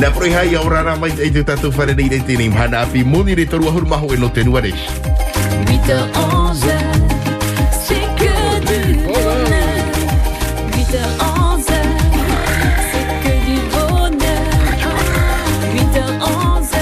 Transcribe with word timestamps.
Na 0.00 0.10
proi 0.10 0.32
hai 0.32 0.54
au 0.54 0.68
rana 0.68 0.94
mai 0.96 1.10
te 1.10 1.30
te 1.30 1.42
tatu 1.42 1.72
whare 1.76 1.94
nei 1.94 2.08
rei 2.08 2.22
tēnei 2.22 2.48
mhana 2.48 2.84
api 2.86 3.02
moni 3.04 3.34
re 3.34 3.46
toru 3.46 3.66
ahuru 3.66 3.86
maho 3.86 4.12
e 4.14 4.16
no 4.16 4.28
te 4.30 4.44
nuaresh. 4.44 4.84
8h-11h, 5.66 6.70
c'est 7.84 8.06
que 8.20 8.34
du 8.68 8.94
bonheur. 8.94 9.82
8h-11h, 10.76 11.74
c'est 12.90 13.08
que 13.24 13.34
du 13.48 13.58
bonheur. 13.74 14.46
8h-11h, 15.74 16.78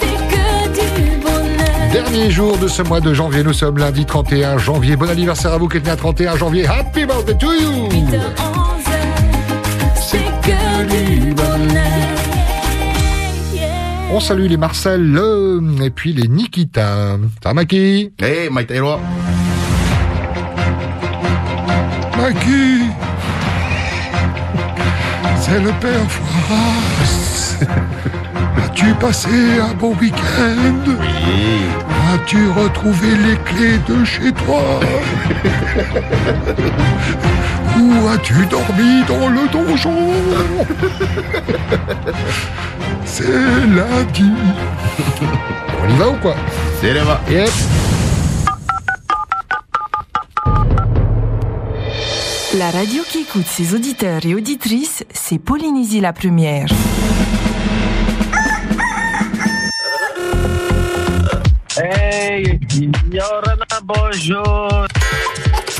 c'est 0.00 0.18
que 0.32 0.46
du 0.78 0.90
bonheur. 1.20 1.92
Dernier 1.92 2.30
jour 2.30 2.56
de 2.56 2.66
ce 2.68 2.80
mois 2.82 3.00
de 3.00 3.12
janvier, 3.12 3.42
nous 3.42 3.52
sommes 3.52 3.76
lundi 3.76 4.06
31 4.06 4.56
janvier. 4.56 4.96
Bon 4.96 5.10
anniversaire 5.10 5.52
à 5.52 5.58
vous 5.58 5.68
qui 5.68 5.76
êtes 5.76 5.84
né 5.84 5.90
à 5.90 5.96
31 5.96 6.36
janvier. 6.38 6.66
Happy 6.66 7.04
birthday 7.04 7.36
to 7.36 7.52
you 7.52 7.88
8h-11h, 7.90 8.90
c'est 10.00 10.30
que 10.40 10.84
du 10.88 11.34
bonheur. 11.34 11.89
On 14.12 14.18
salue 14.18 14.46
les 14.46 14.56
Marcel 14.56 15.18
et 15.82 15.90
puis 15.90 16.12
les 16.12 16.26
Nikita. 16.26 17.16
Ça 17.42 17.54
Maki 17.54 18.12
mai 18.50 18.66
te 18.66 18.78
roa. 18.80 18.98
Maki 22.16 22.88
C'est 25.40 25.60
le 25.60 25.70
père 25.80 26.10
France. 26.10 27.58
As-tu 28.64 28.94
passé 28.94 29.60
un 29.60 29.74
bon 29.74 29.94
week-end? 30.00 30.84
E, 30.88 32.14
As-tu 32.14 32.48
retrouvé 32.50 33.08
les 33.26 33.36
clés 33.44 33.78
de 33.88 34.04
chez 34.04 34.32
toi? 34.32 34.80
Où 37.78 38.08
as-tu 38.08 38.34
dormi 38.46 39.04
dans 39.06 39.28
le 39.28 39.48
donjon? 39.52 40.12
C'est 43.12 43.26
lundi. 43.26 44.30
On 45.82 45.88
y 45.88 45.96
va 45.98 46.08
ou 46.10 46.16
quoi 46.22 46.36
se 46.80 46.86
rewa. 46.86 47.20
Yep. 47.28 47.50
La 52.56 52.70
radio 52.70 53.02
qui 53.08 53.22
écoute 53.22 53.46
ses 53.46 53.74
auditeurs 53.74 54.24
et 54.24 54.34
auditrices, 54.34 55.04
c'est 55.12 55.38
Polynésie 55.38 56.00
la 56.00 56.12
première. 56.12 56.66
Hey, 61.76 62.60
Yorana, 63.10 63.66
bonjour. 63.82 64.86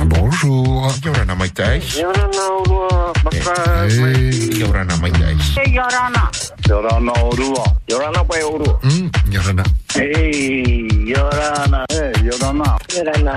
Bonjour. 0.04 0.92
Yorana, 1.04 1.34
urua, 2.66 3.12
baka. 3.22 3.86
Hey. 3.86 4.58
Ia 4.58 4.66
ora 4.68 4.84
na 4.84 4.96
mai 4.96 5.12
taish. 5.12 5.56
Hey, 5.56 5.72
Yorana. 5.74 6.30
Yorana, 6.70 7.12
urua. 7.26 7.64
Yorana, 7.90 8.22
pa 8.22 8.36
urua. 8.46 8.78
Hmm, 8.86 9.10
Yorana. 9.28 9.64
Hey, 9.92 10.86
Yorana. 11.04 11.82
Hey, 11.90 12.12
Yorana. 12.22 12.78
Yorana. 12.94 13.34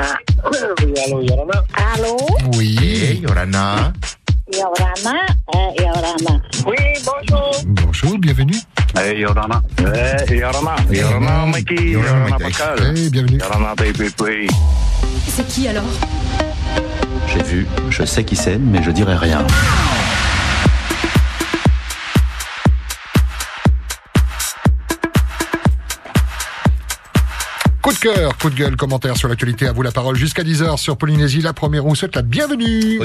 Hello, 0.93 1.19
Yorana. 1.25 1.57
Allô, 1.73 2.15
Oui. 2.55 2.77
E, 2.77 3.13
ia 3.21 3.29
ora 3.31 3.45
na. 3.47 3.91
Yorana, 4.53 5.25
euh, 5.49 5.71
Yorana. 5.81 6.41
Oui, 6.67 6.77
bonjour. 7.03 7.51
Bonjour, 7.65 8.19
bienvenue. 8.19 8.61
Hey, 8.95 9.21
Yorana. 9.21 9.63
Hey, 9.79 10.37
Yorana. 10.37 10.75
Yorana, 10.91 11.45
Mikey. 11.47 11.89
Yorana, 11.89 12.29
Yorana, 12.29 12.37
bakal. 12.37 12.77
Hey, 12.85 13.09
bienvenue. 13.09 13.39
Yorana, 13.39 13.73
baby, 13.75 14.09
baby. 14.19 14.47
C'est 15.27 15.47
qui 15.47 15.67
alors? 15.67 15.89
J'ai 17.33 17.41
vu, 17.41 17.67
je 17.89 18.03
sais 18.05 18.23
qui 18.23 18.35
c'est, 18.35 18.59
mais 18.59 18.83
je 18.83 18.91
dirai 18.91 19.15
rien. 19.15 19.39
Coup 19.39 20.02
cœur, 28.03 28.37
coup 28.37 28.49
de 28.49 28.55
gueule, 28.55 28.75
commentaire 28.75 29.15
sur 29.15 29.29
l'actualité. 29.29 29.65
À 29.65 29.71
vous 29.71 29.81
la 29.81 29.91
parole 29.91 30.17
jusqu'à 30.17 30.43
10h 30.43 30.75
sur 30.75 30.97
Polynésie. 30.97 31.39
La 31.39 31.53
première, 31.53 31.85
on 31.85 31.95
souhaite 31.95 32.17
la 32.17 32.21
bienvenue. 32.21 32.99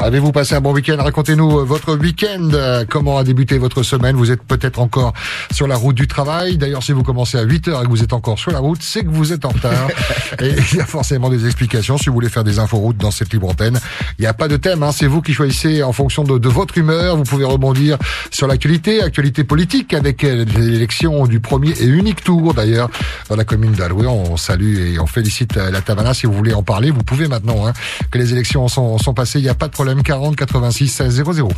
Avez-vous 0.00 0.32
passé 0.32 0.56
un 0.56 0.60
bon 0.60 0.72
week-end? 0.72 0.96
Racontez-nous 0.98 1.60
euh, 1.60 1.64
votre 1.64 1.94
week-end. 1.94 2.48
Euh, 2.52 2.84
Comment 2.88 3.18
a 3.18 3.22
débuté 3.22 3.58
votre 3.58 3.84
semaine? 3.84 4.16
Vous 4.16 4.32
êtes 4.32 4.42
peut-être 4.42 4.80
encore 4.80 5.12
sur 5.52 5.68
la 5.68 5.76
route 5.76 5.94
du 5.94 6.08
travail. 6.08 6.58
D'ailleurs, 6.58 6.82
si 6.82 6.90
vous 6.90 7.04
commencez 7.04 7.38
à 7.38 7.44
8h 7.44 7.80
et 7.80 7.84
que 7.84 7.90
vous 7.90 8.02
êtes 8.02 8.12
encore 8.12 8.40
sur 8.40 8.50
la 8.50 8.58
route, 8.58 8.82
c'est 8.82 9.04
que 9.04 9.10
vous 9.10 9.32
êtes 9.32 9.44
en 9.44 9.50
retard. 9.50 9.88
et 10.40 10.50
il 10.72 10.78
y 10.78 10.80
a 10.80 10.86
forcément 10.86 11.30
des 11.30 11.46
explications. 11.46 11.96
Si 11.96 12.06
vous 12.06 12.14
voulez 12.14 12.28
faire 12.28 12.42
des 12.42 12.58
inforoutes 12.58 12.96
dans 12.96 13.12
cette 13.12 13.32
libre 13.32 13.48
antenne, 13.48 13.78
il 14.18 14.22
n'y 14.22 14.26
a 14.26 14.34
pas 14.34 14.48
de 14.48 14.56
thème. 14.56 14.82
Hein. 14.82 14.90
C'est 14.90 15.06
vous 15.06 15.22
qui 15.27 15.27
choisissez 15.34 15.82
en 15.82 15.92
fonction 15.92 16.24
de, 16.24 16.38
de 16.38 16.48
votre 16.48 16.78
humeur. 16.78 17.16
Vous 17.16 17.24
pouvez 17.24 17.44
rebondir 17.44 17.98
sur 18.30 18.46
l'actualité, 18.46 19.02
actualité 19.02 19.44
politique 19.44 19.94
avec 19.94 20.24
euh, 20.24 20.44
l'élection 20.56 21.26
du 21.26 21.40
premier 21.40 21.72
et 21.80 21.86
unique 21.86 22.22
tour 22.22 22.54
d'ailleurs 22.54 22.90
dans 23.28 23.36
la 23.36 23.44
commune 23.44 23.72
d'Aloué. 23.72 24.06
On 24.06 24.36
salue 24.36 24.94
et 24.94 24.98
on 24.98 25.06
félicite 25.06 25.56
euh, 25.56 25.70
la 25.70 25.80
Tavana. 25.80 26.14
Si 26.14 26.26
vous 26.26 26.32
voulez 26.32 26.54
en 26.54 26.62
parler, 26.62 26.90
vous 26.90 27.02
pouvez 27.02 27.28
maintenant. 27.28 27.66
Hein, 27.66 27.72
que 28.10 28.18
les 28.18 28.32
élections 28.32 28.68
sont, 28.68 28.98
sont 28.98 29.14
passées. 29.14 29.38
Il 29.38 29.42
n'y 29.42 29.48
a 29.48 29.54
pas 29.54 29.66
de 29.66 29.72
problème. 29.72 30.02
40 30.02 30.36
86 30.36 30.88
16 30.88 31.22
00. 31.24 31.48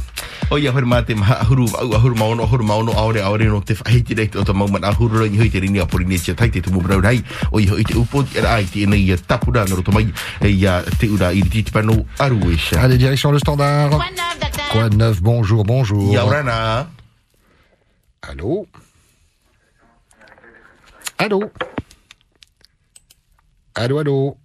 o 0.51 0.59
ia 0.59 0.73
hore 0.73 0.87
mate 0.87 1.15
ma 1.15 1.27
ahuru 1.39 1.69
au 1.81 1.95
ahuru 1.95 2.15
maono 2.19 2.43
ahuru 2.43 2.65
maono 2.65 2.93
aore 2.99 3.21
aore 3.23 3.47
no 3.47 3.61
te 3.61 3.77
whahiti 3.79 4.15
rei 4.19 4.31
o 4.35 4.43
te 4.43 4.53
mau 4.53 4.67
man 4.67 4.83
ahuru 4.83 5.21
rei 5.23 5.39
hoi 5.39 5.51
te 5.51 5.61
rini 5.63 5.79
a 5.79 5.87
pori 5.87 6.05
ni 6.11 6.19
tia 6.19 6.35
thai 6.35 6.51
te 6.51 6.61
tumu 6.61 6.83
brau 6.83 6.99
rei 7.01 7.23
o 7.53 7.61
i 7.61 7.69
hoi 7.71 7.85
te 7.87 7.95
upot 7.95 8.35
era 8.35 8.57
ai 8.57 8.67
te 8.67 8.83
nei 8.87 9.15
tapura 9.27 9.63
na 9.69 9.79
roto 9.79 9.93
mai 9.95 10.09
e 10.41 10.51
ia 10.51 10.83
te 10.99 11.07
ura 11.07 11.31
i 11.31 11.45
riti 11.47 11.71
pano 11.71 12.05
aru 12.19 12.51
e 12.51 12.59
sha 12.59 12.81
Allez, 12.83 12.99
direction 12.99 13.31
le 13.33 13.39
standard. 13.65 13.91
Quoi 13.91 14.09
de 14.11 14.15
neuf, 14.17 14.41
docteur? 14.41 14.69
Quoi 14.71 14.89
de 14.89 14.97
neuf? 14.97 15.21
Bonjour, 15.23 15.65
bonjour. 15.65 16.13
ia 16.13 16.25
ora 16.25 16.43
na 16.43 16.87
Allô 18.23 18.67
Allô? 21.19 21.51
Allô, 23.75 23.99
allô 23.99 24.37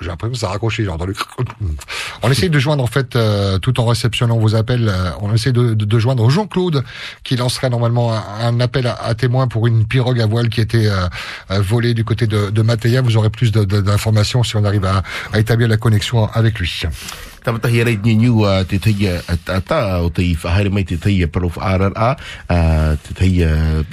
J'ai 0.00 0.06
l'impression 0.08 0.32
que 0.32 0.38
ça 0.38 0.48
a 0.48 0.50
raccroché, 0.52 0.84
j'ai 0.84 0.90
entendu. 0.90 1.14
On 2.22 2.30
essaye 2.30 2.50
de 2.50 2.58
joindre, 2.58 2.82
en 2.84 2.88
fait, 2.88 3.16
euh, 3.16 3.58
tout 3.58 3.80
en 3.80 3.86
réceptionnant 3.86 4.38
vos 4.38 4.54
appels, 4.54 4.88
euh, 4.88 5.10
on 5.20 5.32
essaie 5.34 5.50
de, 5.52 5.74
de- 5.74 5.84
de 5.84 5.98
joindre 5.98 6.28
Jean-Claude, 6.30 6.84
qui 7.24 7.34
lancerait 7.36 7.70
normalement 7.70 8.12
un, 8.12 8.22
un 8.46 8.60
appel 8.60 8.86
à, 8.86 8.94
à 8.94 9.14
témoin 9.14 9.48
pour 9.48 9.66
une 9.66 9.86
pirogue 9.86 10.20
à 10.20 10.26
voile 10.26 10.48
qui 10.50 10.60
était 10.60 10.86
euh, 10.86 11.08
euh, 11.50 11.60
volée 11.60 11.94
du 11.94 12.04
côté 12.04 12.26
de, 12.28 12.50
de 12.50 12.62
Matéa. 12.62 13.00
Vous 13.02 13.16
aurez 13.16 13.30
plus 13.30 13.50
d'informations 13.50 14.42
si 14.44 14.54
on 14.56 14.64
arrive 14.64 14.84
à, 14.84 15.02
à 15.32 15.38
établir 15.40 15.66
la 15.68 15.76
connexion 15.78 16.26
avec 16.32 16.58
lui. 16.60 16.82
Tamatahi 17.42 17.82
ni 18.04 18.14
niu 18.14 18.44
te 18.70 18.78
tei 18.78 19.08
a 19.10 19.60
ta 19.66 19.98
o 20.02 20.10
te 20.14 20.22
i 20.22 20.34
whahaere 20.38 20.70
mai 20.70 20.84
te 20.86 20.96
tei 20.96 21.26
paro 21.26 21.48
whaara 21.50 21.90
a 21.96 22.10
a 22.48 22.58
te 23.02 23.14
tei 23.18 23.42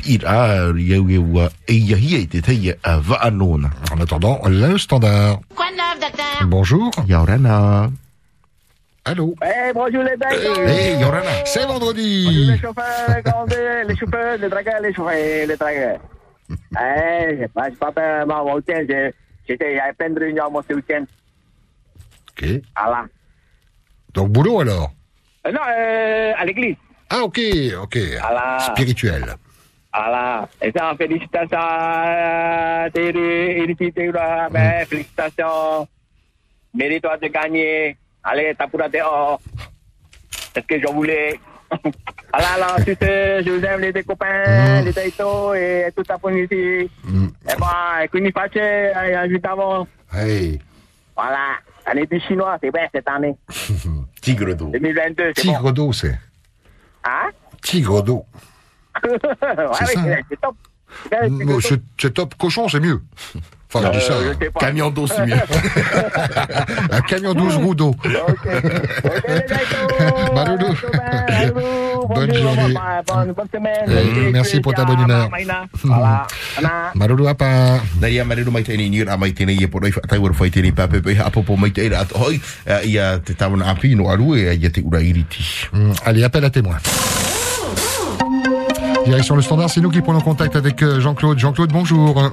ir 0.05 0.21
a 0.25 0.69
iau 0.77 1.09
iau 1.09 1.39
a 1.41 1.49
ia 1.67 1.97
hia 1.97 2.19
i 2.21 2.27
te 2.27 2.41
tei 2.45 2.69
a 2.83 2.97
vaanona. 3.01 3.71
En 3.91 4.01
attendant, 4.01 4.41
le 4.47 4.77
standard. 4.77 5.39
Quoi 5.55 5.65
de 5.71 5.77
neuf, 5.77 5.97
docteur? 5.99 6.47
Bonjour. 6.47 6.91
Ia 7.07 7.21
ora 7.21 7.37
na. 7.37 7.89
Allô? 9.05 9.33
Hey, 9.41 9.73
bonjour 9.73 10.03
les. 10.03 10.15
Hey, 10.69 10.99
ia 10.99 11.07
ora 11.07 11.23
na. 11.23 11.33
C'est 11.45 11.65
Bonjour 11.65 11.79
vendredi 11.79 12.45
les 12.45 12.57
chauffeurs, 12.59 13.23
les 13.87 13.95
chauffeurs, 13.97 14.37
les 14.37 14.49
dragueurs, 14.49 14.81
les 14.81 14.93
chauffeurs, 14.93 15.47
les 15.47 15.57
dragueurs. 15.57 15.99
Hey, 16.77 17.47
je 17.71 17.77
pas 17.77 18.25
mon 18.25 18.55
week-end, 18.55 18.85
j'ai- 18.87 19.13
j'étais, 19.47 19.79
réunions, 20.19 20.51
moi, 20.51 20.63
ce 20.69 20.73
week-end. 20.75 21.05
Ok. 22.31 22.61
Voilà. 22.77 23.05
Donc 24.13 24.29
boulot 24.29 24.61
alors 24.61 24.91
Euh, 25.47 25.51
non, 25.51 25.59
euh, 25.69 26.33
à 26.37 26.45
l'église. 26.45 26.75
Ah 27.09 27.23
ok, 27.23 27.39
ok. 27.83 27.97
Voilà. 28.21 28.59
Spirituel. 28.59 29.25
Voilà. 29.93 30.47
Et 30.61 30.71
ça, 30.71 30.93
félicitations 30.97 31.57
félicitations. 34.89 35.87
Mérite-toi 36.73 37.17
de 37.17 37.27
gagner. 37.27 37.97
Allez, 38.23 38.53
Tapura 38.55 38.87
dehors. 38.89 39.39
C'est 40.53 40.61
ce 40.61 40.67
que 40.67 40.79
je 40.79 40.87
voulais. 40.93 41.39
Alors, 42.31 42.49
alors, 42.57 42.75
tu 42.85 42.95
sais, 43.01 43.43
je 43.43 43.49
vous 43.51 43.63
aime 43.65 43.79
les 43.81 43.91
deux 43.91 44.03
copains, 44.03 44.81
Mm. 44.81 44.85
les 44.85 44.93
Taito 44.93 45.53
et 45.55 45.89
toute 45.95 46.07
la 46.07 46.17
Polynésie. 46.19 46.89
Mm. 47.03 47.25
Et 47.49 47.55
ben, 47.59 48.07
Kuni 48.11 48.31
Faché, 48.31 48.91
évidemment. 49.25 49.87
Hey, 50.13 50.59
Voilà. 51.15 51.57
Année 51.87 52.05
du 52.05 52.19
chinois, 52.19 52.57
c'est 52.61 52.71
bien 52.71 52.87
cette 52.93 53.07
année. 53.09 53.35
Tigre 54.21 54.53
d'eau. 54.55 54.69
2022, 54.71 55.33
c'est 55.35 55.45
bon. 55.45 55.53
tigre 55.53 55.71
d'eau 55.71 55.93
c'est. 55.93 56.17
Hein? 57.03 57.29
Tigre 57.61 58.03
d'eau. 58.03 58.25
ouais, 59.03 59.17
C'est 59.85 59.97
oui, 59.97 60.37
top. 60.41 60.55
C'est 61.99 62.13
top 62.13 62.35
cochon, 62.35 62.67
c'est 62.67 62.79
mieux. 62.79 63.01
Enfin, 63.71 63.91
je 63.93 63.99
dis 63.99 64.05
ça. 64.05 64.13
Euh, 64.13 64.33
hein. 64.33 64.37
je. 64.41 64.59
Camion 64.59 64.89
d'eau, 64.89 65.05
c'est 65.05 65.25
mieux. 65.27 65.35
Un 66.91 67.01
camion 67.01 67.35
12 67.35 67.55
roues 67.57 67.75
d'eau. 67.75 67.95
Bonjour. 70.33 70.75
Bonne 72.09 72.33
journée. 72.33 72.73
Bonne, 73.07 73.27
bonne, 73.27 73.33
bonne 73.33 73.47
semaine. 73.53 73.85
Euh, 73.87 74.29
merci 74.33 74.59
pour 74.59 74.73
ta 74.73 74.85
bonne 74.85 75.01
humeur. 75.01 75.29
Maruru 76.95 77.27
apa. 77.33 77.79
Mai 78.01 78.23
ni 78.89 79.03
hoi 82.15 82.39
eh, 82.65 82.89
ia 82.89 83.19
te 83.19 83.33
tawana 83.33 83.69
api 83.69 83.95
no 83.95 84.09
aru 84.09 84.35
e 84.35 84.55
ia 84.55 84.69
te 84.69 84.81
ura 84.81 85.01
iriti. 85.01 85.67
Allez, 86.05 86.23
appel 86.23 86.45
à 86.45 86.49
témoin. 86.49 86.77
Direction 89.09 89.35
le 89.35 89.41
standard, 89.41 89.71
c'est 89.71 89.81
nous 89.81 89.89
qui 89.89 90.01
prenons 90.01 90.21
contact 90.21 90.55
avec 90.55 90.83
euh, 90.83 90.99
Jean-Claude. 90.99 91.39
Jean-Claude, 91.39 91.71
bonjour. 91.71 92.31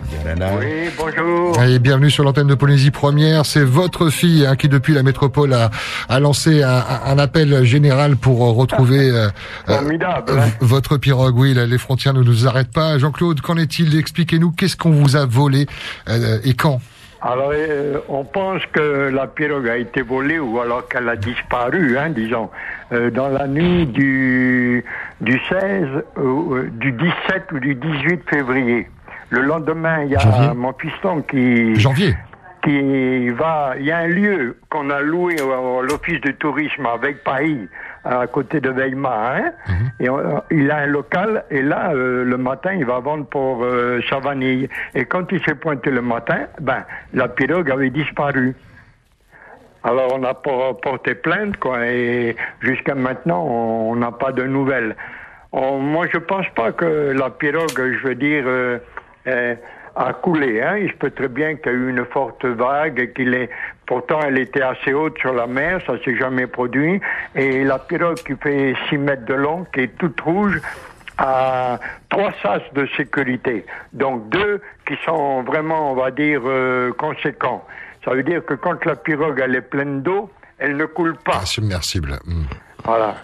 Oui, 0.60 0.90
bonjour. 0.98 1.62
Et 1.62 1.78
bienvenue 1.78 2.10
sur 2.10 2.22
l'antenne 2.22 2.48
de 2.48 2.54
Polynésie 2.54 2.90
Première. 2.90 3.46
C'est 3.46 3.64
votre 3.64 4.10
fille 4.10 4.44
hein, 4.44 4.56
qui, 4.56 4.68
depuis 4.68 4.92
la 4.92 5.02
métropole, 5.02 5.54
a, 5.54 5.70
a 6.10 6.20
lancé 6.20 6.62
un, 6.62 6.84
un 7.06 7.18
appel 7.18 7.64
général 7.64 8.16
pour 8.16 8.44
euh, 8.44 8.50
retrouver 8.52 9.08
euh, 9.10 9.28
Formidable. 9.66 10.32
hein. 10.38 10.50
votre 10.60 10.98
pirogue. 10.98 11.38
Oui, 11.38 11.54
les 11.54 11.78
frontières 11.78 12.12
ne 12.12 12.22
nous 12.22 12.46
arrêtent 12.46 12.72
pas. 12.72 12.98
Jean-Claude, 12.98 13.40
qu'en 13.40 13.56
est-il? 13.56 13.98
Expliquez-nous 13.98 14.50
qu'est-ce 14.50 14.76
qu'on 14.76 14.90
vous 14.90 15.16
a 15.16 15.24
volé 15.24 15.66
euh, 16.10 16.38
et 16.44 16.52
quand? 16.52 16.80
Alors, 17.22 17.50
euh, 17.52 17.98
on 18.08 18.24
pense 18.24 18.64
que 18.66 19.08
la 19.08 19.26
pirogue 19.26 19.68
a 19.68 19.76
été 19.76 20.02
volée 20.02 20.38
ou 20.38 20.60
alors 20.60 20.86
qu'elle 20.86 21.08
a 21.08 21.16
disparu, 21.16 21.96
hein, 21.96 22.10
disons, 22.10 22.50
euh, 22.92 23.10
dans 23.10 23.28
la 23.28 23.46
nuit 23.46 23.86
du, 23.86 24.84
du 25.20 25.40
16, 25.48 25.86
euh, 26.18 26.68
du 26.72 26.92
17 26.92 27.52
ou 27.52 27.58
du 27.58 27.74
18 27.74 28.28
février. 28.28 28.88
Le 29.30 29.40
lendemain, 29.40 30.02
il 30.04 30.10
y 30.10 30.16
a 30.16 30.20
Janvier. 30.20 30.54
mon 30.54 30.72
piston 30.72 31.22
qui, 31.22 31.74
Janvier. 31.74 32.14
qui 32.62 33.30
va. 33.30 33.74
Il 33.78 33.86
y 33.86 33.90
a 33.90 33.98
un 33.98 34.06
lieu 34.06 34.58
qu'on 34.70 34.90
a 34.90 35.00
loué 35.00 35.36
à 35.40 35.82
l'office 35.82 36.20
de 36.20 36.32
tourisme 36.32 36.86
avec 36.86 37.24
Paris, 37.24 37.66
à 38.08 38.26
côté 38.26 38.60
de 38.60 38.70
Weimar. 38.70 39.36
Hein? 39.36 39.52
Et 40.00 40.08
on- 40.08 40.42
il 40.50 40.70
a 40.70 40.78
un 40.78 40.86
local, 40.86 41.44
et 41.50 41.62
là, 41.62 41.90
euh, 41.92 42.24
le 42.24 42.36
matin, 42.36 42.72
il 42.74 42.84
va 42.84 42.98
vendre 43.00 43.26
pour 43.26 43.64
euh, 43.64 44.00
sa 44.08 44.18
vanille. 44.18 44.68
Et 44.94 45.04
quand 45.04 45.30
il 45.32 45.42
s'est 45.44 45.54
pointé 45.54 45.90
le 45.90 46.02
matin, 46.02 46.46
ben, 46.60 46.84
la 47.14 47.28
pirogue 47.28 47.70
avait 47.70 47.90
disparu. 47.90 48.54
Alors 49.84 50.12
on 50.18 50.24
a 50.24 50.34
por- 50.34 50.80
porté 50.80 51.14
plainte, 51.14 51.56
quoi, 51.58 51.86
et 51.86 52.34
jusqu'à 52.60 52.94
maintenant, 52.94 53.44
on 53.44 53.94
n'a 53.96 54.10
pas 54.10 54.32
de 54.32 54.42
nouvelles. 54.42 54.96
On- 55.52 55.78
moi, 55.78 56.06
je 56.12 56.18
pense 56.18 56.46
pas 56.56 56.72
que 56.72 57.12
la 57.16 57.30
pirogue, 57.30 57.70
je 58.00 58.06
veux 58.08 58.14
dire, 58.16 58.44
euh, 58.46 58.78
euh, 59.28 59.54
a 59.96 60.12
coulé. 60.12 60.60
Hein. 60.60 60.76
Il 60.78 60.90
se 60.90 60.96
peut 60.96 61.10
très 61.10 61.28
bien 61.28 61.56
qu'il 61.56 61.72
y 61.72 61.74
ait 61.74 61.78
eu 61.78 61.90
une 61.90 62.04
forte 62.04 62.44
vague 62.44 63.00
et 63.00 63.10
qu'il 63.12 63.34
est. 63.34 63.48
Pourtant, 63.86 64.20
elle 64.24 64.38
était 64.38 64.62
assez 64.62 64.92
haute 64.92 65.18
sur 65.18 65.32
la 65.32 65.46
mer, 65.46 65.80
ça 65.86 65.94
s'est 66.04 66.16
jamais 66.16 66.46
produit. 66.46 67.00
Et 67.34 67.64
la 67.64 67.78
pirogue 67.78 68.18
qui 68.18 68.34
fait 68.36 68.74
6 68.88 68.98
mètres 68.98 69.24
de 69.24 69.34
long, 69.34 69.64
qui 69.72 69.80
est 69.80 69.96
toute 69.96 70.20
rouge, 70.20 70.60
a 71.18 71.78
trois 72.10 72.32
sas 72.42 72.62
de 72.74 72.86
sécurité. 72.96 73.64
Donc 73.92 74.28
deux 74.28 74.60
qui 74.86 74.96
sont 75.04 75.42
vraiment, 75.42 75.92
on 75.92 75.94
va 75.94 76.10
dire, 76.10 76.42
euh, 76.44 76.92
conséquents. 76.92 77.64
Ça 78.04 78.12
veut 78.12 78.22
dire 78.22 78.44
que 78.44 78.54
quand 78.54 78.84
la 78.84 78.96
pirogue 78.96 79.40
elle 79.42 79.54
est 79.54 79.62
pleine 79.62 80.02
d'eau, 80.02 80.30
elle 80.58 80.76
ne 80.76 80.84
coule 80.84 81.16
pas. 81.16 81.38
Insubmersible. 81.38 82.18
Hum. 82.26 82.44
Voilà. 82.84 83.16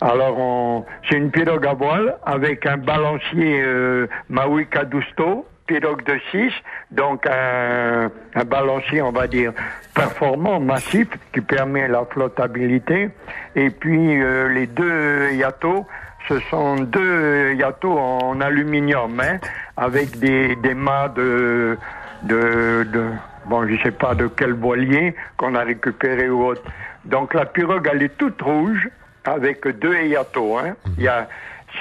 Alors, 0.00 0.38
on... 0.38 0.84
c'est 1.08 1.16
une 1.16 1.30
pirogue 1.30 1.66
à 1.66 1.74
voile 1.74 2.18
avec 2.24 2.66
un 2.66 2.76
balancier 2.76 3.60
euh, 3.62 4.06
Maui 4.28 4.66
Cadusto, 4.68 5.44
pirogue 5.68 6.02
de 6.04 6.18
6, 6.32 6.52
donc 6.90 7.24
un, 7.26 8.10
un 8.34 8.44
balancier, 8.44 9.00
on 9.02 9.12
va 9.12 9.28
dire, 9.28 9.52
performant, 9.94 10.58
massif, 10.58 11.06
qui 11.32 11.40
permet 11.40 11.86
la 11.86 12.04
flottabilité. 12.06 13.10
Et 13.54 13.70
puis, 13.70 14.20
euh, 14.20 14.48
les 14.48 14.66
deux 14.66 15.32
yatos, 15.34 15.84
ce 16.26 16.40
sont 16.50 16.76
deux 16.80 17.54
yatos 17.54 17.96
en 17.96 18.40
aluminium, 18.40 19.20
hein, 19.20 19.38
avec 19.76 20.18
des, 20.18 20.56
des 20.56 20.74
mâts 20.74 21.12
de, 21.14 21.78
de, 22.22 22.86
de, 22.92 23.04
bon, 23.46 23.68
je 23.68 23.80
sais 23.82 23.92
pas 23.92 24.14
de 24.14 24.26
quel 24.26 24.54
voilier 24.54 25.14
qu'on 25.36 25.54
a 25.54 25.62
récupéré 25.62 26.28
ou 26.28 26.46
autre. 26.46 26.62
Donc 27.04 27.34
la 27.34 27.44
pirogue, 27.44 27.88
elle 27.92 28.02
est 28.02 28.16
toute 28.16 28.40
rouge, 28.40 28.88
avec 29.24 29.68
deux 29.68 29.94
yatos. 30.06 30.58
Hein. 30.58 30.74
Il 30.96 31.04
y 31.04 31.08
a 31.08 31.28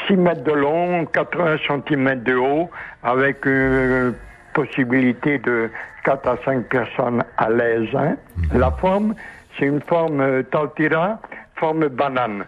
6 0.07 0.17
mètres 0.17 0.43
de 0.43 0.51
long, 0.51 1.05
80 1.05 1.57
cm 1.67 2.23
de 2.23 2.35
haut, 2.35 2.69
avec 3.03 3.45
une 3.45 4.13
possibilité 4.53 5.37
de 5.39 5.69
4 6.03 6.27
à 6.27 6.37
5 6.45 6.65
personnes 6.65 7.23
à 7.37 7.49
l'aise. 7.49 7.89
Hein. 7.93 8.15
La 8.53 8.71
forme, 8.71 9.13
c'est 9.57 9.65
une 9.65 9.81
forme 9.81 10.21
euh, 10.21 10.43
Tautira, 10.43 11.19
forme 11.55 11.87
banane. 11.87 12.45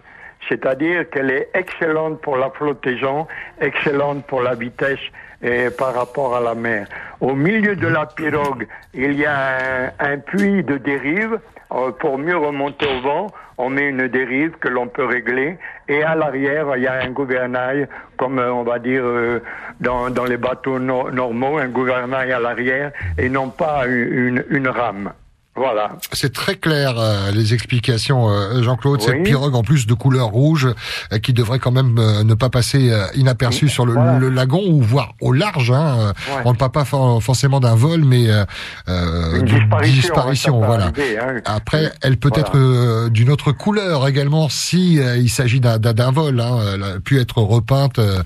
C'est-à-dire 0.47 1.09
qu'elle 1.09 1.31
est 1.31 1.49
excellente 1.53 2.21
pour 2.21 2.37
la 2.37 2.49
flottaison, 2.49 3.27
excellente 3.59 4.25
pour 4.25 4.41
la 4.41 4.55
vitesse 4.55 4.99
et 5.41 5.69
par 5.69 5.93
rapport 5.93 6.35
à 6.35 6.39
la 6.39 6.55
mer. 6.55 6.87
Au 7.19 7.35
milieu 7.35 7.75
de 7.75 7.87
la 7.87 8.05
pirogue, 8.05 8.67
il 8.93 9.13
y 9.13 9.25
a 9.25 9.91
un, 9.99 10.13
un 10.13 10.17
puits 10.17 10.63
de 10.63 10.77
dérive. 10.77 11.39
Euh, 11.71 11.91
pour 11.91 12.17
mieux 12.17 12.35
remonter 12.37 12.87
au 12.87 13.01
vent, 13.01 13.27
on 13.57 13.69
met 13.69 13.89
une 13.89 14.07
dérive 14.07 14.51
que 14.59 14.67
l'on 14.67 14.87
peut 14.87 15.05
régler. 15.05 15.57
Et 15.87 16.01
à 16.03 16.15
l'arrière, 16.15 16.75
il 16.75 16.83
y 16.83 16.87
a 16.87 16.93
un 17.03 17.11
gouvernail, 17.11 17.87
comme 18.17 18.39
euh, 18.39 18.51
on 18.51 18.63
va 18.63 18.79
dire 18.79 19.03
euh, 19.03 19.39
dans, 19.79 20.09
les 20.25 20.37
bateaux 20.37 20.79
no- 20.79 21.11
normaux, 21.11 21.57
un 21.57 21.67
gouvernail 21.67 22.31
à 22.31 22.39
l'arrière 22.39 22.91
et 23.17 23.29
non 23.29 23.49
pas 23.49 23.85
une 23.87 24.67
rame. 24.67 25.13
Voilà. 25.59 25.91
C'est 26.13 26.31
très 26.33 26.55
clair 26.55 26.95
euh, 26.97 27.31
les 27.31 27.53
explications, 27.53 28.29
euh, 28.29 28.63
Jean-Claude. 28.63 29.01
Cette 29.01 29.23
pirogue 29.23 29.55
en 29.55 29.61
plus 29.63 29.85
de 29.87 29.93
couleur 29.93 30.27
rouge 30.27 30.67
euh, 31.11 31.19
qui 31.19 31.33
devrait 31.33 31.59
quand 31.59 31.71
même 31.71 31.97
euh, 31.99 32.23
ne 32.23 32.33
pas 32.33 32.49
passer 32.49 32.91
euh, 32.91 33.05
inaperçue 33.13 33.67
sur 33.69 33.85
le, 33.85 33.93
Voilà. 33.93 34.17
le 34.19 34.29
lagon 34.29 34.61
ou 34.69 34.81
voire 34.81 35.13
au 35.21 35.33
large. 35.33 35.71
Hein. 35.71 36.13
Ouais. 36.29 36.41
On 36.45 36.53
ne 36.53 36.57
parle 36.57 36.71
pas 36.71 36.85
for- 36.85 37.21
forcément 37.21 37.59
d'un 37.59 37.75
vol, 37.75 38.03
mais 38.05 38.27
d'une 38.87 39.45
disparition, 39.45 39.93
disparition, 40.01 40.57
voilà. 40.63 40.85
arriver, 40.85 41.17
hein. 41.19 41.41
Après, 41.45 41.91
elle 42.01 42.17
peut 42.17 42.29
Voilà. 42.29 42.47
être 42.47 42.57
euh, 42.57 43.09
d'une 43.09 43.29
autre 43.29 43.51
couleur 43.51 44.07
également 44.07 44.47
si 44.49 44.99
euh, 44.99 45.17
il 45.17 45.29
s'agit 45.29 45.59
d'un 45.59 46.11
vol. 46.11 46.39
Hein. 46.39 46.57
Elle 46.75 46.83
a 46.83 46.99
pu 46.99 47.19
être 47.19 47.39
repeinte 47.41 47.99
euh, 47.99 48.21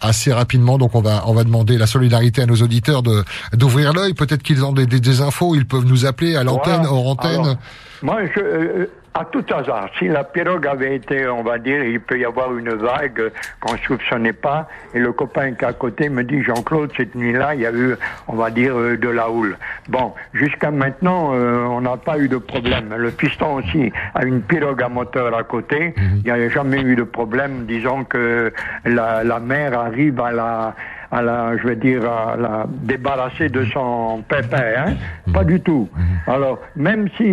assez 0.00 0.32
rapidement. 0.32 0.78
Donc 0.78 0.94
on 0.94 1.00
va 1.00 1.24
on 1.26 1.34
va 1.34 1.44
demander 1.44 1.76
la 1.78 1.86
solidarité 1.86 2.42
à 2.42 2.46
nos 2.46 2.56
auditeurs 2.56 3.02
de 3.02 3.24
d'ouvrir 3.52 3.92
l'œil. 3.92 4.14
Peut-être 4.14 4.42
qu'ils 4.42 4.64
ont 4.64 4.72
des, 4.72 4.86
des, 4.86 5.00
des 5.00 5.20
infos. 5.20 5.54
Ils 5.54 5.66
peuvent 5.66 5.84
nous 5.86 6.06
appeler 6.06 6.36
à 6.36 6.44
l'antenne, 6.44 6.77
Hors 6.84 7.08
antenne. 7.08 7.40
Alors, 7.40 7.56
moi, 8.02 8.18
je, 8.34 8.40
euh, 8.40 8.86
à 9.14 9.24
tout 9.24 9.44
hasard, 9.52 9.88
si 9.98 10.06
la 10.06 10.22
pirogue 10.22 10.66
avait 10.66 10.94
été, 10.94 11.26
on 11.26 11.42
va 11.42 11.58
dire, 11.58 11.82
il 11.82 12.00
peut 12.00 12.18
y 12.18 12.24
avoir 12.24 12.56
une 12.56 12.70
vague 12.70 13.32
qu'on 13.60 13.72
ne 13.72 13.78
soupçonnait 13.78 14.32
pas, 14.32 14.68
et 14.94 15.00
le 15.00 15.12
copain 15.12 15.52
qui 15.54 15.64
est 15.64 15.68
à 15.68 15.72
côté 15.72 16.08
me 16.08 16.22
dit, 16.22 16.42
Jean-Claude, 16.42 16.92
cette 16.96 17.16
nuit-là, 17.16 17.56
il 17.56 17.62
y 17.62 17.66
a 17.66 17.72
eu, 17.72 17.96
on 18.28 18.36
va 18.36 18.50
dire, 18.50 18.76
euh, 18.76 18.96
de 18.96 19.08
la 19.08 19.30
houle. 19.30 19.56
Bon, 19.88 20.12
jusqu'à 20.32 20.70
maintenant, 20.70 21.32
euh, 21.34 21.64
on 21.64 21.80
n'a 21.80 21.96
pas 21.96 22.18
eu 22.18 22.28
de 22.28 22.36
problème. 22.38 22.94
Le 22.96 23.10
piston 23.10 23.56
aussi 23.56 23.92
a 24.14 24.24
une 24.24 24.42
pirogue 24.42 24.82
à 24.82 24.88
moteur 24.88 25.36
à 25.36 25.42
côté, 25.42 25.94
il 25.96 26.22
n'y 26.22 26.30
a 26.30 26.48
jamais 26.48 26.80
eu 26.80 26.94
de 26.94 27.02
problème. 27.02 27.64
Disons 27.66 28.04
que 28.04 28.52
la, 28.84 29.24
la 29.24 29.40
mer 29.40 29.76
arrive 29.76 30.20
à 30.20 30.30
la 30.30 30.74
à 31.10 31.22
la, 31.22 31.56
je 31.56 31.68
veux 31.68 31.76
dire, 31.76 32.10
à 32.10 32.36
la 32.36 32.66
débarrasser 32.68 33.48
de 33.48 33.64
son 33.66 34.22
pépin, 34.28 34.62
hein 34.76 34.94
Pas 35.32 35.44
du 35.44 35.60
tout. 35.60 35.88
Alors, 36.26 36.60
même 36.76 37.08
si 37.16 37.24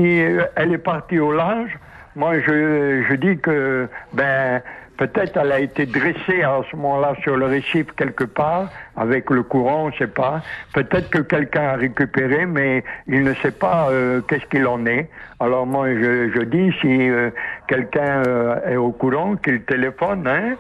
elle 0.55 0.73
est 0.73 0.77
partie 0.77 1.19
au 1.19 1.31
large, 1.31 1.77
moi, 2.15 2.39
je, 2.39 3.03
je 3.09 3.15
dis 3.15 3.37
que, 3.37 3.89
ben, 4.13 4.61
peut-être 4.97 5.37
elle 5.37 5.51
a 5.51 5.59
été 5.59 5.85
dressée 5.85 6.43
à 6.43 6.61
ce 6.69 6.75
moment-là 6.75 7.13
sur 7.21 7.35
le 7.35 7.45
récif 7.45 7.87
quelque 7.97 8.23
part, 8.23 8.69
avec 8.95 9.29
le 9.29 9.43
courant, 9.43 9.85
on 9.85 9.87
ne 9.87 9.93
sait 9.93 10.07
pas. 10.07 10.41
Peut-être 10.73 11.09
que 11.09 11.19
quelqu'un 11.19 11.69
a 11.69 11.75
récupéré, 11.75 12.45
mais 12.45 12.83
il 13.07 13.23
ne 13.23 13.33
sait 13.35 13.51
pas 13.51 13.89
euh, 13.89 14.21
qu'est-ce 14.21 14.45
qu'il 14.45 14.65
en 14.67 14.85
est. 14.85 15.09
Alors 15.39 15.65
moi, 15.65 15.89
je, 15.89 16.31
je 16.33 16.41
dis, 16.43 16.71
si 16.81 17.09
euh, 17.09 17.29
quelqu'un 17.67 18.23
euh, 18.27 18.71
est 18.71 18.77
au 18.77 18.91
courant, 18.91 19.35
qu'il 19.35 19.61
téléphone, 19.63 20.27
hein 20.27 20.55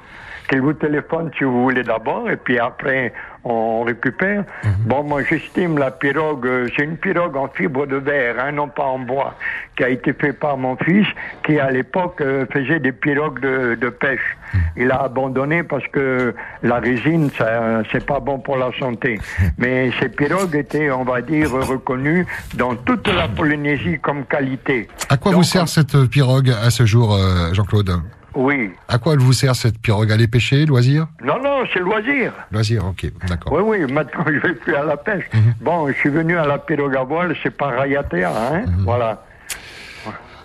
qu'il 0.47 0.61
vous 0.61 0.73
téléphone 0.73 1.31
si 1.37 1.43
vous 1.43 1.63
voulez 1.63 1.83
d'abord, 1.83 2.29
et 2.29 2.37
puis 2.37 2.59
après, 2.59 3.13
on 3.45 3.83
récupère. 3.83 4.43
Bon, 4.85 5.03
moi, 5.03 5.21
j'estime 5.23 5.77
la 5.77 5.91
pirogue, 5.91 6.47
euh, 6.47 6.67
c'est 6.75 6.83
une 6.83 6.97
pirogue 6.97 7.37
en 7.37 7.47
fibre 7.47 7.85
de 7.85 7.97
verre, 7.97 8.35
hein, 8.39 8.51
non 8.51 8.67
pas 8.67 8.85
en 8.85 8.99
bois, 8.99 9.35
qui 9.77 9.83
a 9.83 9.89
été 9.89 10.13
fait 10.13 10.33
par 10.33 10.57
mon 10.57 10.75
fils, 10.77 11.07
qui 11.43 11.59
à 11.59 11.69
l'époque 11.69 12.21
euh, 12.21 12.45
faisait 12.51 12.79
des 12.79 12.91
pirogues 12.91 13.39
de, 13.39 13.75
de 13.75 13.89
pêche. 13.89 14.37
Il 14.77 14.91
a 14.91 15.03
abandonné 15.03 15.63
parce 15.63 15.85
que 15.87 16.33
la 16.63 16.79
résine, 16.79 17.29
ça, 17.37 17.83
c'est 17.91 18.05
pas 18.05 18.19
bon 18.19 18.39
pour 18.39 18.57
la 18.57 18.71
santé. 18.79 19.19
Mais 19.57 19.91
ces 19.99 20.09
pirogues 20.09 20.55
étaient, 20.55 20.89
on 20.89 21.03
va 21.03 21.21
dire, 21.21 21.51
reconnues 21.51 22.25
dans 22.55 22.75
toute 22.75 23.07
la 23.07 23.27
Polynésie 23.27 23.99
comme 24.01 24.25
qualité. 24.25 24.87
À 25.09 25.17
quoi 25.17 25.31
Donc, 25.31 25.41
vous 25.41 25.47
sert 25.47 25.67
cette 25.67 26.07
pirogue 26.07 26.49
à 26.49 26.69
ce 26.69 26.85
jour, 26.85 27.13
euh, 27.13 27.53
Jean-Claude? 27.53 27.91
Oui. 28.35 28.71
À 28.87 28.97
quoi 28.97 29.13
elle 29.13 29.19
vous 29.19 29.33
sert 29.33 29.55
cette 29.55 29.79
pirogue? 29.79 30.11
Aller 30.11 30.27
pêcher, 30.27 30.65
loisir? 30.65 31.07
Non, 31.23 31.41
non, 31.41 31.63
c'est 31.73 31.79
loisir. 31.79 32.33
Loisir, 32.51 32.85
ok, 32.85 33.11
d'accord. 33.27 33.53
Oui, 33.53 33.61
oui, 33.65 33.91
maintenant 33.93 34.23
je 34.27 34.39
vais 34.39 34.53
plus 34.53 34.75
à 34.75 34.83
la 34.83 34.97
pêche. 34.97 35.25
Bon, 35.61 35.87
je 35.87 35.93
suis 35.93 36.09
venu 36.09 36.37
à 36.37 36.45
la 36.45 36.57
pirogue 36.57 36.95
à 36.95 37.03
voile, 37.03 37.35
c'est 37.41 37.55
pas 37.55 37.67
Rayatea, 37.67 38.29
hein, 38.29 38.63
voilà. 38.79 39.24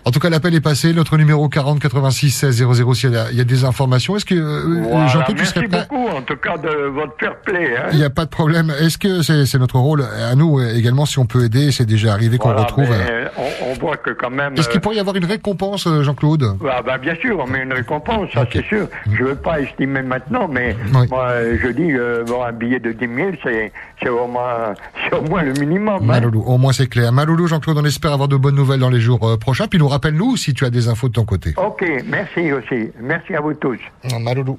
En 0.05 0.11
tout 0.11 0.19
cas, 0.21 0.31
l'appel 0.31 0.55
est 0.55 0.61
passé. 0.61 0.93
Notre 0.95 1.17
numéro 1.19 1.49
40 1.49 1.79
86 1.79 2.31
16 2.31 2.57
00. 2.73 2.95
S'il 2.95 3.11
y, 3.11 3.37
y 3.37 3.41
a 3.41 3.45
des 3.45 3.65
informations, 3.65 4.17
est-ce 4.17 4.25
que 4.25 4.35
euh, 4.35 4.83
Voilà, 4.89 5.07
Jean-Claude, 5.09 5.37
tu 5.37 5.43
merci 5.43 5.53
serais 5.55 5.69
prêt 5.69 5.87
beaucoup, 5.89 6.09
en 6.09 6.23
tout 6.23 6.37
cas, 6.37 6.57
de 6.57 6.69
votre 6.89 7.13
fair 7.21 7.37
play. 7.45 7.77
Hein. 7.77 7.89
Il 7.93 7.99
n'y 7.99 8.05
a 8.05 8.11
pas 8.11 8.25
de 8.25 8.31
problème. 8.31 8.73
Est-ce 8.81 8.97
que 8.99 9.23
c'est 9.23 9.45
c'est 9.47 9.59
notre 9.59 9.79
rôle 9.79 10.03
à 10.03 10.35
nous 10.35 10.59
euh, 10.59 10.75
également 10.75 11.05
si 11.07 11.19
on 11.19 11.27
peut 11.27 11.45
aider? 11.45 11.71
C'est 11.71 11.85
déjà 11.87 12.13
arrivé 12.13 12.39
qu'on 12.39 12.49
Voilà, 12.49 12.63
retrouve. 12.65 12.89
mais 12.89 12.97
euh, 13.11 13.29
on, 13.37 13.71
on 13.71 13.75
voit 13.75 13.97
que 13.99 14.11
quand 14.11 14.31
même... 14.31 14.55
Est-ce 14.57 14.69
qu'il 14.69 14.79
euh, 14.79 14.81
pourrait 14.81 14.97
y 14.97 15.01
avoir 15.01 15.17
une 15.17 15.25
récompense, 15.27 15.87
euh, 15.87 16.03
Jean-Claude? 16.03 16.57
Ah 16.69 16.81
bah 16.85 16.97
bien 16.99 17.15
sûr, 17.17 17.39
on 17.39 17.47
met 17.47 17.63
une 17.63 17.73
récompense, 17.73 18.31
ça 18.33 18.47
c'est 18.53 18.65
sûr. 18.65 18.89
Je 19.13 19.23
veux 19.25 19.35
pas 19.35 19.61
estimer 19.61 20.03
maintenant, 20.03 20.49
mais 20.49 20.77
Oui. 20.95 21.07
moi 21.11 21.27
euh, 21.31 21.59
je 21.63 21.69
dis 21.69 21.93
euh, 21.93 22.25
bon, 22.27 22.43
un 22.43 22.53
billet 22.53 22.81
de 22.81 22.93
10 22.93 23.07
000, 23.15 23.31
c'est 23.45 23.73
c'est 24.03 24.09
au 24.09 24.27
moins 24.27 24.75
c'est 25.05 25.15
au 25.17 25.23
moins 25.23 25.43
le 25.43 25.53
minimum. 25.53 25.99
hein. 26.03 26.07
Maloulou, 26.07 26.43
au 26.43 26.57
moins 26.59 26.73
c'est 26.73 26.87
clair. 26.87 27.13
Maloulou, 27.13 27.47
Jean-Claude, 27.47 27.77
on 27.79 27.85
espère 27.85 28.13
avoir 28.13 28.29
de 28.29 28.37
bonnes 28.37 28.55
nouvelles 28.57 28.81
dans 28.81 28.89
les 28.91 29.01
jours 29.01 29.29
euh, 29.29 29.37
prochains. 29.37 29.67
Puis 29.67 29.79
nous 29.79 29.89
rappelle-nous 29.91 30.37
si 30.37 30.55
tu 30.55 30.65
as 30.65 30.71
des 30.71 30.89
infos 30.89 31.09
de 31.09 31.15
ton 31.15 31.25
côté. 31.25 31.55
Ok, 31.57 31.85
merci 32.07 32.53
aussi, 32.53 32.91
merci 33.01 33.35
à 33.35 33.41
vous 33.41 33.55
tous. 33.55 33.79
Maloulou. 34.19 34.59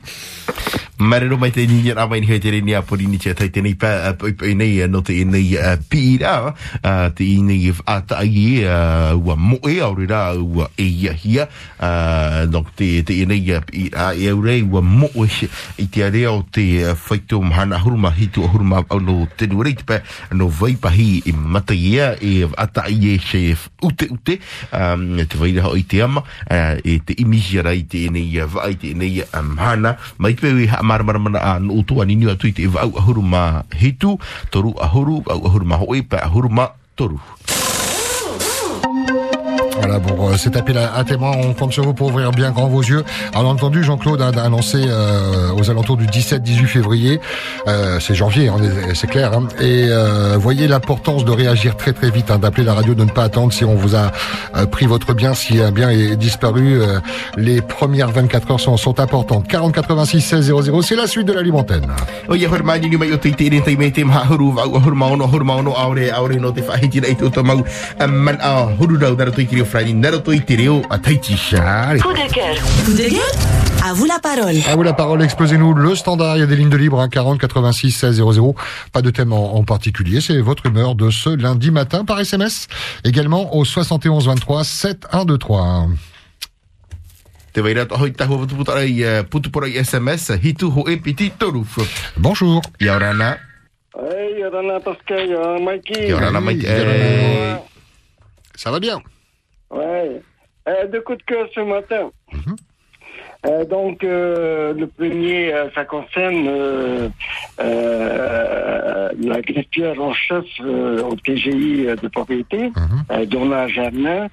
Marero 1.01 1.33
mai 1.41 1.49
te 1.49 1.63
nini 1.65 1.89
rā 1.97 2.03
ni 2.13 2.27
hei 2.29 2.37
te 2.37 2.51
rini 2.53 2.75
a 2.77 2.83
pori 2.85 3.07
ni 3.09 3.17
tia 3.17 3.33
tai 3.33 3.47
tēnei 3.49 3.73
i 4.45 4.53
nei 4.53 4.85
no 4.85 4.99
te 5.01 5.15
e 5.17 5.23
nei 5.25 5.57
pii 5.89 6.19
te 6.21 7.25
i 7.25 7.41
nei 7.41 7.71
a 7.89 7.95
tai 8.05 8.61
ua 9.17 9.35
moe 9.35 9.73
aure 9.81 10.05
rā 10.05 10.19
ua 10.37 10.67
e 10.77 10.85
iahia 10.85 11.47
no 12.51 12.61
te 12.77 13.01
e 13.01 13.25
nei 13.25 13.49
a 13.49 14.11
e 14.13 14.29
aure 14.29 14.59
ua 14.61 14.81
moe 14.81 15.25
i 15.81 15.87
te 15.87 16.03
are 16.05 16.21
o 16.29 16.43
te 16.51 16.85
whaito 17.07 17.41
mhana 17.41 17.81
huruma 17.81 18.13
hitu 18.13 18.45
o 18.45 18.51
huruma 18.53 18.83
au 18.89 18.99
no 19.01 19.25
tenu 19.37 19.63
rei 19.65 19.73
te 19.73 19.87
pē 19.89 20.03
no 20.37 20.51
vaipahi 20.53 21.23
i 21.25 21.33
mata 21.33 21.73
ia 21.73 22.13
e 22.21 22.45
a 22.45 22.67
tai 22.67 23.15
e 23.15 23.17
se 23.25 23.55
ute 23.81 24.11
ute 24.11 24.37
te 24.37 25.41
vaira 25.41 25.65
hao 25.65 25.73
i 25.73 25.81
te 25.81 26.05
ama 26.05 26.21
e 26.85 26.99
te 27.01 27.17
imisi 27.17 27.57
rai 27.57 27.87
te 27.89 28.05
e 28.05 28.13
nei 28.13 28.37
vai 28.45 28.75
te 28.77 28.93
e 28.93 29.01
nei 29.01 29.25
mhana 29.41 29.97
mai 30.21 30.37
te 30.37 30.45
pēwe 30.45 30.69
hama 30.69 30.90
mar 30.91 31.07
mar 31.07 31.17
mana 31.23 31.39
a 31.39 31.51
no 31.63 31.79
utu 31.79 32.03
ani 32.03 32.19
ni 32.19 32.27
atu 32.27 32.51
i 32.51 32.53
te 32.57 32.67
au 32.67 32.91
ahuru 32.99 33.23
ma 33.23 33.63
hitu 33.81 34.19
toru 34.51 34.75
ahuru 34.75 35.23
au 35.31 35.39
ahuru 35.47 35.63
ma 35.71 35.79
hoi 35.79 36.03
pa 36.03 36.19
ahuru 36.27 36.51
ma 36.51 36.67
toru. 36.99 37.15
Voilà, 39.81 39.97
bon, 39.97 40.29
euh, 40.29 40.37
cet 40.37 40.55
appel 40.55 40.77
à, 40.77 41.03
témoins, 41.03 41.31
on 41.43 41.53
compte 41.53 41.73
sur 41.73 41.83
vous 41.83 41.95
pour 41.95 42.09
ouvrir 42.09 42.29
bien 42.29 42.51
grand 42.51 42.67
vos 42.67 42.83
yeux. 42.83 43.03
Alors 43.33 43.49
entendu, 43.49 43.83
Jean-Claude 43.83 44.21
a, 44.21 44.27
annoncé 44.43 44.77
euh, 44.87 45.51
aux 45.59 45.71
alentours 45.71 45.97
du 45.97 46.05
17-18 46.05 46.65
février, 46.67 47.19
euh, 47.67 47.99
c'est 47.99 48.13
janvier, 48.13 48.49
hein, 48.49 48.57
c'est 48.93 49.09
clair, 49.09 49.33
hein, 49.33 49.47
et 49.59 49.87
euh, 49.89 50.37
voyez 50.39 50.67
l'importance 50.67 51.25
de 51.25 51.31
réagir 51.31 51.77
très 51.77 51.93
très 51.93 52.11
vite, 52.11 52.29
hein, 52.29 52.37
d'appeler 52.37 52.63
la 52.63 52.75
radio, 52.75 52.93
de 52.93 53.03
ne 53.03 53.09
pas 53.09 53.23
attendre 53.23 53.51
si 53.51 53.65
on 53.65 53.73
vous 53.73 53.95
a 53.95 54.11
euh, 54.55 54.67
pris 54.67 54.85
votre 54.85 55.15
bien, 55.15 55.33
si 55.33 55.59
un 55.59 55.71
bien 55.71 55.89
est 55.89 56.15
disparu. 56.15 56.79
euh, 56.79 56.99
les 57.35 57.61
premières 57.61 58.11
24 58.11 58.51
heures 58.51 58.59
sont, 58.59 58.77
sont 58.77 58.99
importantes. 58.99 59.47
40 59.47 59.73
86 59.73 60.21
16 60.21 60.45
00, 60.45 60.81
c'est 60.83 60.95
la 60.95 61.07
suite 61.07 61.25
de 61.25 61.33
la 61.33 61.41
libre 61.41 61.57
antenne. 69.73 69.79
o 69.79 69.79
ia 69.79 69.79
hor 69.79 69.79
mani 69.79 69.79
ni 69.79 69.79
mai 69.79 69.79
o 69.79 69.79
te 69.79 69.79
te 69.79 69.79
te 69.79 69.79
me 69.79 69.79
te 69.79 69.79
ma 69.79 69.79
huru 69.79 69.79
au 69.79 69.79
ahuru 69.79 69.79
ma 69.79 69.79
ono 69.79 69.79
ahuru 69.79 69.79
ma 69.79 69.79
ono 69.79 69.79
aure 69.79 69.79
aure 69.79 69.79
no 69.79 69.79
te 69.79 69.79
whahiti 69.79 69.79
nei 69.79 69.79
tu 69.79 69.79
to 69.79 69.79
mau 69.79 69.79
man 69.79 69.79
a 69.79 69.79
huru 69.79 69.79
rau 69.79 69.93
nara 69.93 70.19
tui 70.19 70.41
te 70.41 70.43
reo 70.43 70.43
frani 70.43 70.43
nara 70.43 70.43
tui 70.43 70.43
te 70.43 70.55
reo 70.55 70.81
a 70.89 70.97
taiti 70.97 71.37
sha 71.37 71.89
Allez. 71.89 72.01
Coup 72.01 72.13
de 72.13 72.33
cœur. 72.33 72.55
Coup 72.85 72.93
de 72.93 73.09
gueule 73.09 73.61
À 73.83 73.93
vous 73.93 74.05
la 74.05 74.19
parole. 74.19 74.57
À 74.67 74.75
vous 74.75 74.83
la 74.83 74.93
parole, 74.93 75.23
explosez-nous 75.23 75.73
le 75.73 75.95
standard. 75.95 76.37
Il 76.37 76.41
y 76.41 76.43
a 76.43 76.45
des 76.45 76.55
lignes 76.55 76.69
de 76.69 76.77
libre, 76.77 76.99
hein, 77.01 77.09
40 77.09 77.39
86 77.39 77.91
16 77.91 78.15
00. 78.15 78.55
Pas 78.93 79.01
de 79.01 79.09
thème 79.09 79.33
en, 79.33 79.55
en 79.55 79.63
particulier. 79.63 80.21
C'est 80.21 80.39
votre 80.39 80.67
humeur 80.67 80.93
de 80.93 81.09
ce 81.09 81.29
lundi 81.29 81.71
matin 81.71 82.05
par 82.05 82.19
SMS. 82.19 82.67
Également 83.03 83.55
au 83.55 83.65
71 83.65 84.27
23 84.27 84.63
7 84.63 85.07
1 85.11 85.25
2 85.25 85.37
3. 85.37 85.87
te 87.53 87.59
vai 87.59 87.73
rato 87.73 87.95
hoi 87.95 88.13
tahu 88.13 88.37
putu 88.37 88.55
putu 88.55 88.71
ai 88.71 89.23
putu 89.29 89.49
pora 89.51 89.67
i 89.67 89.75
SMS 89.83 90.31
hitu 90.41 90.69
ho 90.71 90.87
e 90.87 90.95
piti 90.95 91.31
toru 91.31 91.65
Bonjour. 92.15 92.61
Yorana 92.79 93.37
Pascal, 94.79 95.27
Yorana 95.27 96.39
Yorana. 96.39 97.59
Ça 98.55 98.71
va 98.71 98.79
bien? 98.79 99.01
Ouais. 99.71 100.21
Euh, 100.67 100.87
deux 100.87 101.01
coups 101.01 101.17
de 101.19 101.23
cœur 101.23 101.47
ce 101.53 101.61
matin. 101.61 102.11
Euh, 103.47 103.65
donc, 103.65 104.03
euh, 104.03 104.73
le 104.73 104.85
premier, 104.85 105.51
euh, 105.51 105.67
ça 105.73 105.83
concerne 105.85 106.45
euh, 106.47 107.09
euh, 107.59 109.09
la 109.19 109.41
greffière 109.41 109.99
en 109.99 110.13
chef 110.13 110.45
euh, 110.59 111.01
au 111.01 111.15
TGI 111.15 111.85
de 111.99 112.07
propriété, 112.07 112.71
euh, 113.11 113.25
Donna 113.25 113.67
Germain, 113.67 114.27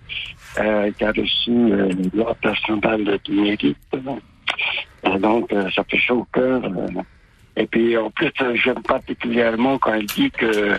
euh, 0.58 0.90
qui 0.92 1.04
a 1.04 1.08
reçu 1.12 1.50
euh, 1.50 1.88
l'ordre 2.12 2.36
national 2.44 3.18
du 3.24 3.32
mérite. 3.32 3.78
Donc, 5.20 5.52
euh, 5.54 5.70
ça 5.74 5.84
fait 5.84 5.96
chaud 5.96 6.18
au 6.18 6.26
cœur. 6.30 6.60
Euh. 7.58 7.62
Et 7.62 7.66
puis, 7.66 7.96
en 7.96 8.10
plus, 8.10 8.32
euh, 8.40 8.54
j'aime 8.54 8.82
particulièrement 8.82 9.78
quand 9.78 9.94
elle 9.94 10.06
dit 10.06 10.30
que 10.30 10.78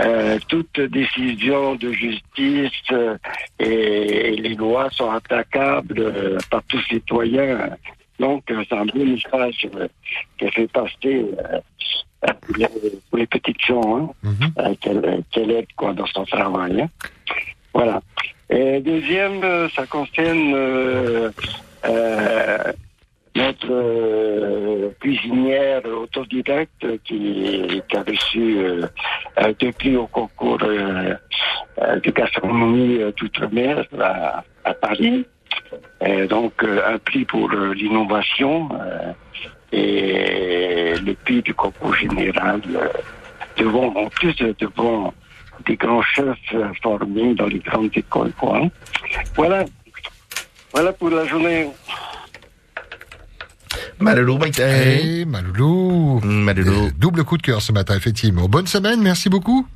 euh, 0.00 0.38
toute 0.48 0.80
décision 0.80 1.74
de 1.74 1.92
justice 1.92 2.70
euh, 2.92 3.16
et, 3.58 4.34
et 4.34 4.36
les 4.36 4.54
lois 4.54 4.88
sont 4.90 5.10
attaquables 5.10 5.98
euh, 6.00 6.38
par 6.50 6.62
tous 6.68 6.82
les 6.90 6.96
citoyens. 6.96 7.70
Donc, 8.18 8.50
euh, 8.50 8.64
c'est 8.68 8.76
un 8.76 8.86
beau 8.86 9.04
message 9.04 9.68
euh, 9.74 9.88
qu'elle 10.38 10.52
fait 10.52 10.72
passer 10.72 10.94
euh, 11.04 11.60
pour, 12.40 12.56
les, 12.56 12.66
pour 13.10 13.18
les 13.18 13.26
petites 13.26 13.62
gens, 13.62 14.14
hein, 14.24 14.34
euh, 14.58 15.20
qu'elle 15.30 15.50
aide 15.50 15.66
quoi, 15.76 15.92
dans 15.92 16.06
son 16.06 16.24
travail. 16.24 16.80
hein. 16.80 16.88
Voilà. 17.74 18.00
Et 18.48 18.80
deuxième, 18.80 19.42
euh, 19.44 19.68
ça 19.70 19.86
concerne 19.86 20.52
euh, 20.54 21.30
euh, 21.84 22.72
notre 23.36 23.70
euh, 23.70 24.90
cuisinière 25.00 25.84
autodidacte 25.84 26.86
qui, 27.04 27.82
a 27.94 28.02
reçu 28.02 28.58
euh, 28.58 29.72
prix 29.78 29.96
au 29.96 30.06
concours 30.06 30.58
euh, 30.62 31.14
euh, 31.82 32.00
de 32.00 32.10
gastronomie 32.10 32.98
d'outre-mer 33.16 33.84
à, 34.00 34.74
Paris. 34.74 35.26
Donc 36.28 36.64
un 36.64 36.98
prix 36.98 37.24
pour 37.24 37.50
l'innovation 37.50 38.68
et 39.72 40.94
le 41.04 41.14
prix 41.14 41.42
du 41.42 41.54
concours 41.54 41.94
général 41.94 42.60
devant, 43.56 43.88
en 43.94 44.08
plus 44.08 44.34
devant 44.36 45.12
des 45.66 45.76
grands 45.76 46.02
chefs 46.02 46.54
formés 46.82 47.34
dans 47.34 47.46
les 47.46 47.58
grandes 47.58 47.90
écoles. 47.96 48.32
Voilà. 49.34 49.64
Voilà 50.72 50.92
pour 50.92 51.10
la 51.10 51.24
journée. 51.24 51.68
Marero 54.00 54.38
mai 54.38 54.50
te 54.50 54.62
Eh, 54.62 55.24
Maloulou. 55.24 56.20
Euh, 56.24 56.90
Double 56.98 57.24
coup 57.24 57.36
de 57.36 57.42
cœur 57.42 57.62
ce 57.62 57.72
matin, 57.72 57.96
effectivement. 57.96 58.48
Bonne 58.48 58.66
semaine, 58.66 59.00
merci 59.02 59.28
beaucoup. 59.28 59.66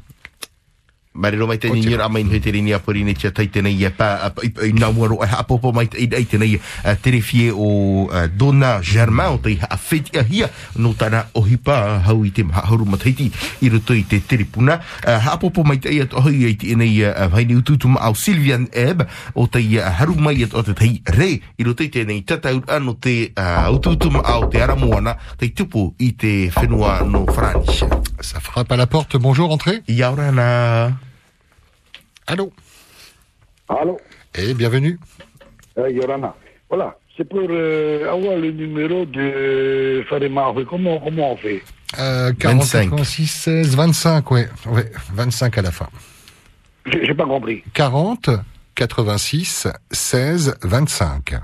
Marero 1.12 1.49
mai 1.49 1.59
te 1.59 1.69
ni 1.69 1.81
ni 1.83 1.97
mai 1.97 2.23
ni 2.23 2.38
te 2.38 2.52
ni 2.52 2.73
apori 2.73 3.02
ni 3.02 3.14
te 3.14 3.33
tai 3.33 3.49
te 3.50 3.61
nei 3.61 3.90
pa 3.90 4.31
i 4.62 4.73
na 4.73 4.88
waro 4.95 5.19
a 5.19 5.43
popo 5.43 5.73
mai 5.73 5.88
te 5.90 5.99
i 5.99 6.07
te 6.07 6.38
nei 6.38 6.61
terefie 7.02 7.50
o 7.50 8.07
Donna 8.37 8.79
Germain 8.81 9.35
o 9.35 9.38
te 9.43 9.59
a 9.59 9.76
fit 9.76 10.14
a 10.14 10.23
hia 10.23 10.47
no 10.76 10.95
tana 10.95 11.26
o 11.35 11.43
hipa 11.43 11.99
hau 12.07 12.23
i 12.25 12.31
te 12.31 12.45
ha 12.52 12.62
haru 12.62 12.87
mataiti 12.87 13.26
i 13.61 13.69
roto 13.69 13.93
i 13.93 14.05
te 14.07 14.21
teripuna 14.23 14.79
ha 15.02 15.37
popo 15.37 15.64
mai 15.64 15.81
te 15.83 15.90
i 15.90 15.99
at 16.00 16.14
hoi 16.14 16.47
i 16.47 16.55
te 16.55 16.76
nei 16.79 17.02
vai 17.02 17.45
ni 17.45 17.59
ututum 17.59 17.99
au 17.99 18.14
Sylvian 18.14 18.69
Ebb 18.71 19.02
o 19.35 19.49
te 19.50 19.67
haru 19.83 20.14
mai 20.14 20.45
at 20.47 20.55
o 20.55 20.62
te 20.62 20.79
tei 20.79 21.02
re 21.19 21.40
i 21.59 21.67
roto 21.67 21.83
i 21.83 21.90
te 21.90 22.07
nei 22.07 22.23
tatau 22.23 22.62
ano 22.71 22.95
te 22.95 23.33
ututum 23.75 24.23
au 24.23 24.47
te 24.47 24.62
aramuana 24.62 25.19
te 25.37 25.50
tupu 25.50 25.90
i 25.99 26.14
te 26.14 26.52
whenua 26.55 27.02
no 27.02 27.26
Franch 27.26 27.83
Ça 28.21 28.38
frappe 28.38 28.71
à 28.71 28.76
la 28.76 28.87
porte. 28.87 29.17
Bonjour, 29.17 29.50
entrez. 29.50 29.83
Allô 32.31 32.53
Allô 33.69 33.99
Et 34.37 34.55
bienvenue. 34.55 34.97
Euh, 35.79 35.91
Yorana. 35.91 36.33
Voilà, 36.69 36.97
c'est 37.17 37.29
pour 37.29 37.41
euh, 37.51 38.09
avoir 38.09 38.37
le 38.37 38.53
numéro 38.53 39.05
de 39.05 40.05
Farima. 40.09 40.53
Comment, 40.69 41.01
comment 41.01 41.33
on 41.33 41.37
fait 41.37 41.61
Euh, 41.99 42.33
40 42.39 42.61
25. 42.63 42.91
86 42.91 43.27
16 43.27 43.75
25, 43.77 44.31
ouais. 44.31 44.49
ouais. 44.67 44.93
25 45.13 45.59
à 45.59 45.63
la 45.63 45.71
fin. 45.73 45.89
J'ai 46.87 47.05
j'ai 47.05 47.15
pas 47.15 47.25
compris. 47.27 47.65
40 47.75 48.31
86 48.77 49.67
16 49.91 50.55
25. 50.63 51.35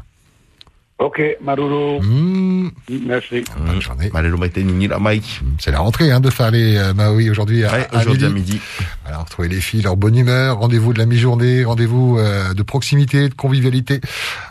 Ok, 0.98 1.20
Maruru. 1.42 2.00
Mmh, 2.00 2.70
Merci. 3.06 3.44
bonne 3.58 3.82
journée. 3.82 4.10
Mai 4.14 5.20
C'est 5.58 5.70
la 5.70 5.80
rentrée 5.80 6.10
hein, 6.10 6.20
de 6.20 6.30
faire 6.30 6.50
les 6.50 6.76
euh, 6.78 6.94
Maui 6.94 7.28
aujourd'hui 7.28 7.64
à, 7.64 7.72
Ouais, 7.72 7.86
à 7.92 8.02
midi. 8.06 8.26
midi. 8.28 8.60
Alors, 9.04 9.24
retrouver 9.24 9.48
les 9.48 9.60
filles, 9.60 9.82
leur 9.82 9.96
bonne 9.96 10.16
humeur, 10.16 10.56
rendez-vous 10.58 10.94
de 10.94 10.98
la 10.98 11.04
mi-journée, 11.04 11.64
rendez-vous 11.64 12.16
euh, 12.18 12.54
de 12.54 12.62
proximité, 12.62 13.28
de 13.28 13.34
convivialité. 13.34 14.00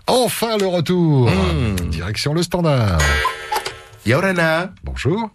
Enfin, 0.06 0.58
le 0.60 0.68
retour. 0.68 1.32
Mm. 1.32 1.90
Direction 1.90 2.34
le 2.36 2.44
standard. 2.44 3.00
Yaurana. 4.06 4.72
Bonjour. 4.84 5.32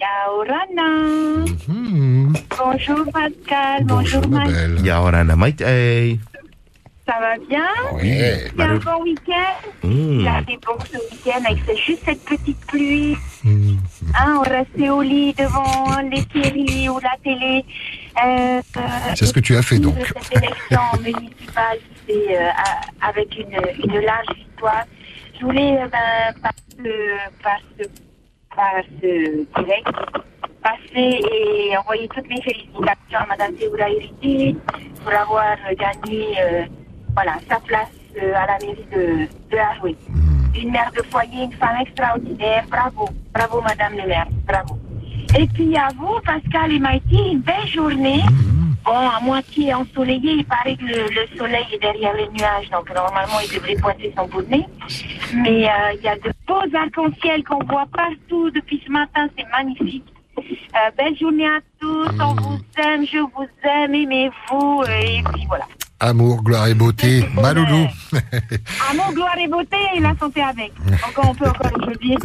Yaurana. 0.00 1.44
Hmm. 1.68 2.32
Bonjour 2.58 3.04
Pascal. 3.12 3.84
Bonjour, 3.84 4.28
ma 4.28 4.44
belle. 4.46 4.78
Yaurana 4.84 5.36
mai 5.36 5.52
te. 5.54 6.16
Ça 7.06 7.18
va 7.20 7.36
bien 7.48 7.66
Oui. 7.94 8.12
C'est 8.56 8.62
un 8.62 8.76
bon 8.76 9.02
week-end 9.02 9.68
Mm. 9.84 10.20
J'avais 10.24 10.58
bon 10.64 10.78
ce 10.84 10.96
week-end 11.10 11.42
avec 11.44 11.58
ce- 11.66 11.76
juste 11.82 12.02
cette 12.04 12.24
petite 12.24 12.64
pluie. 12.66 13.16
Hein, 13.44 14.36
on 14.38 14.42
restait 14.42 14.90
au 14.90 15.02
lit 15.02 15.34
devant 15.34 15.98
les 16.08 16.22
séries 16.32 16.88
ou 16.88 17.00
la 17.00 17.16
télé. 17.24 17.64
Euh, 18.24 18.60
euh, 18.76 18.80
C'est 19.16 19.26
ce 19.26 19.32
que 19.32 19.40
tu 19.40 19.56
as 19.56 19.62
fait, 19.62 19.78
donc. 19.80 19.98
de 19.98 20.04
Cette 20.04 20.36
élection 20.36 20.80
municipale 21.02 21.78
c'est, 22.06 22.38
euh, 22.38 22.48
avec 23.00 23.36
une, 23.36 23.58
une 23.84 24.00
large 24.00 24.26
victoire. 24.36 24.84
Je 25.40 25.44
voulais, 25.44 25.78
euh, 25.82 25.88
ben, 25.88 26.40
par, 26.40 26.52
ce, 26.70 27.42
par, 27.42 27.58
ce, 27.78 27.84
par 28.54 28.74
ce 29.00 29.60
direct, 29.60 29.88
passer 30.62 31.20
et 31.32 31.76
envoyer 31.76 32.06
toutes 32.14 32.28
mes 32.28 32.40
félicitations 32.42 33.18
à 33.18 33.26
Madame 33.26 33.54
Théoura 33.54 33.86
pour 35.02 35.12
avoir 35.12 35.56
gagné 35.76 36.26
euh, 36.40 36.64
voilà, 37.14 37.38
sa 37.48 37.56
place 37.60 37.88
euh, 38.22 38.34
à 38.34 38.46
la 38.46 38.58
mairie 38.58 38.86
de, 38.92 39.28
de 39.50 39.56
Haroué. 39.58 39.96
Une 40.54 40.70
mère 40.70 40.90
de 40.96 41.02
foyer, 41.10 41.44
une 41.44 41.52
femme 41.52 41.76
extraordinaire. 41.80 42.64
Bravo. 42.70 43.08
Bravo, 43.34 43.60
Madame 43.62 43.94
le 43.96 44.06
maire. 44.06 44.26
Bravo. 44.46 44.78
Et 45.38 45.46
puis 45.46 45.76
à 45.76 45.88
vous, 45.96 46.20
Pascal 46.24 46.72
et 46.72 46.78
Maïti, 46.78 47.16
une 47.32 47.40
belle 47.40 47.66
journée. 47.66 48.22
Bon, 48.84 48.92
à 48.92 49.20
moitié 49.20 49.72
ensoleillé, 49.72 50.32
il 50.32 50.44
paraît 50.44 50.76
que 50.76 50.84
le, 50.84 51.06
le 51.08 51.38
soleil 51.38 51.64
est 51.72 51.78
derrière 51.78 52.14
les 52.14 52.28
nuages, 52.30 52.68
donc 52.70 52.92
normalement 52.92 53.38
il 53.40 53.54
devrait 53.54 53.76
pointer 53.76 54.12
son 54.16 54.26
bout 54.26 54.42
de 54.42 54.50
nez. 54.50 54.66
Mais 55.34 55.68
euh, 55.68 55.92
il 55.94 56.02
y 56.02 56.08
a 56.08 56.16
de 56.16 56.32
beaux 56.48 56.76
arcs-en-ciel 56.76 57.44
qu'on 57.44 57.64
voit 57.64 57.86
partout 57.94 58.50
depuis 58.50 58.82
ce 58.84 58.90
matin, 58.90 59.28
c'est 59.38 59.46
magnifique. 59.52 60.04
Euh, 60.36 60.90
belle 60.98 61.16
journée 61.16 61.46
à 61.46 61.60
tous, 61.80 62.08
on 62.20 62.34
vous 62.34 62.58
aime, 62.78 63.06
je 63.06 63.18
vous 63.18 63.46
aime, 63.62 63.94
aimez-vous, 63.94 64.82
et 64.84 65.22
puis 65.32 65.44
voilà. 65.46 65.66
Amour, 66.02 66.42
gloire 66.42 66.66
et 66.66 66.74
beauté. 66.74 67.24
Maloulou. 67.40 67.86
Amour, 68.90 69.12
gloire 69.14 69.38
et 69.38 69.46
beauté, 69.46 69.76
et 69.94 70.00
la 70.00 70.14
santé 70.18 70.42
avec. 70.42 70.72
Encore 71.08 71.30
on 71.30 71.34
peut 71.34 71.46
encore 71.46 71.70
aujourd'hui. 71.80 72.16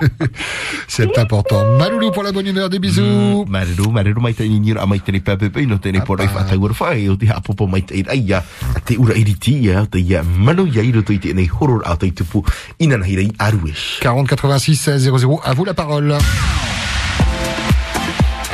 C'est 0.86 1.18
important. 1.18 1.76
Maloulou 1.76 2.12
pour 2.12 2.22
la 2.22 2.30
bonne 2.30 2.46
humeur. 2.46 2.70
Des 2.70 2.78
bisous. 2.78 3.44
Marero, 3.48 3.90
marero 3.90 4.20
mai 4.20 4.32
tai 4.32 4.48
ni 4.48 4.72
ra 4.72 4.86
mai 4.86 5.00
tele 5.00 5.20
pepe 5.20 5.50
pe 5.50 5.66
no 5.66 5.78
tele 5.78 6.00
por 6.06 6.20
ai 6.20 6.28
fa 6.28 6.44
tai 6.44 6.58
fa 6.72 6.94
e 6.94 7.08
o 7.08 7.16
te 7.16 7.26
hapopo 7.26 7.66
mai 7.66 7.82
tai 7.82 8.04
ai 8.08 8.22
ya 8.28 8.44
te 8.84 8.96
ura 8.96 9.16
iriti 9.16 9.58
ya 9.66 9.86
te 9.86 9.98
ya 9.98 10.22
mano 10.22 10.66
ya 10.66 10.82
i 10.82 10.92
roto 10.92 11.12
i 11.12 11.18
te 11.18 11.34
nei 11.34 11.50
horror 11.50 11.82
a 11.84 11.96
tai 11.96 12.12
tupu 12.12 12.44
ina 12.78 12.96
na 12.96 13.06
hirei 13.06 13.32
aruesh 13.38 13.98
40 14.02 14.36
86 14.36 14.76
16 14.76 15.10
00. 15.18 15.40
À 15.44 15.52
vous 15.52 15.64
la 15.64 15.74
parole. 15.74 16.16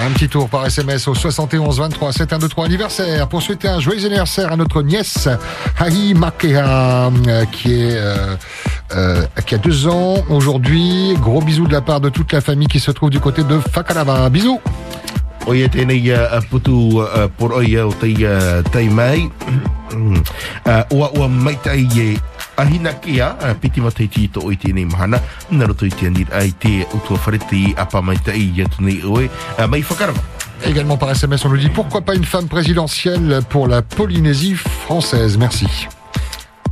Un 0.05 0.11
petit 0.11 0.29
tour 0.29 0.49
par 0.49 0.67
SMS 0.67 1.07
au 1.07 1.15
71 1.15 1.79
23 1.79 2.13
7123 2.13 2.67
anniversaire 2.67 3.29
pour 3.29 3.41
souhaiter 3.41 3.69
un 3.69 3.79
joyeux 3.79 4.05
anniversaire 4.05 4.51
à 4.51 4.57
notre 4.57 4.83
nièce 4.83 5.29
Hahi 5.79 6.15
Makea 6.15 7.09
euh, 7.29 7.45
euh, 7.67 8.37
euh, 8.97 9.23
qui 9.47 9.55
a 9.55 9.59
deux 9.59 9.87
ans 9.87 10.17
aujourd'hui. 10.29 11.15
Gros 11.21 11.41
bisous 11.41 11.69
de 11.69 11.73
la 11.73 11.83
part 11.83 12.01
de 12.01 12.09
toute 12.09 12.33
la 12.33 12.41
famille 12.41 12.67
qui 12.67 12.81
se 12.81 12.91
trouve 12.91 13.11
du 13.11 13.21
côté 13.21 13.45
de 13.45 13.61
Fakalava. 13.61 14.29
Bisous. 14.29 14.61
o 15.47 15.55
ia 15.59 15.67
tēnei 15.67 16.13
uh, 16.15 16.39
putu 16.47 17.03
uh, 17.03 17.27
por 17.35 17.57
oi 17.59 17.75
au 17.83 17.91
tei, 17.99 18.15
tei 18.71 18.87
mai 18.95 19.25
ua 20.95 21.09
ua 21.19 21.27
mai 21.27 21.57
tai 21.65 21.83
e 21.99 22.13
ahina 22.57 22.93
kia 23.01 23.37
uh, 23.41 23.55
piti 23.61 24.29
to 24.29 24.41
oi 24.45 24.57
tēnei 24.57 24.87
mahana 24.87 25.21
i 25.51 25.91
tēnei 25.91 26.27
ai 26.33 26.53
te 26.59 26.87
utua 26.93 27.19
whareti 27.19 27.75
apa 27.77 28.03
mai 28.03 28.17
tai 28.25 28.39
i 28.39 28.63
atu 28.63 28.83
nei 28.83 29.03
oe 29.05 29.29
mai 29.69 29.83
whakarama 29.83 30.21
Également 30.65 30.97
par 30.97 31.11
SMS, 31.11 31.45
on 31.45 31.49
nous 31.49 31.57
dit 31.57 31.69
pourquoi 31.69 32.03
pas 32.03 32.15
une 32.15 32.25
femme 32.25 32.47
présidentielle 32.47 33.41
pour 33.49 33.67
la 33.67 33.83
Polynésie 33.83 34.55
française? 34.55 35.37
Merci. 35.37 35.67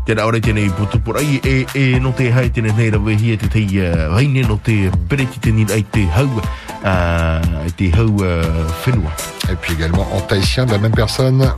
Tēnā 0.06 0.24
ora 0.24 0.40
tēnei 0.40 0.70
putu 0.74 0.98
por 1.04 1.18
ai 1.20 1.40
e, 1.44 1.66
e 1.76 1.98
no 2.00 2.14
te 2.16 2.30
hai 2.32 2.48
tēnei 2.54 2.72
nei 2.74 2.88
rawe 2.94 3.16
hia 3.20 3.36
te 3.38 3.50
tei 3.52 3.82
uh, 3.82 4.14
haine 4.16 4.46
no 4.48 4.56
te 4.62 4.88
pereti 5.10 5.42
tēnei 5.44 5.68
ai 5.74 5.84
te 5.84 6.06
hau 6.16 6.40
uh, 6.40 7.66
te 7.76 7.90
hau 7.98 8.08
uh, 8.22 8.64
whenua 8.86 9.12
Et 9.50 9.56
puis 9.56 9.74
également 9.74 10.06
en 10.14 10.20
tahitien 10.20 10.66
de 10.66 10.72
la 10.72 10.78
même 10.78 10.94
personne. 10.94 11.52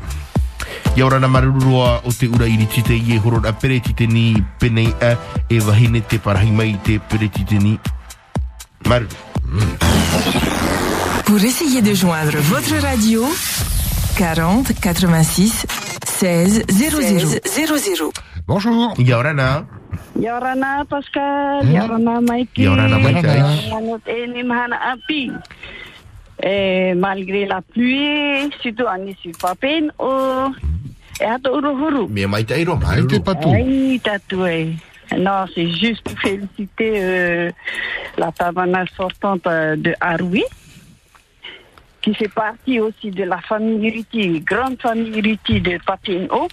Ia 0.96 1.06
ora 1.06 1.18
na 1.18 1.28
marurua 1.28 2.00
o 2.04 2.12
te 2.12 2.26
ura 2.26 2.46
iri 2.46 2.66
te 2.66 2.94
i 2.94 3.14
e 3.14 3.18
horo 3.18 3.40
a 3.48 3.52
pereti 3.52 3.94
te 3.94 4.06
ni 4.06 4.34
penei 4.58 4.94
a 5.00 5.16
e 5.48 5.60
wahine 5.60 6.00
te 6.00 6.18
parahi 6.18 6.50
mai 6.50 6.78
te 6.82 6.98
pereti 6.98 7.44
te 7.44 7.58
ni 7.58 7.78
maruru. 8.88 9.16
Pour 11.24 11.42
essayer 11.42 11.82
de 11.82 11.94
joindre 11.94 12.40
votre 12.40 12.78
radio, 12.80 13.24
40 14.18 14.74
86 14.74 15.66
16 16.06 16.64
00 16.68 17.40
00. 17.44 18.12
Bonjour. 18.46 18.94
Ia 18.98 19.18
ora 19.18 19.32
na. 19.32 19.64
Yorana 20.18 20.84
Pascal, 20.88 21.66
Yorana 21.66 22.20
Mikey, 22.20 22.64
Yorana 22.64 22.98
Mikey. 22.98 23.22
Yorana 23.22 23.98
Eni 24.06 24.42
Mahana 24.42 24.76
Api. 24.92 25.32
Et 26.42 26.94
malgré 26.94 27.46
la 27.46 27.60
pluie, 27.62 28.50
surtout 28.60 28.84
en 28.84 29.06
ici 29.06 29.30
Papin, 29.40 29.88
oh, 29.98 30.48
et 31.20 31.24
à 31.24 31.38
Uruhuru. 31.44 32.08
Mea 32.08 32.26
mai 32.26 32.44
te 32.44 32.54
airo, 32.54 32.78
Ai 32.96 33.06
te 33.06 33.20
patu. 33.20 33.48
Aïe, 33.48 34.00
tatoué. 34.02 34.70
Non, 35.16 35.44
c'est 35.54 35.68
juste 35.70 36.02
pour 36.02 36.18
féliciter 36.18 36.92
euh, 36.96 37.50
la 38.16 38.32
permanence 38.32 38.88
sortante 38.96 39.46
euh, 39.46 39.76
de 39.76 39.94
Haroui, 40.00 40.42
qui 42.00 42.14
fait 42.14 42.28
partie 42.32 42.80
aussi 42.80 43.10
de 43.10 43.22
la 43.24 43.38
famille 43.42 43.86
Iriti, 43.88 44.40
grande 44.40 44.80
famille 44.80 45.16
Iriti 45.18 45.60
de 45.60 45.78
Papino. 45.84 46.48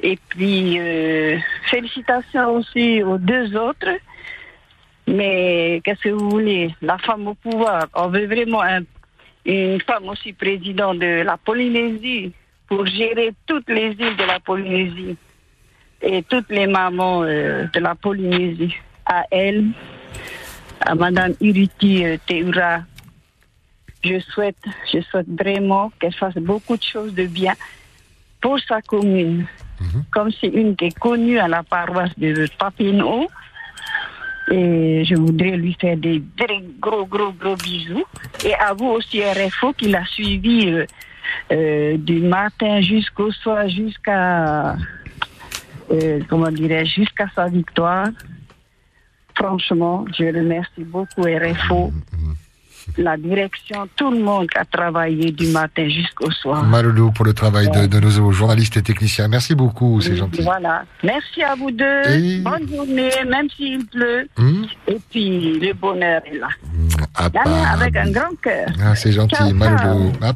Et 0.00 0.18
puis, 0.28 0.78
euh, 0.78 1.36
félicitations 1.70 2.56
aussi 2.56 3.02
aux 3.02 3.18
deux 3.18 3.54
autres. 3.56 3.88
Mais 5.06 5.82
qu'est-ce 5.84 6.02
que 6.04 6.08
vous 6.10 6.30
voulez? 6.30 6.74
La 6.80 6.96
femme 6.98 7.28
au 7.28 7.34
pouvoir, 7.34 7.86
on 7.94 8.08
veut 8.08 8.26
vraiment 8.26 8.62
un- 8.62 8.80
une 9.44 9.80
femme 9.82 10.08
aussi 10.08 10.32
présidente 10.32 10.98
de 10.98 11.22
la 11.22 11.36
Polynésie 11.36 12.32
pour 12.66 12.86
gérer 12.86 13.32
toutes 13.46 13.68
les 13.68 13.90
îles 13.90 14.16
de 14.16 14.26
la 14.26 14.40
Polynésie 14.40 15.16
et 16.00 16.22
toutes 16.22 16.50
les 16.50 16.66
mamans 16.66 17.22
euh, 17.22 17.66
de 17.72 17.80
la 17.80 17.94
Polynésie. 17.94 18.74
À 19.06 19.24
elle, 19.30 19.66
à 20.80 20.94
Madame 20.94 21.34
Iriti 21.40 22.04
euh, 22.04 22.16
Teura, 22.26 22.80
je 24.02 24.18
souhaite, 24.20 24.56
je 24.92 25.00
souhaite 25.00 25.28
vraiment 25.28 25.92
qu'elle 25.98 26.14
fasse 26.14 26.34
beaucoup 26.34 26.76
de 26.76 26.82
choses 26.82 27.14
de 27.14 27.26
bien 27.26 27.54
pour 28.40 28.58
sa 28.60 28.80
commune. 28.82 29.46
Comme 30.10 30.30
c'est 30.40 30.48
une 30.48 30.76
qui 30.76 30.86
est 30.86 30.98
connue 30.98 31.38
à 31.38 31.48
la 31.48 31.62
paroisse 31.62 32.16
de 32.18 32.46
Papineau, 32.58 33.28
et 34.50 35.04
je 35.04 35.14
voudrais 35.14 35.56
lui 35.56 35.76
faire 35.80 35.96
des 35.96 36.22
très 36.36 36.62
gros, 36.80 37.06
gros, 37.06 37.32
gros 37.32 37.56
bisous. 37.56 38.04
Et 38.44 38.54
à 38.54 38.74
vous 38.74 38.86
aussi, 38.86 39.22
RFO, 39.22 39.72
qui 39.72 39.88
l'a 39.88 40.04
suivi 40.06 40.68
euh, 40.68 40.86
euh, 41.52 41.96
du 41.96 42.20
matin 42.20 42.80
jusqu'au 42.80 43.30
soir, 43.32 43.68
jusqu'à, 43.68 44.76
euh, 45.90 46.20
comment 46.28 46.50
dirais-je, 46.50 46.94
jusqu'à 46.94 47.28
sa 47.34 47.48
victoire. 47.48 48.08
Franchement, 49.36 50.04
je 50.16 50.24
remercie 50.24 50.84
beaucoup 50.84 51.22
RFO, 51.22 51.92
la 52.98 53.16
direction, 53.16 53.88
tout 53.96 54.10
le 54.10 54.18
monde 54.20 54.46
a 54.56 54.64
travaillé 54.64 55.30
du 55.32 55.48
matin 55.48 55.88
jusqu'au 55.88 56.30
soir. 56.30 56.62
Maloulou 56.64 57.10
pour 57.12 57.24
le 57.24 57.32
travail 57.34 57.68
de, 57.70 57.86
de 57.86 58.00
nos 58.00 58.32
journalistes 58.32 58.76
et 58.76 58.82
techniciens. 58.82 59.28
Merci 59.28 59.54
beaucoup, 59.54 60.00
c'est 60.00 60.16
gentil. 60.16 60.42
Voilà. 60.42 60.84
Merci 61.02 61.42
à 61.42 61.54
vous 61.54 61.70
deux. 61.70 62.02
Et- 62.10 62.38
Bonne 62.40 62.68
journée, 62.68 63.10
même 63.28 63.48
s'il 63.56 63.84
pleut. 63.86 64.28
Hmm? 64.36 64.64
Et 64.88 64.98
puis, 65.10 65.58
le 65.58 65.72
bonheur 65.74 66.20
est 66.26 66.38
là. 66.38 66.48
Ah, 67.14 67.28
Là, 67.34 67.70
avec 67.72 67.96
un 67.96 68.10
grand 68.10 68.34
cœur. 68.42 68.66
Ah, 68.84 68.94
c'est 68.94 69.12
gentil. 69.12 69.52
Maloulou. 69.52 70.12
A 70.22 70.32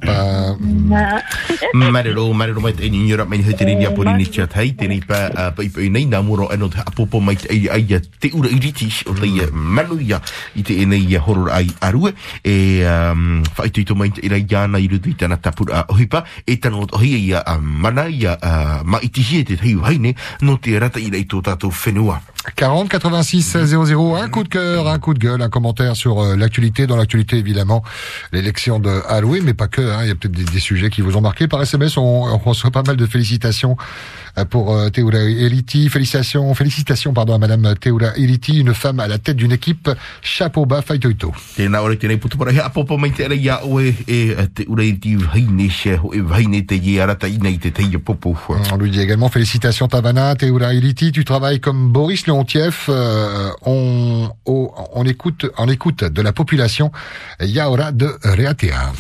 a 11.80 12.37
e 12.44 12.84
um, 12.86 13.42
whaitu 13.58 13.82
i 13.82 13.88
tō 13.88 13.96
mai 13.98 14.10
te 14.10 14.24
ira 14.26 14.38
iana 14.38 14.78
i 14.78 14.88
rutu 14.88 15.10
i 15.10 15.14
tana 15.14 15.36
tapura 15.36 15.82
a 15.82 15.84
ohipa 15.92 16.24
e 16.46 16.56
tano 16.56 16.86
o 16.86 17.02
hia 17.02 17.18
ia 17.18 17.38
a 17.44 17.58
mana 17.58 18.08
ia 18.08 18.38
a 18.42 18.82
ma 18.84 19.00
iti 19.02 19.22
hie 19.22 19.44
te 19.44 19.56
teiu 19.56 19.84
haine 19.84 20.14
no 20.42 20.58
te 20.58 20.78
rata 20.78 21.00
i 21.00 21.10
rei 21.10 21.26
tō 21.28 21.42
tātou 21.42 21.72
whenua. 21.72 22.20
40 22.54 22.88
86 22.88 23.56
00 23.66 24.16
un 24.16 24.28
coup 24.28 24.42
de 24.42 24.48
cœur, 24.48 24.88
un 24.88 24.98
coup 24.98 25.12
de 25.12 25.18
gueule, 25.18 25.42
un 25.42 25.48
commentaire 25.48 25.96
sur 25.96 26.20
euh, 26.20 26.36
l'actualité. 26.36 26.86
Dans 26.86 26.96
l'actualité, 26.96 27.36
évidemment, 27.36 27.82
l'élection 28.32 28.78
de 28.78 29.02
Halloween, 29.08 29.44
mais 29.44 29.54
pas 29.54 29.68
que. 29.68 29.82
hein, 29.82 30.00
Il 30.02 30.08
y 30.08 30.10
a 30.10 30.14
peut-être 30.14 30.32
des, 30.32 30.60
sujets 30.60 30.88
qui 30.88 31.02
vous 31.02 31.16
ont 31.16 31.20
marqué. 31.20 31.48
Par 31.48 31.60
SMS, 31.62 31.96
on, 31.96 32.02
on 32.02 32.38
reçoit 32.38 32.70
pas 32.70 32.82
mal 32.82 32.96
de 32.96 33.06
félicitations 33.06 33.76
pour 34.44 34.74
euh, 34.74 34.90
Teura 34.90 35.18
Eliti. 35.18 35.88
Félicitations, 35.88 36.52
félicitations 36.54 37.12
pardon, 37.12 37.34
à 37.34 37.38
Madame 37.38 37.74
Teura 37.80 38.16
Eliti, 38.16 38.60
une 38.60 38.74
femme 38.74 39.00
à 39.00 39.08
la 39.08 39.18
tête 39.18 39.36
d'une 39.36 39.52
équipe. 39.52 39.90
Chapeau 40.22 40.66
bas, 40.66 40.82
Faitoito. 40.82 41.32
Tēnā 41.58 41.80
ore 41.82 41.96
tēnei 41.98 42.18
putu 42.22 42.38
para 42.38 42.52
he 42.54 42.60
apopo 42.62 42.98
mai 42.98 43.10
te 43.10 43.24
ara 43.26 43.34
ia 43.34 43.58
oe 43.66 43.90
e 44.06 44.18
te 44.54 44.66
ura 44.70 44.84
i 44.86 44.94
ti 45.00 45.16
haine 45.34 45.68
she 45.70 45.96
ho 45.98 46.12
haine 46.34 46.60
te 46.66 46.78
ye 46.78 47.00
arata 47.02 47.28
ina 47.28 47.50
i 47.50 47.58
te 47.58 47.72
teia 47.74 47.98
popo. 47.98 48.36
On 48.72 48.76
lui 48.76 48.90
dit 48.90 49.00
également 49.00 49.28
félicitations 49.28 49.88
Tavana, 49.88 50.34
Teura 50.36 50.72
Eliti, 50.74 51.12
tu 51.12 51.24
travailles 51.24 51.60
comme 51.60 51.90
Boris 51.92 52.26
Leontief. 52.26 52.86
Euh, 52.88 53.50
on, 53.62 54.30
on, 54.46 54.70
on 54.94 55.04
écoute, 55.04 55.46
on 55.56 55.68
écoute 55.68 56.04
de 56.04 56.22
la 56.22 56.32
population 56.32 56.92
Yaora 57.40 57.92
de 57.92 58.10
Reatea. 58.22 58.92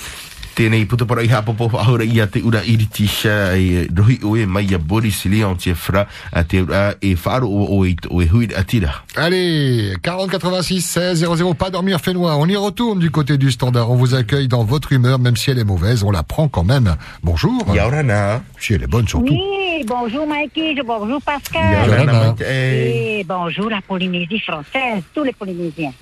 Tēnei 0.58 0.88
putu 0.90 1.06
para 1.06 1.22
i 1.22 1.28
hapopo 1.30 1.68
ahora 1.78 2.02
ia 2.02 2.24
te 2.26 2.40
ura 2.42 2.64
iriti 2.66 3.04
sha 3.06 3.54
e 3.54 3.84
rohi 3.94 4.16
oe 4.26 4.46
mai 4.46 4.74
a 4.74 4.78
Boris 4.78 5.20
Leon 5.30 5.54
te 5.54 5.70
fra 5.78 6.02
a 6.32 6.42
te 6.42 6.64
ura 6.64 6.96
e 7.00 7.12
whaaro 7.14 7.46
o 7.46 7.76
oe 7.76 7.94
o 8.10 8.22
e 8.22 8.26
hui 8.26 8.48
atira. 8.56 9.04
Allez, 9.14 9.94
40 10.02 10.32
86 10.40 10.82
16 10.82 11.26
00, 11.36 11.54
pas 11.54 11.70
dormir 11.70 12.00
fait 12.00 12.12
noir. 12.12 12.40
On 12.40 12.48
y 12.48 12.56
retourne 12.56 12.98
du 12.98 13.12
côté 13.12 13.38
du 13.38 13.52
standard. 13.52 13.88
On 13.92 13.94
vous 13.94 14.16
accueille 14.16 14.48
dans 14.48 14.64
votre 14.64 14.92
humeur, 14.92 15.20
même 15.20 15.36
si 15.36 15.52
elle 15.52 15.60
est 15.60 15.64
mauvaise, 15.64 16.02
on 16.02 16.10
la 16.10 16.24
prend 16.24 16.48
quand 16.48 16.64
même. 16.64 16.96
Bonjour. 17.22 17.64
Yaurana. 17.72 18.42
Si 18.58 18.74
elle 18.74 18.82
est 18.82 18.88
bonne 18.88 19.06
surtout. 19.06 19.32
Oui, 19.32 19.84
bonjour 19.86 20.26
Mikey, 20.26 20.74
bonjour 20.84 21.22
Pascal. 21.22 21.86
Yaurana. 21.86 22.34
Et 22.50 23.24
bonjour 23.28 23.70
la 23.70 23.80
Polynésie 23.80 24.40
française, 24.40 25.04
tous 25.14 25.22
les 25.22 25.32
Polynésiens. 25.32 25.92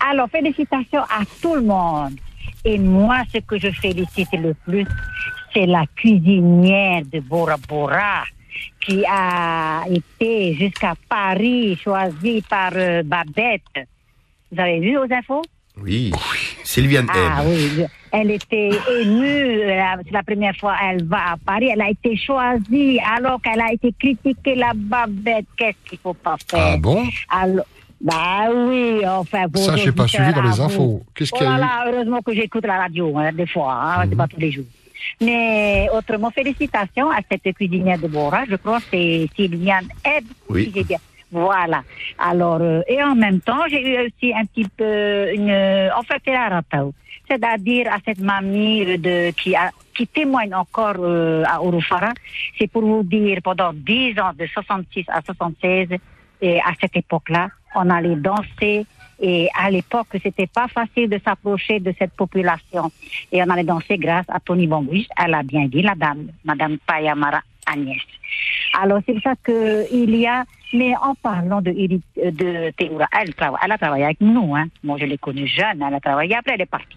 Alors, 0.00 0.28
félicitations 0.28 1.00
à 1.00 1.24
tout 1.40 1.54
le 1.54 1.62
monde. 1.62 2.18
Et 2.64 2.78
moi, 2.78 3.22
ce 3.32 3.38
que 3.38 3.58
je 3.58 3.70
félicite 3.70 4.32
le 4.32 4.54
plus, 4.54 4.86
c'est 5.52 5.66
la 5.66 5.84
cuisinière 5.96 7.02
de 7.12 7.20
Bora 7.20 7.56
Bora 7.68 8.24
qui 8.80 9.04
a 9.06 9.84
été 9.88 10.54
jusqu'à 10.54 10.94
Paris, 11.08 11.78
choisie 11.82 12.42
par 12.48 12.72
euh, 12.74 13.02
Babette. 13.04 13.86
Vous 14.50 14.60
avez 14.60 14.80
vu 14.80 14.98
aux 14.98 15.10
infos? 15.10 15.42
Oui. 15.80 16.12
Sylviane 16.64 17.06
ah 17.10 17.42
oui, 17.46 17.84
elle 18.12 18.30
était 18.30 18.70
émue. 19.00 19.62
C'est 20.04 20.12
la 20.12 20.22
première 20.22 20.54
fois 20.56 20.76
qu'elle 20.78 21.04
va 21.04 21.32
à 21.32 21.36
Paris. 21.38 21.70
Elle 21.72 21.80
a 21.80 21.90
été 21.90 22.16
choisie 22.16 22.98
alors 23.00 23.40
qu'elle 23.40 23.60
a 23.60 23.72
été 23.72 23.92
critiquée 23.98 24.54
la 24.54 24.72
babette. 24.74 25.46
Qu'est-ce 25.56 25.88
qu'il 25.88 25.98
faut 25.98 26.14
pas 26.14 26.36
faire? 26.48 26.74
Ah 26.74 26.76
bon? 26.76 27.04
Alors, 27.30 27.64
bah 28.02 28.50
oui, 28.52 29.06
enfin. 29.06 29.46
vos 29.46 29.58
Ça, 29.58 29.76
j'ai 29.76 29.92
pas 29.92 30.04
auditeurs 30.04 30.24
suivi 30.26 30.34
dans 30.34 30.42
les 30.42 30.60
à 30.60 30.64
infos. 30.64 31.02
Qu'est-ce 31.14 31.30
Oh 31.32 31.38
qu'il 31.38 31.46
y 31.46 31.50
a 31.50 31.56
là 31.56 31.84
eu 31.86 31.92
heureusement 31.92 32.20
que 32.20 32.34
j'écoute 32.34 32.66
la 32.66 32.78
radio, 32.78 33.16
hein, 33.16 33.32
des 33.32 33.46
fois, 33.46 33.72
hein, 33.72 34.04
c'est 34.08 34.16
pas 34.16 34.26
tous 34.26 34.40
les 34.40 34.50
jours. 34.50 34.64
Mais 35.20 35.88
autrement, 35.92 36.30
félicitations 36.30 37.10
à 37.10 37.18
cette 37.30 37.54
cuisinière 37.54 37.98
de 37.98 38.08
Bora. 38.08 38.44
Je 38.48 38.56
crois 38.56 38.78
que 38.80 38.86
c'est 38.90 39.28
Sylviane 39.36 39.88
Ebb. 40.04 40.24
Oui. 40.48 40.64
si 40.64 40.72
j'ai 40.74 40.84
bien. 40.84 40.98
Voilà. 41.30 41.82
Alors, 42.18 42.58
euh, 42.60 42.82
et 42.86 43.02
en 43.02 43.14
même 43.14 43.40
temps, 43.40 43.62
j'ai 43.68 43.80
eu 43.80 44.06
aussi 44.06 44.34
un 44.34 44.44
petit 44.44 44.68
peu 44.68 45.32
une, 45.32 45.50
en 45.96 46.02
fait, 46.02 46.20
c'est 46.24 46.32
la 46.32 46.48
ratao. 46.48 46.92
C'est-à-dire 47.28 47.90
à 47.90 47.98
cette 48.04 48.20
mamie 48.20 48.98
de, 48.98 49.30
qui 49.30 49.54
a, 49.54 49.70
qui 49.94 50.06
témoigne 50.06 50.54
encore 50.54 50.96
euh, 50.98 51.44
à 51.46 51.62
Urufara. 51.64 52.12
C'est 52.58 52.70
pour 52.70 52.82
vous 52.82 53.02
dire, 53.02 53.38
pendant 53.42 53.72
10 53.72 54.18
ans, 54.20 54.32
de 54.38 54.46
66 54.46 55.04
à 55.08 55.22
76, 55.22 55.88
et 56.42 56.58
à 56.60 56.72
cette 56.80 56.96
époque-là, 56.96 57.48
on 57.74 57.88
allait 57.90 58.16
danser. 58.16 58.86
Et 59.24 59.48
à 59.56 59.70
l'époque, 59.70 60.08
c'était 60.20 60.48
pas 60.48 60.66
facile 60.66 61.08
de 61.08 61.20
s'approcher 61.24 61.78
de 61.78 61.94
cette 61.96 62.12
population. 62.12 62.90
Et 63.30 63.40
on 63.42 63.48
allait 63.50 63.62
danser 63.62 63.96
grâce 63.96 64.26
à 64.28 64.40
Tony 64.40 64.66
Bambouche. 64.66 65.06
Elle 65.16 65.34
a 65.34 65.44
bien 65.44 65.66
dit, 65.66 65.82
la 65.82 65.94
dame, 65.94 66.28
Madame 66.44 66.78
Payamara 66.86 67.40
Agnès. 67.66 68.02
Alors, 68.80 69.00
c'est 69.06 69.12
pour 69.12 69.22
ça 69.22 69.34
que 69.40 69.86
il 69.92 70.16
y 70.16 70.26
a, 70.26 70.44
mais 70.72 70.94
en 70.96 71.14
parlant 71.14 71.60
de, 71.60 71.70
Iri- 71.70 72.02
de 72.16 72.70
Théoura, 72.70 73.06
elle, 73.20 73.32
elle 73.62 73.72
a 73.72 73.78
travaillé 73.78 74.04
avec 74.06 74.20
nous, 74.20 74.56
hein. 74.56 74.66
Moi, 74.82 74.96
je 74.98 75.04
l'ai 75.04 75.18
connue 75.18 75.46
jeune, 75.46 75.84
elle 75.86 75.94
a 75.94 76.00
travaillé, 76.00 76.34
après 76.34 76.54
elle 76.54 76.62
est 76.62 76.66
partie. 76.66 76.96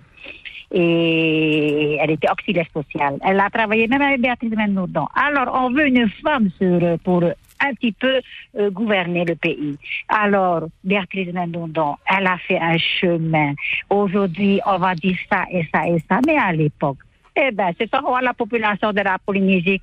Et 0.72 1.98
elle 2.02 2.10
était 2.10 2.32
auxiliaire 2.32 2.66
sociale. 2.74 3.20
Elle 3.24 3.40
a 3.40 3.50
travaillé 3.52 3.88
même 3.88 4.02
avec 4.02 4.20
Béatrice 4.20 4.56
Mendourdon. 4.56 5.08
Alors, 5.16 5.54
on 5.64 5.70
veut 5.70 5.86
une 5.88 6.10
femme 6.24 6.50
sur, 6.58 6.98
pour 7.00 7.24
un 7.62 7.74
petit 7.74 7.92
peu 7.94 8.22
euh, 8.58 8.70
gouverner 8.70 9.26
le 9.26 9.36
pays. 9.36 9.78
Alors, 10.10 10.68
Béatrice 10.84 11.34
Mendourdon, 11.34 11.96
elle 12.06 12.28
a 12.28 12.38
fait 12.38 12.60
un 12.60 12.78
chemin. 12.78 13.54
Aujourd'hui, 13.90 14.60
on 14.66 14.78
va 14.78 14.96
dire 14.96 15.18
ça 15.32 15.46
et 15.52 15.68
ça 15.74 15.88
et 15.88 15.98
ça, 16.10 16.20
mais 16.26 16.38
à 16.38 16.52
l'époque, 16.52 16.98
eh 17.36 17.52
ben, 17.52 17.72
c'est 17.78 17.94
encore 17.94 18.22
la 18.22 18.34
population 18.34 18.94
de 18.94 19.02
la 19.02 19.18
Polynésie 19.18 19.82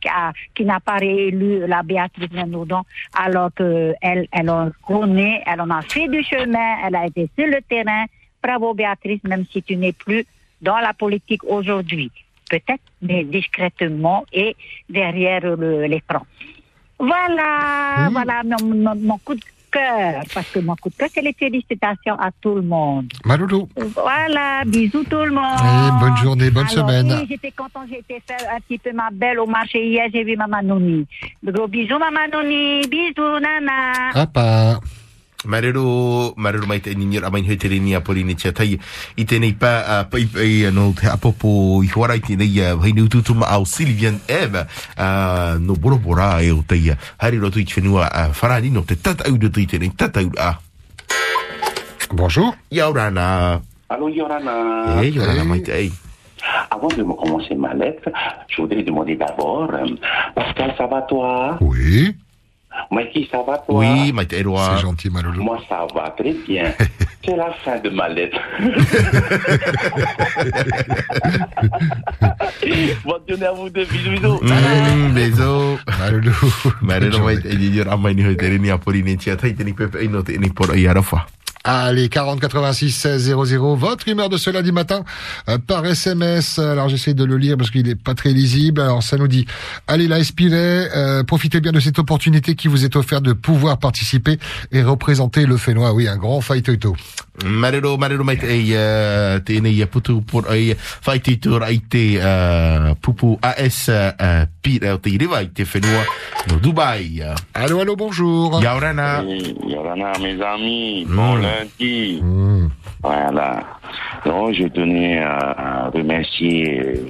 qui, 0.55 0.65
n'a 0.65 0.81
pas 0.81 0.97
réélu 0.97 1.67
la 1.67 1.83
Béatrice 1.83 2.33
Mendourdon, 2.33 2.83
alors 3.15 3.51
que 3.55 3.95
elle, 4.01 4.27
elle 4.33 4.49
en 4.49 4.71
connaît, 4.87 5.43
elle 5.47 5.61
en 5.61 5.69
a 5.71 5.83
fait 5.83 6.09
du 6.09 6.23
chemin, 6.23 6.77
elle 6.87 6.97
a 6.97 7.07
été 7.07 7.29
sur 7.39 7.47
le 7.47 7.61
terrain. 7.69 8.07
Bravo 8.43 8.73
Béatrice, 8.75 9.23
même 9.25 9.45
si 9.53 9.63
tu 9.63 9.77
n'es 9.77 9.93
plus 9.93 10.25
dans 10.63 10.79
la 10.79 10.95
politique 10.95 11.45
aujourd'hui. 11.45 12.11
Peut-être, 12.51 12.83
mais 13.01 13.25
discrètement 13.25 14.25
et 14.33 14.57
derrière 14.89 15.41
le- 15.57 15.87
l'écran. 15.87 16.23
Voilà, 17.07 18.09
voilà 18.13 18.43
mon, 18.45 18.75
mon- 18.75 18.95
mon 18.95 19.19
coup 19.19 19.35
de 19.35 19.41
cœur, 19.73 20.23
parce 20.33 20.47
que 20.51 20.61
mon 20.61 20.77
coup 20.77 20.89
de 20.89 20.95
cœur, 20.95 21.09
c'est 21.13 21.21
les 21.23 21.33
félicitations 21.33 22.15
à 22.15 22.31
tout 22.41 22.55
le 22.55 22.63
monde. 22.63 23.11
Maloulou. 23.25 23.69
Voilà, 23.95 24.63
bisous 24.65 25.03
tout 25.05 25.17
le 25.25 25.33
monde. 25.33 25.59
Et 25.65 26.01
bonne 26.01 26.17
journée, 26.19 26.51
bonne 26.51 26.69
Alors, 26.71 26.89
semaine. 26.89 27.13
Oui, 27.21 27.27
j'étais 27.29 27.51
contente, 27.51 27.87
j'ai 27.91 27.99
été 27.99 28.23
faire 28.25 28.47
un 28.55 28.61
petit 28.61 28.79
peu 28.79 28.93
ma 28.93 29.09
belle 29.11 29.41
au 29.41 29.47
marché 29.47 29.85
hier, 29.85 30.07
j'ai 30.13 30.23
vu 30.23 30.37
Maman 30.37 30.63
Nouni. 30.63 31.07
De 31.43 31.51
gros 31.51 31.67
bisous, 31.67 31.99
Maman 31.99 32.29
Nouni. 32.33 32.83
Bisous, 32.87 33.41
Nana. 33.41 34.11
Apa. 34.15 34.79
Marero, 35.45 36.35
marero 36.37 36.67
mai 36.67 36.81
te 36.81 36.91
amain 37.25 37.45
hoi 37.45 37.57
te 37.57 37.69
reni 37.69 37.95
a 37.95 38.01
pori 38.01 38.23
ni 38.25 38.35
tia 38.35 38.53
tai. 38.53 38.79
I 39.17 39.25
tēnei 39.25 39.57
pā 39.59 39.73
a 39.87 40.05
pai 40.05 40.27
pai 40.27 40.71
no 40.73 40.93
te 40.93 41.09
apopo 41.11 41.83
i 41.83 41.89
a 42.63 42.77
hei 42.83 42.93
ni 42.93 43.03
ututu 43.03 43.35
ma 43.35 43.47
au 43.47 43.65
Sylvian 43.65 44.21
Eve 44.29 44.67
a 44.97 45.57
no 45.59 45.75
bora 45.75 45.97
bora 45.97 46.43
e 46.43 46.53
o 46.53 46.63
teia 46.67 46.97
hari 47.19 47.39
roto 47.39 47.59
i 47.59 47.65
te 47.65 47.81
whenua 47.81 48.07
a 48.07 48.29
wharani 48.31 48.71
no 48.71 48.83
te 48.83 48.95
i 48.95 49.67
tēnei 49.67 49.91
tatau 49.97 50.31
a. 50.39 50.59
Bonjour. 52.13 52.55
Ia 52.71 52.89
orana 52.89 53.61
Allô, 53.89 54.09
Yorana. 54.09 55.03
e 55.03 55.11
Yorana 55.11 55.45
mai 55.45 55.61
te 55.61 55.73
ei. 55.73 55.93
Avant 56.71 56.89
de 56.89 57.03
me 57.03 57.15
commencer 57.15 57.55
ma 57.55 57.75
lettre, 57.75 58.11
je 58.49 58.63
voudrais 58.63 58.83
demander 58.83 59.17
d'abord, 59.17 59.71
Pascal, 60.35 60.75
ça 60.77 60.87
va 60.87 61.03
toi 61.03 61.59
Oui. 61.61 62.15
Mikey, 62.91 63.29
ça 63.31 63.43
va 63.47 63.59
toi 63.59 63.79
Oui, 63.81 64.13
eroa 64.33 64.75
C'est 64.75 64.83
gentil, 64.83 65.11
Maloulou. 65.11 65.43
Moi, 65.43 65.59
ça 65.69 65.87
va 65.95 66.11
très 66.11 66.33
bien. 66.33 66.73
C'est 67.25 67.37
la 67.37 67.53
fin 67.65 67.79
de 67.79 67.89
ma 67.91 68.09
lettre. 68.09 68.39
Bonne 73.05 73.23
journée 73.29 73.47
à 73.47 73.53
vous 73.53 73.71
deux. 73.71 73.85
Bisous. 73.85 74.39
Mm, 74.43 75.15
pepe 79.75 81.42
Allez, 81.65 82.09
40 82.09 82.41
86 82.41 82.91
16 82.91 83.37
00, 83.37 83.77
votre 83.77 84.09
humeur 84.09 84.29
de 84.29 84.37
ce 84.37 84.51
lundi 84.51 84.73
matin 84.73 85.05
euh, 85.49 85.59
par 85.59 85.87
SMS. 85.87 86.59
Alors 86.59 86.89
j'essaie 86.89 87.15
de 87.15 87.25
le 87.25 87.37
lire 87.37 87.57
parce 87.57 87.71
qu'il 87.71 87.89
est 87.89 87.95
pas 87.95 88.15
très 88.15 88.31
lisible. 88.31 88.81
Alors 88.81 89.03
ça 89.03 89.17
nous 89.17 89.29
dit, 89.29 89.47
allez 89.87 90.09
la 90.09 90.19
Espiret, 90.19 90.91
euh, 90.97 91.23
profitez 91.23 91.61
bien 91.61 91.71
de 91.71 91.79
cette 91.79 92.01
opportunité 92.01 92.57
qui 92.57 92.67
vous 92.67 92.85
est 92.85 92.97
offerte 92.97 93.23
de 93.23 93.33
pouvoir 93.33 93.79
participer 93.79 94.39
et 94.73 94.83
représenter 94.83 95.47
le 95.47 95.57
Fénois. 95.57 95.93
Oui, 95.93 96.09
un 96.09 96.17
grand 96.17 96.41
fight. 96.41 96.69
Marero, 97.45 97.97
marero 97.97 98.25
mai 98.29 98.37
te 98.37 98.47
ei 98.53 98.67
uh, 98.77 99.39
tēnei 99.41 99.79
a 99.83 99.87
putu 99.89 100.19
por 100.29 100.45
ai 100.53 100.75
whai 101.07 101.19
te 101.25 101.33
tura 101.41 101.71
i 101.73 101.79
te 101.89 102.03
uh, 102.21 102.93
pupu 103.01 103.39
AS 103.41 103.87
uh, 103.89 104.45
pira 104.61 104.93
o 104.95 105.01
te 105.01 105.15
rewa 105.17 105.41
i 105.41 105.49
te 105.49 105.65
whenua 105.65 106.05
no 106.51 106.59
Dubai. 106.61 107.23
Allô, 107.55 107.81
allô, 107.81 107.97
bonjour. 107.97 108.61
Yaurana. 108.63 109.23
Oui, 109.25 109.57
Yorana, 109.67 110.13
mes 110.21 110.41
amis, 110.43 111.07
Mm. 111.07 111.17
bon 111.17 111.35
lundi. 111.37 112.21
Hmm. 112.21 112.69
Voilà. 113.03 113.79
Donc, 114.27 114.53
je 114.55 114.69
tenais 114.69 115.19
à, 115.19 115.87
à 115.87 115.91
remercier 115.91 116.81
euh, 116.81 117.07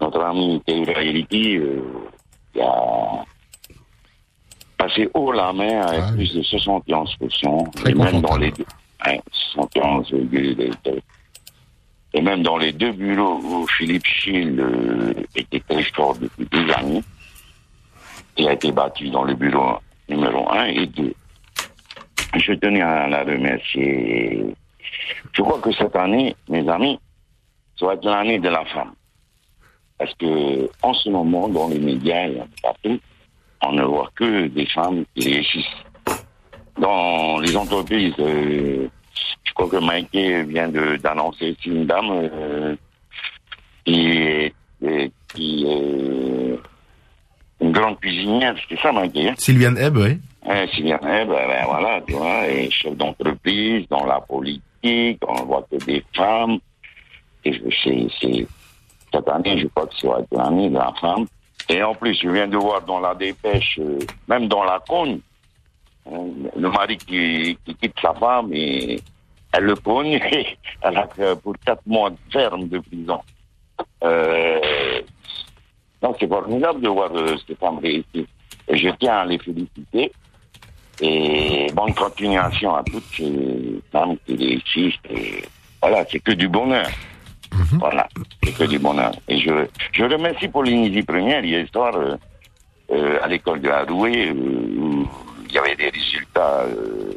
notre 0.00 0.20
ami 0.22 0.62
Théoura 0.66 1.02
Eliti, 1.02 1.58
euh, 1.58 1.82
qui 2.54 2.60
a 2.60 3.24
passé 4.78 5.08
haut 5.14 5.30
la 5.32 5.52
main 5.52 5.80
avec 5.82 6.00
Ah 6.02 6.10
oui. 6.16 6.26
plus 6.28 6.34
de 6.36 6.42
71%. 6.42 7.70
Très 7.76 7.90
et 7.90 7.94
même 7.94 8.20
dans 8.22 8.36
les 8.36 8.50
deux, 8.50 8.64
hein, 9.06 9.18
71, 9.52 10.12
et 12.14 12.22
même 12.22 12.42
dans 12.42 12.56
les 12.56 12.72
deux 12.72 12.92
bureaux 12.92 13.40
où 13.42 13.66
Philippe 13.66 14.06
Schill 14.06 14.60
euh, 14.60 15.12
était 15.34 15.60
très 15.60 15.82
fort 15.82 16.16
depuis 16.16 16.46
des 16.46 16.72
années, 16.72 17.02
il 18.36 18.48
a 18.48 18.52
été 18.52 18.70
battu 18.70 19.10
dans 19.10 19.24
le 19.24 19.34
bureau 19.34 19.78
numéro 20.08 20.50
1 20.52 20.64
et 20.66 20.86
2. 20.86 21.12
Je 22.36 22.52
tenais 22.54 22.82
à 22.82 23.08
la 23.08 23.24
remercier. 23.24 24.44
Je 25.32 25.42
crois 25.42 25.60
que 25.60 25.72
cette 25.72 25.96
année, 25.96 26.36
mes 26.48 26.68
amis, 26.68 27.00
ça 27.78 27.86
va 27.86 27.94
être 27.94 28.04
l'année 28.04 28.38
de 28.38 28.48
la 28.48 28.64
femme. 28.66 28.92
Parce 29.98 30.14
que, 30.14 30.68
en 30.82 30.94
ce 30.94 31.08
moment, 31.08 31.48
dans 31.48 31.68
les 31.68 31.78
médias 31.78 32.28
et 32.28 32.40
partout, 32.62 33.00
on 33.62 33.72
ne 33.72 33.84
voit 33.84 34.10
que 34.14 34.48
des 34.48 34.66
femmes 34.66 35.04
qui 35.14 35.32
réussissent. 35.32 35.84
Dans 36.78 37.38
les 37.38 37.56
entreprises, 37.56 38.14
euh, 38.18 38.88
je 39.44 39.52
crois 39.54 39.68
que 39.68 39.76
Mikey 39.76 40.42
vient 40.44 40.68
de- 40.68 40.96
d'annoncer 40.96 41.50
ici 41.50 41.68
une 41.68 41.86
dame 41.86 42.10
euh, 42.10 42.76
qui 43.84 44.08
est, 44.10 44.54
euh, 44.82 45.08
qui 45.32 45.66
est 45.68 46.58
une 47.60 47.72
grande 47.72 47.98
cuisinière, 48.00 48.54
c'est 48.68 48.78
ça 48.80 48.90
Mikey 48.92 49.28
hein? 49.28 49.34
Sylviane 49.38 49.78
Ebb, 49.78 49.96
oui. 49.96 50.18
Sylviane 50.74 51.04
Ebb, 51.06 51.28
ben, 51.28 51.46
ben, 51.48 51.64
voilà, 51.66 52.00
tu 52.06 52.12
vois, 52.14 52.46
et 52.48 52.68
chef 52.70 52.94
d'entreprise, 52.96 53.86
dans 53.88 54.04
la 54.04 54.20
politique, 54.20 55.18
on 55.26 55.44
voit 55.44 55.66
que 55.70 55.76
des 55.84 56.04
femmes. 56.14 56.58
Et 57.44 57.52
je- 57.52 57.60
c'est, 57.82 58.06
c'est, 58.20 58.46
cette 59.12 59.28
année, 59.28 59.58
je 59.58 59.66
crois 59.68 59.86
que 59.86 60.20
être 60.20 60.26
l'année 60.32 60.68
de 60.70 60.74
la 60.74 60.92
femme. 61.00 61.26
Et 61.68 61.82
en 61.82 61.94
plus, 61.94 62.18
je 62.20 62.28
viens 62.28 62.48
de 62.48 62.56
voir 62.58 62.82
dans 62.82 63.00
la 63.00 63.14
dépêche, 63.14 63.78
euh, 63.80 63.98
même 64.28 64.48
dans 64.48 64.64
la 64.64 64.80
cogne, 64.86 65.20
le 66.06 66.68
mari 66.68 66.96
qui, 66.98 67.58
qui 67.64 67.74
quitte 67.74 67.98
sa 68.00 68.14
femme 68.14 68.50
et 68.52 69.00
elle 69.52 69.64
le 69.64 69.76
cogne 69.76 70.20
et 70.32 70.58
elle 70.82 70.96
a 70.96 71.06
pour 71.36 71.54
quatre 71.64 71.86
mois 71.86 72.10
de 72.10 72.16
ferme 72.30 72.68
de 72.68 72.78
prison. 72.78 73.20
Euh, 74.02 75.00
donc 76.02 76.16
c'est 76.20 76.28
formidable 76.28 76.80
de 76.80 76.88
voir 76.88 77.10
euh, 77.14 77.36
ces 77.46 77.54
femmes 77.54 77.78
réussir. 77.78 78.26
Et 78.68 78.76
je 78.76 78.88
tiens 79.00 79.18
à 79.18 79.24
les 79.24 79.38
féliciter. 79.38 80.12
Et 81.00 81.66
bonne 81.74 81.94
continuation 81.94 82.74
à 82.74 82.84
toutes 82.84 83.04
ces 83.16 83.80
femmes 83.90 84.16
qui 84.26 84.36
réussissent. 84.36 85.00
Et 85.10 85.42
voilà, 85.80 86.04
c'est 86.10 86.20
que 86.20 86.32
du 86.32 86.48
bonheur. 86.48 86.86
Voilà, 87.78 88.08
c'est 88.42 88.52
que 88.52 88.64
du 88.64 88.78
bonheur. 88.78 89.12
Et 89.28 89.38
je, 89.38 89.66
je 89.92 90.04
remercie 90.04 90.48
Polynésie 90.48 91.02
Première 91.02 91.44
hier 91.44 91.66
soir 91.72 91.94
euh, 91.96 92.16
euh, 92.90 93.18
à 93.22 93.28
l'école 93.28 93.60
de 93.60 93.68
euh, 93.68 93.84
où 93.90 94.06
il 94.06 95.06
y 95.54 95.58
avait 95.58 95.76
des 95.76 95.88
résultats 95.90 96.62
euh, 96.62 97.12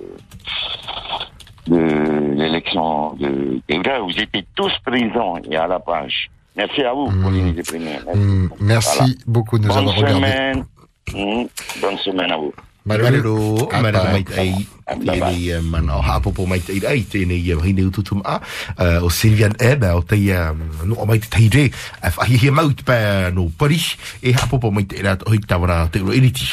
de 1.67 2.33
l'élection 2.35 3.13
de 3.15 3.59
Théodore. 3.67 4.07
Vous 4.07 4.19
étiez 4.19 4.45
tous 4.55 4.71
présents 4.85 5.35
et 5.49 5.55
à 5.55 5.67
la 5.67 5.79
page. 5.79 6.29
Merci 6.55 6.81
à 6.83 6.93
vous, 6.93 7.05
Polynésie 7.21 7.61
Première. 7.63 8.01
Merci. 8.05 8.19
Mm, 8.19 8.49
Merci 8.61 8.97
Voilà. 8.97 9.13
beaucoup 9.27 9.57
de 9.59 9.63
nous 9.63 9.69
Bonne 9.69 9.77
avoir 9.79 9.95
regardés. 9.95 10.15
semaine. 10.15 10.65
Mm, 11.13 11.43
bonne 11.81 11.97
semaine 11.99 12.31
à 12.31 12.37
vous. 12.37 12.53
Marero, 12.87 13.67
Ah, 13.73 13.81
mara 13.81 13.99
bye. 14.03 14.11
mai 14.13 14.25
ai 14.37 14.65
tēnei 14.87 15.49
eh, 15.51 15.59
mana 15.61 15.97
o 15.97 16.01
hapopo 16.01 16.45
mai 16.47 16.61
te 16.63 16.77
ai 16.87 17.01
tēnei 17.11 17.41
eh, 17.51 17.57
hine 17.65 17.83
ututum 17.89 18.21
a 18.23 18.37
eh, 18.79 19.03
o 19.03 19.09
Sylvian 19.11 19.51
Ebb 19.59 19.83
o 19.91 19.99
te 20.07 20.15
eh, 20.31 20.53
no 20.87 20.95
o 20.95 21.05
mai 21.05 21.19
te 21.19 21.27
teire 21.33 21.65
a 22.01 22.09
whahihia 22.15 22.53
mau 22.55 22.71
te 22.71 22.85
pā 22.87 22.99
no 23.35 23.49
Paris 23.59 23.97
e 24.23 24.31
hapopo 24.31 24.71
mai 24.71 24.85
te 24.87 25.03
rat 25.03 25.25
hoi 25.27 25.41
tawara 25.43 25.81
te 25.91 25.99
ro 25.99 26.13
iriti. 26.15 26.47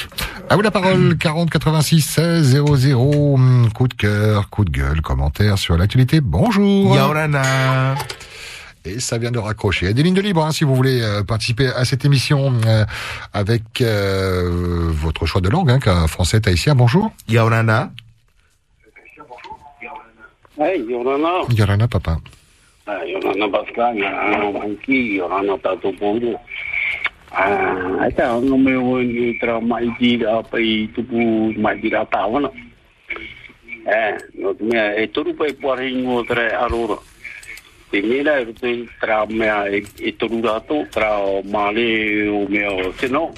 À 0.51 0.57
vous 0.57 0.63
la 0.63 0.71
parole, 0.71 1.17
40 1.17 1.49
86 1.51 2.03
16 2.03 2.61
00. 2.83 3.35
Hum, 3.35 3.71
Coup 3.73 3.89
de 3.89 3.95
cœur, 3.95 4.51
coup 4.51 4.65
de 4.65 4.71
gueule, 4.71 5.01
commentaire 5.01 5.57
sur 5.59 5.77
l'actualité. 5.77 6.21
Bonjour. 6.21 6.95
Yaorana. 6.95 7.95
Et 8.87 9.01
ça 9.01 9.17
vient 9.17 9.31
de 9.31 9.39
raccrocher. 9.39 9.87
Il 9.87 9.89
y 9.89 9.93
a 9.93 9.95
des 9.95 10.03
lignes 10.03 10.15
de 10.15 10.21
libre 10.21 10.45
hein, 10.45 10.53
si 10.53 10.65
vous 10.65 10.75
voulez 10.75 11.01
euh, 11.01 11.23
participer 11.23 11.69
à 11.69 11.87
cette 11.87 12.05
émission 12.05 12.53
euh, 12.67 12.85
avec 13.33 13.81
euh, 13.81 14.91
votre 14.91 15.25
choix 15.25 15.41
de 15.41 15.49
langue, 15.49 15.71
hein, 15.71 15.79
qu'un 15.79 16.07
français 16.07 16.41
tahitien. 16.41 16.75
Bonjour. 16.75 17.11
Yaorana. 17.27 17.91
Hey, 20.59 20.85
Yorana. 20.87 21.49
Yorana, 21.49 21.89
papa. 21.89 22.19
Ah, 22.87 23.01
Yorana 23.07 23.49
Pascal, 23.49 23.97
Yorana 23.97 24.51
Manki, 24.53 25.17
Yorana 25.17 25.57
Tato 25.63 25.91
Poro. 25.93 26.39
Ah, 27.33 28.05
ata 28.07 28.37
ang 28.37 28.47
may 28.63 28.77
wani 28.77 29.35
tra 29.41 29.59
mai 29.59 29.91
di 29.99 30.19
da 30.19 30.43
pai 30.43 30.87
tupu 30.95 31.51
mai 31.59 31.81
di 31.81 31.89
da 31.89 32.05
ta 32.07 32.27
wana. 32.31 32.47
Eh, 33.87 34.15
no 34.39 34.55
me 34.61 34.95
e 34.95 35.11
toru 35.11 35.35
pai 35.35 35.53
pare 35.55 35.91
ngo 35.91 36.23
tra 36.23 36.61
arora. 36.63 36.95
te 37.95 38.03
mera 38.03 38.41
e 38.41 38.45
rute 38.45 38.89
tra 38.99 39.25
mea 39.27 39.69
e, 39.69 39.85
e 40.01 40.17
toru 40.17 40.41
rato, 40.43 40.85
tra 40.91 41.19
o 41.19 41.43
male 41.43 42.27
o 42.27 42.45
mea 42.49 42.73
o 42.73 42.91
teno, 42.91 43.33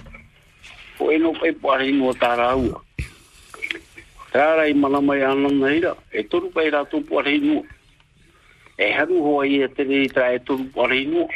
o 0.97 1.13
eno 1.13 1.33
pe 1.33 1.53
pare 1.53 1.89
ino 1.89 2.15
ta 2.15 2.35
raua. 2.35 2.81
Tra 4.33 4.65
i 4.67 4.73
malama 4.73 5.17
i 5.17 5.23
ana 5.23 5.51
naira, 5.53 5.93
e 6.09 6.25
toru 6.25 6.49
pe 6.49 6.71
rato 6.71 7.01
pare 7.03 7.39
no 7.39 7.65
E 8.79 8.93
haru 8.93 9.23
hoa 9.25 9.47
i 9.47 9.63
a 9.63 9.69
tere 9.69 10.09
tra 10.09 10.33
e 10.33 10.41
toru 10.43 10.65
pare 10.73 11.05
no 11.05 11.29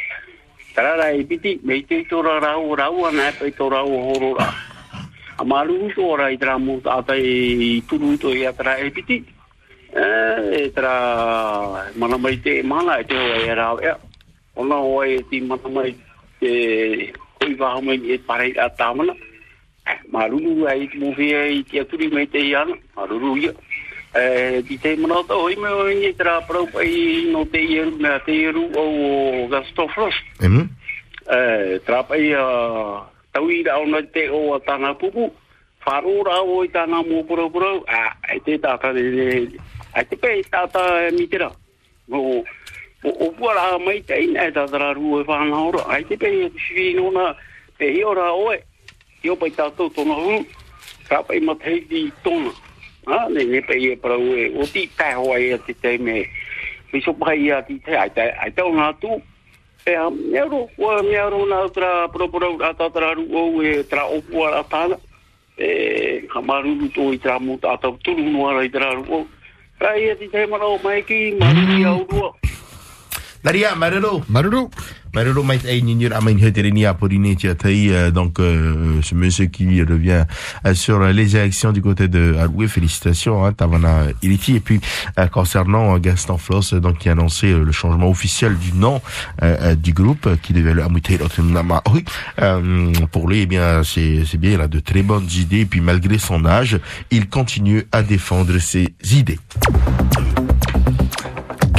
Tra 0.73 0.95
ra 0.95 1.09
e 1.09 1.23
piti, 1.23 1.59
me 1.63 1.75
i 1.75 1.85
te 1.85 2.01
i 2.01 2.05
tora 2.05 2.39
rau 2.39 2.73
rau 2.73 3.05
ana 3.05 3.29
e 3.29 3.33
pe 3.33 3.51
tora 3.53 3.83
o 3.83 3.97
horo. 4.07 4.35
A 4.37 5.43
maru 5.43 5.93
tora 5.93 6.07
ora 6.07 6.29
i 6.29 6.37
tra 6.37 6.57
mo 6.57 6.79
tata 6.81 7.15
i 7.15 7.83
turu 7.85 8.17
to 8.17 8.33
i 8.33 8.45
atra 8.45 8.73
tra 8.73 8.77
e 8.77 8.89
piti. 8.89 9.25
E 9.93 10.71
tra 10.73 11.91
mana 11.95 12.17
mai 12.17 12.37
te 12.37 12.63
mana 12.63 12.99
e 12.99 13.03
te 13.03 13.15
hoa 13.15 13.35
e 13.35 13.53
rau 13.55 13.79
ea. 13.79 13.97
Ona 14.55 14.75
hoa 14.75 15.05
e 15.05 15.23
ti 15.29 15.41
mana 15.41 15.67
mai 15.67 15.95
te 16.39 17.13
hoi 17.39 17.55
waha 17.59 17.81
mai 17.81 17.99
e 18.11 18.17
pare 18.19 18.53
a 18.55 18.69
tamana. 18.69 19.13
Maruru 20.11 20.65
ai 20.67 20.89
mo 20.95 21.11
fia 21.13 21.45
i 21.45 21.63
te 21.63 21.79
aturi 21.79 22.07
mai 22.07 22.27
te 22.27 22.39
iana. 22.39 22.75
Maruru 22.95 23.35
ia. 23.35 23.51
Eh, 24.15 24.61
di 24.63 24.77
te 24.79 24.95
mana 24.95 25.23
to 25.27 25.35
hoi 25.35 25.55
me 25.55 25.67
o 25.67 25.83
ni 25.87 26.13
tra 26.15 26.41
pro 26.41 26.65
pai 26.67 27.27
no 27.31 27.45
te 27.45 27.59
ieru 27.59 27.91
me 27.99 28.19
te 28.25 28.31
ieru 28.31 28.71
o 28.75 29.47
Gastofros. 29.47 30.15
Mhm. 30.39 30.69
Eh, 31.31 31.79
tra 31.85 32.03
pai 32.03 32.33
a 32.33 33.03
tau 33.31 33.49
i 33.49 33.63
ra 33.63 33.79
ona 33.79 34.01
te 34.03 34.29
o 34.29 34.55
a 34.55 34.59
tana 34.59 34.93
pupu. 34.95 35.31
Wharo 35.85 36.23
ra 36.23 36.39
o 36.43 36.63
i 36.63 36.69
tana 36.69 37.03
mo 37.03 37.23
puro 37.23 37.49
puro. 37.49 37.83
Ah, 37.87 38.15
ai 38.29 38.39
te 38.39 38.57
tata 38.59 38.93
de 39.95 39.99
de. 39.99 39.99
Ai 39.99 40.05
te 40.05 40.15
pe 40.15 40.43
tata 40.49 41.09
mi 41.11 41.27
te 41.27 41.37
ra. 41.37 41.51
O 42.11 42.43
o 43.03 43.09
o 43.09 43.31
puara 43.31 43.77
mai 43.77 44.01
te 44.01 44.13
ina 44.13 44.45
e 44.45 44.51
e. 44.51 45.83
Ai 45.87 46.03
te 46.03 46.17
pe 46.17 46.51
si 46.67 46.93
no 46.93 47.11
na 47.11 47.35
pe 47.77 48.03
oe. 48.03 48.63
Pai 51.27 51.39
matei 51.39 51.85
di. 51.87 52.11
Ah, 53.07 53.27
ne 53.29 53.43
ne 53.43 53.61
pe 53.61 53.73
e 53.73 53.97
para 53.97 54.15
o 54.15 54.65
ti 54.71 54.89
tai 54.95 55.13
ho 55.15 55.35
e 55.35 55.57
te 55.65 55.73
te 55.73 55.97
me. 55.97 56.29
Mi 56.93 57.01
so 57.01 57.13
pai 57.13 57.41
ia 57.41 57.61
ti 57.61 57.79
te 57.79 57.95
ai 57.95 58.09
ai. 58.15 58.53
E 59.83 59.95
a 59.95 60.09
mearo 60.09 60.69
o 60.77 61.03
mearo 61.03 61.45
na 61.45 61.67
tra 61.69 62.07
pro 62.07 62.29
pro 62.29 62.57
ata 62.61 62.89
tra 62.89 63.13
ru 63.13 63.25
o 63.31 63.63
e 63.63 63.83
tra. 63.87 64.05
E 65.57 66.27
kamaru 66.29 66.79
ru 66.79 66.87
to 66.89 67.11
i 67.13 67.17
tra 67.17 67.35
ara 67.35 68.63
i 68.63 68.69
tra 68.69 68.93
ru 68.93 69.05
o. 69.09 69.27
Tra 69.81 69.97
ia 69.97 70.13
ti 70.13 70.27
te 70.29 70.45
mara 70.45 70.67
o 70.69 70.77
mai 70.83 71.01
ki 71.01 71.41
maru 71.41 71.61
ia 71.73 71.91
o 71.97 72.29
ru. 73.43 73.49
Naria, 73.49 73.75
Marero. 73.75 74.23
Marero. 74.29 74.69
Marero 75.13 75.43
mai 75.43 75.59
ai 75.65 75.81
ni 75.81 76.05
a 76.05 76.21
mai 76.21 76.37
hetereni 76.41 76.85
a 76.85 76.93
Polynésia 76.93 77.53
tai 77.55 77.89
euh, 77.91 78.11
donc 78.11 78.39
euh, 78.39 79.01
ce 79.01 79.13
monsieur 79.13 79.47
qui 79.47 79.83
revient 79.83 80.23
euh, 80.65 80.73
sur 80.73 81.01
les 81.01 81.35
élections 81.35 81.73
du 81.73 81.81
côté 81.81 82.07
de 82.07 82.35
Aroué 82.39 82.69
félicitations 82.69 83.43
hein, 83.45 83.51
Tavana 83.51 84.05
Iliti 84.21 84.55
et 84.55 84.61
puis 84.61 84.79
euh, 85.19 85.27
concernant 85.27 85.93
euh, 85.93 85.99
Gaston 85.99 86.37
Floss 86.37 86.73
euh, 86.73 86.79
donc 86.79 86.99
qui 86.99 87.09
a 87.09 87.11
annoncé 87.11 87.51
le 87.51 87.71
changement 87.73 88.09
officiel 88.09 88.57
du 88.57 88.71
nom 88.73 89.01
du 89.77 89.91
groupe 89.93 90.29
qui 90.41 90.53
devait 90.53 90.73
le 90.73 90.81
pour 93.11 93.27
lui 93.27 93.41
eh 93.41 93.45
bien 93.45 93.83
c'est 93.83 94.23
c'est 94.25 94.37
bien 94.37 94.51
il 94.51 94.61
a 94.61 94.67
de 94.67 94.79
très 94.79 95.01
bonnes 95.03 95.27
idées 95.29 95.61
et 95.61 95.65
puis 95.65 95.81
malgré 95.81 96.17
son 96.17 96.45
âge 96.45 96.79
il 97.11 97.27
continue 97.27 97.85
à 97.91 98.01
défendre 98.01 98.57
ses 98.59 98.93
idées 99.11 99.39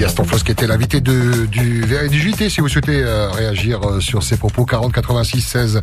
Gaston 0.03 0.25
Floss 0.25 0.43
qui 0.43 0.51
était 0.51 0.67
l'invité 0.67 1.01
de, 1.01 1.47
du 1.47 1.85
du 2.11 2.19
JT 2.19 2.51
si 2.51 2.61
vous 2.61 2.67
souhaitez 2.67 3.05
euh, 3.05 3.31
réagir 3.31 3.79
euh, 3.85 4.01
sur 4.01 4.25
ces 4.25 4.37
propos. 4.37 4.65
40 4.65 4.93
86 4.93 5.41
16 5.41 5.81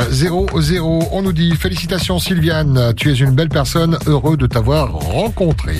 euh, 0.00 0.04
00 0.10 1.08
on 1.12 1.22
nous 1.22 1.32
dit 1.32 1.54
félicitations 1.54 2.18
Sylviane. 2.18 2.92
Tu 2.96 3.12
es 3.12 3.14
une 3.14 3.30
belle 3.30 3.48
personne. 3.48 3.96
Heureux 4.06 4.36
de 4.36 4.48
t'avoir 4.48 4.92
rencontré. 4.92 5.76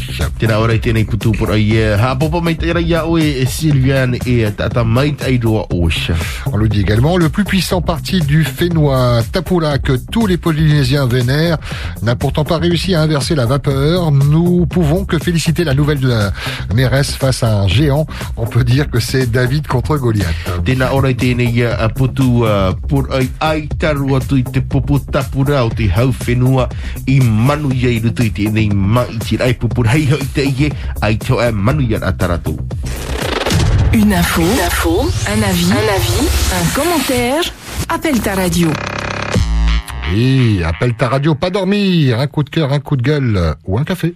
On 6.46 6.56
le 6.56 6.68
dit 6.68 6.82
également, 6.82 7.16
le 7.16 7.28
plus 7.28 7.44
puissant 7.44 7.82
parti 7.82 8.20
du 8.20 8.44
Fénois, 8.44 9.22
Tapula, 9.32 9.78
que 9.78 9.94
tous 10.12 10.28
les 10.28 10.36
Polynésiens 10.36 11.06
vénèrent, 11.06 11.58
n'a 12.02 12.14
pourtant 12.14 12.44
pas 12.44 12.58
réussi 12.58 12.94
à 12.94 13.02
inverser 13.02 13.34
la 13.34 13.46
vapeur. 13.46 14.12
Nous 14.12 14.66
pouvons 14.66 15.04
que 15.04 15.18
féliciter 15.18 15.64
la 15.64 15.74
nouvelle 15.74 15.98
de 15.98 16.08
la 16.08 16.32
mairesse 16.72 17.16
face 17.16 17.42
à 17.42 17.62
un 17.62 17.66
géant. 17.80 18.06
On 18.36 18.46
peut 18.46 18.64
dire 18.64 18.90
que 18.90 19.00
c'est 19.00 19.26
David 19.30 19.66
contre 19.66 19.96
Goliath. 19.96 20.36
Tēnā 20.66 20.90
ora 20.92 21.10
i 21.10 21.16
tēnei 21.18 21.50
ia 21.60 21.74
a 21.80 21.88
putu 21.88 22.44
uh, 22.44 22.74
pura 22.88 23.22
i 23.24 23.30
ai 23.40 23.68
taru 23.80 24.14
atu 24.18 24.38
i 24.40 24.44
te 24.44 24.60
popo 24.60 24.98
tapura 25.00 25.64
o 25.64 25.70
te 25.72 25.88
hau 25.96 26.12
whenua 26.12 26.68
i 27.08 27.20
manu 27.20 27.72
i 27.74 27.86
ai 27.88 28.00
rutu 28.04 28.26
i 28.28 28.32
tēnei 28.36 28.68
ma 28.74 29.06
i 29.08 29.18
te 29.22 29.40
rai 29.40 29.54
pupur 29.58 29.88
hei 29.90 30.06
hau 30.10 30.20
i 30.20 30.28
te 30.34 30.44
ie 30.44 30.70
ai 31.00 31.16
tau 31.18 31.40
manu 31.52 31.86
i 31.88 31.96
a 31.96 32.12
taratou. 32.12 32.58
Une 33.92 34.12
info, 34.14 34.42
une 34.42 34.60
info, 34.60 35.10
un 35.26 35.42
avis, 35.42 35.72
un 35.72 35.88
avis, 35.96 36.28
un 36.54 36.66
commentaire. 36.76 37.42
Appelle 37.88 38.20
ta 38.20 38.36
radio. 38.36 38.70
Oui, 40.12 40.62
appelle 40.64 40.94
ta 40.94 41.08
radio, 41.08 41.34
pas 41.34 41.50
dormir. 41.50 42.20
Un 42.20 42.28
coup 42.28 42.44
de 42.44 42.50
cœur, 42.50 42.72
un 42.72 42.78
coup 42.78 42.96
de 42.96 43.02
gueule 43.02 43.56
ou 43.66 43.78
un 43.78 43.84
café. 43.84 44.14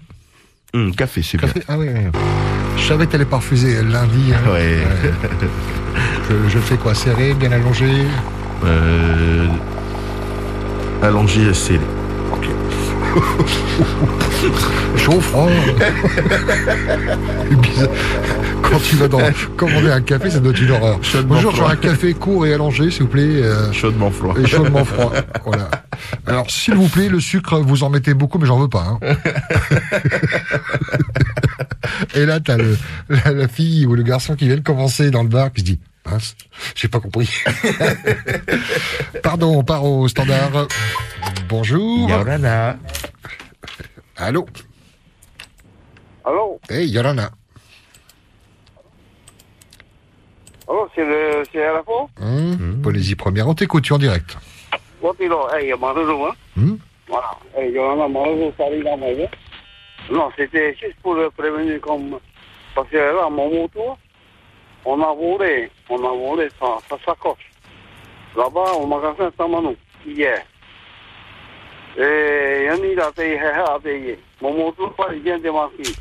Hum, 0.74 0.94
café, 0.94 1.22
c'est 1.22 1.38
bien. 1.38 1.48
Café, 1.48 1.64
ah 1.68 1.78
oui. 1.78 1.88
oui. 1.92 2.53
Je 2.76 2.82
savais 2.88 3.06
que 3.06 3.12
t'allais 3.12 3.24
pas 3.24 3.36
refuser 3.36 3.82
lundi. 3.82 4.32
hein. 4.34 4.50
Ouais. 4.52 4.78
Je, 6.28 6.48
je 6.48 6.58
fais 6.58 6.76
quoi 6.76 6.94
Serré, 6.94 7.34
bien 7.34 7.52
allongé? 7.52 8.06
Euh, 8.64 9.46
allongé, 11.02 11.52
serré. 11.54 11.80
Bizarre. 17.62 17.88
Quand 18.62 18.78
tu 18.80 18.96
vas 18.96 19.08
dans, 19.08 19.20
commander 19.56 19.90
un 19.90 20.00
café, 20.00 20.30
ça 20.30 20.40
doit 20.40 20.52
être 20.52 20.62
une 20.62 20.70
horreur. 20.70 20.98
Chaudement 21.02 21.34
Bonjour, 21.36 21.54
froid. 21.54 21.70
un 21.70 21.76
café 21.76 22.14
court 22.14 22.46
et 22.46 22.54
allongé, 22.54 22.90
s'il 22.90 23.02
vous 23.02 23.08
plaît. 23.08 23.42
euh, 23.42 23.72
Chaudement 23.72 24.10
froid. 24.10 24.34
et 24.42 24.46
chaudement 24.46 24.84
froid. 24.84 25.12
Voilà. 25.44 25.70
Alors, 26.26 26.50
s'il 26.50 26.74
vous 26.74 26.88
plaît, 26.88 27.08
le 27.08 27.20
sucre, 27.20 27.58
vous 27.58 27.84
en 27.84 27.90
mettez 27.90 28.14
beaucoup, 28.14 28.38
mais 28.38 28.46
j'en 28.46 28.58
veux 28.58 28.68
pas. 28.68 28.98
hein. 29.02 29.02
et 32.14 32.26
là, 32.26 32.40
t'as 32.40 32.56
le, 32.56 32.76
la, 33.08 33.32
la 33.32 33.48
fille 33.48 33.86
ou 33.86 33.94
le 33.94 34.02
garçon 34.02 34.34
qui 34.34 34.46
vient 34.46 34.56
de 34.56 34.60
commencer 34.62 35.10
dans 35.10 35.22
le 35.22 35.28
bar 35.28 35.52
qui 35.52 35.60
se 35.60 35.66
dit, 35.66 35.80
mince, 36.06 36.36
j'ai 36.74 36.88
pas 36.88 37.00
compris. 37.00 37.30
Pardon, 39.22 39.58
on 39.58 39.64
part 39.64 39.84
au 39.84 40.06
standard. 40.08 40.66
Bonjour. 41.48 42.08
Yorana. 42.08 42.76
Allô 44.16 44.46
Allô 46.24 46.60
Hey, 46.68 46.88
Yorana. 46.88 47.30
Allô, 50.68 50.88
c'est 50.94 51.04
le, 51.04 51.42
c'est 51.52 51.62
à 51.64 51.74
la 51.74 51.82
fois 51.82 52.08
Hum, 52.20 52.80
Polynésie 52.82 53.14
première, 53.16 53.48
on 53.48 53.54
t'écoute, 53.54 53.84
tu 53.84 53.92
es 53.92 53.96
en 53.96 53.98
direct. 53.98 54.36
Hein 54.72 54.78
Hum 56.56 56.78
Voilà. 57.08 57.30
Non, 60.10 60.30
c'était 60.36 60.74
juste 60.80 60.96
pour 61.02 61.14
le 61.14 61.30
prévenir 61.30 61.80
comme... 61.80 62.18
Parce 62.74 62.88
que 62.88 62.96
là, 62.96 63.24
à 63.26 63.30
mon 63.30 63.50
moto, 63.54 63.96
on 64.84 65.00
a 65.02 65.12
volé, 65.14 65.70
on 65.88 66.04
a 66.04 66.10
volé 66.10 66.48
sa, 66.60 66.78
sa 66.88 66.98
sacoche. 67.04 67.50
Là-bas, 68.36 68.72
au 68.74 68.86
magasin 68.86 69.30
Tamanou, 69.36 69.76
hier. 70.06 70.42
Et 71.96 72.64
Yanni, 72.64 72.92
il 72.92 73.00
a 73.00 73.12
payé, 73.12 73.38
a 73.40 73.78
payé. 73.78 74.18
Mon 74.40 74.52
moto, 74.52 74.92
il 75.12 75.20
vient 75.20 75.38
de 75.38 75.50
marquer. 75.50 75.92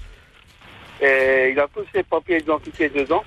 Et 1.01 1.51
il 1.51 1.59
a 1.59 1.67
tous 1.67 1.85
ses 1.93 2.03
papiers 2.03 2.39
d'identité 2.39 2.89
dedans. 2.89 3.23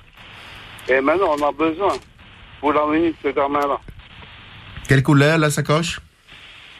Et 0.89 0.99
maintenant, 1.01 1.35
on 1.37 1.47
a 1.47 1.51
besoin 1.51 1.93
pour 2.59 2.73
l'amener 2.73 3.13
ce 3.23 3.29
gamin-là. 3.29 3.79
Quelle 4.87 5.03
couleur 5.03 5.37
la 5.37 5.49
sacoche? 5.49 5.99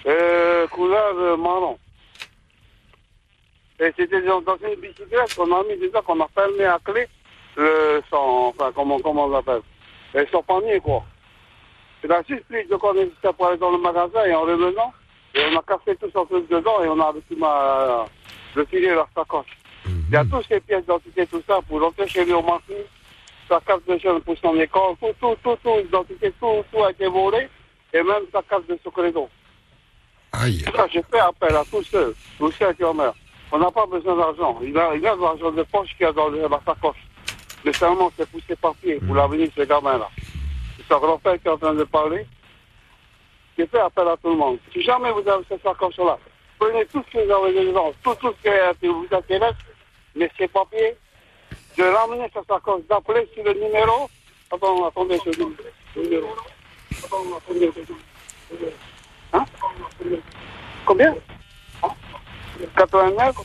Euh, 0.06 0.68
couleur 0.68 1.16
euh, 1.18 1.38
marron. 1.38 1.78
Et 3.80 3.92
c'était 3.98 4.22
dans, 4.22 4.42
dans 4.42 4.58
une 4.58 4.80
bicyclette 4.80 5.36
qu'on 5.36 5.54
a 5.54 5.64
mis 5.64 5.78
déjà, 5.78 6.02
qu'on 6.02 6.20
a 6.22 6.28
fermé 6.34 6.66
à 6.66 6.80
clé, 6.84 7.08
le, 7.58 8.02
son, 8.10 8.54
enfin, 8.56 8.72
comment, 8.74 9.00
comment 9.00 9.26
on 9.26 9.30
l'appelle, 9.30 9.62
et 10.16 10.26
son 10.32 10.42
panier, 10.44 10.80
quoi. 10.80 11.04
Il 12.04 12.12
a 12.12 12.22
juste 12.30 12.46
pris 12.46 12.66
de 12.68 12.76
quoi 12.76 12.94
pour 13.36 13.48
aller 13.48 13.58
dans 13.58 13.72
le 13.72 13.80
magasin 13.80 14.24
et 14.26 14.34
en 14.36 14.42
revenant, 14.42 14.94
et 15.34 15.40
on 15.52 15.58
a 15.58 15.64
cassé 15.64 15.96
tout 15.98 16.10
son 16.14 16.26
truc 16.26 16.48
dedans 16.50 16.84
et 16.84 16.88
on 16.88 17.00
a 17.00 17.08
reçu 17.12 17.36
ma, 17.38 18.06
retiré 18.56 18.96
la 18.96 19.08
sacoche. 19.16 19.48
Il 19.86 20.14
y 20.14 20.16
a 20.18 20.24
toutes 20.24 20.48
ces 20.48 20.60
pièces 20.60 20.82
d'identité, 20.82 21.26
tout 21.28 21.42
ça, 21.48 21.60
pour 21.68 21.82
rentrer 21.82 22.08
chez 22.08 22.24
lui 22.24 22.34
au 22.34 22.42
marché, 22.42 22.86
sa 23.50 23.60
carte 23.62 23.88
de 23.88 23.98
jeune 23.98 24.22
pour 24.22 24.38
son 24.38 24.56
école, 24.60 24.96
tout, 25.02 25.14
tout, 25.20 25.36
tout, 25.44 25.58
tout, 25.64 25.78
l'identité, 25.78 26.32
tout, 26.40 26.64
tout 26.72 26.84
a 26.84 26.92
été 26.92 27.08
volé, 27.08 27.48
et 27.94 28.04
même 28.04 28.24
sa 28.32 28.42
carte 28.44 28.68
de 28.68 28.78
secrétaire. 28.84 29.24
Aïe. 30.34 30.64
Ça, 30.76 30.88
j'ai 30.92 31.02
fait 31.04 31.20
appel 31.20 31.56
à 31.56 31.64
tous 31.72 31.84
ceux, 31.84 32.16
tous 32.38 32.52
ceux 32.52 32.74
qui 32.74 32.84
en 32.84 32.94
meurent. 32.94 33.16
On 33.52 33.58
n'a 33.58 33.72
pas 33.72 33.86
besoin 33.86 34.16
d'argent. 34.18 34.60
Il 34.62 34.78
a, 34.78 34.94
il 34.96 35.08
a 35.08 35.16
de 35.16 35.22
l'argent 35.22 35.52
de 35.52 35.64
poche 35.64 35.90
qu'il 35.98 36.06
y 36.06 36.10
a 36.10 36.12
dans 36.12 36.28
le- 36.28 36.42
la 36.48 36.60
sacoche. 36.66 36.98
Mais 37.68 37.74
seulement, 37.74 38.10
c'est 38.16 38.30
pour 38.30 38.40
ses 38.48 38.56
papiers, 38.56 38.96
pour 38.96 39.14
l'avenir 39.14 39.48
de 39.48 39.52
ce 39.54 39.68
gamin-là. 39.68 40.10
C'est 40.78 40.88
son 40.88 41.02
grand-père 41.02 41.34
qui 41.34 41.50
est 41.50 41.52
en 41.52 41.58
train 41.58 41.74
de 41.74 41.84
parler. 41.84 42.26
J'ai 43.58 43.68
fait 43.68 43.82
appel 43.82 44.08
à 44.08 44.16
tout 44.16 44.30
le 44.30 44.38
monde. 44.38 44.58
Si 44.72 44.82
jamais 44.84 45.12
vous 45.12 45.28
avez 45.28 45.44
cette 45.50 45.62
sacoche-là, 45.62 46.18
prenez 46.58 46.86
tout 46.86 47.04
ce 47.06 47.12
que 47.12 47.26
vous 47.26 47.30
avez 47.30 47.66
dedans, 47.66 47.92
tout, 48.02 48.16
tout 48.22 48.34
ce 48.42 48.74
qui 48.80 48.88
vous 48.88 49.06
intéresse, 49.12 49.58
mais 50.16 50.32
ces 50.38 50.48
papiers, 50.48 50.96
de 51.78 51.84
ramener 51.84 52.32
cette 52.34 52.48
sacoche, 52.48 52.84
d'appeler 52.90 53.28
sur 53.34 53.44
le 53.44 53.54
numéro. 53.56 54.10
Attends, 54.50 54.88
attendez, 54.88 55.20
je 55.26 55.32
dis. 55.32 55.48
numéro. 55.98 56.30
Attends, 57.04 57.36
attendez, 57.36 57.70
je 57.76 57.82
dis. 57.82 58.66
Hein? 59.34 59.44
Combien? 60.86 61.16
89, 62.78 63.36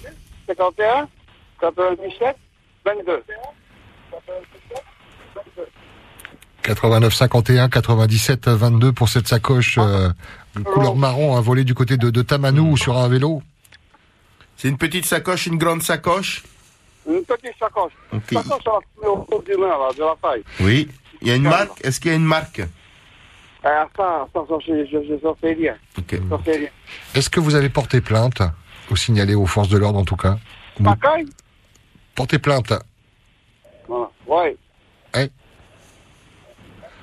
51, 0.46 1.08
97, 1.58 2.36
22. 2.84 3.24
89 6.62 7.12
51 7.12 7.68
97 7.68 8.48
22 8.48 8.92
pour 8.92 9.08
cette 9.08 9.26
sacoche 9.26 9.78
euh, 9.78 10.10
de 10.54 10.62
couleur 10.62 10.94
marron 10.96 11.36
à 11.36 11.40
voler 11.40 11.64
du 11.64 11.74
côté 11.74 11.96
de, 11.96 12.10
de 12.10 12.22
Tamanou 12.22 12.76
sur 12.76 12.96
un 12.96 13.08
vélo. 13.08 13.42
C'est 14.56 14.68
une 14.68 14.78
petite 14.78 15.04
sacoche, 15.04 15.46
une 15.46 15.58
grande 15.58 15.82
sacoche 15.82 16.44
Une 17.08 17.24
petite 17.24 17.58
sacoche. 17.58 17.92
Ok. 18.12 18.32
Sacoche 18.32 18.66
à 18.66 18.78
la 19.02 19.08
au 19.10 19.16
bout 19.28 19.42
du 19.44 19.56
main, 19.56 19.68
là, 19.68 19.88
de 19.96 20.00
la 20.00 20.14
taille. 20.22 20.44
Oui. 20.60 20.88
Il 21.20 21.28
y 21.28 21.30
a 21.32 21.34
une 21.34 21.42
marque? 21.42 21.84
Est-ce 21.84 21.98
qu'il 22.00 22.10
y 22.10 22.14
a 22.14 22.16
une 22.16 22.24
marque? 22.24 22.62
Ça, 23.62 23.88
ça, 23.96 24.26
ça, 24.32 24.40
je, 24.66 24.84
je, 24.86 24.98
je, 25.08 25.20
ça 25.22 25.34
fait 25.40 25.52
rien. 25.54 25.76
Ok. 25.98 26.20
Ça 26.30 26.38
fait 26.38 26.56
rien. 26.56 26.68
Est-ce 27.14 27.30
que 27.30 27.40
vous 27.40 27.54
avez 27.54 27.68
porté 27.70 28.00
plainte 28.00 28.42
ou 28.90 28.96
signalé 28.96 29.34
aux 29.34 29.46
forces 29.46 29.68
de 29.68 29.78
l'ordre 29.78 29.98
en 29.98 30.04
tout 30.04 30.16
cas? 30.16 30.38
Vous 30.78 30.90
portez 32.14 32.38
plainte. 32.38 32.72
Ouais. 34.26 34.56
Ouais. 35.14 35.30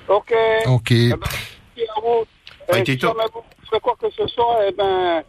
Ok. 0.08 0.34
Ok. 0.66 0.90
Eh 0.90 1.10
ben, 1.10 1.18
merci 1.76 1.90
à 1.96 2.00
vous. 2.00 2.24
Ouais, 2.72 2.82
Et 2.82 2.84
si 2.86 2.98
quoi 2.98 3.96
que 4.00 4.10
ce 4.10 4.26
soit, 4.26 4.58
eh 4.68 4.72
ben, 4.72 5.22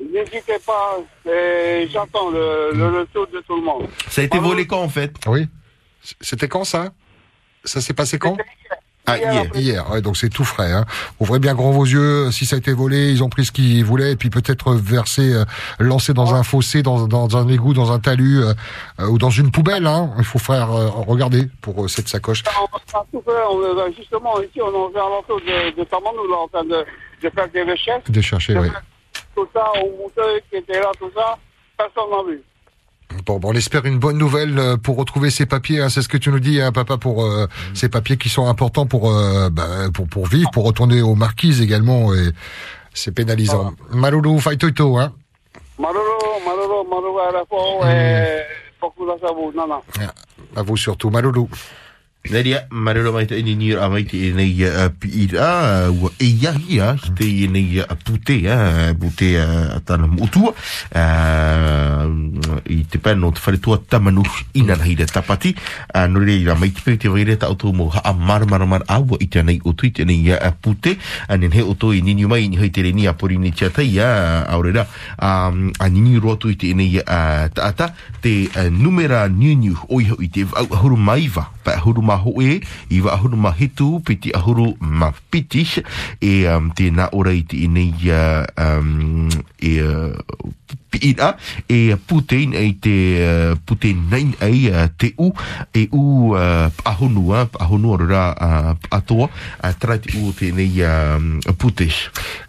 n'hésitez 0.00 0.58
pas. 0.64 0.98
Et 1.30 1.88
J'attends 1.90 2.30
le, 2.30 2.70
le 2.74 2.98
retour 3.00 3.26
de 3.28 3.40
tout 3.40 3.56
le 3.56 3.62
monde. 3.62 3.88
Ça 4.08 4.20
a 4.22 4.24
été 4.24 4.38
volé 4.38 4.66
quand 4.66 4.80
en 4.82 4.88
fait? 4.88 5.12
Oui. 5.26 5.46
C'était 6.20 6.48
quand 6.48 6.64
ça? 6.64 6.92
Ça 7.64 7.80
s'est 7.80 7.94
passé 7.94 8.18
quand? 8.18 8.36
Ah, 9.12 9.18
hier. 9.18 9.46
Hier, 9.54 9.90
ouais, 9.90 10.00
donc 10.02 10.16
c'est 10.16 10.28
tout 10.28 10.44
frais. 10.44 10.72
Hein. 10.72 10.84
Ouvrez 11.20 11.38
bien 11.38 11.54
grand 11.54 11.70
vos 11.70 11.84
yeux. 11.84 12.30
Si 12.30 12.46
ça 12.46 12.56
a 12.56 12.58
été 12.58 12.72
volé, 12.72 13.10
ils 13.10 13.22
ont 13.22 13.28
pris 13.28 13.44
ce 13.44 13.52
qu'ils 13.52 13.84
voulaient, 13.84 14.12
et 14.12 14.16
puis 14.16 14.30
peut-être 14.30 14.74
versé, 14.74 15.32
euh, 15.34 15.44
lancé 15.78 16.12
dans 16.14 16.34
un 16.34 16.42
fossé, 16.42 16.82
dans, 16.82 17.06
dans 17.06 17.36
un 17.36 17.48
égout, 17.48 17.74
dans 17.74 17.92
un 17.92 17.98
talus, 17.98 18.42
euh, 18.42 18.52
euh, 19.00 19.06
ou 19.08 19.18
dans 19.18 19.30
une 19.30 19.50
poubelle. 19.50 19.86
Hein. 19.86 20.10
Il 20.18 20.24
faut 20.24 20.38
faire 20.38 20.70
euh, 20.72 20.88
regarder 20.88 21.48
pour 21.60 21.84
euh, 21.84 21.88
cette 21.88 22.08
sacoche. 22.08 22.42
On 23.12 23.20
fait, 23.22 23.30
on 23.50 23.88
est- 23.88 23.96
justement, 23.96 24.40
ici, 24.40 24.60
on 24.62 24.68
à 24.68 24.98
l'entour 25.00 25.40
de, 25.40 25.76
de 25.76 25.86
là, 25.90 26.36
en 26.38 26.48
train 26.48 26.64
de, 26.64 26.84
de 27.22 27.30
faire 27.30 27.48
des 27.50 27.62
recherches. 27.62 28.04
De 28.08 28.20
chercher, 28.20 28.56
oui. 28.58 28.68
Tout 29.34 29.46
ça, 29.54 29.64
on 29.76 30.02
montait, 30.02 30.42
qui 30.50 30.56
était 30.56 30.80
là, 30.80 30.90
tout 30.98 31.10
ça, 31.14 31.36
personne 31.76 32.10
n'a 32.10 32.30
vu. 32.30 32.42
Bon, 33.26 33.38
bon, 33.38 33.50
on 33.50 33.54
espère 33.54 33.84
une 33.86 33.98
bonne 33.98 34.18
nouvelle 34.18 34.58
euh, 34.58 34.76
pour 34.76 34.96
retrouver 34.96 35.30
ces 35.30 35.46
papiers. 35.46 35.80
Hein, 35.80 35.88
c'est 35.88 36.02
ce 36.02 36.08
que 36.08 36.16
tu 36.16 36.30
nous 36.30 36.38
dis, 36.38 36.60
hein, 36.60 36.72
papa, 36.72 36.96
pour 36.96 37.24
euh, 37.24 37.46
ces 37.74 37.88
papiers 37.88 38.16
qui 38.16 38.28
sont 38.28 38.46
importants 38.46 38.86
pour, 38.86 39.10
euh, 39.10 39.50
bah, 39.50 39.90
pour 39.92 40.06
pour 40.08 40.26
vivre, 40.26 40.50
pour 40.52 40.64
retourner 40.64 41.02
aux 41.02 41.14
marquises 41.14 41.60
également. 41.60 42.14
Et 42.14 42.30
c'est 42.94 43.12
pénalisant. 43.12 43.72
Malulu, 43.90 44.38
faitoito, 44.40 44.98
hein. 44.98 45.12
Maroro, 45.78 46.40
Maroro, 46.44 46.86
Maroro, 46.88 47.18
à 47.18 47.32
la 47.32 47.44
fois, 47.46 47.90
et 47.90 48.42
beaucoup 48.80 49.06
de 49.06 49.12
ça, 49.20 49.32
vous, 49.32 49.52
non, 49.56 49.66
non. 49.66 49.80
À 50.54 50.62
vous 50.62 50.76
surtout, 50.76 51.10
Malulu. 51.10 51.42
Nadia, 52.28 52.68
marero 52.68 53.16
mai 53.16 53.24
te 53.24 53.40
ini 53.40 53.56
ni 53.56 53.72
a 53.72 53.88
mai 53.88 54.04
te 54.04 54.18
nei 54.36 54.60
a 54.68 54.92
pi 54.92 55.24
a 55.40 55.88
e 56.20 56.26
ia 56.28 56.52
ia 56.68 56.92
te 57.16 57.48
nei 57.48 57.80
a 57.80 57.96
pute 57.96 58.44
a 58.44 58.92
pute 58.92 59.40
a 59.40 59.80
tana 59.80 60.04
mutu 60.04 60.52
uh, 60.52 62.04
i 62.68 62.84
te 62.84 63.00
pano 63.00 63.32
te 63.32 63.40
whare 63.40 63.56
tua 63.56 63.80
tamanu 63.80 64.20
ina 64.52 64.76
nahi 64.76 65.00
re 65.00 65.06
tapati. 65.08 65.56
A 65.94 66.06
no 66.06 66.20
re 66.20 66.44
ra 66.44 66.54
mai 66.54 66.68
te 66.68 66.84
pe 66.84 66.98
te 67.00 67.08
ta 67.40 67.46
auto 67.48 67.72
mo 67.72 67.88
ha 67.88 68.12
mar 68.12 68.44
mar 68.44 68.66
mar 68.68 68.84
a 68.86 69.00
wa 69.00 69.16
i 69.18 69.26
te 69.26 69.40
nei 69.42 69.58
o 69.64 69.72
tui 69.72 69.90
te 69.90 70.04
nei 70.04 70.30
a 70.30 70.52
pute. 70.52 70.98
A 71.26 71.40
nen 71.40 71.50
he 71.56 71.62
o 71.64 71.72
to 71.72 71.92
i 71.96 72.02
nini 72.02 72.28
mai 72.28 72.48
ni 72.48 72.60
hei 72.60 72.70
te 72.70 72.82
re 72.82 72.92
a 73.08 73.14
pori 73.14 73.38
ni 73.38 73.50
tia 73.50 73.70
tai 73.70 73.98
a 73.98 74.44
aurera. 74.44 74.86
A 75.16 75.50
nini 75.88 76.20
roa 76.20 76.36
tui 76.36 76.54
te 76.54 76.74
nei 76.74 77.00
a 77.00 77.48
taata 77.48 77.94
te 78.20 78.52
numera 78.68 79.26
niu 79.26 79.56
niu 79.56 79.74
oi 79.88 80.12
i 80.20 80.28
te 80.28 80.44
au 80.52 80.68
ahuru 80.68 81.00
maiva. 81.00 81.48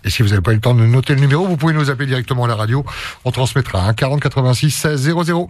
Et 0.03 0.09
si 0.09 0.24
vous 0.24 0.30
n'avez 0.30 0.41
pas 0.41 0.51
eu 0.51 0.55
le 0.55 0.62
temps 0.62 0.74
de 0.74 0.86
noter 0.86 1.14
le 1.16 1.22
numéro, 1.22 1.47
vous 1.47 1.57
pouvez 1.57 1.74
nous 1.74 1.89
appeler 1.89 2.07
directement 2.07 2.45
à 2.45 2.47
la 2.47 2.55
radio. 2.55 2.86
On 3.26 3.32
transmettra 3.32 3.86
un 3.88 3.93
40 3.93 4.22
86 4.22 4.72
16 4.72 5.16
00. 5.24 5.49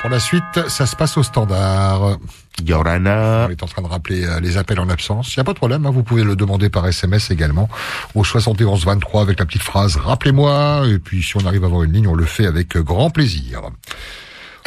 Pour 0.00 0.10
la 0.10 0.20
suite, 0.20 0.68
ça 0.68 0.86
se 0.86 0.94
passe 0.94 1.16
au 1.16 1.22
standard. 1.22 2.18
Yorana. 2.64 3.46
On 3.48 3.50
est 3.50 3.62
en 3.62 3.66
train 3.66 3.82
de 3.82 3.88
rappeler 3.88 4.24
euh, 4.24 4.40
les 4.40 4.56
appels 4.56 4.80
en 4.80 4.88
absence. 4.88 5.34
Il 5.34 5.38
n'y 5.38 5.42
a 5.42 5.44
pas 5.44 5.52
de 5.52 5.58
problème, 5.58 5.84
hein, 5.86 5.90
vous 5.90 6.02
pouvez 6.02 6.24
le 6.24 6.36
demander 6.36 6.70
par 6.70 6.86
SMS 6.86 7.30
également 7.30 7.68
au 8.14 8.24
71 8.24 8.84
23 8.84 9.22
avec 9.22 9.38
la 9.38 9.46
petite 9.46 9.62
phrase 9.62 9.96
Rappelez-moi. 9.96 10.84
Et 10.88 10.98
puis 10.98 11.22
si 11.22 11.36
on 11.36 11.44
arrive 11.46 11.64
à 11.64 11.66
avoir 11.66 11.82
une 11.82 11.92
ligne, 11.92 12.08
on 12.08 12.14
le 12.14 12.24
fait 12.24 12.46
avec 12.46 12.76
grand 12.76 13.10
plaisir. 13.10 13.62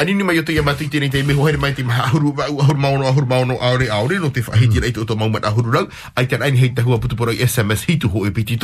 Anini 0.00 0.24
mai 0.24 0.38
o 0.40 0.42
te 0.42 0.54
iamata 0.56 0.80
i 0.80 0.86
tēnei 0.88 1.10
te 1.12 1.20
meho 1.28 1.44
here 1.44 1.58
mai 1.60 1.74
te 1.76 1.82
maha 1.84 2.06
ahuru 2.06 2.30
wa 2.32 2.46
ahuru 2.48 2.80
maono 2.80 3.04
ahuru 3.04 3.26
maono 3.28 3.58
aore 3.60 3.90
aore 3.92 4.16
no 4.22 4.30
te 4.32 4.40
whahiti 4.40 4.80
rei 4.80 4.94
te 4.96 5.02
o 5.02 5.04
tō 5.04 5.12
maumat 5.20 5.44
ahuru 5.44 5.74
rau 5.74 5.90
ai 6.16 6.24
te 6.24 6.38
aini 6.40 6.56
hei 6.56 6.70
tahua 6.72 6.96
putu 7.04 7.18
poro 7.20 7.34
i 7.36 7.44
SMS 7.44 7.84
hitu 7.84 8.08
ho 8.08 8.24
e 8.24 8.30
piti. 8.32 8.56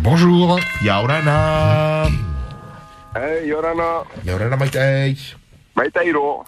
Bonjour. 0.00 0.56
Ia 0.80 1.02
orana. 1.02 2.08
Hey, 3.12 3.44
Yorana. 3.50 3.90
Ia 4.24 4.34
orana 4.34 4.56
mai 4.56 4.70
tei. 4.70 5.39
Mai 5.80 5.90
tai 5.90 6.12
ro. 6.12 6.44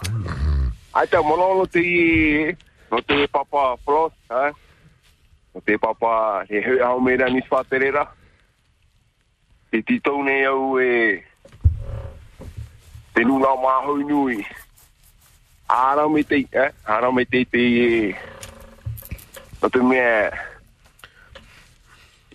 Ai 0.93 1.07
te 1.07 1.17
mono 1.17 1.65
te 1.65 1.81
i 1.81 2.55
no 2.91 3.01
te 3.01 3.27
papa 3.33 3.75
Flos, 3.83 4.13
ha? 4.29 4.51
No 5.55 5.61
te 5.65 5.73
papa 5.81 6.45
he 6.45 6.61
hui 6.61 6.77
au 6.85 7.01
mera 7.01 7.31
nis 7.33 7.47
whaterera. 7.49 8.03
Te 9.71 9.81
titou 9.81 10.21
nei 10.21 10.45
au 10.45 10.77
e 10.77 11.17
te 13.15 13.25
nuna 13.25 13.55
maho 13.57 13.97
nui. 14.05 14.45
Ara 15.65 16.05
me 16.07 16.21
te, 16.21 16.45
eh? 16.51 16.69
Ara 16.85 17.09
me 17.11 17.25
te 17.25 17.41
te 17.49 17.63
e 17.87 18.15
no 19.63 19.69
te 19.73 19.81
mea 19.81 20.29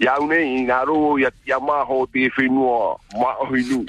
Iau 0.02 0.26
nei, 0.26 0.66
ngā 0.66 0.82
ro 0.90 1.14
ia, 1.22 1.30
ia 1.46 1.62
maho 1.62 2.08
te 2.10 2.26
whenua 2.34 2.98
maho 3.22 3.52
nui. 3.54 3.86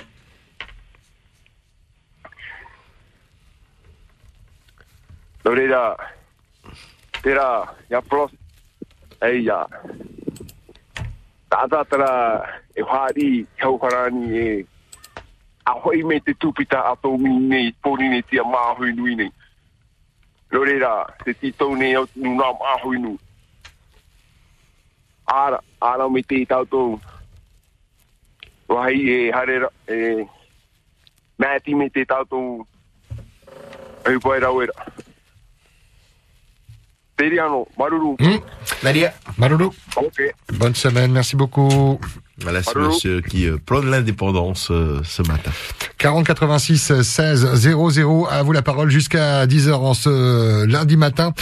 No 5.50 5.56
reira, 5.56 5.98
tera, 7.24 7.74
ia 7.90 8.04
pros, 8.04 8.30
ei 9.26 9.40
ia. 9.48 9.64
Tātā 11.50 11.80
tera 11.90 12.12
e 12.78 12.86
whāri 12.86 13.30
kau 13.58 13.80
karani 13.82 14.28
e 14.38 14.52
a 15.66 15.74
hoi 15.74 16.04
me 16.06 16.20
te 16.20 16.36
tupita 16.38 16.84
a 16.92 16.94
tō 17.02 17.16
mi 17.18 17.34
nei, 17.48 17.74
pōni 17.82 18.12
nei 18.12 18.28
tia 18.30 18.46
māhui 18.46 18.94
nui 18.94 19.16
nei. 19.18 19.32
No 20.54 20.62
reira, 20.70 20.94
te 21.26 21.34
tito 21.34 21.72
nei 21.74 21.98
au 21.98 22.06
nu 22.14 22.36
nā 22.38 22.54
māhui 22.62 23.02
nui. 23.02 23.18
Ara, 25.40 25.64
ara 25.82 26.10
me 26.14 26.22
te 26.22 26.46
tau 26.46 26.70
tō. 26.70 26.86
Wahi 28.70 29.02
e 29.18 29.20
hare, 29.34 29.60
e 29.90 30.30
mēti 31.42 31.74
me 31.74 31.90
te 31.90 32.06
tau 32.06 32.30
tō. 32.36 32.48
E 34.06 34.20
pai 34.22 34.42
rau 34.46 34.62
era. 37.20 37.30
Teriano, 37.30 37.68
Maruru. 37.78 38.16
Nadia. 38.84 39.14
Ok. 39.96 40.34
Bonne 40.54 40.76
semaine, 40.76 41.12
merci 41.12 41.36
beaucoup. 41.36 42.00
Voilà 42.42 42.64
ce 42.64 42.78
monsieur 42.78 43.22
qui 43.22 43.48
euh, 43.48 43.58
prône 43.64 43.90
l'indépendance 43.90 44.70
euh, 44.72 45.02
ce 45.04 45.22
matin. 45.24 45.52
40 45.98 46.26
86 46.26 47.02
16 47.02 47.56
00. 47.56 48.28
À 48.30 48.44
vous 48.44 48.54
la 48.54 48.62
parole 48.62 48.90
jusqu'à 48.90 49.46
10h 49.46 49.74
en 49.74 49.94
ce 49.94 50.66
lundi 50.66 50.96
matin. 50.96 51.34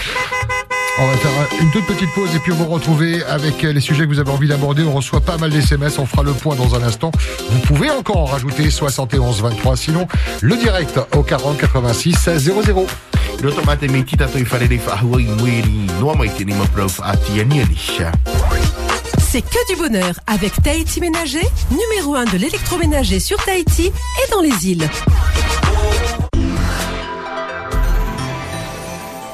On 1.00 1.06
va 1.06 1.18
faire 1.18 1.32
une 1.62 1.70
toute 1.70 1.86
petite 1.86 2.12
pause 2.14 2.36
et 2.36 2.39
puis 2.39 2.52
on 2.52 2.56
va 2.56 2.66
vous 2.66 2.72
retrouver 2.72 3.24
avec 3.26 3.62
les 3.62 3.82
sujets 3.82 4.06
que 4.06 4.10
vous 4.10 4.20
avez 4.20 4.32
envie 4.32 4.48
d'aborder. 4.48 4.84
On 4.84 4.93
reçoit 4.93 5.22
pas 5.22 5.38
mal 5.38 5.52
d'SMS, 5.52 6.00
on 6.00 6.08
fera 6.08 6.24
le 6.24 6.34
point 6.34 6.56
dans 6.56 6.74
un 6.74 6.82
instant. 6.82 7.12
Vous 7.52 7.60
pouvez 7.60 7.91
encore 7.91 8.18
en 8.18 8.26
rajouter 8.26 8.72
71 8.72 9.41
23. 9.41 9.78
Sinon, 9.78 10.08
le 10.41 10.56
direct 10.56 11.00
au 11.16 11.22
40 11.22 11.58
86 11.58 12.14
16 12.14 12.52
00. 12.64 12.88
No 13.43 13.52
to 13.52 13.64
mate 13.66 13.84
me 13.84 14.04
tita 14.04 14.26
to 14.26 14.39
i 14.39 14.43
wharere 14.43 14.80
whahua 14.80 15.22
i 15.22 15.26
mueri 15.26 15.88
noa 16.00 16.16
mai 16.16 16.30
te 16.30 16.43
ni 16.43 16.54
maprau 16.54 16.88
whaatia 16.88 17.43
ni 17.43 17.62
anisha. 17.62 18.12
C'est 19.20 19.43
que 19.43 19.68
du 19.72 19.76
bonheur 19.80 20.16
avec 20.26 20.54
Tahiti 20.64 21.00
Ménager, 21.02 21.48
numéro 21.70 22.16
1 22.16 22.26
de 22.26 22.38
l'électroménager 22.38 23.20
sur 23.20 23.38
Tahiti 23.45 23.88
et 23.88 24.32
dans 24.32 24.41
les 24.41 24.68
îles. 24.68 24.89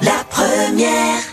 La 0.02 0.26
première. 0.30 1.33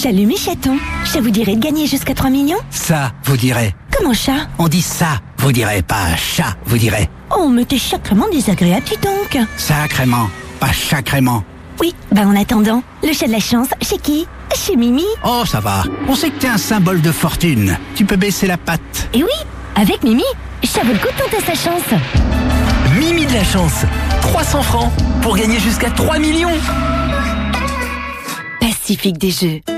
Salut 0.00 0.26
mes 0.26 0.36
chatons, 0.36 0.78
ça 1.04 1.20
vous 1.20 1.30
dirait 1.30 1.56
de 1.56 1.60
gagner 1.60 1.88
jusqu'à 1.88 2.14
3 2.14 2.30
millions 2.30 2.60
Ça, 2.70 3.10
vous 3.24 3.36
direz. 3.36 3.74
Comment 3.90 4.14
ça 4.14 4.46
On 4.60 4.68
dit 4.68 4.80
ça, 4.80 5.20
vous 5.38 5.50
direz, 5.50 5.82
pas 5.82 6.14
chat, 6.14 6.54
vous 6.66 6.78
direz. 6.78 7.10
Oh, 7.36 7.48
mais 7.48 7.64
t'es 7.64 7.78
sacrément 7.78 8.28
désagréable, 8.30 8.84
dis 8.86 8.96
donc 8.98 9.44
Sacrément, 9.56 10.30
pas 10.60 10.72
sacrément. 10.72 11.42
Oui, 11.80 11.96
bah 12.12 12.20
en 12.24 12.36
attendant, 12.36 12.84
le 13.02 13.12
chat 13.12 13.26
de 13.26 13.32
la 13.32 13.40
chance, 13.40 13.70
chez 13.82 13.98
qui? 13.98 14.28
Chez 14.54 14.76
Mimi 14.76 15.04
Oh, 15.24 15.42
ça 15.44 15.58
va. 15.58 15.82
On 16.06 16.14
sait 16.14 16.30
que 16.30 16.38
t'es 16.38 16.48
un 16.48 16.58
symbole 16.58 17.00
de 17.00 17.10
fortune. 17.10 17.76
Tu 17.96 18.04
peux 18.04 18.14
baisser 18.14 18.46
la 18.46 18.56
patte. 18.56 19.08
Et 19.14 19.24
oui, 19.24 19.30
avec 19.74 20.04
Mimi, 20.04 20.22
ça 20.62 20.82
vaut 20.84 20.92
le 20.92 20.98
coup 21.00 21.08
de 21.08 21.24
tenter 21.24 21.44
sa 21.44 21.54
chance 21.54 22.00
Mimi 23.00 23.26
de 23.26 23.32
la 23.34 23.42
chance. 23.42 23.84
300 24.20 24.62
francs 24.62 24.92
pour 25.22 25.36
gagner 25.36 25.58
jusqu'à 25.58 25.90
3 25.90 26.20
millions. 26.20 26.54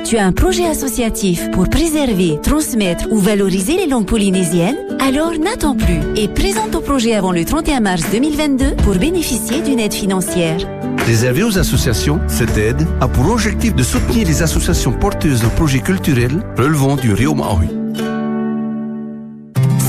Tu 0.04 0.18
as 0.18 0.24
un 0.24 0.30
projet 0.30 0.66
associatif 0.66 1.50
pour 1.50 1.68
préserver, 1.68 2.38
transmettre 2.44 3.08
ou 3.11 3.18
valoriser 3.18 3.76
les 3.76 3.88
langues 3.88 4.06
polynésiennes? 4.06 4.76
Alors 5.00 5.32
n'attends 5.32 5.74
plus 5.74 5.98
et 6.14 6.28
présente 6.28 6.70
ton 6.70 6.80
projet 6.80 7.14
avant 7.14 7.32
le 7.32 7.44
31 7.44 7.80
mars 7.80 8.04
2022 8.12 8.76
pour 8.84 8.94
bénéficier 8.94 9.62
d'une 9.62 9.80
aide 9.80 9.94
financière. 9.94 10.58
Réservé 11.06 11.42
aux 11.42 11.58
associations, 11.58 12.20
cette 12.28 12.56
aide 12.56 12.86
a 13.00 13.08
pour 13.08 13.28
objectif 13.32 13.74
de 13.74 13.82
soutenir 13.82 14.28
les 14.28 14.42
associations 14.42 14.92
porteuses 14.92 15.42
de 15.42 15.48
projets 15.48 15.80
culturels 15.80 16.44
relevant 16.56 16.94
du 16.94 17.12
Rio 17.12 17.34
Maui. 17.34 17.79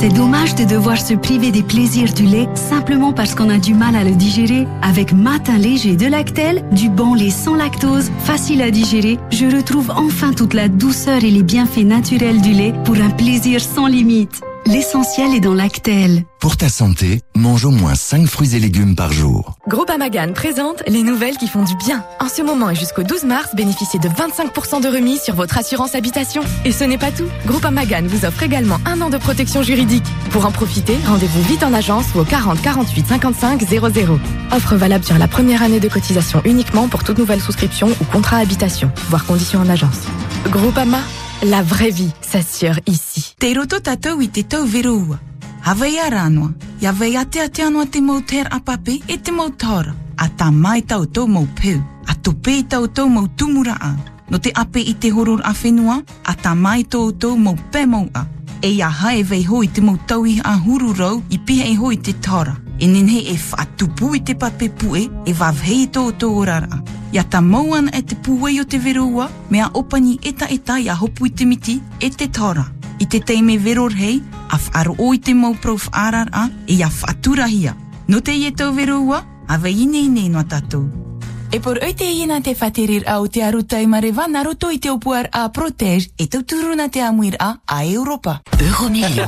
C'est 0.01 0.09
dommage 0.09 0.55
de 0.55 0.63
devoir 0.63 0.97
se 0.97 1.13
priver 1.13 1.51
des 1.51 1.61
plaisirs 1.61 2.11
du 2.11 2.23
lait 2.23 2.49
simplement 2.55 3.13
parce 3.13 3.35
qu'on 3.35 3.51
a 3.51 3.59
du 3.59 3.75
mal 3.75 3.95
à 3.95 4.03
le 4.03 4.15
digérer. 4.15 4.65
Avec 4.81 5.13
Matin 5.13 5.59
léger 5.59 5.95
de 5.95 6.07
Lactel, 6.07 6.63
du 6.71 6.89
bon 6.89 7.13
lait 7.13 7.29
sans 7.29 7.53
lactose, 7.53 8.09
facile 8.23 8.63
à 8.63 8.71
digérer, 8.71 9.19
je 9.29 9.45
retrouve 9.45 9.91
enfin 9.91 10.33
toute 10.33 10.55
la 10.55 10.69
douceur 10.69 11.23
et 11.23 11.29
les 11.29 11.43
bienfaits 11.43 11.85
naturels 11.85 12.41
du 12.41 12.51
lait 12.51 12.73
pour 12.83 12.95
un 12.95 13.11
plaisir 13.11 13.61
sans 13.61 13.85
limite. 13.85 14.41
L'essentiel 14.71 15.35
est 15.35 15.41
dans 15.41 15.53
Lactel. 15.53 16.23
Pour 16.39 16.55
ta 16.55 16.69
santé, 16.69 17.19
mange 17.35 17.65
au 17.65 17.71
moins 17.71 17.93
5 17.93 18.25
fruits 18.25 18.55
et 18.55 18.59
légumes 18.59 18.95
par 18.95 19.11
jour. 19.11 19.57
Groupama 19.67 20.07
Gann 20.07 20.31
présente 20.31 20.81
les 20.87 21.03
nouvelles 21.03 21.35
qui 21.35 21.47
font 21.47 21.65
du 21.65 21.75
bien. 21.75 22.05
En 22.21 22.29
ce 22.29 22.41
moment 22.41 22.69
et 22.69 22.75
jusqu'au 22.75 23.03
12 23.03 23.25
mars, 23.25 23.49
bénéficiez 23.53 23.99
de 23.99 24.07
25% 24.07 24.81
de 24.81 24.87
remise 24.87 25.21
sur 25.21 25.35
votre 25.35 25.57
assurance 25.57 25.93
habitation. 25.93 26.41
Et 26.63 26.71
ce 26.71 26.85
n'est 26.85 26.97
pas 26.97 27.11
tout. 27.11 27.27
Groupama 27.45 27.85
Gann 27.85 28.07
vous 28.07 28.23
offre 28.23 28.43
également 28.43 28.77
un 28.85 29.01
an 29.01 29.09
de 29.09 29.17
protection 29.17 29.61
juridique. 29.61 30.05
Pour 30.29 30.45
en 30.45 30.53
profiter, 30.53 30.95
rendez-vous 31.05 31.41
vite 31.41 31.63
en 31.63 31.73
agence 31.73 32.05
ou 32.15 32.19
au 32.19 32.23
40 32.23 32.61
48 32.61 33.07
55 33.07 33.61
00. 33.61 34.19
Offre 34.53 34.75
valable 34.77 35.03
sur 35.03 35.17
la 35.17 35.27
première 35.27 35.63
année 35.63 35.81
de 35.81 35.89
cotisation 35.89 36.41
uniquement 36.45 36.87
pour 36.87 37.03
toute 37.03 37.17
nouvelle 37.17 37.41
souscription 37.41 37.89
ou 37.89 38.05
contrat 38.05 38.37
habitation. 38.37 38.89
Voir 39.09 39.25
conditions 39.25 39.59
en 39.59 39.67
agence. 39.67 40.07
Groupama, 40.49 40.99
la 41.43 41.63
vraie 41.63 41.91
vie 41.91 42.11
s'assure 42.21 42.81
ici. 42.85 43.33
Te 43.37 43.53
roto 43.53 43.79
tātou 43.81 44.21
i 44.21 44.29
te 44.29 44.43
tau 44.43 44.65
veroua. 44.65 45.17
Hawai 45.65 45.97
a 46.01 46.09
rānoa, 46.09 46.53
ia 46.81 46.93
wei 46.99 47.17
a 47.17 47.25
te 47.25 47.41
ate 47.41 47.65
anō 47.65 47.87
te 47.89 48.01
mau 48.01 48.21
ter 48.21 48.47
apape 48.51 48.99
e 49.07 49.17
te 49.17 49.31
mau 49.31 49.49
tāra. 49.49 49.93
A 50.17 50.27
tā 50.29 50.51
mai 50.51 50.81
tau 50.81 51.05
tau 51.05 51.27
peu, 51.27 51.81
a 52.07 52.13
tō 52.13 52.33
pē 52.41 52.67
tau 52.69 52.87
tau 52.87 53.09
mau 53.09 53.27
tumura 53.35 53.75
a. 53.79 53.95
No 54.29 54.37
te 54.39 54.51
ape 54.55 54.79
i 54.79 54.93
te 54.93 55.09
horor 55.09 55.41
a 55.43 55.53
whenua, 55.53 56.03
a 56.25 56.33
tā 56.33 56.55
mai 56.55 56.83
tau 56.83 57.11
tau 57.11 57.35
a. 58.13 58.25
E 58.61 58.69
ia 58.69 58.89
hae 58.89 59.23
vei 59.23 59.43
hoi 59.43 59.67
te 59.67 59.81
i 59.81 60.39
a 60.43 60.55
huru 60.57 60.93
rau 60.93 61.21
i 61.29 61.37
piha 61.39 61.65
i 61.65 61.75
hoi 61.75 61.97
te 61.97 62.13
tāra. 62.13 62.60
E 62.81 62.87
nenhe 62.87 63.19
e 63.29 63.35
whaatupu 63.37 64.15
i 64.15 64.23
te 64.25 64.33
pape 64.33 64.69
pue 64.69 65.03
e 65.25 65.33
wavhei 65.37 65.85
tō 65.93 66.01
tō 66.17 66.29
rara. 66.49 66.79
Ia 67.13 67.23
ta 67.23 67.41
mauana 67.41 67.91
e 67.93 68.01
te 68.01 68.15
puei 68.15 68.59
o 68.59 68.65
te 68.65 68.79
veroua, 68.79 69.29
mea 69.49 69.69
opani 69.73 70.17
eta 70.23 70.47
eta 70.49 70.79
ia 70.79 70.95
hopu 70.95 71.27
i 71.27 71.29
te 71.29 71.45
miti 71.45 71.77
e 71.99 72.09
te 72.09 72.25
tāra. 72.25 72.65
I 72.97 73.05
te 73.05 73.19
teime 73.19 73.59
veror 73.61 73.93
hei, 73.93 74.17
a 74.49 74.57
whaaro 74.57 74.95
o 74.97 75.13
i 75.13 75.19
te 75.19 75.33
mau 75.37 75.53
prof 75.53 75.89
arar 75.91 76.33
e 76.65 76.73
ia 76.73 76.89
whaaturahia. 76.89 77.75
No 78.07 78.21
te 78.21 78.33
ie 78.33 78.51
tau 78.51 78.73
veroua, 78.73 79.21
a 79.47 79.57
vei 79.57 79.85
nei 79.85 80.07
nei 80.09 80.29
no 80.29 80.41
tātou. 80.41 81.10
E 81.53 81.59
por 81.59 81.77
oi 81.83 81.93
te 81.93 82.05
ina 82.05 82.39
te 82.41 82.53
whaterir 82.59 83.03
au 83.11 83.27
te 83.27 83.41
aruta 83.43 83.79
i 83.81 83.87
marewa 83.87 84.23
naroto 84.31 84.69
i 84.71 84.77
te 84.79 84.89
opuar 84.89 85.27
a 85.35 85.49
protège 85.51 86.07
et 86.17 86.29
te 86.31 86.37
turuna 86.47 86.87
te 86.87 86.99
amuir 87.03 87.35
a 87.39 87.55
a 87.67 87.83
Europa. 87.85 88.39
Euromillion. 88.61 89.27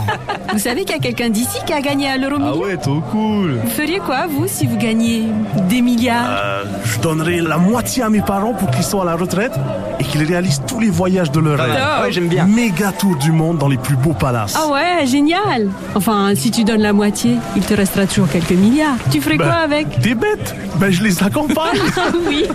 Vous 0.53 0.59
savez 0.59 0.85
qu'il 0.85 0.95
y 0.95 0.99
a 0.99 1.01
quelqu'un 1.01 1.29
d'ici 1.29 1.57
qui 1.65 1.73
a 1.73 1.81
gagné 1.81 2.07
à 2.07 2.17
l'euro 2.17 2.37
Ah 2.41 2.55
ouais, 2.55 2.77
trop 2.77 3.01
cool. 3.11 3.59
Vous 3.63 3.69
feriez 3.69 3.99
quoi, 3.99 4.27
vous, 4.27 4.47
si 4.47 4.67
vous 4.67 4.77
gagnez 4.77 5.23
des 5.67 5.81
milliards 5.81 6.29
Euh, 6.29 6.63
je 6.85 6.99
donnerai 6.99 7.41
la 7.41 7.57
moitié 7.57 8.03
à 8.03 8.09
mes 8.09 8.21
parents 8.21 8.53
pour 8.53 8.69
qu'ils 8.71 8.83
soient 8.85 9.01
à 9.01 9.05
la 9.05 9.15
retraite 9.15 9.53
et 9.99 10.03
qu'ils 10.05 10.23
réalisent 10.23 10.61
tous 10.65 10.79
les 10.79 10.89
voyages 10.89 11.31
de 11.31 11.39
leur 11.41 11.57
rêve. 11.59 11.75
Ah 11.77 12.03
ouais, 12.03 12.11
j'aime 12.11 12.27
bien. 12.29 12.45
Méga 12.45 12.91
tour 12.93 13.17
du 13.17 13.31
monde 13.33 13.57
dans 13.57 13.67
les 13.67 13.77
plus 13.77 13.95
beaux 13.97 14.13
palaces. 14.13 14.55
Ah 14.57 14.67
ouais, 14.71 15.05
génial 15.07 15.69
Enfin, 15.95 16.33
si 16.35 16.51
tu 16.51 16.63
donnes 16.63 16.81
la 16.83 16.93
moitié, 16.93 17.37
il 17.57 17.63
te 17.63 17.73
restera 17.73 18.05
toujours 18.05 18.29
quelques 18.29 18.51
milliards. 18.51 18.95
Tu 19.11 19.19
ferais 19.19 19.37
Ben, 19.37 19.45
quoi 19.45 19.55
avec? 19.55 19.99
T'es 20.01 20.13
bête 20.15 20.55
Ben 20.79 20.89
je 20.91 21.03
les 21.03 21.21
accompagne 21.23 21.79
Ah 21.97 22.11
oui 22.13 22.45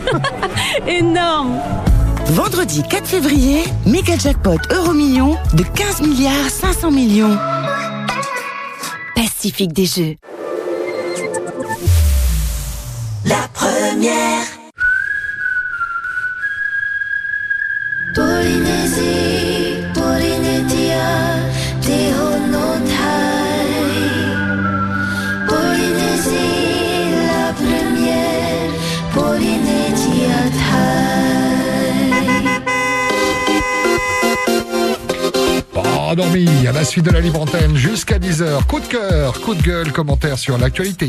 Énorme 0.87 1.59
Vendredi 2.31 2.83
4 2.83 3.07
février, 3.07 3.65
méga 3.87 4.17
jackpot 4.19 4.59
euro 4.71 4.93
million 4.93 5.37
de 5.55 5.63
15 5.63 6.03
milliards 6.03 6.51
500 6.51 6.91
millions. 6.91 7.37
Pacifique 9.15 9.73
des 9.73 9.87
Jeux. 9.87 10.17
La 13.25 13.49
première. 13.55 14.45
Polynésie, 18.15 19.48
Pas 36.09 36.13
endormi 36.15 36.49
à 36.67 36.73
la 36.73 36.85
suite 36.85 37.05
de 37.05 37.11
la 37.11 37.21
libre 37.21 37.43
antenne 37.43 37.77
jusqu'à 37.77 38.19
10h. 38.19 38.65
Coup 38.65 38.81
de 38.81 38.87
cœur, 38.87 39.39
coup 39.43 39.55
de 39.55 39.61
gueule, 39.61 39.93
commentaire 39.93 40.39
sur 40.39 40.57
l'actualité. 40.57 41.07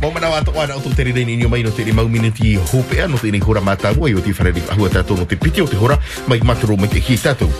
Mo 0.00 0.10
mana 0.10 0.30
wa 0.30 0.40
toa 0.40 0.66
na 0.66 0.78
o 0.78 0.80
te 0.80 1.02
rere 1.02 1.26
ni 1.26 1.36
mai 1.36 1.62
no 1.62 1.68
te 1.70 1.82
mau 1.92 2.08
miniti 2.08 2.56
hopea 2.56 3.06
no 3.06 3.18
te 3.18 3.30
ni 3.30 3.38
hora 3.46 3.60
mata 3.60 3.92
mo 3.92 4.08
i 4.08 4.14
o 4.14 4.20
te 4.20 4.32
whareri 4.32 4.62
ahua 4.70 4.88
tato 4.88 5.14
no 5.14 5.26
te 5.26 5.36
piti 5.36 5.60
o 5.60 5.66
te 5.66 5.76
hora 5.76 5.98
mai 6.26 6.40
maturo 6.40 6.74
mai 6.78 6.88
te 6.88 7.16
tato. 7.18 7.50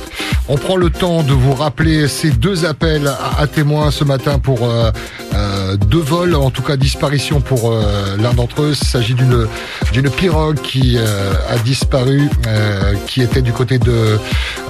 On 0.48 0.56
prend 0.56 0.76
le 0.76 0.88
temps 0.88 1.22
de 1.22 1.34
vous 1.34 1.52
rappeler 1.52 2.08
ces 2.08 2.30
deux 2.30 2.64
appels 2.64 3.06
à, 3.06 3.42
à 3.42 3.46
témoins 3.46 3.90
ce 3.90 4.04
matin 4.04 4.38
pour 4.38 4.64
euh, 4.64 4.90
euh, 5.34 5.76
deux 5.76 6.00
vols, 6.00 6.34
en 6.34 6.50
tout 6.50 6.62
cas 6.62 6.76
disparition 6.76 7.40
pour 7.42 7.70
euh, 7.70 8.16
l'un 8.16 8.32
d'entre 8.32 8.62
eux. 8.62 8.70
Il 8.70 8.86
s'agit 8.86 9.14
d'une 9.14 9.46
d'une 9.92 10.10
pirogue 10.10 10.60
qui 10.60 10.96
euh, 10.96 11.32
a 11.50 11.58
disparu, 11.58 12.28
euh, 12.46 12.94
qui 13.06 13.20
était 13.22 13.42
du 13.42 13.52
côté 13.52 13.78
de 13.78 14.18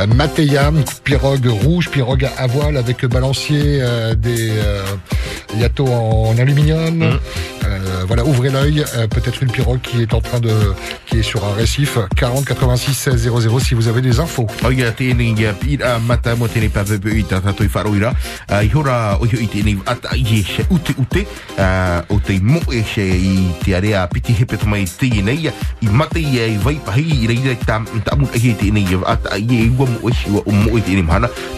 euh, 0.01 0.07
une 0.07 0.85
pirogue 1.05 1.47
rouge, 1.47 1.89
pirogue 1.89 2.00
à 2.03 2.47
voile 2.47 2.77
avec 2.77 3.05
balancier 3.05 3.79
euh, 3.81 4.15
des 4.15 4.51
euh, 4.51 4.83
yatos 5.57 5.89
en, 5.89 6.35
aluminium. 6.39 7.03
Euh, 7.03 8.05
voilà, 8.07 8.25
ouvrez 8.25 8.49
l'œil. 8.49 8.85
Peut-être 9.11 9.43
une 9.43 9.51
pirogue 9.51 9.81
qui 9.83 10.01
est 10.01 10.15
en 10.15 10.21
train 10.21 10.41
de, 10.41 10.51
qui 11.07 11.19
est 11.19 11.23
sur 11.23 11.45
un 11.45 11.53
récif. 11.53 11.99
40 12.17 12.45
86 12.45 12.95
16 12.95 13.31
00 13.39 13.61
si 13.61 13.75
vous 13.75 13.89
avez 13.89 14.01
des 14.01 14.19
infos. 14.19 14.47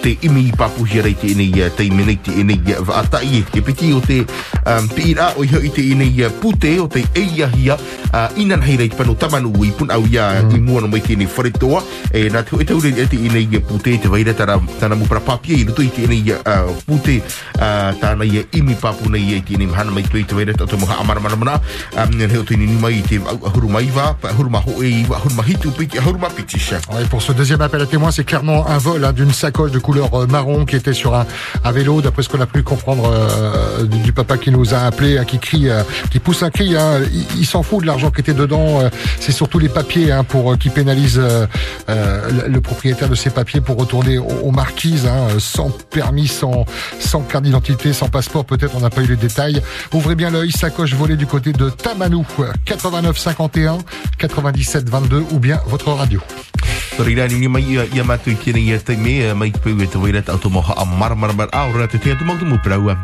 Te 0.02 0.08
te. 0.32 1.38
Uh, 1.62 1.70
te 1.76 1.84
e. 1.84 2.42
Uh, 2.42 3.56
e 3.56 3.60
piti 3.62 3.84
e 3.84 3.88
e 3.88 3.90
e 3.90 3.94
o 3.94 4.00
te 4.00 4.18
e 4.18 4.26
um, 4.66 4.88
pira 4.88 5.32
o 5.36 5.44
i 5.44 5.70
te 5.70 6.30
pute 6.40 6.78
o 6.80 6.88
te. 6.88 7.04
Uh, 8.12 8.28
inan 8.36 8.62
hei 8.62 8.76
rei 8.76 8.88
pano 8.88 9.14
tamanu 9.14 9.52
i 9.64 9.70
pun 9.70 9.90
au 9.90 10.04
ia 10.06 10.44
i 10.52 10.58
mua 10.60 10.80
no 10.80 10.88
mai 10.88 11.00
te 11.00 11.16
ni 11.16 11.26
wharetoa. 11.26 11.82
E 12.12 12.28
nā 12.28 12.42
te 12.44 12.64
te 12.64 12.74
ure 12.74 12.88
e 12.88 13.06
te 13.06 13.16
ina 13.16 13.38
i 13.38 13.60
pute 13.60 13.98
te 13.98 14.08
vaira 14.08 14.34
tara 14.34 14.58
tana 14.80 14.94
mu 14.94 15.06
para 15.06 15.20
papia 15.20 15.56
i 15.56 15.64
ruto 15.64 15.82
i 15.82 15.88
te 15.88 16.02
ina 16.02 16.14
i 16.14 16.32
uh, 16.32 16.72
pute 16.86 17.22
uh, 17.56 17.92
tāna 18.00 18.24
imi 18.24 18.74
papu 18.74 19.10
nei 19.10 19.40
te 19.40 19.56
hana 19.56 19.90
mai 19.90 20.02
tui 20.02 20.24
te 20.24 20.34
vaira 20.34 20.52
um, 20.52 20.68
heo 22.20 22.44
mai 22.80 23.02
te 23.08 23.16
ahuru 23.16 23.68
ahuru 24.56 24.82
e 24.82 25.06
ahuru 25.08 25.72
piti 25.76 25.98
ahuru 25.98 26.18
pour 27.10 27.22
ce 27.22 27.32
deuxième 27.32 27.60
appel 27.60 27.80
à 27.80 27.86
témoins, 27.86 28.10
c'est 28.10 28.24
clairement 28.24 28.66
un 28.66 28.78
vol 28.78 29.04
hein, 29.04 29.12
d'une 29.12 29.32
sacoche 29.32 29.70
de 29.70 29.78
couleur 29.78 30.21
euh, 30.22 30.26
marron 30.26 30.64
qui 30.64 30.76
était 30.76 30.92
sur 30.92 31.14
un, 31.14 31.26
vélo, 31.72 32.00
d'après 32.00 32.22
ce 32.22 32.28
qu'on 32.28 32.40
a 32.40 32.46
pu 32.46 32.62
comprendre 32.62 33.10
euh, 33.12 33.84
du, 33.84 34.12
papa 34.12 34.38
qui 34.38 34.50
nous 34.50 34.74
a 34.74 34.78
appelé, 34.78 35.18
hein, 35.18 35.24
qui 35.24 35.38
crie, 35.38 35.68
euh, 35.68 35.82
qui 36.10 36.18
pousse 36.18 36.42
un 36.42 36.50
cri. 36.50 36.76
hein. 36.76 37.00
il 37.36 37.46
s'en 37.46 37.62
fout 37.62 37.82
de 37.82 37.86
l'argent 37.86 38.10
qui 38.10 38.20
était 38.20 38.34
dedans. 38.34 38.82
c'est 39.20 39.32
surtout 39.32 39.58
les 39.58 39.68
papiers 39.68 40.12
hein, 40.12 40.24
pour 40.24 40.56
qui 40.58 40.70
pénalisent 40.70 41.20
euh, 41.20 42.46
le, 42.48 42.60
propriétaire 42.60 43.08
de 43.08 43.14
ces 43.14 43.30
papiers 43.30 43.60
pour 43.60 43.76
retourner 43.76 44.18
aux, 44.18 44.50
marquises, 44.50 45.08
sans 45.38 45.70
permis, 45.70 46.28
sans 46.28 46.64
sans 46.98 47.20
carte 47.20 47.44
d'identité, 47.44 47.92
sans 47.92 48.08
passeport. 48.08 48.44
Peut-être 48.44 48.74
on 48.76 48.80
n'a 48.80 48.90
pas 48.90 49.02
eu 49.02 49.06
les 49.06 49.16
détails. 49.16 49.62
Ouvrez 49.92 50.14
bien 50.14 50.30
l'œil, 50.30 50.52
sacoche 50.52 50.94
volée 50.94 51.16
du 51.16 51.26
côté 51.26 51.52
de 51.52 51.70
Tamanou, 51.70 52.24
89 52.64 53.18
51 53.18 53.78
97 54.18 54.88
22 54.88 55.24
ou 55.32 55.38
bien 55.38 55.60
votre 55.66 55.90
radio. 55.92 56.20
Torira 60.20 60.20
ni 60.20 60.20
mai 60.20 60.20
ia 60.20 60.20
ia 60.20 60.20
matu 60.20 60.20
i 60.20 60.20
tēnei 60.20 60.20
ia 60.20 60.22
te 60.22 60.28
me 60.28 60.28
mai 60.28 60.28
te 60.28 60.28
pau 60.28 60.28
te 60.28 60.38
vaira 60.38 60.38
tau 60.38 60.50
moha 60.50 60.74
a 60.76 60.84
mara 60.84 61.14
mara 61.14 61.32
mara 61.32 61.50
au 61.52 61.72
rata 61.72 61.98
te 61.98 62.10
atu 62.12 62.24
mau 62.24 62.36
te 62.36 62.44
mu 62.44 62.58
praua. 62.58 62.96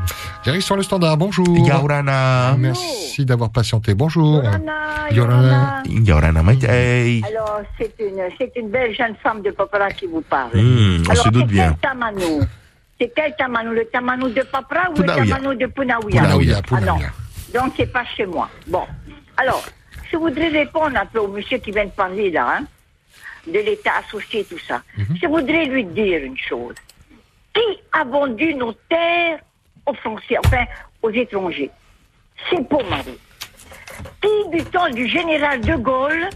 J'arrive 0.45 0.63
sur 0.63 0.77
le 0.77 0.83
standard, 0.83 1.17
bonjour. 1.17 1.47
Yaurana. 1.67 2.55
Merci 2.59 3.25
d'avoir 3.25 3.51
patienté, 3.51 3.95
bonjour. 3.95 4.43
Yorana, 4.43 5.11
Yorana. 5.11 5.83
Yaurana 5.87 6.43
ei. 6.69 7.23
Alors, 7.27 7.61
c'est 7.79 7.95
une, 8.01 8.23
c'est 8.39 8.53
une 8.57 8.69
belle 8.71 8.95
jeune 8.95 9.15
femme 9.23 9.43
de 9.43 9.51
Papra 9.51 9.91
qui 9.91 10.07
vous 10.07 10.21
parle. 10.23 10.51
Hmm, 10.55 11.03
on 11.07 11.11
Alors, 11.11 11.25
se 11.25 11.29
doute 11.31 11.47
c'est 11.49 11.53
bien. 11.53 11.77
quel 11.81 11.91
tamanou? 11.91 12.41
C'est 13.01 13.13
quel 13.15 13.35
tamanou 13.37 13.73
Le 13.73 13.85
tamanou 13.87 14.29
de 14.29 14.43
Papra 14.43 14.91
ou 14.91 14.95
Punaouia. 14.95 15.25
le 15.25 15.29
tamanou 15.31 15.55
de 15.55 15.67
Punaouia 15.67 16.21
Punaouia, 16.23 16.57
Ah 16.59 16.63
Punaouia. 16.63 16.93
non. 17.55 17.61
Donc, 17.63 17.73
c'est 17.77 17.93
pas 17.93 18.05
chez 18.17 18.27
moi. 18.27 18.49
Bon. 18.67 18.85
Alors, 19.37 19.65
je 20.11 20.17
voudrais 20.17 20.49
répondre 20.49 20.97
un 20.97 21.07
peu 21.07 21.19
au 21.21 21.29
monsieur 21.29 21.59
qui 21.59 21.71
vient 21.71 21.85
de 21.87 21.91
parler 21.91 22.31
là, 22.31 22.59
hein, 22.61 22.65
de 23.47 23.59
l'État 23.61 23.93
associé, 24.07 24.45
tout 24.45 24.59
ça. 24.67 24.83
Je 24.97 25.27
voudrais 25.27 25.67
lui 25.67 25.85
dire 25.85 26.23
une 26.25 26.37
chose. 26.37 26.75
Qui 27.55 27.81
a 27.93 28.05
vendu 28.05 28.55
nos 28.55 28.73
terres 28.73 29.41
aux 29.87 29.95
Français, 29.95 30.37
enfin, 30.45 30.65
aux 31.03 31.11
étrangers 31.11 31.71
C'est 32.49 32.69
Pomari. 32.69 33.19
Qui, 34.23 34.49
du 34.51 34.65
temps 34.65 34.91
du 34.91 35.09
général 35.09 35.61
de 35.61 35.75
Gaulle, 35.75 36.29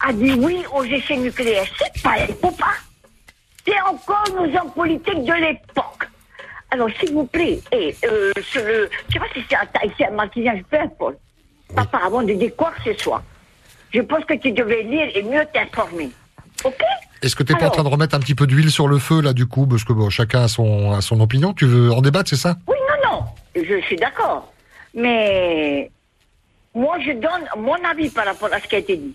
a 0.00 0.12
dit 0.12 0.34
oui 0.34 0.64
aux 0.72 0.84
essais 0.84 1.16
nucléaires? 1.16 1.66
C'est 1.78 2.02
pas 2.02 2.16
les 2.26 2.34
pas. 2.34 2.76
C'est 3.66 3.80
encore 3.82 4.24
nos 4.34 4.56
hommes 4.56 4.72
politiques 4.72 5.24
de 5.24 5.32
l'époque. 5.32 6.08
Alors, 6.70 6.88
s'il 6.98 7.12
vous 7.12 7.26
plaît, 7.26 7.60
et, 7.72 7.96
euh, 8.04 8.32
sur 8.42 8.62
le, 8.62 8.90
je 9.08 9.14
sais 9.14 9.18
pas 9.18 9.26
si 9.34 9.44
c'est 9.48 9.56
un 9.56 10.18
un 10.18 10.56
je 10.56 10.62
peu 10.62 10.78
importe. 10.78 11.16
Papa, 11.74 11.98
avant 12.04 12.22
de 12.22 12.32
dire 12.34 12.54
quoi 12.56 12.72
que 12.72 12.92
ce 12.92 13.02
soit, 13.02 13.22
je 13.92 14.00
pense 14.00 14.24
que 14.24 14.34
tu 14.34 14.52
devrais 14.52 14.82
lire 14.82 15.10
et 15.14 15.22
mieux 15.22 15.44
t'informer. 15.52 16.10
OK? 16.64 16.82
Est-ce 17.22 17.34
que 17.34 17.42
tu 17.42 17.52
n'es 17.52 17.58
pas 17.58 17.66
en 17.66 17.70
train 17.70 17.82
de 17.82 17.88
remettre 17.88 18.14
un 18.14 18.20
petit 18.20 18.34
peu 18.34 18.46
d'huile 18.46 18.70
sur 18.70 18.86
le 18.88 18.98
feu 18.98 19.20
là 19.20 19.32
du 19.32 19.46
coup? 19.46 19.66
Parce 19.66 19.84
que 19.84 19.92
bon, 19.92 20.08
chacun 20.10 20.42
a 20.42 20.48
son, 20.48 20.92
a 20.92 21.00
son 21.00 21.20
opinion. 21.20 21.52
Tu 21.52 21.66
veux 21.66 21.92
en 21.92 22.00
débattre, 22.00 22.30
c'est 22.30 22.36
ça? 22.36 22.56
Oui, 22.66 22.76
non, 22.88 23.10
non, 23.10 23.24
je 23.56 23.80
suis 23.82 23.96
d'accord. 23.96 24.52
Mais 24.94 25.90
moi, 26.74 26.98
je 27.00 27.12
donne 27.12 27.48
mon 27.56 27.74
avis 27.84 28.10
par 28.10 28.26
rapport 28.26 28.52
à 28.52 28.60
ce 28.60 28.68
qui 28.68 28.76
a 28.76 28.78
été 28.78 28.96
dit. 28.96 29.14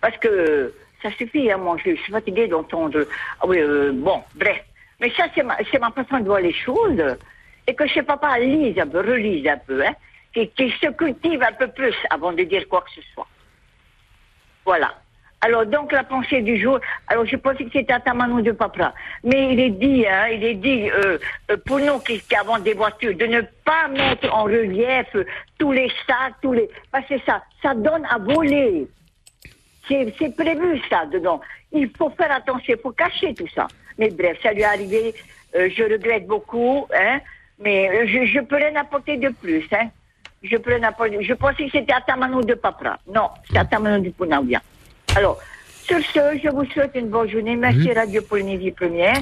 Parce 0.00 0.16
que 0.18 0.72
ça 1.02 1.10
suffit, 1.12 1.50
hein, 1.50 1.58
moi, 1.58 1.76
je 1.84 1.94
suis 1.96 2.12
fatiguée 2.12 2.48
d'entendre. 2.48 3.06
Ah 3.40 3.46
oui, 3.46 3.58
euh, 3.58 3.92
bon, 3.94 4.22
bref. 4.34 4.60
Mais 5.00 5.10
ça, 5.16 5.24
c'est 5.34 5.42
ma, 5.42 5.56
c'est 5.70 5.78
ma 5.78 5.90
façon 5.90 6.20
de 6.20 6.24
voir 6.26 6.40
les 6.40 6.52
choses. 6.52 7.02
Et 7.66 7.74
que 7.74 7.86
chez 7.86 8.02
papa 8.02 8.38
lise 8.38 8.78
un 8.78 8.86
peu, 8.86 9.00
relise 9.00 9.46
un 9.46 9.58
peu, 9.58 9.84
hein, 9.84 9.94
qui, 10.32 10.48
qui 10.48 10.70
se 10.80 10.90
cultive 10.92 11.42
un 11.42 11.52
peu 11.52 11.68
plus 11.68 11.94
avant 12.10 12.32
de 12.32 12.42
dire 12.44 12.68
quoi 12.68 12.82
que 12.82 12.90
ce 12.94 13.00
soit. 13.12 13.28
Voilà. 14.64 14.94
Alors, 15.40 15.66
donc, 15.66 15.92
la 15.92 16.02
pensée 16.02 16.42
du 16.42 16.58
jour, 16.58 16.80
alors 17.06 17.24
je 17.24 17.36
pensais 17.36 17.64
que 17.64 17.70
c'était 17.72 17.92
un 17.92 18.00
tamanou 18.00 18.42
de 18.42 18.52
papa. 18.52 18.92
Mais 19.22 19.52
il 19.52 19.60
est 19.60 19.70
dit, 19.70 20.04
hein, 20.06 20.26
il 20.32 20.42
est 20.44 20.54
dit, 20.54 20.90
euh, 20.90 21.18
euh, 21.50 21.56
pour 21.64 21.78
nous 21.78 22.00
qui, 22.00 22.20
qui 22.20 22.34
avons 22.34 22.58
des 22.58 22.74
voitures, 22.74 23.16
de 23.16 23.26
ne 23.26 23.42
pas 23.64 23.86
mettre 23.88 24.32
en 24.34 24.44
relief 24.44 25.06
tous 25.58 25.72
les 25.72 25.88
sacs, 26.06 26.34
tous 26.42 26.54
les... 26.54 26.68
Parce 26.90 27.06
que 27.06 27.18
ça, 27.24 27.42
ça 27.62 27.74
donne 27.74 28.04
à 28.10 28.18
voler. 28.18 28.88
C'est 29.88 30.36
prévu, 30.36 30.80
ça, 30.90 31.06
dedans. 31.06 31.40
Il 31.72 31.88
faut 31.96 32.10
faire 32.10 32.32
attention, 32.32 32.74
il 32.76 32.82
faut 32.82 32.90
cacher 32.90 33.32
tout 33.32 33.48
ça. 33.54 33.68
Mais 33.96 34.10
bref, 34.10 34.38
ça 34.42 34.52
lui 34.52 34.60
est 34.60 34.64
arrivé, 34.64 35.14
euh, 35.54 35.68
je 35.74 35.82
regrette 35.84 36.26
beaucoup, 36.26 36.86
hein, 36.94 37.20
mais 37.58 37.88
euh, 37.88 38.06
je, 38.06 38.26
je 38.26 38.40
peux 38.40 38.56
rien 38.56 38.74
apporter 38.76 39.16
de 39.16 39.28
plus, 39.30 39.66
hein. 39.72 39.88
je 40.42 40.56
prenne 40.56 40.82
la 40.82 40.92
parole. 40.92 41.22
Je 41.22 41.34
pensais 41.34 41.64
que 41.64 41.70
c'était 41.72 41.92
Atamano 41.92 42.42
de 42.42 42.54
Papra. 42.54 42.98
Non, 43.06 43.30
c'est 43.50 43.58
Atamano 43.58 43.98
du 44.02 44.10
Punaouia. 44.10 44.60
Alors, 45.16 45.38
sur 45.88 45.98
ce, 46.12 46.20
je 46.44 46.50
vous 46.50 46.64
souhaite 46.72 46.92
une 46.94 47.08
bonne 47.08 47.30
journée. 47.30 47.56
Merci 47.56 47.90
Radio 47.92 48.20
Polynésie 48.20 48.72
Première. 48.72 49.20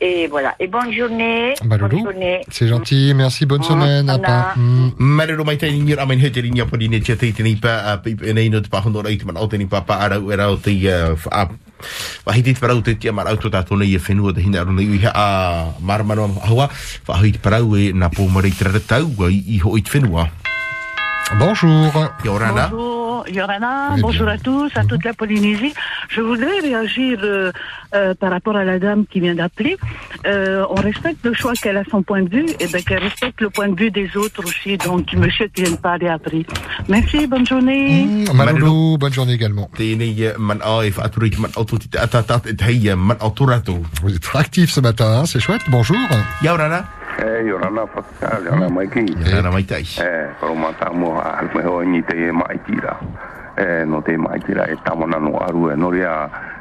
Et 0.00 0.26
voilà. 0.26 0.54
Et 0.58 0.66
bonne 0.66 0.92
journée. 0.92 1.54
bonne 1.60 1.78
Balolo. 1.78 1.98
journée. 1.98 2.40
C'est 2.50 2.66
gentil, 2.66 3.12
merci, 3.14 3.46
bonne 3.46 3.62
semaine. 3.62 4.10
À 4.10 4.14
Anna. 4.14 4.26
pas. 4.26 4.54
Mm. 4.56 4.90
Marero 4.98 5.44
mai 5.44 5.58
tai 5.58 5.70
ni 5.70 5.94
ramen 5.94 6.18
he 6.18 6.30
te 6.30 6.40
ringa 6.40 6.66
pori 6.66 6.88
ne 6.88 6.98
te 6.98 7.14
te 7.14 7.42
ni 7.42 7.54
pa 7.54 7.76
a 7.92 7.96
pi 7.98 8.16
nei 8.34 8.50
no 8.50 8.60
te 8.60 8.68
pa 8.68 8.82
hono 8.84 9.02
rai 9.02 9.16
te 9.16 9.24
man 9.24 9.36
au 9.36 9.46
te 9.46 9.58
ni 9.58 9.66
pa 9.66 9.82
pa 9.82 9.94
ara 10.02 10.18
u 10.18 10.32
era 10.32 10.50
o 10.50 10.56
te 10.56 10.74
uh, 10.90 11.14
a 11.30 11.46
wa 12.26 12.34
hiti 12.34 12.54
te 12.54 12.60
parau 12.60 12.82
te 12.82 12.94
tia 12.98 13.12
mar 13.12 13.28
auto 13.28 13.48
tato 13.48 13.76
nei 13.76 13.94
e 13.94 13.98
whenua 13.98 14.34
te 14.34 14.42
hina 14.42 14.60
arona 14.60 14.82
i 14.82 15.00
a 15.06 15.70
marmano 15.80 16.26
hawa 16.48 16.68
wa 17.06 17.18
hiti 17.22 17.38
te 17.38 17.42
parau 17.42 17.76
e 17.76 17.92
tau 18.86 19.30
i 19.30 19.60
ho 19.62 19.76
i 19.76 19.82
te 19.82 19.90
whenua 19.94 20.28
Bonjour. 21.38 21.92
Bonjour 22.24 22.97
Yorana, 23.32 23.94
Eh 23.96 24.00
bonjour 24.00 24.28
à 24.28 24.38
tous, 24.38 24.70
à 24.74 24.84
toute 24.84 25.04
la 25.04 25.14
Polynésie. 25.14 25.72
Je 26.08 26.20
voudrais 26.20 26.60
réagir 26.60 27.18
euh, 27.22 27.52
euh, 27.94 28.14
par 28.14 28.30
rapport 28.30 28.56
à 28.56 28.64
la 28.64 28.78
dame 28.78 29.04
qui 29.06 29.20
vient 29.20 29.34
d'appeler. 29.34 29.76
Euh, 30.26 30.64
on 30.70 30.76
respecte 30.76 31.24
le 31.24 31.34
choix 31.34 31.52
qu'elle 31.54 31.76
a 31.76 31.84
son 31.90 32.02
point 32.02 32.22
de 32.22 32.28
vue 32.28 32.46
et 32.60 32.66
ben 32.66 32.82
qu'elle 32.82 33.02
respecte 33.02 33.40
le 33.40 33.50
point 33.50 33.68
de 33.68 33.78
vue 33.78 33.90
des 33.90 34.16
autres 34.16 34.44
aussi. 34.44 34.76
Donc 34.78 35.12
monsieur 35.14 35.48
qui 35.48 35.62
vient 35.62 35.72
de 35.72 35.76
parler 35.76 36.08
après. 36.08 36.44
Merci, 36.88 37.26
bonne 37.26 37.46
journée. 37.46 38.06
Malolo, 38.34 38.96
bonne 38.98 39.12
journée 39.12 39.34
également. 39.34 39.70
Vous 44.02 44.14
êtes 44.14 44.28
actif 44.34 44.70
ce 44.70 44.80
matin, 44.80 45.20
hein, 45.20 45.26
c'est 45.26 45.40
chouette. 45.40 45.62
Bonjour. 45.68 45.96
Yaurana. 46.42 46.84
Hei, 47.18 47.48
ora 47.50 47.66
nā 47.74 47.82
whakakā, 47.82 48.28
ora 48.46 48.68
mai 48.70 48.86
ki. 48.86 49.02
Ora 49.34 49.50
mai 49.50 49.64
tai. 49.66 49.82
E, 49.82 50.10
koro 50.38 50.54
mātā 50.54 50.92
mua, 50.94 51.24
me 51.50 51.64
hoa 51.64 51.80
ingi 51.82 52.04
te 52.06 52.14
e 52.28 52.30
mai 52.30 52.54
tira. 52.62 52.92
E, 53.58 53.64
no 53.90 53.98
te 54.06 54.14
mai 54.16 54.38
tira 54.46 54.68
e 54.70 54.76
tamana 54.84 55.18
no 55.18 55.32
aru, 55.42 55.64
e 55.72 55.74
nori 55.74 56.04
a 56.06 56.14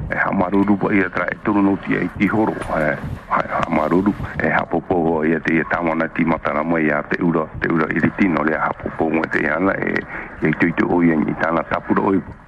e 0.10 0.18
hamaruru 0.18 0.80
ia 0.89 1.12
tra 1.14 1.28
e 1.30 1.38
turu 1.43 1.62
no 1.62 1.78
ti 1.86 1.93
e 1.93 2.10
ki 2.18 2.30
horo. 2.34 2.55
E, 2.74 2.97
hamaruru, 3.30 4.16
e 4.41 4.49
hapopo 4.49 4.95
ho 4.95 5.24
ia 5.24 5.39
te 5.45 5.60
e 5.60 5.64
tamana 5.70 6.10
ti 6.10 6.26
matara 6.26 6.64
mai 6.64 6.89
a 6.89 7.03
te 7.03 7.22
ura, 7.22 7.45
te 7.62 7.70
ura 7.70 7.86
iriti, 7.93 8.28
nori 8.28 8.58
a 8.58 8.66
hapopo 8.66 9.12
mo 9.14 9.22
te 9.30 9.45
iana, 9.45 9.78
e, 9.78 9.93
e 10.41 10.51
tuitu 10.58 10.89
oi 10.89 11.12
e 11.12 11.18
ngi 11.22 11.36
tapura 11.70 12.01
oi 12.01 12.47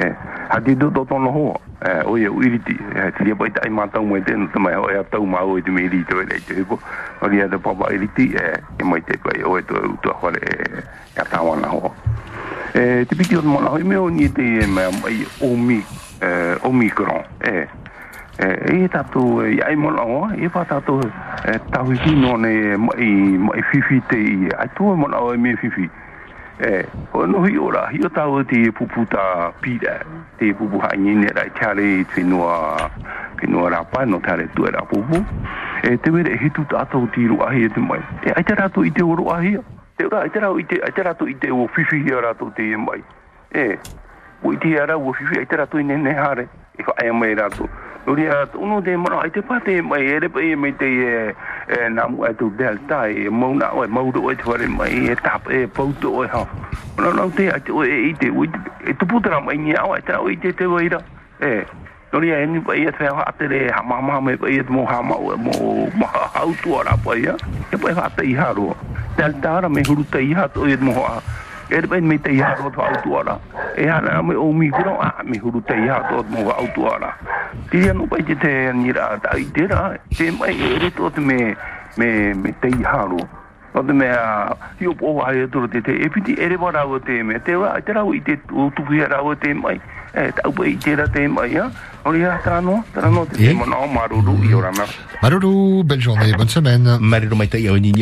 e 0.00 0.14
ha 0.48 0.60
ki 0.60 0.74
do 0.76 0.90
to 0.90 1.04
tono 1.04 1.30
ho 1.30 1.60
e 1.84 2.02
o 2.04 2.16
ye 2.16 2.28
uri 2.28 2.58
ti. 2.64 2.76
E 2.94 3.12
ti 3.16 3.30
e 3.30 3.34
pai 3.34 3.50
tai 3.52 3.70
ma 3.70 3.86
tau 3.88 4.04
mo 4.04 4.16
te 4.20 4.32
ntu 4.34 4.58
mai 4.58 4.74
o 4.74 4.88
ya 4.90 5.02
tau 5.04 5.24
ma 5.24 5.40
o 5.44 5.60
te 5.60 5.70
meri 5.70 6.04
to 6.08 6.16
le 6.16 6.40
te 6.46 6.64
ko 6.64 6.78
o 7.20 7.28
ye 7.28 7.48
de 7.48 7.58
papa 7.58 7.92
uri 7.92 8.08
ti 8.16 8.32
e 8.34 8.60
e 8.78 8.82
mai 8.84 9.00
te 9.02 9.16
pai 9.16 9.42
o 9.44 9.58
e 9.58 9.62
to 9.62 9.76
to 10.02 10.12
ho 10.12 10.30
le 10.30 10.40
ya 11.16 11.24
tau 11.24 11.52
ana 11.52 11.68
ho 11.68 11.92
e 12.74 13.04
ti 13.04 13.14
piki 13.14 13.36
o 13.36 13.42
mo 13.42 13.60
na 13.60 13.68
ho 13.68 13.78
me 13.78 13.96
o 13.96 14.08
ni 14.08 14.28
te 14.28 14.42
e 14.42 14.66
mai 14.66 14.88
o 15.40 15.56
mi 15.56 15.84
e 16.20 16.56
o 16.62 16.72
mi 16.72 16.88
kro 16.90 17.24
e 17.44 17.66
e 18.40 18.84
e 18.84 18.88
ta 18.88 19.02
tu 19.12 19.40
e 19.42 19.60
ai 19.64 19.76
mo 19.76 19.90
na 19.90 20.34
e 20.36 20.48
pa 20.48 20.64
ta 20.64 20.80
tu 20.80 21.00
e 21.44 21.58
ta 21.70 21.82
hu 21.82 21.92
ki 21.92 22.14
no 22.16 22.36
ne 22.36 22.76
mai 22.76 23.36
mai 23.36 23.62
fifi 23.72 24.00
te 24.08 24.16
i 24.16 24.48
ai 24.58 24.68
tu 24.74 24.84
mo 24.84 25.08
na 25.08 25.18
o 25.18 25.36
mi 25.36 25.56
fifi 25.56 25.84
e 25.84 25.99
e 26.60 26.84
o 27.12 27.26
no 27.26 27.46
hi 27.46 27.56
ora 27.56 27.88
hi 27.90 27.98
tau 28.14 28.44
te 28.44 28.70
puputa 28.72 29.52
pira 29.60 30.00
te 30.38 30.52
pupu 30.54 30.78
ha 30.78 30.94
ni 30.96 31.14
ne 31.14 31.28
rai 31.32 31.50
tare 31.58 32.04
tinua 32.14 32.90
tinua 33.40 33.70
ra 33.70 33.84
pa 33.84 34.04
no 34.04 34.20
tare 34.20 34.48
tu 34.54 34.66
era 34.66 34.84
pupu 34.84 35.24
e 35.82 35.96
te 35.96 36.10
mere 36.10 36.36
hitu 36.36 36.64
tatu 36.68 37.08
ti 37.14 37.26
ro 37.26 37.40
ahi 37.46 37.64
e 37.64 37.68
te 37.68 37.80
mai. 37.80 38.00
E 38.22 38.32
ai 38.36 38.44
te 38.44 38.54
i 38.84 38.90
te 38.92 39.02
oro 39.02 39.32
ahi 39.32 39.56
te 39.96 40.04
ora 40.04 40.20
ai 40.20 40.30
te 40.30 40.40
ratu 40.40 40.58
i 40.58 40.64
te 40.64 40.76
ai 40.84 40.92
te 40.92 41.24
i 41.28 41.34
te 41.38 41.50
o 41.50 41.66
fifi 41.66 42.02
hi 42.04 42.10
rato 42.10 42.52
te 42.54 42.72
e 42.72 42.76
mai. 42.76 43.02
E 43.48 43.78
o 44.42 44.52
i 44.52 44.58
te 44.58 44.78
ara 44.78 44.96
o 44.98 45.12
fifi 45.12 45.38
ai 45.38 45.46
te 45.46 45.56
ratu 45.56 45.78
i 45.78 45.84
ne 45.84 45.96
ne 45.96 46.14
hare 46.14 46.48
i 46.80 46.84
ai 46.96 47.06
aia 47.06 47.12
mai 47.14 47.34
rātou. 47.38 47.68
Nuri 48.06 48.24
a 48.32 48.46
tūnu 48.48 48.80
te 48.84 48.94
mara, 48.96 49.20
ai 49.22 49.30
te 49.30 49.42
pāte 49.44 49.74
mai, 49.84 50.00
re 50.22 50.28
pa 50.32 50.40
e 50.40 50.54
mai 50.56 50.72
te 50.80 50.88
e 50.88 51.88
namu 51.92 52.16
mua 52.16 52.30
e 52.30 52.34
tu 52.34 52.48
delta, 52.56 53.02
e 53.08 53.28
mauna 53.28 53.68
oi, 53.76 53.86
mauru 53.88 54.24
oi 54.30 54.36
te 54.36 54.46
whare 54.48 54.68
mai, 54.68 55.10
e 55.12 55.16
tap 55.20 55.50
e 55.52 55.66
pauta 55.66 56.08
oi 56.08 56.26
ha. 56.32 56.46
no 56.96 57.12
nau 57.12 57.30
te, 57.36 57.50
ai 57.52 57.60
te 57.60 57.72
e 57.84 57.98
i 58.08 58.14
te, 58.16 58.32
e 58.88 58.94
tupu 58.96 59.20
tara 59.20 59.40
mai 59.40 59.56
ni 59.56 59.76
awa, 59.76 59.98
e 59.98 60.06
tā 60.08 60.16
oi 60.20 60.36
te 60.40 60.52
te 60.52 60.64
waira. 60.64 61.02
E, 61.40 61.66
nuri 62.12 62.32
a 62.32 62.40
eni 62.40 62.64
pa 62.64 62.74
ia 62.74 62.92
te 62.92 63.04
whea 63.04 63.12
hātere, 63.20 63.60
ha 63.70 63.84
māma 63.84 64.20
mai 64.20 64.36
pa 64.40 64.48
ia 64.48 64.64
te 64.64 64.72
mō 64.72 64.86
hāma 64.88 65.20
oi, 65.20 65.36
mō 65.36 66.08
hautu 66.34 66.80
ara 66.80 66.96
pa 67.04 67.14
ia, 67.20 67.36
e 67.68 67.76
pa 67.76 67.92
e 67.92 67.94
hāta 68.00 68.24
i 68.24 68.34
haro. 68.34 68.72
Delta 69.20 69.58
ara 69.60 69.68
me 69.68 69.84
huru 69.84 70.08
ta 70.10 70.24
i 70.24 70.32
hāta 70.32 70.64
e 70.64 70.80
te 70.80 70.88
mō. 70.88 71.06
E 71.70 71.80
re 71.80 72.00
me 72.00 72.18
te 72.18 72.32
ia 72.32 72.46
haro 72.46 72.70
to 72.70 72.80
auto 72.82 73.18
ara. 73.18 73.38
E 73.76 73.88
ana 73.88 74.22
me 74.22 74.34
o 74.34 74.52
mi 74.52 74.68
gro 74.70 74.98
a 75.00 75.22
me 75.24 75.38
huru 75.38 75.62
te 75.62 75.74
ia 75.74 76.02
to 76.10 76.24
mo 76.28 76.50
au 76.50 76.66
tu 76.74 76.84
ora. 76.84 77.14
Ti 77.70 77.78
pai 78.10 78.22
te 78.22 78.34
te 78.34 78.72
ni 78.72 78.92
ra 78.92 79.18
ta 79.22 79.36
i 79.36 79.44
te 79.50 79.66
ra. 79.66 79.94
Te 80.16 80.30
mai 80.30 80.54
e 80.54 80.78
re 80.78 80.90
to 80.90 81.10
te 81.10 81.20
me 81.20 81.54
me 81.96 82.34
me 82.34 82.52
te 82.60 82.68
ia 82.68 83.06
ro 83.06 83.22
O 83.72 83.82
te 83.84 83.92
mea, 83.92 84.50
i 84.80 84.86
o 84.86 84.94
po 84.94 85.12
wa 85.14 85.30
e 85.32 85.46
toro 85.46 85.68
te 85.68 85.80
te, 85.80 85.94
e 85.94 86.08
piti 86.10 86.34
ere 86.42 86.56
wa 86.56 86.72
rau 86.72 86.98
te 86.98 87.22
me, 87.22 87.38
te 87.38 87.54
wa, 87.54 87.78
te 87.80 87.92
rau 87.94 88.10
i 88.12 88.20
te 88.20 88.34
o 88.50 88.66
tupu 88.74 88.94
ia 88.98 89.06
rau 89.06 89.30
te 89.38 89.54
mai, 89.54 89.78
e 90.14 90.30
tau 90.32 90.64
i 90.64 90.76
te 90.76 90.96
ra 90.96 91.08
te 91.08 91.26
mai, 91.28 91.52
ya, 91.54 91.70
o 92.04 92.10
ria 92.10 92.38
tano, 92.44 92.84
tano 92.94 93.26
te 93.26 93.36
te 93.38 93.54
mana 93.54 93.78
o 93.78 93.86
maruru 93.86 94.60
rana. 94.60 94.84
Malolo, 95.22 95.82
belle 95.84 96.00
journée, 96.00 96.32
bonne 96.32 96.48
semaine. 96.48 96.98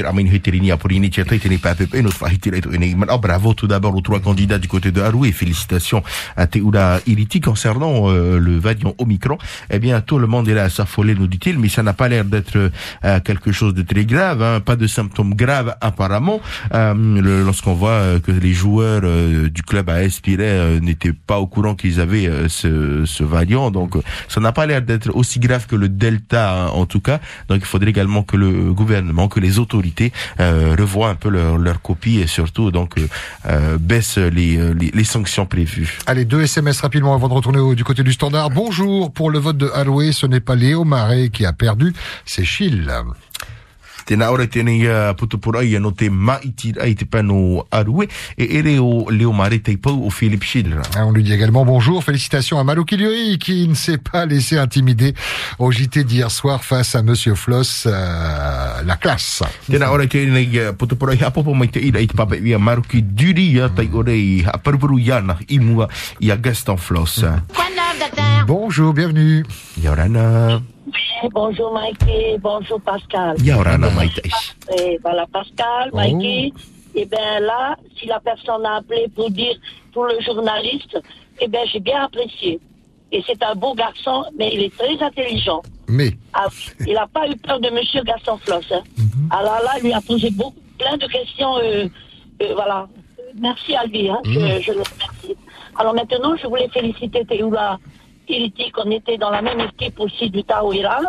Ramen 0.09 0.27
he 0.27 0.41
te 0.41 0.51
rini 0.51 0.71
a 0.71 0.77
pori 0.77 1.01
ni 1.01 1.11
te 1.11 1.23
tai 1.25 1.39
te 1.39 1.49
ni 1.49 1.59
pa 1.59 1.75
pe 1.75 2.03
no 2.03 2.11
fa 2.11 2.29
hiti 2.31 2.51
reto 2.51 2.71
ene 2.73 2.95
man 2.97 3.09
ah, 3.11 3.19
bravo 3.19 3.55
tout 3.55 3.67
d'abord 3.67 3.95
aux 3.95 4.01
trois 4.01 4.21
candidats 4.21 4.59
du 4.59 4.69
côté 4.69 4.91
de 4.91 5.01
Haroué 5.01 5.33
félicitations 5.33 6.03
à 6.37 6.47
Teoula 6.47 7.01
Iriti 7.07 7.41
concernant 7.41 8.11
euh, 8.11 8.39
le 8.39 8.59
variant 8.59 8.95
Omicron 8.99 9.39
eh 9.71 9.79
bien 9.79 10.01
tout 10.01 10.19
le 10.19 10.27
monde 10.27 10.49
est 10.49 10.55
là 10.55 10.65
à 10.65 10.69
s'affoler 10.71 11.15
nous 11.15 11.27
dit-il 11.27 11.59
mais 11.59 11.69
ça 11.69 11.83
n'a 11.83 11.93
pas 11.93 12.09
l'air 12.09 12.25
d'être 12.25 12.71
euh, 13.05 13.21
quelque 13.21 13.53
chose 13.53 13.75
de 13.75 13.83
très 13.83 14.05
grave 14.05 14.43
hein, 14.43 14.61
pas 14.61 14.77
de 14.77 14.87
symptômes 14.87 15.35
graves 15.35 15.75
apparemment 15.81 16.41
euh, 16.73 16.95
lorsqu'on 17.45 17.75
voit 17.75 17.91
euh, 17.91 18.21
que 18.21 18.33
les 18.33 18.53
joueurs 18.53 19.03
euh, 19.05 19.49
du 19.49 19.63
club 19.63 19.91
à 19.91 20.03
Espiré 20.05 20.49
euh, 20.49 20.81
n'étaient 20.81 21.13
pas 21.13 21.39
au 21.39 21.47
courant 21.47 21.75
qu'ils 21.75 21.98
avaient 22.01 22.27
euh, 22.29 22.49
ce, 22.49 23.05
ce 23.07 23.23
variant 23.25 23.71
donc 23.71 23.97
euh, 23.97 24.03
ça 24.29 24.41
n'a 24.41 24.53
pas 24.53 24.67
l'air 24.67 24.83
d'être 24.83 25.11
aussi 25.15 25.39
grave 25.41 25.67
que 25.67 25.77
le 25.77 25.89
Delta 25.89 26.65
hein, 26.65 26.69
en 26.69 26.87
tout 26.87 27.01
cas 27.01 27.21
donc 27.49 27.59
il 27.61 27.67
faudrait 27.67 27.91
également 27.91 28.23
que 28.23 28.37
le 28.37 28.73
gouvernement 28.73 29.29
que 29.29 29.41
les 29.41 29.59
autorités 29.59 30.13
euh, 30.41 30.75
revoient 30.79 31.11
un 31.11 31.15
peu 31.15 31.29
leur, 31.31 31.59
leur 31.59 31.81
copie 31.83 32.19
et 32.19 32.27
surtout 32.27 32.71
donc 32.71 32.95
baissent 33.81 34.19
les, 34.19 34.57
les, 34.75 34.91
les 34.93 35.05
sanctions 35.05 35.47
prévues 35.47 35.99
Allez, 36.07 36.25
deux 36.25 36.43
SMS 36.43 36.81
rapidement 36.81 37.15
avant 37.15 37.29
de 37.29 37.35
retourner 37.35 37.59
au- 37.59 37.75
du 37.75 37.85
côté 37.85 38.03
du 38.03 38.13
standard. 38.13 38.51
Bonjour, 38.51 39.13
pour 39.13 39.31
le 39.31 39.39
vote 39.39 39.57
de 39.57 39.71
Haloué, 39.75 40.13
ce 40.13 40.27
n'est 40.27 40.41
pas 40.41 40.55
Léo 40.55 40.85
Marais 40.85 41.29
qui 41.31 41.45
a 41.47 41.53
perdu, 41.53 41.93
c'est 42.25 42.45
Chil. 42.45 42.91
Tēnā 44.09 44.31
ora 44.33 44.47
tēnei 44.49 44.87
putupura 45.21 45.61
ia 45.61 45.81
no 45.85 45.91
te 45.93 46.09
maitira 46.09 46.87
i 46.89 46.95
te 46.97 47.05
pano 47.05 47.67
arue 47.69 48.07
ere 48.41 48.79
o 48.81 49.11
Leo 49.13 49.35
Mare 49.37 49.59
te 49.61 49.75
pau 49.77 50.07
o 50.07 50.11
Philippe 50.11 50.47
Schiller. 50.49 50.81
Ah, 50.97 51.05
On 51.05 51.13
lui 51.13 51.23
dit 51.23 51.33
également 51.33 51.67
bonjour, 51.67 52.03
félicitations 52.03 52.59
à 52.59 52.85
Kilioi 52.85 53.37
qui 53.39 53.69
ne 53.69 53.75
s'est 53.75 53.99
pas 53.99 54.25
laissé 54.25 54.57
intimider 54.57 55.13
au 55.59 55.71
JT 55.71 56.05
d'hier 56.05 56.31
soir 56.31 56.65
face 56.65 56.95
à 56.95 57.03
Monsieur 57.03 57.35
Floss, 57.35 57.85
euh, 57.87 58.83
la 58.83 58.97
classe. 58.97 59.43
Tēnā 59.69 59.91
ora 59.93 60.09
tēnei 60.09 60.73
putupura 60.79 61.13
i 61.13 61.21
apopo 61.29 61.53
mai 61.53 61.69
te 61.69 61.83
ira 61.85 62.01
i 62.01 62.09
te 62.09 62.17
papa 62.17 62.41
ia 62.41 62.59
maruki 62.59 63.03
duri 63.03 63.51
ia 63.59 63.69
tai 63.69 63.91
ore 63.93 64.17
i 64.17 64.41
aparupuru 64.49 64.97
iana 64.99 65.37
i 65.49 65.61
mua 65.61 65.91
i 66.25 66.33
a 66.33 66.37
Gaston 66.41 66.81
Floss. 66.81 67.25
Bonjour, 68.47 68.95
bienvenue. 68.95 69.45
Yorana. 69.77 70.78
Oui, 70.89 71.29
bonjour 71.33 71.73
Mikey, 71.75 72.39
bonjour 72.41 72.81
Pascal. 72.81 73.37
Et 74.79 74.99
voilà 75.03 75.27
Pascal, 75.27 75.91
Oh. 75.93 75.97
Mikey. 75.97 76.53
Et 76.95 77.05
bien 77.05 77.41
là, 77.41 77.77
si 77.99 78.07
la 78.07 78.19
personne 78.21 78.65
a 78.65 78.77
appelé 78.77 79.07
pour 79.15 79.31
dire 79.31 79.55
pour 79.93 80.07
le 80.07 80.19
journaliste, 80.21 80.99
eh 81.41 81.47
bien 81.49 81.61
j'ai 81.71 81.81
bien 81.81 82.05
apprécié. 82.05 82.59
Et 83.13 83.23
c'est 83.27 83.43
un 83.43 83.55
beau 83.55 83.75
garçon, 83.75 84.25
mais 84.39 84.51
il 84.55 84.63
est 84.63 84.77
très 84.77 85.01
intelligent. 85.03 85.63
Mais 85.89 86.11
Ah, 86.33 86.47
il 86.87 86.95
n'a 86.95 87.07
pas 87.07 87.29
eu 87.29 87.37
peur 87.37 87.61
de 87.61 87.71
Monsieur 87.71 88.03
Gaston 88.03 88.39
Floss. 88.39 88.67
hein. 88.73 88.83
Alors 89.31 89.61
là, 89.63 89.73
il 89.79 89.85
lui 89.85 89.93
a 89.93 90.01
posé 90.01 90.31
beaucoup, 90.31 90.57
plein 90.79 90.97
de 90.97 91.07
questions. 91.07 91.57
euh, 91.59 91.87
euh, 92.43 92.55
voilà. 92.55 92.87
Merci 93.39 93.75
à 93.77 93.85
lui. 93.85 94.09
Hein, 94.09 94.21
je, 94.25 94.31
je 94.63 94.73
le 94.73 94.83
remercie. 94.83 95.37
Alors 95.79 95.95
maintenant, 95.95 96.35
je 96.37 96.47
voulais 96.47 96.69
féliciter 96.69 97.25
Théoula 97.27 97.79
Iriti, 98.29 98.71
qu'on 98.71 98.91
était 98.91 99.19
dans 99.19 99.31
la 99.31 99.43
même 99.43 99.61
équipe 99.61 99.99
aussi 100.01 100.31
du 100.31 100.45
Taouira. 100.45 101.01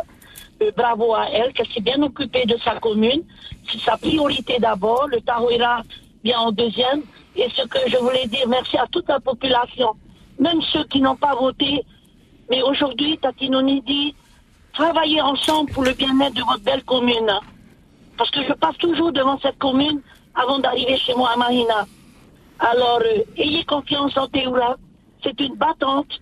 Euh, 0.61 0.71
bravo 0.75 1.13
à 1.13 1.29
elle, 1.29 1.53
qu'elle 1.53 1.67
s'est 1.67 1.81
bien 1.81 2.01
occupée 2.01 2.45
de 2.45 2.57
sa 2.57 2.79
commune. 2.79 3.23
C'est 3.69 3.79
sa 3.79 3.97
priorité 3.97 4.57
d'abord. 4.59 5.07
Le 5.07 5.21
Taouira 5.21 5.83
vient 6.23 6.39
en 6.39 6.51
deuxième. 6.51 7.03
Et 7.35 7.47
ce 7.55 7.65
que 7.67 7.79
je 7.87 7.97
voulais 7.97 8.27
dire, 8.27 8.47
merci 8.47 8.77
à 8.77 8.87
toute 8.91 9.07
la 9.07 9.19
population, 9.19 9.91
même 10.39 10.61
ceux 10.73 10.83
qui 10.85 10.99
n'ont 11.01 11.15
pas 11.15 11.35
voté. 11.35 11.83
Mais 12.49 12.61
aujourd'hui, 12.61 13.17
Tatinoni 13.17 13.81
dit, 13.81 14.15
travaillez 14.73 15.21
ensemble 15.21 15.71
pour 15.71 15.83
le 15.83 15.93
bien-être 15.93 16.33
de 16.33 16.43
votre 16.43 16.63
belle 16.63 16.83
commune. 16.83 17.31
Parce 18.17 18.31
que 18.31 18.43
je 18.43 18.53
passe 18.53 18.77
toujours 18.77 19.11
devant 19.11 19.39
cette 19.39 19.57
commune 19.57 20.01
avant 20.35 20.59
d'arriver 20.59 20.97
chez 20.97 21.13
moi 21.15 21.31
à 21.33 21.37
Mahina. 21.37 21.85
Alors, 22.59 22.99
euh, 22.99 23.23
ayez 23.37 23.63
confiance 23.63 24.17
en 24.17 24.27
Théoura. 24.27 24.75
C'est 25.23 25.39
une 25.39 25.55
battante 25.55 26.19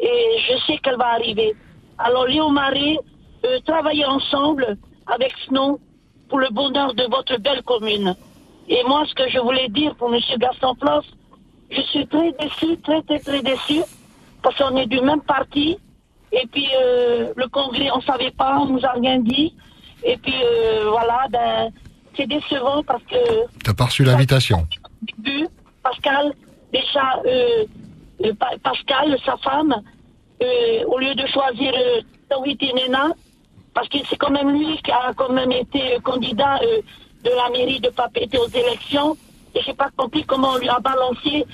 et 0.00 0.38
je 0.48 0.58
sais 0.66 0.78
qu'elle 0.78 0.96
va 0.96 1.08
arriver. 1.14 1.54
Alors, 1.98 2.26
Léo 2.26 2.48
Marais, 2.48 2.96
euh, 3.44 3.58
travaillez 3.64 4.06
ensemble 4.06 4.76
avec 5.06 5.32
Snow 5.46 5.80
pour 6.28 6.38
le 6.38 6.48
bonheur 6.50 6.94
de 6.94 7.04
votre 7.04 7.36
belle 7.38 7.62
commune. 7.62 8.14
Et 8.68 8.82
moi, 8.86 9.04
ce 9.06 9.14
que 9.14 9.28
je 9.28 9.38
voulais 9.38 9.68
dire 9.68 9.94
pour 9.96 10.14
M. 10.14 10.20
Gaston 10.38 10.74
Floss, 10.80 11.04
je 11.70 11.80
suis 11.82 12.06
très 12.06 12.32
déçu, 12.32 12.78
très, 12.78 13.02
très, 13.02 13.18
très 13.18 13.42
déçu, 13.42 13.82
parce 14.42 14.56
qu'on 14.56 14.76
est 14.76 14.86
du 14.86 15.00
même 15.00 15.20
parti. 15.22 15.78
Et 16.32 16.46
puis, 16.50 16.68
euh, 16.80 17.32
le 17.36 17.48
congrès, 17.48 17.90
on 17.92 18.00
savait 18.00 18.30
pas, 18.30 18.58
on 18.60 18.66
nous 18.66 18.84
a 18.84 18.92
rien 18.92 19.18
dit. 19.18 19.54
Et 20.04 20.16
puis, 20.16 20.34
euh, 20.42 20.88
voilà, 20.90 21.26
ben, 21.30 21.70
c'est 22.16 22.26
décevant 22.26 22.82
parce 22.84 23.02
que 23.04 23.16
T'as 23.64 23.74
pas 23.74 23.86
reçu 23.86 24.04
l'invitation. 24.04 24.66
Pascal, 25.82 26.32
déjà, 26.72 27.20
euh, 27.26 27.64
euh, 28.24 28.32
Pa- 28.34 28.56
Pascal, 28.62 29.16
sa 29.24 29.36
femme, 29.38 29.74
euh, 30.42 30.84
au 30.86 30.98
lieu 30.98 31.14
de 31.14 31.26
choisir 31.26 31.72
euh, 31.76 32.00
Tawhiti 32.28 32.72
Nena, 32.74 33.08
parce 33.74 33.88
que 33.88 33.98
c'est 34.08 34.16
quand 34.16 34.30
même 34.30 34.50
lui 34.50 34.76
qui 34.82 34.90
a 34.90 35.12
quand 35.14 35.30
même 35.32 35.52
été 35.52 35.98
candidat 36.02 36.58
de 37.24 37.30
la 37.30 37.50
mairie 37.50 37.80
de 37.80 37.88
Papété 37.90 38.38
aux 38.38 38.48
élections, 38.48 39.16
et 39.54 39.60
j'ai 39.62 39.74
pas 39.74 39.90
compris 39.96 40.24
comment 40.24 40.50
on 40.54 40.58
lui 40.58 40.68
a 40.68 40.78
balancé. 40.80 41.44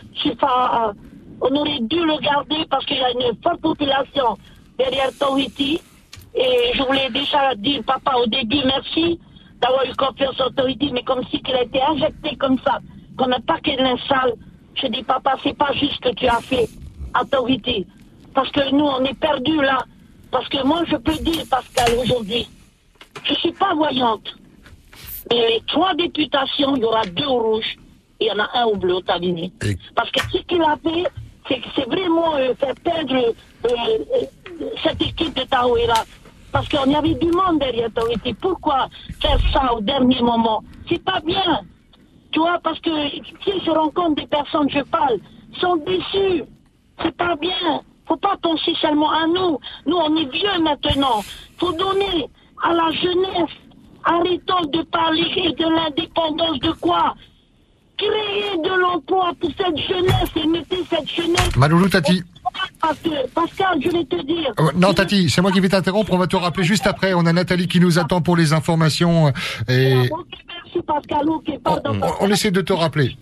On 1.41 1.55
aurait 1.55 1.81
dû 1.81 2.01
le 2.05 2.19
garder 2.21 2.65
parce 2.71 2.85
qu'il 2.87 2.97
y 2.97 3.03
a 3.03 3.11
une 3.11 3.37
forte 3.43 3.61
population 3.61 4.39
derrière 4.79 5.11
Tawhiti, 5.19 5.81
et 6.35 6.71
je 6.75 6.83
voulais 6.83 7.11
déjà 7.11 7.55
dire, 7.55 7.83
papa, 7.87 8.15
au 8.17 8.27
début, 8.27 8.63
merci 8.65 9.19
d'avoir 9.61 9.85
eu 9.85 9.95
confiance 9.95 10.41
en 10.41 10.51
Tawhiti, 10.51 10.91
mais 10.93 11.03
comme 11.03 11.23
si 11.31 11.41
qu'il 11.43 11.55
a 11.55 11.63
été 11.63 11.81
injecté 11.83 12.37
comme 12.37 12.59
ça, 12.65 12.79
comme 13.19 13.33
un 13.33 13.41
paquet 13.41 13.77
de 13.77 13.83
linge 13.83 14.01
sale. 14.09 14.35
Je 14.77 14.87
dis, 14.89 15.03
papa, 15.03 15.37
c'est 15.43 15.57
pas 15.57 15.73
juste 15.73 15.95
ce 15.95 16.11
que 16.11 16.15
tu 16.15 16.27
as 16.27 16.41
fait 16.41 16.69
à 17.15 17.25
Tawhiti. 17.25 17.87
Parce 18.35 18.51
que 18.51 18.71
nous, 18.71 18.85
on 18.85 19.03
est 19.05 19.19
perdus 19.19 19.61
là. 19.63 19.79
Parce 20.31 20.49
que 20.49 20.63
moi, 20.65 20.83
je 20.87 20.97
peux 20.97 21.17
dire, 21.25 21.45
Pascal, 21.51 21.99
aujourd'hui, 21.99 22.47
je 23.25 23.35
suis 23.35 23.53
pas 23.53 23.75
voyante. 23.75 24.35
Mais 25.31 25.41
les 25.49 25.63
trois 25.67 25.95
députations, 25.95 26.77
il 26.77 26.83
y 26.83 26.85
aura 26.85 27.05
deux 27.07 27.25
au 27.25 27.39
rouge 27.39 27.77
et 28.21 28.27
il 28.27 28.29
y 28.29 28.31
en 28.31 28.39
a 28.39 28.49
un 28.55 28.65
au 28.65 28.77
bleu 28.77 28.95
au. 28.97 29.03
Parce 29.95 30.11
que 30.11 30.21
ce 30.31 30.39
qu'il 30.43 30.63
a 30.63 30.77
fait, 30.83 31.05
c'est 31.49 31.61
que 31.61 31.69
c'est 31.75 31.87
vraiment 31.87 32.37
euh, 32.37 32.55
faire 32.55 32.75
perdre 32.83 33.15
euh, 33.15 33.33
euh, 33.65 34.65
cette 34.83 35.01
équipe 35.01 35.35
de 35.35 35.43
Taouira. 35.43 36.05
Parce 36.53 36.69
qu'on 36.69 36.91
y 36.91 36.95
avait 36.95 37.15
du 37.15 37.31
monde 37.31 37.59
derrière 37.59 37.91
Tawhiti. 37.93 38.35
Pourquoi 38.35 38.89
faire 39.21 39.39
ça 39.53 39.75
au 39.75 39.81
dernier 39.81 40.21
moment? 40.21 40.63
C'est 40.89 41.03
pas 41.03 41.21
bien. 41.21 41.61
Tu 42.37 42.41
vois, 42.41 42.59
parce 42.63 42.79
que 42.81 42.91
si 43.11 43.65
je 43.65 43.71
rencontre 43.71 44.17
des 44.17 44.27
personnes, 44.27 44.69
je 44.69 44.81
parle, 44.81 45.17
sont 45.59 45.77
déçus. 45.77 46.45
C'est 47.03 47.17
pas 47.17 47.35
bien. 47.37 47.81
Faut 48.07 48.19
pas 48.19 48.37
penser 48.43 48.75
seulement 48.79 49.11
à 49.11 49.27
nous. 49.27 49.59
Nous, 49.87 49.97
on 49.97 50.15
est 50.19 50.31
vieux 50.31 50.61
maintenant. 50.61 51.25
Faut 51.57 51.73
donner 51.73 52.29
à 52.63 52.75
la 52.75 52.91
jeunesse. 52.91 53.57
Arrêtons 54.05 54.67
de 54.71 54.83
parler 54.83 55.55
de 55.59 55.65
l'indépendance 55.65 56.61
de 56.61 56.73
quoi? 56.73 57.15
Créer 57.97 58.59
de 58.63 58.81
l'emploi 58.81 59.33
pour 59.41 59.51
cette 59.57 59.79
jeunesse 59.79 60.31
et 60.37 60.47
mettez 60.47 60.85
cette 60.91 61.09
jeunesse. 61.09 61.57
Maloulou 61.57 61.89
Tati. 61.89 62.23
Parce 62.81 62.99
que, 62.99 63.29
Pascal, 63.31 63.79
je 63.83 63.91
vais 63.91 64.05
te 64.05 64.23
dire. 64.27 64.53
Euh, 64.61 64.71
Non, 64.77 64.93
Tati, 64.93 65.31
c'est 65.31 65.41
moi 65.43 65.51
qui 65.53 65.61
vais 65.61 65.69
t'interrompre. 65.69 66.13
On 66.13 66.19
va 66.19 66.27
te 66.27 66.37
rappeler 66.37 66.65
juste 66.65 66.87
après. 66.87 67.15
On 67.15 67.25
a 67.27 67.33
Nathalie 67.33 67.69
qui 67.69 67.81
nous 67.81 67.99
attend 67.99 68.21
pour 68.21 68.37
les 68.37 68.53
informations. 68.53 69.29
euh, 69.29 69.33
Et 69.69 70.11
on, 70.11 72.01
on 72.21 72.31
essaie 72.31 72.51
de 72.51 72.61
te 72.61 72.73
rappeler. 72.73 73.17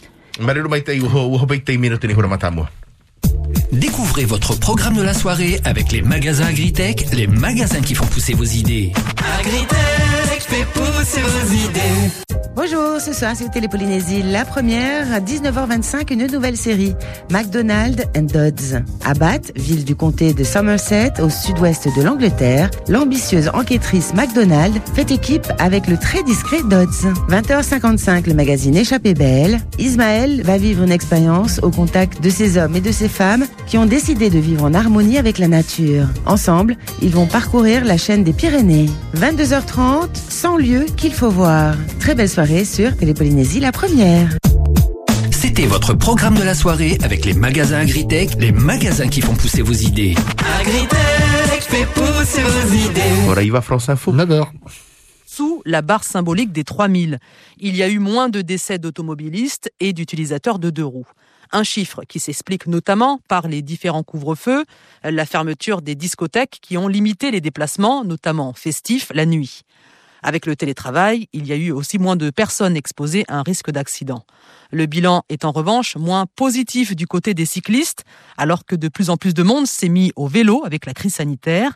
Hura 2.10 2.28
matamua. 2.28 2.68
Découvrez 3.72 4.24
votre 4.24 4.58
programme 4.58 4.96
de 4.96 5.02
la 5.02 5.14
soirée 5.14 5.60
avec 5.64 5.90
les 5.92 6.02
magasins 6.02 6.46
Agritech, 6.46 7.06
les 7.12 7.26
magasins 7.26 7.80
qui 7.80 7.94
font 7.94 8.06
pousser 8.06 8.34
vos 8.34 8.44
idées. 8.44 8.92
Agritech 9.38 10.23
Bonjour, 12.56 13.00
ce 13.00 13.12
soir 13.12 13.36
sur 13.36 13.50
Télé 13.50 13.66
Polynésie, 13.68 14.22
la 14.22 14.44
première 14.44 15.12
à 15.12 15.20
19h25, 15.20 16.12
une 16.12 16.26
nouvelle 16.26 16.56
série, 16.56 16.94
McDonald 17.30 18.04
and 18.16 18.22
Dodds. 18.22 18.82
À 19.04 19.14
Bath, 19.14 19.52
ville 19.56 19.84
du 19.84 19.96
comté 19.96 20.32
de 20.32 20.44
Somerset, 20.44 21.14
au 21.20 21.30
sud-ouest 21.30 21.88
de 21.96 22.02
l'Angleterre, 22.02 22.70
l'ambitieuse 22.88 23.50
enquêtrice 23.54 24.14
McDonald 24.14 24.74
fait 24.94 25.10
équipe 25.10 25.46
avec 25.58 25.88
le 25.88 25.96
très 25.96 26.22
discret 26.22 26.62
Dodds. 26.68 27.12
20h55, 27.28 28.26
le 28.26 28.34
magazine 28.34 28.76
Échappée 28.76 29.14
belle. 29.14 29.60
Ismaël 29.78 30.42
va 30.42 30.58
vivre 30.58 30.84
une 30.84 30.92
expérience 30.92 31.58
au 31.62 31.70
contact 31.70 32.22
de 32.22 32.30
ces 32.30 32.56
hommes 32.58 32.76
et 32.76 32.80
de 32.80 32.92
ces 32.92 33.08
femmes 33.08 33.46
qui 33.66 33.78
ont 33.78 33.86
décidé 33.86 34.30
de 34.30 34.38
vivre 34.38 34.64
en 34.64 34.74
harmonie 34.74 35.18
avec 35.18 35.38
la 35.38 35.48
nature. 35.48 36.06
Ensemble, 36.26 36.76
ils 37.02 37.10
vont 37.12 37.26
parcourir 37.26 37.84
la 37.84 37.96
chaîne 37.96 38.24
des 38.24 38.32
Pyrénées. 38.32 38.90
22h30, 39.16 40.08
100 40.34 40.56
lieux 40.56 40.86
qu'il 40.96 41.14
faut 41.14 41.30
voir. 41.30 41.76
Très 42.00 42.16
belle 42.16 42.28
soirée 42.28 42.64
sur 42.64 42.96
Télépolynésie 42.96 43.60
la 43.60 43.70
première. 43.70 44.36
C'était 45.30 45.66
votre 45.66 45.94
programme 45.94 46.34
de 46.34 46.42
la 46.42 46.56
soirée 46.56 46.98
avec 47.04 47.24
les 47.24 47.34
magasins 47.34 47.78
Agritech, 47.78 48.30
les 48.40 48.50
magasins 48.50 49.06
qui 49.06 49.20
font 49.20 49.36
pousser 49.36 49.62
vos 49.62 49.72
idées. 49.72 50.16
Agritech 50.58 51.62
fait 51.62 51.86
pousser 51.86 52.42
vos 52.42 52.74
idées. 52.74 53.28
Ora 53.28 53.44
iva 53.44 53.60
France 53.60 53.88
Info. 53.88 54.12
9h. 54.12 54.48
Sous 55.24 55.62
la 55.64 55.82
barre 55.82 56.02
symbolique 56.02 56.50
des 56.50 56.64
3000, 56.64 57.20
il 57.58 57.76
y 57.76 57.84
a 57.84 57.88
eu 57.88 58.00
moins 58.00 58.28
de 58.28 58.40
décès 58.42 58.78
d'automobilistes 58.78 59.70
et 59.78 59.92
d'utilisateurs 59.92 60.58
de 60.58 60.70
deux 60.70 60.84
roues. 60.84 61.06
Un 61.52 61.62
chiffre 61.62 62.02
qui 62.08 62.18
s'explique 62.18 62.66
notamment 62.66 63.20
par 63.28 63.46
les 63.46 63.62
différents 63.62 64.02
couvre-feux, 64.02 64.64
la 65.04 65.26
fermeture 65.26 65.80
des 65.80 65.94
discothèques 65.94 66.58
qui 66.60 66.76
ont 66.76 66.88
limité 66.88 67.30
les 67.30 67.40
déplacements, 67.40 68.04
notamment 68.04 68.52
festifs, 68.52 69.12
la 69.14 69.26
nuit. 69.26 69.62
Avec 70.26 70.46
le 70.46 70.56
télétravail, 70.56 71.28
il 71.34 71.46
y 71.46 71.52
a 71.52 71.56
eu 71.56 71.70
aussi 71.70 71.98
moins 71.98 72.16
de 72.16 72.30
personnes 72.30 72.78
exposées 72.78 73.26
à 73.28 73.36
un 73.36 73.42
risque 73.42 73.70
d'accident. 73.70 74.24
Le 74.70 74.86
bilan 74.86 75.22
est 75.28 75.44
en 75.44 75.52
revanche 75.52 75.96
moins 75.96 76.24
positif 76.34 76.96
du 76.96 77.06
côté 77.06 77.34
des 77.34 77.44
cyclistes, 77.44 78.04
alors 78.38 78.64
que 78.64 78.74
de 78.74 78.88
plus 78.88 79.10
en 79.10 79.18
plus 79.18 79.34
de 79.34 79.42
monde 79.42 79.66
s'est 79.66 79.90
mis 79.90 80.12
au 80.16 80.26
vélo 80.26 80.62
avec 80.64 80.86
la 80.86 80.94
crise 80.94 81.16
sanitaire. 81.16 81.72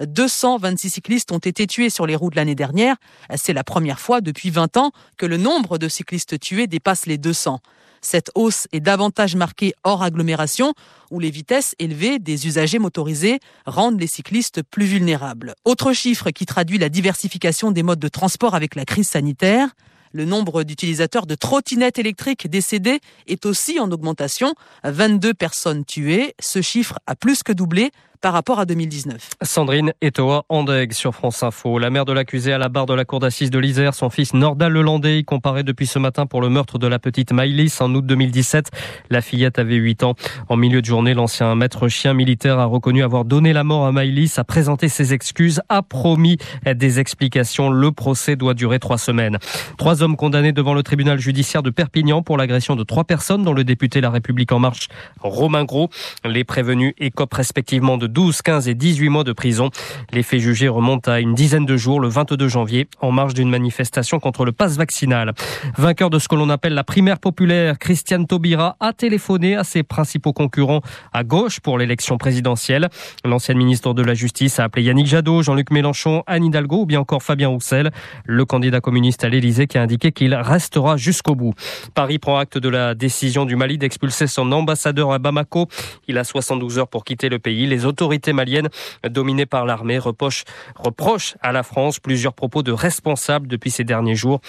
226 0.00 0.90
cyclistes 0.90 1.30
ont 1.30 1.38
été 1.38 1.68
tués 1.68 1.90
sur 1.90 2.04
les 2.08 2.16
routes 2.16 2.34
l'année 2.34 2.56
dernière. 2.56 2.96
C'est 3.36 3.52
la 3.52 3.62
première 3.62 4.00
fois 4.00 4.20
depuis 4.20 4.50
20 4.50 4.78
ans 4.78 4.90
que 5.16 5.24
le 5.24 5.36
nombre 5.36 5.78
de 5.78 5.86
cyclistes 5.86 6.40
tués 6.40 6.66
dépasse 6.66 7.06
les 7.06 7.18
200. 7.18 7.60
Cette 8.02 8.32
hausse 8.34 8.66
est 8.72 8.80
davantage 8.80 9.36
marquée 9.36 9.74
hors 9.84 10.02
agglomération, 10.02 10.74
où 11.10 11.20
les 11.20 11.30
vitesses 11.30 11.74
élevées 11.78 12.18
des 12.18 12.46
usagers 12.48 12.80
motorisés 12.80 13.38
rendent 13.64 14.00
les 14.00 14.08
cyclistes 14.08 14.62
plus 14.62 14.86
vulnérables. 14.86 15.54
Autre 15.64 15.92
chiffre 15.92 16.30
qui 16.30 16.44
traduit 16.44 16.78
la 16.78 16.88
diversification 16.88 17.70
des 17.70 17.84
modes 17.84 18.00
de 18.00 18.08
transport 18.08 18.54
avec 18.56 18.74
la 18.74 18.84
crise 18.84 19.08
sanitaire. 19.08 19.68
Le 20.12 20.24
nombre 20.26 20.64
d'utilisateurs 20.64 21.26
de 21.26 21.34
trottinettes 21.34 21.98
électriques 21.98 22.48
décédés 22.50 23.00
est 23.28 23.46
aussi 23.46 23.80
en 23.80 23.90
augmentation. 23.90 24.54
22 24.84 25.32
personnes 25.32 25.84
tuées. 25.84 26.34
Ce 26.38 26.60
chiffre 26.60 26.98
a 27.06 27.14
plus 27.14 27.42
que 27.42 27.52
doublé 27.52 27.92
par 28.22 28.32
rapport 28.32 28.60
à 28.60 28.66
2019. 28.66 29.30
Sandrine 29.42 29.92
Etoa 30.00 30.44
Andeg 30.48 30.92
sur 30.92 31.12
France 31.12 31.42
Info. 31.42 31.78
La 31.78 31.90
mère 31.90 32.04
de 32.04 32.12
l'accusé 32.12 32.52
à 32.52 32.58
la 32.58 32.68
barre 32.68 32.86
de 32.86 32.94
la 32.94 33.04
cour 33.04 33.18
d'assises 33.18 33.50
de 33.50 33.58
l'Isère, 33.58 33.94
son 33.94 34.10
fils 34.10 34.32
Nordal 34.32 34.72
Lelandais, 34.72 35.24
comparé 35.24 35.64
depuis 35.64 35.88
ce 35.88 35.98
matin 35.98 36.26
pour 36.26 36.40
le 36.40 36.48
meurtre 36.48 36.78
de 36.78 36.86
la 36.86 37.00
petite 37.00 37.32
Maïlis 37.32 37.76
en 37.80 37.92
août 37.94 38.06
2017. 38.06 38.70
La 39.10 39.22
fillette 39.22 39.58
avait 39.58 39.74
8 39.74 40.04
ans. 40.04 40.14
En 40.48 40.56
milieu 40.56 40.80
de 40.80 40.86
journée, 40.86 41.14
l'ancien 41.14 41.52
maître 41.56 41.88
chien 41.88 42.14
militaire 42.14 42.60
a 42.60 42.64
reconnu 42.64 43.02
avoir 43.02 43.24
donné 43.24 43.52
la 43.52 43.64
mort 43.64 43.86
à 43.86 43.92
Maïlis, 43.92 44.34
a 44.36 44.44
présenté 44.44 44.88
ses 44.88 45.12
excuses, 45.12 45.60
a 45.68 45.82
promis 45.82 46.38
des 46.64 47.00
explications. 47.00 47.70
Le 47.70 47.90
procès 47.90 48.36
doit 48.36 48.54
durer 48.54 48.78
trois 48.78 48.98
semaines. 48.98 49.38
Trois 49.78 50.04
hommes 50.04 50.16
condamnés 50.16 50.52
devant 50.52 50.74
le 50.74 50.84
tribunal 50.84 51.18
judiciaire 51.18 51.64
de 51.64 51.70
Perpignan 51.70 52.22
pour 52.22 52.36
l'agression 52.36 52.76
de 52.76 52.84
trois 52.84 53.02
personnes 53.02 53.42
dont 53.42 53.52
le 53.52 53.64
député 53.64 54.00
La 54.00 54.10
République 54.10 54.52
En 54.52 54.60
Marche, 54.60 54.86
Romain 55.20 55.64
Gros. 55.64 55.90
Les 56.24 56.44
prévenus 56.44 56.94
écopent 56.98 57.34
respectivement 57.34 57.98
de 57.98 58.11
12, 58.12 58.42
15 58.42 58.68
et 58.68 58.74
18 58.74 59.08
mois 59.08 59.24
de 59.24 59.32
prison. 59.32 59.70
Les 60.12 60.22
faits 60.22 60.40
jugés 60.40 60.68
à 61.06 61.20
une 61.20 61.34
dizaine 61.34 61.64
de 61.64 61.76
jours, 61.76 62.00
le 62.00 62.08
22 62.08 62.48
janvier, 62.48 62.86
en 63.00 63.10
marge 63.10 63.34
d'une 63.34 63.48
manifestation 63.48 64.20
contre 64.20 64.44
le 64.44 64.52
pass 64.52 64.76
vaccinal. 64.76 65.32
Vainqueur 65.78 66.10
de 66.10 66.18
ce 66.18 66.28
que 66.28 66.34
l'on 66.34 66.50
appelle 66.50 66.74
la 66.74 66.84
primaire 66.84 67.18
populaire, 67.18 67.78
Christiane 67.78 68.26
Taubira 68.26 68.76
a 68.80 68.92
téléphoné 68.92 69.56
à 69.56 69.64
ses 69.64 69.82
principaux 69.82 70.32
concurrents 70.32 70.82
à 71.12 71.24
gauche 71.24 71.60
pour 71.60 71.78
l'élection 71.78 72.18
présidentielle. 72.18 72.88
L'ancienne 73.24 73.58
ministre 73.58 73.94
de 73.94 74.02
la 74.02 74.14
Justice 74.14 74.58
a 74.58 74.64
appelé 74.64 74.84
Yannick 74.84 75.06
Jadot, 75.06 75.42
Jean-Luc 75.42 75.70
Mélenchon, 75.70 76.22
Anne 76.26 76.44
Hidalgo 76.44 76.82
ou 76.82 76.86
bien 76.86 77.00
encore 77.00 77.22
Fabien 77.22 77.48
Roussel, 77.48 77.90
le 78.24 78.44
candidat 78.44 78.80
communiste 78.80 79.24
à 79.24 79.28
l'Élysée 79.28 79.66
qui 79.66 79.78
a 79.78 79.82
indiqué 79.82 80.12
qu'il 80.12 80.34
restera 80.34 80.96
jusqu'au 80.96 81.34
bout. 81.34 81.54
Paris 81.94 82.18
prend 82.18 82.38
acte 82.38 82.58
de 82.58 82.68
la 82.68 82.94
décision 82.94 83.44
du 83.44 83.56
Mali 83.56 83.78
d'expulser 83.78 84.26
son 84.26 84.52
ambassadeur 84.52 85.12
à 85.12 85.18
Bamako. 85.18 85.68
Il 86.08 86.18
a 86.18 86.24
72 86.24 86.78
heures 86.78 86.88
pour 86.88 87.04
quitter 87.04 87.28
le 87.28 87.38
pays. 87.38 87.66
Les 87.66 87.86
l'autorité 88.02 88.32
malienne, 88.32 88.68
dominée 89.08 89.46
par 89.46 89.64
l'armée, 89.64 89.96
reproche, 89.96 90.42
reproche 90.74 91.36
à 91.40 91.52
la 91.52 91.62
France 91.62 92.00
plusieurs 92.00 92.32
propos 92.32 92.64
de 92.64 92.72
responsables 92.72 93.46
depuis 93.46 93.70
ces 93.70 93.84
derniers 93.84 94.16
jours, 94.16 94.40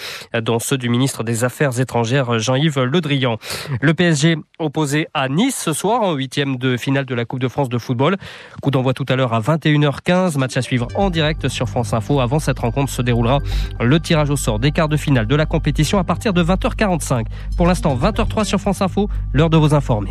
dont 0.42 0.58
ceux 0.58 0.76
du 0.76 0.88
ministre 0.88 1.22
des 1.22 1.44
Affaires 1.44 1.78
étrangères 1.78 2.40
Jean-Yves 2.40 2.80
Le 2.80 3.00
Drian. 3.00 3.38
Le 3.80 3.94
PSG 3.94 4.38
opposé 4.58 5.06
à 5.14 5.28
Nice 5.28 5.56
ce 5.56 5.72
soir 5.72 6.02
en 6.02 6.14
huitième 6.14 6.56
de 6.56 6.76
finale 6.76 7.04
de 7.04 7.14
la 7.14 7.24
Coupe 7.24 7.38
de 7.38 7.46
France 7.46 7.68
de 7.68 7.78
football. 7.78 8.16
Coup 8.60 8.72
d'envoi 8.72 8.92
tout 8.92 9.06
à 9.08 9.14
l'heure 9.14 9.32
à 9.32 9.40
21h15. 9.40 10.36
Match 10.36 10.56
à 10.56 10.62
suivre 10.62 10.88
en 10.96 11.10
direct 11.10 11.46
sur 11.46 11.68
France 11.68 11.92
Info. 11.92 12.18
Avant 12.18 12.40
cette 12.40 12.58
rencontre 12.58 12.90
se 12.90 13.02
déroulera 13.02 13.38
le 13.78 14.00
tirage 14.00 14.30
au 14.30 14.36
sort 14.36 14.58
des 14.58 14.72
quarts 14.72 14.88
de 14.88 14.96
finale 14.96 15.28
de 15.28 15.36
la 15.36 15.46
compétition 15.46 16.00
à 16.00 16.04
partir 16.04 16.32
de 16.32 16.42
20h45. 16.42 17.26
Pour 17.56 17.68
l'instant, 17.68 17.96
20h03 17.96 18.42
sur 18.42 18.60
France 18.60 18.82
Info. 18.82 19.08
L'heure 19.32 19.50
de 19.50 19.56
vous 19.56 19.74
informer. 19.74 20.10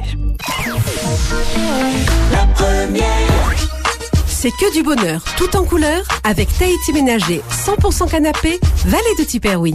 La 2.31 2.45
première. 2.53 3.22
C'est 4.43 4.51
que 4.51 4.73
du 4.73 4.83
bonheur, 4.83 5.23
tout 5.37 5.55
en 5.55 5.63
couleur, 5.63 6.01
avec 6.25 6.49
Tahiti 6.57 6.91
Ménager, 6.91 7.41
100% 7.65 8.11
canapé, 8.11 8.59
Vallée 8.85 9.15
de 9.17 9.23
Tiperoui. 9.23 9.73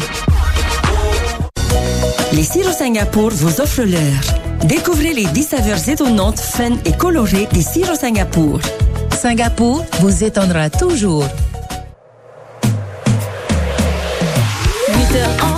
Les 2.34 2.42
sirops 2.42 2.76
Singapour 2.76 3.30
vous 3.30 3.62
offrent 3.62 3.84
l'heure. 3.84 4.64
Découvrez 4.64 5.14
les 5.14 5.24
10 5.24 5.42
saveurs 5.42 5.88
étonnantes, 5.88 6.38
fun 6.38 6.72
et 6.84 6.92
colorées 6.92 7.48
des 7.50 7.62
sirops 7.62 8.00
Singapour. 8.00 8.60
Singapour 9.18 9.86
vous 10.00 10.22
étonnera 10.22 10.68
toujours. 10.68 11.24
8h11, 14.92 15.57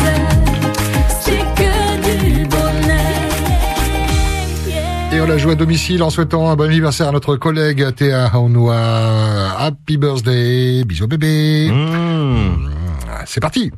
la 5.31 5.37
joue 5.37 5.49
à 5.51 5.55
domicile 5.55 6.03
en 6.03 6.09
souhaitant 6.09 6.49
un 6.49 6.57
bon 6.57 6.65
anniversaire 6.65 7.07
à 7.07 7.11
notre 7.13 7.37
collègue 7.37 7.95
Théa 7.95 8.29
Haunois. 8.37 8.75
Happy 9.57 9.95
birthday. 9.95 10.83
Bisous 10.83 11.07
bébé. 11.07 11.69
Mmh, 11.71 12.69
C'est 13.25 13.39
parti. 13.39 13.71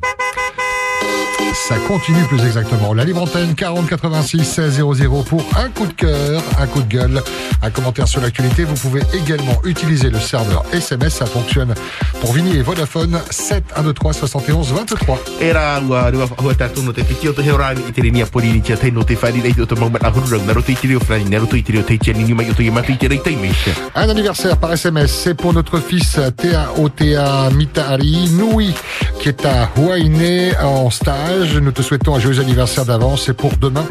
Ça 1.52 1.76
continue 1.86 2.22
plus 2.24 2.44
exactement. 2.44 2.94
La 2.94 3.04
libre 3.04 3.22
antenne 3.22 3.54
40 3.54 3.88
86 3.88 4.44
16 4.44 4.82
00 4.96 5.22
pour 5.22 5.44
un 5.56 5.68
coup 5.68 5.86
de 5.86 5.92
cœur, 5.92 6.42
un 6.58 6.66
coup 6.66 6.82
de 6.82 6.88
gueule, 6.88 7.22
un 7.62 7.70
commentaire 7.70 8.08
sur 8.08 8.20
l'actualité. 8.20 8.64
Vous 8.64 8.74
pouvez 8.74 9.02
également 9.12 9.60
utiliser 9.64 10.10
le 10.10 10.18
serveur 10.18 10.64
SMS. 10.72 11.14
Ça 11.14 11.26
fonctionne 11.26 11.74
pour 12.20 12.32
Vini 12.32 12.56
et 12.56 12.62
Vodafone 12.62 13.20
7 13.30 13.64
1 13.76 13.82
2 13.82 13.92
3 13.92 14.12
71 14.12 14.72
23. 14.72 15.18
Era 15.40 15.80
ua 15.80 16.10
rua 16.10 16.28
hua 16.42 16.54
tātou 16.54 16.82
no 16.82 16.92
te 16.92 17.04
piti 17.04 17.28
o 17.28 17.32
te 17.32 17.42
heorani 17.42 17.84
i 17.88 17.92
te 17.92 18.02
reni 18.02 18.22
a 18.22 18.26
pori 18.26 18.50
ni 18.52 18.60
tia 18.60 18.76
tei 18.76 18.90
no 18.90 19.04
te 19.04 19.16
whari 19.20 19.40
rei 19.44 19.54
o 19.60 19.66
te 19.66 19.78
maumat 19.78 20.04
a 20.04 20.10
hururang. 20.10 20.44
Naro 20.46 20.62
te 20.62 20.72
i 20.72 20.78
te 20.80 20.90
reo 20.90 21.00
whrani, 21.00 21.30
naro 21.30 21.46
te 21.50 21.58
i 21.60 21.62
te 21.62 21.76
reo 21.76 21.84
te 21.86 21.98
tia 21.98 22.14
nini 22.16 22.34
mai 22.34 22.50
o 22.50 22.54
te 22.54 22.64
i 22.64 22.70
matu 22.70 22.92
i 22.92 22.98
te 22.98 23.08
rei 23.08 23.20
tei 23.22 23.36
meisha. 23.36 23.74
Un 23.94 24.08
anniversaire 24.10 24.56
par 24.58 24.72
SMS, 24.72 25.12
c'est 25.12 25.34
pour 25.34 25.52
notre 25.52 25.80
fils 25.80 26.18
Théa 26.36 26.68
Otea 26.78 27.50
Mitahari 27.50 28.28
Noui, 28.30 28.74
qui 29.20 29.28
est 29.28 29.44
à 29.46 29.70
Huayne 29.76 30.54
en 30.62 30.90
stage. 30.90 31.33
Nous 31.34 31.72
te 31.72 31.82
souhaitons 31.82 32.14
un 32.14 32.20
joyeux 32.20 32.40
anniversaire 32.40 32.84
d'avance. 32.84 33.24
C'est 33.26 33.34
pour 33.34 33.56
demain, 33.56 33.84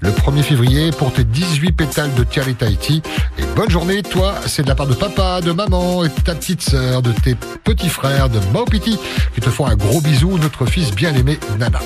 le 0.00 0.10
1er 0.10 0.42
février, 0.42 0.90
pour 0.90 1.10
tes 1.12 1.24
18 1.24 1.72
pétales 1.72 2.12
de 2.14 2.24
Tiali 2.24 2.54
Tahiti. 2.54 3.00
Et 3.38 3.42
bonne 3.56 3.70
journée, 3.70 4.02
toi, 4.02 4.34
c'est 4.46 4.64
de 4.64 4.68
la 4.68 4.74
part 4.74 4.86
de 4.86 4.92
papa, 4.92 5.40
de 5.40 5.52
maman 5.52 6.04
et 6.04 6.08
de 6.08 6.20
ta 6.22 6.34
petite 6.34 6.60
sœur, 6.60 7.00
de 7.00 7.12
tes 7.12 7.36
petits 7.64 7.88
frères, 7.88 8.28
de 8.28 8.38
Maupiti, 8.52 8.98
qui 9.34 9.40
te 9.40 9.48
font 9.48 9.66
un 9.66 9.76
gros 9.76 10.02
bisou, 10.02 10.36
notre 10.38 10.66
fils 10.66 10.90
bien-aimé 10.94 11.38
Nana. 11.58 11.80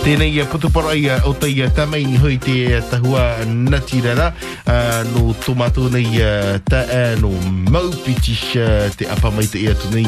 Tēnei 0.00 0.32
ia 0.32 0.46
putupara 0.48 0.94
ia 0.96 1.18
o 1.28 1.34
te 1.36 1.50
ia 1.52 1.66
tamai 1.76 2.00
ni 2.08 2.16
hoi 2.16 2.38
te 2.40 2.80
tahua 2.88 3.44
natirara 3.44 4.30
uh, 4.32 5.02
no 5.12 5.34
tomato 5.44 5.90
nei 5.92 6.08
uh, 6.16 6.56
ta 6.64 6.80
uh, 6.88 7.20
no 7.20 7.28
maupiti 7.70 8.32
te 8.96 9.04
apa 9.12 9.30
mai 9.30 9.44
te 9.44 9.60
ia 9.60 9.74
tu 9.76 9.90
nei 9.92 10.06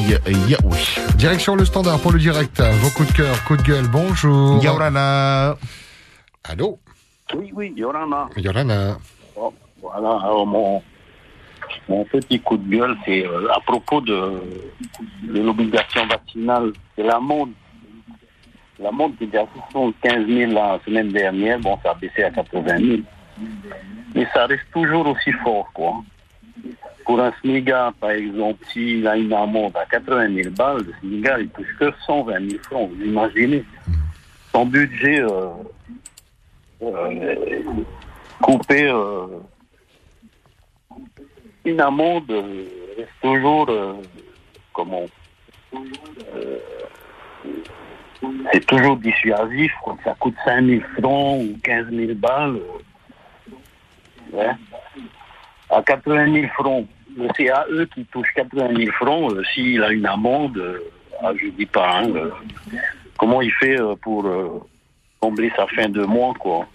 ia 0.48 0.58
ui. 0.64 0.80
Direction 1.16 1.56
le 1.56 1.66
standard 1.66 2.00
pour 2.00 2.12
le 2.12 2.18
direct. 2.18 2.62
Vos 2.80 2.90
coups 2.96 3.12
de 3.12 3.16
cœur, 3.18 3.44
coups 3.44 3.62
de 3.62 3.68
gueule, 3.68 3.88
bonjour. 3.88 4.62
Yaurana. 4.64 5.58
Allô? 6.44 6.78
Oui, 7.34 7.52
oui, 7.54 7.72
Yorana. 7.76 8.28
Yorana. 8.36 8.98
Bon, 9.36 9.52
voilà, 9.80 10.18
alors 10.24 10.46
mon, 10.46 10.82
mon 11.88 12.04
petit 12.06 12.40
coup 12.40 12.56
de 12.56 12.68
gueule, 12.76 12.96
c'est 13.04 13.26
euh, 13.26 13.48
à 13.54 13.60
propos 13.60 14.00
de, 14.00 14.40
de 15.22 15.40
l'obligation 15.40 16.06
vaccinale. 16.06 16.72
C'est 16.96 17.04
la 17.04 17.20
mode. 17.20 17.50
La 18.82 18.90
mode 18.90 19.16
qui 19.16 19.24
était 19.24 19.38
à 19.38 19.46
75 19.70 20.26
000 20.26 20.52
la 20.52 20.80
semaine 20.84 21.12
dernière, 21.12 21.58
bon, 21.60 21.78
ça 21.82 21.92
a 21.92 21.94
baissé 21.94 22.24
à 22.24 22.30
80 22.30 22.78
000. 22.78 22.98
Mais 24.14 24.26
ça 24.34 24.46
reste 24.46 24.70
toujours 24.72 25.06
aussi 25.06 25.32
fort, 25.44 25.70
quoi. 25.72 26.02
Pour 27.04 27.20
un 27.20 27.32
SMIGA, 27.40 27.92
par 28.00 28.10
exemple, 28.10 28.64
s'il 28.72 29.06
a 29.06 29.16
une 29.16 29.32
amende 29.32 29.76
à 29.76 29.86
80 29.86 30.34
000 30.34 30.50
balles, 30.50 30.84
le 30.84 30.92
SMIGA, 31.00 31.40
il 31.40 31.48
touche 31.50 31.76
que 31.78 31.92
120 32.06 32.50
000 32.50 32.62
francs, 32.62 32.90
vous 32.90 33.04
imaginez. 33.04 33.64
Son 34.52 34.66
budget 34.66 35.20
euh, 35.20 35.48
euh, 36.82 37.62
coupé, 38.40 38.88
euh, 38.88 39.26
une 41.64 41.80
amende 41.80 42.30
euh, 42.30 42.64
reste 42.96 43.10
toujours, 43.22 43.70
comment, 44.72 45.06
c'est 48.52 48.64
toujours 48.66 48.96
dissuasif, 48.96 49.72
quand 49.84 49.98
ça 50.04 50.14
coûte 50.18 50.34
5 50.44 50.64
000 50.64 50.80
francs 50.98 51.40
ou 51.42 51.58
15 51.62 51.86
000 51.90 52.14
balles. 52.14 52.58
ouais. 54.32 54.50
À 55.70 55.82
80 55.82 56.32
000 56.32 56.46
francs, 56.48 56.86
le 57.16 57.28
CAE 57.28 57.86
qui 57.94 58.04
touche 58.06 58.28
80 58.34 58.76
000 58.76 58.92
francs, 58.92 59.32
euh, 59.32 59.42
s'il 59.52 59.82
a 59.82 59.90
une 59.90 60.06
amende, 60.06 60.58
euh, 60.58 60.78
ah, 61.22 61.32
je 61.40 61.48
dis 61.48 61.66
pas, 61.66 62.00
hein, 62.00 62.10
euh, 62.14 62.30
comment 63.18 63.40
il 63.42 63.52
fait 63.52 63.80
euh, 63.80 63.94
pour 63.96 64.28
combler 65.20 65.52
sa 65.56 65.66
fin 65.68 65.88
de 65.88 66.04
mois, 66.04 66.34
quoi. 66.38 66.66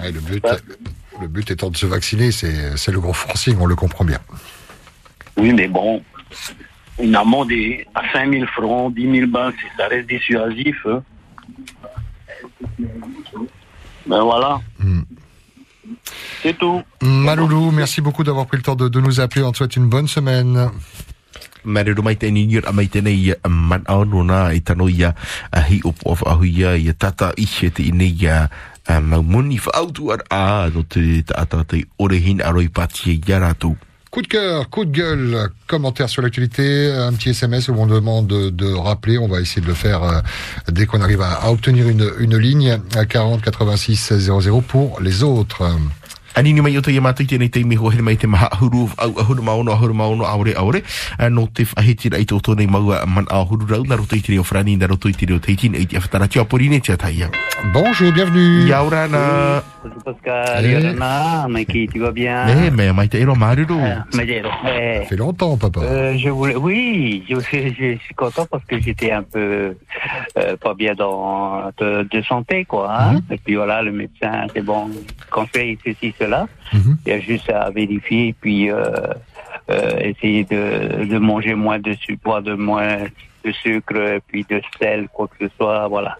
Ouais, 0.00 0.12
le, 0.12 0.20
but, 0.20 0.44
le 1.20 1.26
but 1.26 1.50
étant 1.50 1.70
de 1.70 1.76
se 1.76 1.86
vacciner, 1.86 2.30
c'est 2.30 2.76
c'est 2.76 2.92
le 2.92 3.00
gros 3.00 3.12
forcing, 3.12 3.56
on 3.60 3.66
le 3.66 3.74
comprend 3.74 4.04
bien. 4.04 4.20
Oui, 5.36 5.52
mais 5.52 5.66
bon, 5.66 6.02
une 7.02 7.16
amende 7.16 7.52
à 7.94 8.02
5 8.12 8.32
000 8.32 8.46
francs, 8.46 8.94
10 8.94 9.10
000 9.10 9.26
balles, 9.26 9.52
ça 9.76 9.88
reste 9.88 10.08
dissuasif. 10.08 10.76
hein. 10.86 11.02
Ben 14.06 14.22
voilà. 14.22 14.60
C'est 16.42 16.56
tout. 16.58 16.82
Maloulou, 17.02 17.70
merci 17.70 18.00
beaucoup 18.00 18.24
d'avoir 18.24 18.46
pris 18.46 18.56
le 18.56 18.62
temps 18.62 18.74
de, 18.76 18.88
de 18.88 19.00
nous 19.00 19.20
appeler. 19.20 19.44
On 19.44 19.52
te 19.52 19.58
souhaite 19.58 19.76
une 19.76 19.88
bonne 19.88 20.08
semaine. 20.08 20.70
Marero 21.62 22.02
mai 22.02 22.16
te 22.16 22.24
ni 22.32 22.46
ngira 22.48 22.72
mai 22.72 22.88
te 22.88 23.02
nei 23.04 23.34
man 23.44 23.82
au 23.92 24.06
no 24.08 24.22
na 24.24 24.54
i 24.56 24.62
tano 24.64 24.86
ia 24.88 25.10
a 25.52 25.60
hi 25.60 25.82
o 25.84 25.92
po 25.92 26.14
a 26.24 26.32
huia 26.40 26.70
i 26.80 26.88
tata 26.96 27.34
i 27.36 27.44
he 27.44 27.68
te 27.68 27.84
nei 27.92 28.14
ia 28.16 28.48
ma 29.04 29.20
muni 29.20 29.58
fa 29.60 29.74
autu 29.76 30.08
ar 30.14 30.22
a 30.32 30.70
no 30.72 30.86
te 30.88 31.20
tata 31.28 31.60
te 31.68 31.82
ore 32.00 32.16
hin 32.16 32.40
aroi 32.40 32.70
pati 32.72 33.12
i 33.20 33.32
ara 33.36 33.52
tu. 33.52 33.74
Coup 34.10 34.22
de 34.22 34.26
cœur, 34.26 34.68
coup 34.70 34.84
de 34.84 34.90
gueule, 34.90 35.50
commentaire 35.68 36.08
sur 36.08 36.20
l'actualité, 36.20 36.90
un 36.90 37.12
petit 37.12 37.28
SMS 37.28 37.68
où 37.68 37.74
on 37.74 37.86
demande 37.86 38.26
de, 38.26 38.74
rappeler. 38.74 39.18
On 39.18 39.28
va 39.28 39.40
essayer 39.40 39.62
de 39.62 39.68
le 39.68 39.74
faire 39.74 40.02
euh, 40.02 40.20
dès 40.68 40.86
qu'on 40.86 41.00
arrive 41.00 41.20
à, 41.22 41.34
à 41.34 41.50
obtenir 41.50 41.88
une, 41.88 42.10
une 42.18 42.36
ligne 42.36 42.80
à 42.96 43.06
40 43.06 43.40
86 43.40 44.12
00 44.14 44.62
pour 44.62 45.00
les 45.00 45.22
autres. 45.22 45.62
Ani 46.36 46.52
ni 46.54 46.60
mai 46.62 46.76
o 46.78 46.80
te 46.80 46.92
ia 46.94 47.02
mātai 47.02 47.26
tēnei 47.26 47.50
teimi 47.50 47.74
ho 47.76 47.90
here 47.90 48.04
mai 48.06 48.14
te 48.16 48.28
maha 48.30 48.46
ahuru 48.54 48.84
au 49.02 49.10
ahuru 49.18 49.42
maono 49.42 49.72
ahuru 49.74 49.94
maono 49.98 50.24
aore 50.24 50.54
aore 50.56 50.80
uh, 51.18 51.26
no 51.28 51.48
te 51.52 51.64
whahiti 51.66 52.08
rai 52.14 52.22
tō 52.30 52.38
tōnei 52.46 52.68
maua 52.70 53.00
man 53.06 53.26
ahuru 53.34 53.66
rau 53.66 53.82
na 53.84 53.98
roto 53.98 54.14
i 54.16 54.22
te 54.22 54.32
reo 54.36 54.44
frani 54.46 54.76
na 54.78 54.86
roto 54.86 55.10
i 55.10 55.12
te 55.12 55.26
reo 55.26 55.40
teitine 55.42 55.80
i 55.82 55.86
te 55.90 55.98
awhatara 55.98 56.28
tia 56.30 56.44
porine 56.44 56.78
tia 56.80 56.96
taia. 56.96 57.28
Bonjour, 57.74 58.12
bienvenue. 58.14 58.68
Ia 58.68 58.78
ora 58.86 59.02
na. 59.08 59.24
Bonjour 59.82 60.02
Pascal, 60.04 60.64
Eh. 60.64 60.70
Yorana, 60.72 61.48
Mikey, 61.48 61.88
tu 61.88 61.98
vas 62.00 62.12
bien? 62.12 62.46
Eh, 62.48 62.70
mais 62.70 62.92
mai 62.94 63.08
te 63.08 63.18
ero 63.18 63.34
maruru. 63.34 63.76
Mais 64.14 64.24
dis 64.24 64.40
donc, 64.40 64.52
eh, 64.64 65.00
Ça 65.02 65.08
fait 65.08 65.16
longtemps, 65.16 65.56
papa. 65.58 65.80
euh, 65.82 66.16
je 66.16 66.28
voulais, 66.30 66.54
oui, 66.56 67.24
je, 67.28 67.34
je- 67.40 67.74
je 67.74 67.98
suis 68.04 68.14
content 68.14 68.46
parce 68.50 68.64
que 68.64 68.80
j'étais 68.80 69.10
un 69.10 69.22
peu 69.24 69.74
euh, 70.36 70.56
pas 70.56 70.74
bien 70.74 70.94
dans 70.94 71.70
de, 71.78 72.02
de 72.10 72.22
santé, 72.22 72.64
quoi. 72.64 72.92
Hein? 72.92 73.20
Et 73.30 73.36
puis 73.36 73.56
voilà, 73.56 73.82
le 73.82 73.92
médecin, 73.92 74.46
c'est 74.54 74.62
bon, 74.62 74.90
conseille 75.30 75.78
ceci, 75.84 76.14
cela. 76.18 76.46
Il 76.72 77.12
y 77.12 77.12
a 77.12 77.20
juste 77.20 77.50
à 77.50 77.70
vérifier, 77.70 78.34
puis 78.40 78.70
euh, 78.70 78.90
euh, 79.70 79.98
essayer 80.00 80.44
de, 80.44 81.04
de 81.04 81.18
manger 81.18 81.54
moins 81.54 81.78
de 81.78 81.92
sucre, 81.94 82.22
boire 82.24 82.42
de 82.42 82.54
moins 82.54 82.98
de 83.44 83.52
sucre, 83.52 84.20
puis 84.28 84.44
de 84.48 84.60
sel, 84.78 85.08
quoi 85.12 85.28
que 85.28 85.46
ce 85.46 85.54
soit, 85.56 85.88
voilà. 85.88 86.16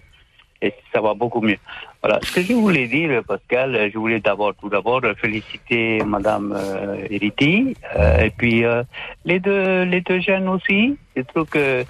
Et 0.62 0.74
ça 0.92 1.00
va 1.00 1.14
beaucoup 1.14 1.40
mieux. 1.40 1.56
Voilà. 2.02 2.18
Ce 2.22 2.34
que 2.34 2.42
je 2.42 2.52
voulais 2.52 2.86
dire, 2.86 3.22
Pascal, 3.26 3.90
je 3.92 3.98
voulais 3.98 4.20
d'abord, 4.20 4.54
tout 4.54 4.68
d'abord, 4.68 5.00
féliciter 5.16 6.02
Madame 6.04 6.54
euh, 6.56 7.06
Eriti, 7.10 7.74
euh, 7.96 8.18
et 8.24 8.30
puis 8.30 8.64
euh, 8.64 8.82
les 9.24 9.40
deux, 9.40 9.84
les 9.84 10.00
deux 10.02 10.20
jeunes 10.20 10.48
aussi. 10.48 10.96
Je 11.16 11.22
trouve 11.22 11.46
que 11.46 11.84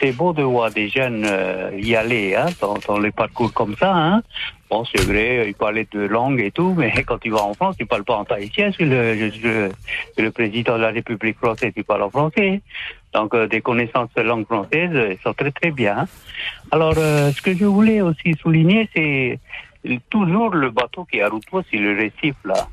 c'est 0.00 0.12
beau 0.12 0.32
de 0.32 0.42
voir 0.42 0.70
des 0.70 0.88
jeunes 0.88 1.24
euh, 1.26 1.70
y 1.80 1.94
aller, 1.94 2.34
hein, 2.34 2.46
dans, 2.60 2.76
dans 2.86 2.98
les 2.98 3.10
parcours 3.10 3.52
comme 3.52 3.76
ça. 3.76 3.94
Hein. 3.94 4.22
Bon, 4.70 4.84
c'est 4.84 5.04
vrai, 5.04 5.48
ils 5.48 5.54
parlaient 5.54 5.86
de 5.92 6.00
langue 6.00 6.40
et 6.40 6.50
tout, 6.50 6.74
mais 6.76 6.90
quand 7.06 7.18
tu 7.18 7.30
vas 7.30 7.42
en 7.42 7.54
France, 7.54 7.76
tu 7.78 7.86
parles 7.86 8.04
pas 8.04 8.16
en 8.16 8.24
tahitien, 8.24 8.70
c'est 8.76 8.84
le, 8.84 9.30
c'est 10.16 10.22
le 10.22 10.30
président 10.30 10.76
de 10.76 10.82
la 10.82 10.90
République 10.90 11.38
française, 11.38 11.72
tu 11.74 11.84
parles 11.84 12.02
en 12.02 12.10
français. 12.10 12.60
Donc, 13.12 13.34
euh, 13.34 13.46
des 13.46 13.60
connaissances 13.60 14.10
de 14.16 14.22
langue 14.22 14.46
française, 14.46 14.90
euh, 14.92 15.14
sont 15.22 15.34
très 15.34 15.52
très 15.52 15.70
bien. 15.70 16.06
Alors, 16.72 16.94
euh, 16.96 17.30
ce 17.30 17.40
que 17.40 17.54
je 17.54 17.64
voulais 17.64 18.00
aussi 18.00 18.34
souligner, 18.40 18.88
c'est 18.94 19.38
toujours 20.10 20.50
le 20.50 20.70
bateau 20.70 21.04
qui 21.04 21.18
est 21.18 21.22
à 21.22 21.28
Routois, 21.28 21.62
c'est 21.70 21.78
le 21.78 21.96
récif 21.96 22.34
là. 22.44 22.68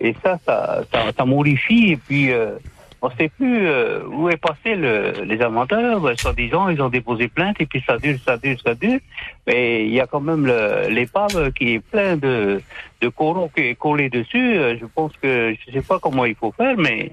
Et 0.00 0.14
ça, 0.22 0.38
ça, 0.44 0.82
ça, 0.92 1.12
ça 1.16 1.24
morifie 1.24 1.92
et 1.92 1.96
puis 1.96 2.32
euh, 2.32 2.56
on 3.02 3.10
sait 3.10 3.28
plus 3.28 3.66
euh, 3.66 4.04
où 4.06 4.28
est 4.28 4.36
passé 4.36 4.74
le, 4.74 5.24
les 5.24 5.40
inventeurs. 5.42 6.00
Ben, 6.00 6.16
Soi-disant, 6.16 6.68
ils 6.68 6.82
ont 6.82 6.88
déposé 6.88 7.28
plainte 7.28 7.60
et 7.60 7.66
puis 7.66 7.82
ça 7.86 7.96
dure, 7.98 8.18
ça 8.24 8.36
dure, 8.36 8.58
ça 8.60 8.74
dure. 8.74 9.00
Mais 9.46 9.84
il 9.86 9.92
y 9.92 10.00
a 10.00 10.06
quand 10.06 10.20
même 10.20 10.46
l'épave 10.88 11.52
qui 11.52 11.74
est 11.74 11.80
plein 11.80 12.16
de, 12.16 12.60
de 13.00 13.08
coraux 13.08 13.50
qui 13.54 13.62
est 13.62 13.74
collé 13.74 14.10
dessus. 14.10 14.56
Euh, 14.56 14.76
Je 14.78 14.86
pense 14.86 15.12
que 15.22 15.54
je 15.66 15.72
sais 15.72 15.82
pas 15.82 15.98
comment 15.98 16.24
il 16.24 16.34
faut 16.34 16.52
faire, 16.52 16.76
mais 16.76 17.12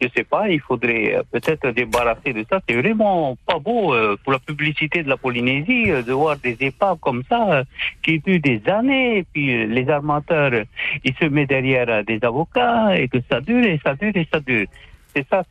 je 0.00 0.08
sais 0.14 0.24
pas, 0.24 0.48
il 0.50 0.60
faudrait 0.60 1.16
euh, 1.16 1.22
peut-être 1.32 1.70
débarrasser 1.70 2.34
de 2.34 2.44
ça. 2.50 2.60
C'est 2.68 2.76
vraiment 2.76 3.36
pas 3.46 3.58
beau 3.58 3.94
euh, 3.94 4.16
pour 4.22 4.32
la 4.32 4.38
publicité 4.38 5.02
de 5.02 5.08
la 5.08 5.16
Polynésie 5.16 5.90
euh, 5.90 6.02
de 6.02 6.12
voir 6.12 6.36
des 6.36 6.56
épaves 6.60 6.98
comme 7.00 7.22
ça 7.28 7.50
euh, 7.50 7.64
qui 8.02 8.18
durent 8.18 8.40
des 8.40 8.60
années. 8.68 9.18
Et 9.18 9.22
puis 9.32 9.54
euh, 9.54 9.66
les 9.66 9.88
armateurs, 9.88 10.52
ils 11.02 11.14
se 11.14 11.24
mettent 11.24 11.48
derrière 11.48 12.04
des 12.04 12.18
avocats 12.22 12.94
et 12.94 13.08
que 13.08 13.18
ça 13.30 13.40
dure 13.40 13.64
et 13.64 13.80
ça 13.82 13.94
dure 13.94 14.12
et 14.14 14.28
ça 14.30 14.40
dure. 14.40 14.66
C'est 15.16 15.26
ça, 15.30 15.42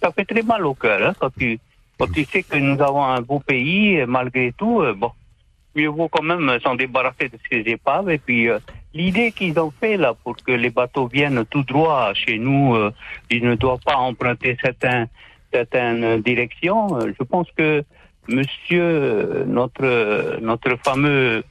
ça 0.00 0.12
fait 0.12 0.24
très 0.24 0.42
mal 0.42 0.64
au 0.64 0.74
cœur 0.74 1.08
hein, 1.08 1.12
quand 1.18 1.34
tu 1.36 2.24
sais 2.24 2.42
que 2.44 2.56
nous 2.56 2.80
avons 2.80 3.02
un 3.02 3.20
beau 3.20 3.40
pays 3.40 4.04
malgré 4.06 4.52
tout. 4.52 4.80
euh, 4.80 4.94
bon, 4.94 5.10
mieux 5.74 5.88
vaut 5.88 6.08
quand 6.08 6.22
même 6.22 6.58
s'en 6.62 6.76
débarrasser 6.76 7.28
de 7.28 7.38
ces 7.50 7.58
épaves. 7.66 8.08
Et 8.10 8.18
puis, 8.18 8.48
euh, 8.48 8.58
l'idée 8.94 9.32
qu'ils 9.32 9.58
ont 9.58 9.72
fait 9.72 9.96
là 9.96 10.14
pour 10.22 10.36
que 10.36 10.52
les 10.52 10.70
bateaux 10.70 11.08
viennent 11.08 11.44
tout 11.46 11.64
droit 11.64 12.12
chez 12.14 12.38
nous, 12.38 12.76
euh, 12.76 12.92
ils 13.28 13.44
ne 13.44 13.56
doivent 13.56 13.82
pas 13.84 13.96
emprunter 13.96 14.56
certaines 15.52 16.20
directions. 16.22 16.96
Euh, 16.96 17.12
Je 17.18 17.24
pense 17.24 17.48
que 17.56 17.82
monsieur, 18.28 18.82
euh, 18.82 19.44
notre, 19.46 20.38
notre 20.40 20.76
fameux 20.84 21.42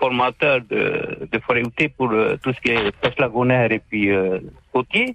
formateur 0.00 0.62
de, 0.68 1.28
de 1.30 1.38
pour 1.96 2.08
tout 2.42 2.52
ce 2.52 2.60
qui 2.60 2.70
est 2.72 2.90
pêche 3.00 3.18
lagonaire 3.18 3.70
et 3.70 3.78
puis 3.78 4.10
côtier, 4.72 5.14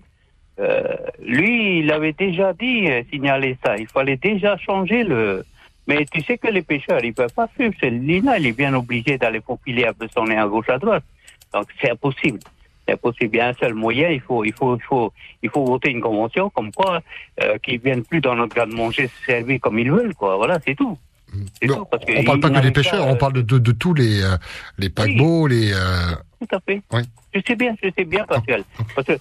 euh, 0.59 0.95
lui, 1.21 1.79
il 1.79 1.91
avait 1.91 2.13
déjà 2.13 2.53
dit, 2.53 2.87
euh, 2.89 3.03
signaler 3.11 3.57
ça. 3.63 3.77
Il 3.77 3.87
fallait 3.87 4.17
déjà 4.17 4.57
changer 4.57 5.03
le. 5.03 5.45
Mais 5.87 6.05
tu 6.11 6.21
sais 6.21 6.37
que 6.37 6.47
les 6.47 6.61
pêcheurs, 6.63 7.03
ils 7.03 7.13
peuvent 7.13 7.33
pas 7.33 7.47
suivre. 7.55 7.73
C'est 7.79 7.89
l'INA, 7.91 8.39
il 8.39 8.47
est 8.47 8.57
bien 8.57 8.73
obligé 8.73 9.17
d'aller 9.17 9.41
faufiler 9.41 9.85
un 9.85 9.93
peu 9.93 10.07
son 10.13 10.25
nez 10.25 10.37
à 10.37 10.47
gauche, 10.47 10.69
à 10.69 10.77
droite. 10.79 11.03
Donc 11.53 11.67
c'est 11.79 11.91
impossible. 11.91 12.39
C'est 12.87 12.93
impossible. 12.93 13.35
Il 13.35 13.37
y 13.37 13.41
a 13.41 13.47
un 13.49 13.53
seul 13.53 13.73
moyen. 13.73 14.09
Il 14.09 14.21
faut, 14.21 14.43
il 14.43 14.53
faut, 14.53 14.75
il 14.75 14.81
faut, 14.83 15.13
il 15.43 15.49
faut 15.49 15.63
voter 15.65 15.91
une 15.91 16.01
convention 16.01 16.49
comme 16.49 16.71
quoi 16.71 17.01
euh, 17.43 17.57
qu'ils 17.59 17.79
viennent 17.79 18.03
plus 18.03 18.21
dans 18.21 18.35
notre 18.35 18.55
garde-manger 18.55 19.07
se 19.07 19.25
servir 19.25 19.59
comme 19.59 19.77
ils 19.77 19.91
veulent, 19.91 20.15
quoi. 20.15 20.37
Voilà, 20.37 20.57
c'est 20.65 20.75
tout. 20.75 20.97
Tout. 21.61 21.85
On 22.17 22.23
parle 22.23 22.39
pas 22.39 22.49
que 22.49 22.61
des 22.61 22.71
pêcheurs, 22.71 23.07
on 23.07 23.15
parle 23.17 23.33
de, 23.33 23.41
de, 23.41 23.57
de 23.57 23.71
tous 23.73 23.93
les, 23.93 24.23
euh, 24.23 24.37
les 24.77 24.89
paquebots, 24.89 25.47
les... 25.47 25.73
euh, 25.73 26.15
Tout 26.39 26.55
à 26.55 26.59
fait. 26.61 26.81
Oui. 26.93 27.01
Je 27.33 27.41
sais 27.45 27.55
bien, 27.55 27.75
je 27.83 27.89
sais 27.97 28.05
bien, 28.05 28.23
Pascal. 28.25 28.63
Parce 28.95 29.07
que 29.07 29.13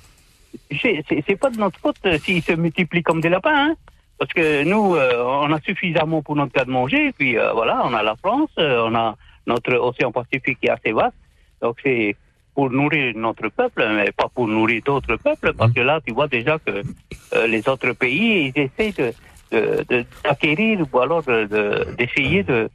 c'est 0.80 1.36
pas 1.38 1.50
de 1.50 1.58
notre 1.58 1.78
faute 1.78 1.96
euh, 2.06 2.18
s'ils 2.18 2.42
se 2.42 2.52
multiplient 2.52 3.02
comme 3.02 3.20
des 3.20 3.28
lapins. 3.28 3.70
Hein? 3.70 3.74
Parce 4.18 4.32
que 4.32 4.62
nous, 4.64 4.94
euh, 4.94 5.22
on 5.24 5.52
a 5.52 5.60
suffisamment 5.60 6.22
pour 6.22 6.36
notre 6.36 6.52
cas 6.52 6.64
de 6.64 6.70
manger. 6.70 7.12
Puis 7.18 7.36
euh, 7.38 7.52
voilà, 7.52 7.82
on 7.84 7.92
a 7.94 8.02
la 8.02 8.16
France, 8.16 8.50
on 8.58 8.94
a 8.94 9.16
notre 9.46 9.74
océan 9.74 10.12
Pacifique 10.12 10.58
qui 10.60 10.66
est 10.66 10.70
assez 10.70 10.92
vaste. 10.92 11.16
Donc 11.60 11.76
c'est 11.82 12.16
pour 12.54 12.70
nourrir 12.70 13.14
notre 13.16 13.48
peuple, 13.48 13.84
mais 13.96 14.12
pas 14.12 14.28
pour 14.32 14.46
nourrir 14.46 14.80
d'autres 14.84 15.16
peuples. 15.16 15.52
Parce 15.54 15.72
que 15.72 15.80
là, 15.80 16.00
tu 16.06 16.12
vois 16.12 16.28
déjà 16.28 16.58
que 16.58 16.82
les 17.48 17.68
autres 17.68 17.92
pays, 17.92 18.52
ils 18.54 18.60
essaient 18.62 18.92
de 18.92 19.12
de- 19.52 19.84
de- 19.88 20.04
d'acquérir 20.24 20.80
ou 20.92 20.98
alors 21.00 21.22
de- 21.22 21.44
de- 21.44 21.86
d'essayer 21.96 22.42
de, 22.42 22.52
de- 22.52 22.70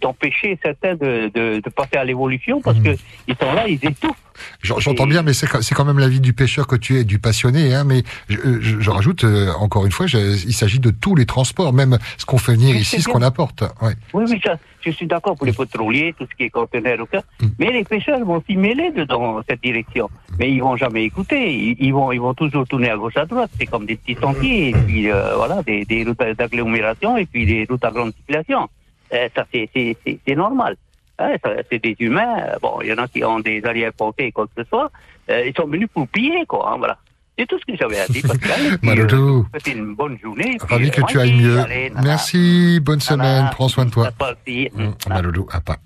d'empêcher 0.00 0.58
certains 0.62 0.94
de, 0.94 1.30
de, 1.34 1.60
de 1.60 1.70
passer 1.70 1.96
à 1.96 2.04
l'évolution 2.04 2.60
parce 2.60 2.78
que 2.78 2.90
ils 3.28 3.34
sont 3.36 3.52
là, 3.52 3.66
ils 3.68 3.74
étouffent. 3.84 4.16
J'en- 4.62 4.78
J'entends 4.80 5.06
bien, 5.06 5.22
mais 5.22 5.34
c'est 5.34 5.46
quand 5.74 5.84
même 5.84 5.98
l'avis 5.98 6.20
du 6.20 6.32
pêcheur 6.32 6.66
que 6.66 6.74
tu 6.76 6.98
es, 6.98 7.04
du 7.04 7.18
passionné. 7.18 7.74
Hein, 7.74 7.84
mais 7.84 8.02
je, 8.28 8.38
je- 8.60 8.80
je 8.80 8.90
rajoute 8.90 9.24
euh, 9.24 9.52
encore 9.58 9.84
une 9.84 9.92
fois, 9.92 10.06
je- 10.06 10.18
il 10.46 10.52
s'agit 10.54 10.78
de 10.80 10.90
tous 10.90 11.14
les 11.14 11.26
transports, 11.26 11.72
même 11.72 11.98
ce 12.16 12.24
qu'on 12.24 12.38
fait 12.38 12.52
venir 12.54 12.74
ici, 12.76 13.00
ce 13.02 13.08
qu'on 13.08 13.22
apporte. 13.22 13.62
Ouais. 13.82 13.92
Oui, 14.14 14.24
oui, 14.28 14.40
ça, 14.44 14.56
je 14.80 14.90
suis 14.90 15.06
d'accord 15.06 15.36
pour 15.36 15.46
les 15.46 15.52
pétroliers, 15.52 16.14
tout 16.18 16.26
ce 16.30 16.34
qui 16.36 16.44
est 16.44 16.50
conteneur 16.50 16.98
ou 17.00 17.06
quoi. 17.06 17.20
Mais 17.58 17.70
les 17.70 17.84
pêcheurs 17.84 18.24
vont 18.24 18.42
s'y 18.48 18.56
mêler 18.56 18.90
dans 19.06 19.40
cette 19.48 19.62
direction. 19.62 20.08
Mais 20.38 20.50
ils 20.50 20.60
vont 20.60 20.76
jamais 20.76 21.04
écouter. 21.04 21.52
Ils, 21.54 21.76
ils 21.78 21.92
vont, 21.92 22.10
ils 22.10 22.20
vont 22.20 22.34
toujours 22.34 22.66
tourner 22.66 22.90
à 22.90 22.96
gauche, 22.96 23.16
à 23.18 23.26
droite. 23.26 23.50
C'est 23.60 23.66
comme 23.66 23.84
des 23.86 23.96
petits 23.96 24.18
sentiers, 24.20 24.70
et 24.70 24.72
puis 24.72 25.10
euh, 25.10 25.36
voilà, 25.36 25.62
des, 25.62 25.84
des 25.84 26.04
routes 26.04 26.18
d'agglomération 26.38 27.16
et 27.18 27.26
puis 27.26 27.44
des 27.46 27.66
routes 27.68 27.84
à 27.84 27.90
grande 27.90 28.12
circulation. 28.14 28.68
Euh, 29.12 29.28
ça, 29.34 29.46
c'est, 29.52 30.34
normal. 30.36 30.76
Ça, 31.18 31.28
c'est 31.70 31.78
des 31.82 31.96
humains. 32.00 32.36
Euh, 32.38 32.56
Bon, 32.60 32.80
il 32.82 32.88
y 32.88 32.92
en 32.92 32.98
a 32.98 33.08
qui 33.08 33.22
ont 33.24 33.40
des 33.40 33.62
arrière-pensées, 33.64 34.32
quoi 34.32 34.46
que 34.46 34.62
ce 34.62 34.68
soit. 34.68 34.90
Euh, 35.30 35.46
ils 35.46 35.54
sont 35.54 35.66
venus 35.66 35.88
pour 35.92 36.08
piller, 36.08 36.44
quoi. 36.46 36.72
hein, 36.72 36.76
voilà. 36.78 36.98
C'est 37.38 37.46
tout 37.46 37.58
ce 37.58 37.64
que 37.64 37.76
j'avais 37.78 37.98
à 37.98 38.06
dire, 38.08 38.22
Pascal. 38.26 38.78
Et 38.82 38.86
Malodou. 38.86 39.46
C'était 39.54 39.72
une 39.72 39.94
bonne 39.94 40.18
journée. 40.18 40.56
et 40.56 40.66
Ravi 40.66 40.90
que 40.90 41.00
euh, 41.00 41.04
tu 41.08 41.18
ailles 41.18 41.40
mieux. 41.40 41.58
allez. 41.60 41.90
Merci, 42.02 42.78
bonne 42.80 43.00
semaine, 43.00 43.48
prends 43.52 43.68
soin 43.68 43.86
de 43.86 43.90
toi. 43.90 44.10
Mm, 44.46 44.90
Malodou, 45.08 45.46
à 45.50 45.60
pas. 45.60 45.76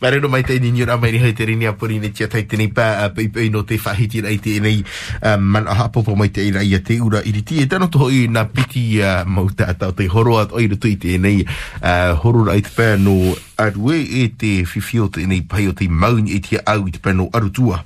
Marero 0.00 0.28
mai 0.30 0.44
tai 0.46 0.60
ni 0.62 0.82
ora 0.82 0.94
mai 0.96 1.10
ni 1.10 1.18
hai 1.18 1.32
te 1.34 1.44
rini 1.44 1.66
apuri 1.66 1.98
ni 1.98 2.12
tia 2.14 2.28
tai 2.30 2.46
tini 2.46 2.68
pa 2.70 3.02
a 3.02 3.10
pei 3.10 3.28
pei 3.28 3.48
no 3.50 3.64
te 3.66 3.74
whahiti 3.82 4.20
rai 4.22 4.38
te 4.38 4.60
nei 4.62 4.84
um, 5.26 5.42
man 5.42 5.66
a 5.66 5.74
hapopo 5.74 6.14
mai 6.14 6.30
te 6.30 6.44
ira 6.46 6.62
ia 6.62 6.78
te 6.78 7.00
ura 7.02 7.18
iriti 7.26 7.58
e 7.58 7.66
tano 7.66 7.88
toho 7.90 8.06
i 8.06 8.28
na 8.30 8.44
piti 8.46 9.02
uh, 9.02 9.26
mauta 9.26 9.66
ata 9.66 9.88
o 9.90 9.92
te 9.92 10.06
horo 10.06 10.38
at 10.38 10.54
oi 10.54 10.68
rutu 10.70 10.86
i 10.86 10.94
te 10.96 11.18
nei 11.18 11.42
uh, 11.82 12.14
horo 12.22 12.46
rai 12.46 12.62
te 12.62 12.70
pēr 12.70 12.94
no 13.02 13.34
arue 13.58 13.98
e 14.22 14.28
te 14.38 14.62
whiwhio 14.62 15.10
te 15.10 15.26
nei 15.26 15.42
pai 15.42 15.66
o 15.66 15.74
te 15.74 15.90
mauni 15.90 16.38
e 16.38 16.40
te 16.46 16.62
au 16.62 16.86
i 16.86 16.94
te 16.94 17.02
pēr 17.02 17.18
no 17.18 17.26
arutua 17.34 17.82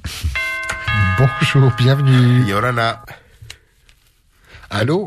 Bonjour, 1.17 1.73
bienvenue. 1.77 2.45
Yorana. 2.49 3.05
Allô 4.69 5.07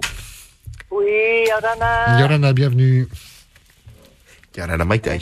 Oui, 0.89 1.45
Yorana. 1.49 2.20
Yorana, 2.20 2.53
bienvenue. 2.53 3.06
Yorana 4.56 4.86
mai 4.86 4.99
tai. 4.99 5.22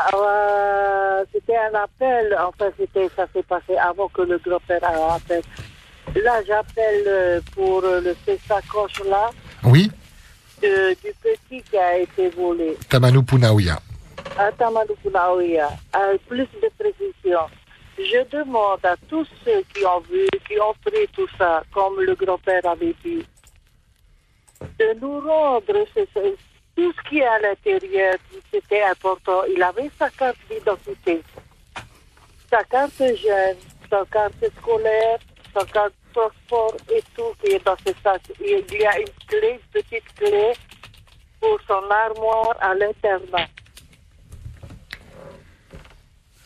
Ah, 0.00 0.10
euh, 0.14 1.24
c'était 1.32 1.56
un 1.56 1.74
appel, 1.74 2.36
enfin 2.38 2.70
c'était, 2.78 3.08
ça 3.16 3.26
s'est 3.32 3.42
passé 3.42 3.76
avant 3.76 4.08
que 4.08 4.22
le 4.22 4.38
grand-père 4.38 4.80
appelle. 5.12 5.42
Là, 6.22 6.40
j'appelle 6.46 7.02
euh, 7.06 7.40
pour 7.54 7.82
euh, 7.84 8.00
le 8.00 8.16
sacoche 8.46 9.02
là 9.04 9.30
Oui, 9.64 9.90
de- 10.62 10.90
du 11.04 11.12
petit 11.22 11.62
qui 11.68 11.76
a 11.76 11.98
été 11.98 12.28
volé. 12.30 12.76
Tamanu 12.88 13.24
Punaouia. 13.24 13.78
À 14.38 14.52
Tamanukunaoya, 14.52 15.68
à 15.92 16.00
plus 16.28 16.46
de 16.62 16.70
précision. 16.78 17.40
Je 17.98 18.22
demande 18.36 18.78
à 18.84 18.94
tous 19.08 19.26
ceux 19.44 19.62
qui 19.74 19.84
ont 19.84 20.00
vu, 20.00 20.26
qui 20.46 20.60
ont 20.60 20.74
pris 20.84 21.08
tout 21.12 21.26
ça, 21.36 21.62
comme 21.74 22.00
le 22.00 22.14
grand-père 22.14 22.64
avait 22.66 22.94
dit, 23.04 23.26
de 24.60 25.00
nous 25.00 25.20
rendre 25.20 25.64
ce- 25.94 26.06
ce- 26.14 26.36
tout 26.78 26.92
ce 26.92 27.10
qui 27.10 27.18
est 27.18 27.26
à 27.26 27.40
l'intérieur, 27.40 28.14
c'était 28.52 28.84
important. 28.84 29.42
Il 29.52 29.60
avait 29.60 29.90
sa 29.98 30.08
carte 30.10 30.38
d'identité. 30.48 31.20
sa 32.48 32.62
carte 32.62 32.98
jeune, 32.98 33.56
sa 33.90 34.04
carte 34.12 34.44
scolaire, 34.60 35.18
sa 35.52 35.64
carte 35.64 35.94
transport 36.14 36.76
et 36.94 37.02
tout 37.16 37.32
qui 37.42 37.54
est 37.54 37.64
dans 37.64 37.76
ce 37.84 37.92
sac. 38.00 38.22
Il 38.40 38.64
y 38.80 38.86
a 38.86 39.00
une 39.00 39.06
clé, 39.26 39.58
une 39.58 39.82
petite 39.82 40.14
clé 40.14 40.52
pour 41.40 41.58
son 41.66 41.82
armoire 41.90 42.56
à 42.60 42.74
l'internat. 42.74 43.48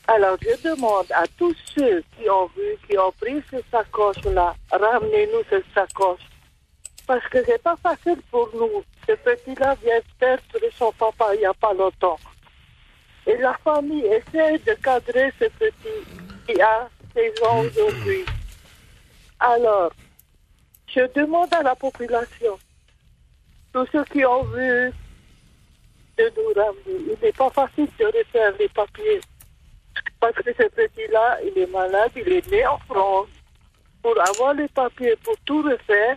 Alors, 0.09 0.39
je 0.41 0.66
demande 0.66 1.12
à 1.12 1.24
tous 1.39 1.55
ceux 1.76 2.03
qui 2.16 2.28
ont 2.30 2.47
vu, 2.57 2.76
qui 2.89 2.97
ont 2.97 3.12
pris 3.20 3.43
ces 3.51 3.62
sacoches-là, 3.70 4.55
ramenez-nous 4.70 5.43
ces 5.51 5.62
sacoches. 5.74 6.32
Parce 7.07 7.26
que 7.28 7.44
c'est 7.44 7.62
pas 7.62 7.76
facile 7.76 8.20
pour 8.30 8.48
nous. 8.55 8.84
Ce 9.07 9.12
petit-là 9.12 9.74
vient 9.82 10.00
perdre 10.18 10.42
son 10.78 10.92
papa 10.92 11.34
il 11.34 11.40
n'y 11.40 11.46
a 11.46 11.55
pas 11.55 11.74
longtemps. 11.74 12.18
Et 13.26 13.36
la 13.36 13.55
famille 13.64 14.07
essaie 14.07 14.59
de 14.59 14.74
cadrer 14.74 15.32
ce 15.38 15.44
petit 15.44 16.46
qui 16.46 16.61
a 16.61 16.88
16 17.14 17.42
ans 17.42 17.61
aujourd'hui. 17.61 18.24
Alors, 19.38 19.92
je 20.86 21.00
demande 21.14 21.53
à 21.55 21.62
la 21.62 21.74
population, 21.74 22.59
tous 23.72 23.86
ceux 23.92 24.05
qui 24.05 24.24
ont 24.24 24.44
vu, 24.44 24.92
de 26.18 26.32
nous 26.36 26.53
ramener. 26.55 27.12
Il 27.12 27.16
n'est 27.22 27.32
pas 27.32 27.50
facile 27.50 27.88
de 27.98 28.07
refaire 28.07 28.53
les 28.59 28.68
papiers. 28.68 29.20
Parce 30.20 30.34
que 30.34 30.53
ce 30.53 30.68
petit-là, 30.68 31.38
il 31.44 31.59
est 31.59 31.70
malade, 31.70 32.11
il 32.16 32.32
est 32.32 32.50
né 32.50 32.66
en 32.66 32.78
France. 32.78 33.28
Pour 34.03 34.14
avoir 34.20 34.55
les 34.55 34.68
papiers, 34.68 35.16
pour 35.24 35.36
tout 35.44 35.62
refaire, 35.62 36.16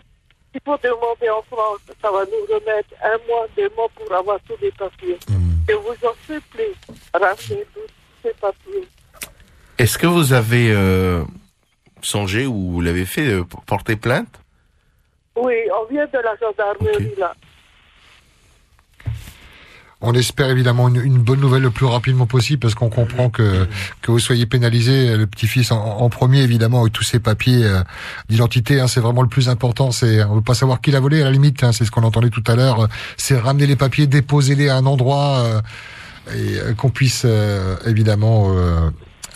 il 0.56 0.60
faut 0.64 0.78
demander 0.82 1.28
en 1.28 1.42
France. 1.42 1.80
Ça 2.00 2.10
va 2.10 2.24
nous 2.24 2.54
remettre 2.54 2.88
un 3.02 3.18
mois, 3.28 3.46
deux 3.56 3.68
mois 3.76 3.88
pour 3.94 4.12
avoir 4.14 4.38
tous 4.48 4.56
les 4.62 4.72
papiers. 4.72 5.18
Je 5.68 5.74
vous 5.74 6.08
en 6.08 6.14
supplie, 6.26 6.74
ramenez-nous 7.12 7.86
ces 8.22 8.32
papiers. 8.40 8.88
Est-ce 9.78 9.98
que 9.98 10.06
vous 10.06 10.32
avez 10.32 10.72
euh, 10.72 11.22
songé 12.00 12.46
ou 12.46 12.72
vous 12.72 12.80
l'avez 12.80 13.04
fait 13.04 13.28
euh, 13.28 13.44
porter 13.66 13.96
plainte? 13.96 14.40
Oui, 15.36 15.54
on 15.78 15.84
vient 15.92 16.06
de 16.06 16.18
la 16.18 16.34
gendarmerie 16.36 17.14
là. 17.18 17.34
On 20.02 20.12
espère 20.12 20.50
évidemment 20.50 20.88
une, 20.88 21.18
bonne 21.18 21.40
nouvelle 21.40 21.62
le 21.62 21.70
plus 21.70 21.86
rapidement 21.86 22.26
possible 22.26 22.60
parce 22.60 22.74
qu'on 22.74 22.90
comprend 22.90 23.30
que 23.30 23.66
que 24.02 24.10
vous 24.10 24.18
soyez 24.18 24.44
pénalisé, 24.44 25.16
le 25.16 25.26
petit-fils 25.26 25.72
en, 25.72 26.08
premier 26.10 26.42
évidemment 26.42 26.82
avec 26.82 26.92
tous 26.92 27.02
ses 27.02 27.18
papiers 27.18 27.64
euh, 27.64 27.82
d'identité. 28.28 28.78
hein, 28.78 28.88
c'est 28.88 29.00
vraiment 29.00 29.22
le 29.22 29.28
plus 29.28 29.48
important. 29.48 29.92
C'est 29.92 30.22
on 30.24 30.34
veut 30.34 30.40
pas 30.42 30.54
savoir 30.54 30.82
qui 30.82 30.90
l'a 30.90 31.00
volé 31.00 31.22
à 31.22 31.24
la 31.24 31.30
limite. 31.30 31.64
hein, 31.64 31.72
c'est 31.72 31.86
ce 31.86 31.90
qu'on 31.90 32.02
entendait 32.02 32.28
tout 32.28 32.44
à 32.46 32.56
l'heure. 32.56 32.80
euh, 32.80 32.86
C'est 33.16 33.38
ramener 33.38 33.66
les 33.66 33.76
papiers, 33.76 34.06
déposer-les 34.06 34.68
à 34.68 34.76
un 34.76 34.84
endroit 34.84 35.38
euh, 35.38 35.60
et 36.36 36.74
qu'on 36.74 36.90
puisse 36.90 37.24
évidemment 37.86 38.52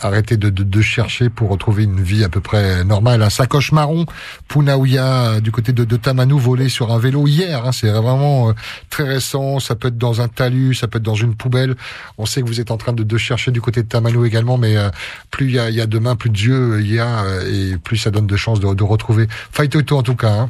arrêter 0.01 0.37
de, 0.37 0.49
de, 0.49 0.63
de 0.63 0.81
chercher 0.81 1.29
pour 1.29 1.49
retrouver 1.49 1.83
une 1.83 2.01
vie 2.01 2.23
à 2.23 2.29
peu 2.29 2.41
près 2.41 2.83
normale. 2.83 3.21
Un 3.21 3.29
sacoche 3.29 3.71
marron, 3.71 4.05
Punaouia, 4.47 5.05
euh, 5.05 5.39
du 5.39 5.51
côté 5.51 5.71
de, 5.73 5.83
de 5.83 5.95
Tamanou, 5.97 6.37
volé 6.37 6.69
sur 6.69 6.91
un 6.91 6.99
vélo 6.99 7.27
hier. 7.27 7.65
hein. 7.65 7.71
c'est 7.71 7.89
vraiment 7.89 8.49
euh, 8.49 8.53
très 8.89 9.03
récent. 9.03 9.59
Ça 9.59 9.75
peut 9.75 9.89
être 9.89 9.97
dans 9.97 10.21
un 10.21 10.27
talus, 10.27 10.75
ça 10.75 10.87
peut 10.87 10.97
être 10.97 11.03
dans 11.03 11.15
une 11.15 11.35
poubelle. 11.35 11.75
On 12.17 12.25
sait 12.25 12.41
que 12.41 12.47
vous 12.47 12.59
êtes 12.59 12.71
en 12.71 12.77
train 12.77 12.93
de, 12.93 13.03
de 13.03 13.17
chercher 13.17 13.51
du 13.51 13.61
côté 13.61 13.83
de 13.83 13.87
Tamanou 13.87 14.25
également, 14.25 14.57
mais 14.57 14.77
euh, 14.77 14.89
plus 15.29 15.47
il 15.47 15.55
y 15.55 15.59
a, 15.59 15.69
il 15.69 15.75
y 15.75 15.81
a 15.81 15.87
de 15.87 15.99
mains, 15.99 16.15
plus 16.15 16.29
de 16.29 16.37
yeux 16.37 16.81
il 16.81 16.93
y 16.93 16.99
a, 16.99 17.23
euh, 17.23 17.73
et 17.73 17.77
plus 17.77 17.97
ça 17.97 18.11
donne 18.11 18.27
de 18.27 18.35
chances 18.35 18.59
de, 18.59 18.73
de 18.73 18.83
retrouver. 18.83 19.27
Faitoto 19.51 19.97
en 19.97 20.03
tout 20.03 20.15
cas. 20.15 20.31
Hein. 20.31 20.49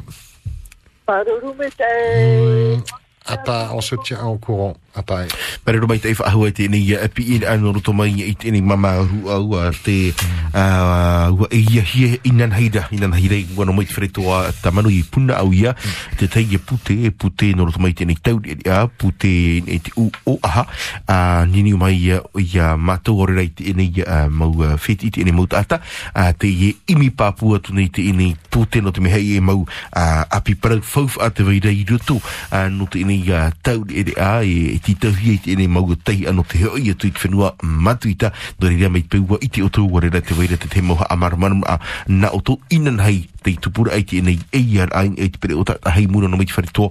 À 3.26 3.36
part, 3.36 3.76
on 3.76 3.80
se 3.80 3.94
tient 3.96 4.22
au 4.24 4.36
courant. 4.38 4.76
Apai. 4.94 5.28
Part. 5.28 5.62
Marero 5.66 5.86
mai 5.86 5.98
tai 6.02 6.14
whaahua 6.18 6.50
te 6.50 6.66
nei 6.68 6.94
a 6.98 7.08
pi 7.08 7.36
in 7.36 7.44
anu 7.46 7.72
roto 7.72 7.92
mai 7.94 8.12
i 8.18 8.34
te 8.34 8.50
nei 8.50 8.60
mama 8.60 8.98
ru 8.98 9.30
au 9.30 9.54
a 9.54 9.70
te 9.70 10.10
a 10.52 11.30
ua 11.30 11.46
e 11.54 11.60
ia 11.62 11.82
hie 11.86 12.18
inan 12.28 12.50
haida 12.50 12.88
inan 12.90 13.14
haida 13.14 13.38
i 13.38 13.46
wano 13.56 13.72
mai 13.72 13.86
te 13.86 13.94
whareto 13.94 14.26
ta 14.60 14.72
manu 14.74 14.90
i 14.90 15.02
puna 15.06 15.38
au 15.38 15.52
ia. 15.54 15.74
Te 16.18 16.26
tai 16.26 16.44
e 16.50 16.58
pute 16.58 16.96
e 17.06 17.10
pute 17.10 17.54
no 17.54 17.64
roto 17.64 17.78
mai 17.78 17.94
te 17.94 18.04
nei 18.04 18.18
tau 18.18 18.40
e 18.42 18.58
a 18.68 18.88
pute 18.88 19.62
e 19.62 19.78
te 19.78 19.94
u 19.96 20.10
o 20.26 20.38
aha. 20.42 20.66
A 21.06 21.46
nini 21.46 21.72
mai 21.78 21.94
ia 21.96 22.20
ia 22.36 22.74
mātou 22.76 23.22
ore 23.22 23.38
rei 23.38 23.52
te 23.54 23.72
nei 23.72 24.02
mau 24.28 24.50
a 24.66 24.74
wheti 24.76 25.10
te 25.14 25.24
nei 25.24 25.32
mau 25.32 25.46
tata 25.46 25.80
a 26.12 26.32
te 26.34 26.50
i 26.50 26.74
imi 26.90 27.12
pāpua 27.14 27.62
tu 27.62 27.72
nei 27.72 27.88
te 27.88 28.02
nei 28.12 28.34
pute 28.50 28.82
no 28.82 28.90
te 28.90 29.00
mehei 29.00 29.36
e 29.36 29.40
mau 29.40 29.64
api 29.94 30.58
parau 30.58 30.82
fauf 30.82 31.16
a 31.22 31.30
te 31.30 31.46
wairei 31.46 31.86
roto. 31.88 32.18
A 32.50 32.66
no 32.68 32.90
te 32.90 33.06
nei 33.06 33.30
tau 33.62 33.86
e 33.88 34.04
a 34.18 34.42
e 34.42 34.81
ti 34.82 34.94
tahi 34.98 35.38
te 35.38 35.54
nei 35.56 35.68
mau 35.68 35.86
tai 35.94 36.26
ano 36.26 36.42
te 36.42 36.58
hoi 36.66 36.90
atu 36.90 37.06
i 37.06 37.12
te 37.12 37.20
whenua 37.22 37.54
matuita 37.62 38.32
no 38.60 38.68
rea 38.68 38.88
mai 38.90 39.02
peua 39.02 39.38
i 39.40 39.48
te 39.48 39.62
oto 39.62 39.86
warera 39.86 40.20
te 40.20 40.34
waira 40.34 40.56
te 40.56 40.68
te 40.68 40.82
moha 40.82 41.06
a 41.08 41.16
maramarum 41.16 41.62
a 41.66 41.78
na 42.08 42.28
oto 42.34 42.58
inan 42.70 42.98
hai 43.00 43.28
te 43.42 43.54
tupura 43.56 43.94
ai 43.94 44.04
te 44.04 44.20
nei 44.20 44.38
ei 44.52 44.80
ar 44.80 44.90
ai 44.92 45.14
te 45.30 45.38
pere 45.38 45.54
o 45.54 45.64
tata 45.64 45.90
hei 45.96 46.06
muna 46.06 46.28
no 46.28 46.36
mai 46.36 46.46
te 46.46 46.52
wharetoa 46.58 46.90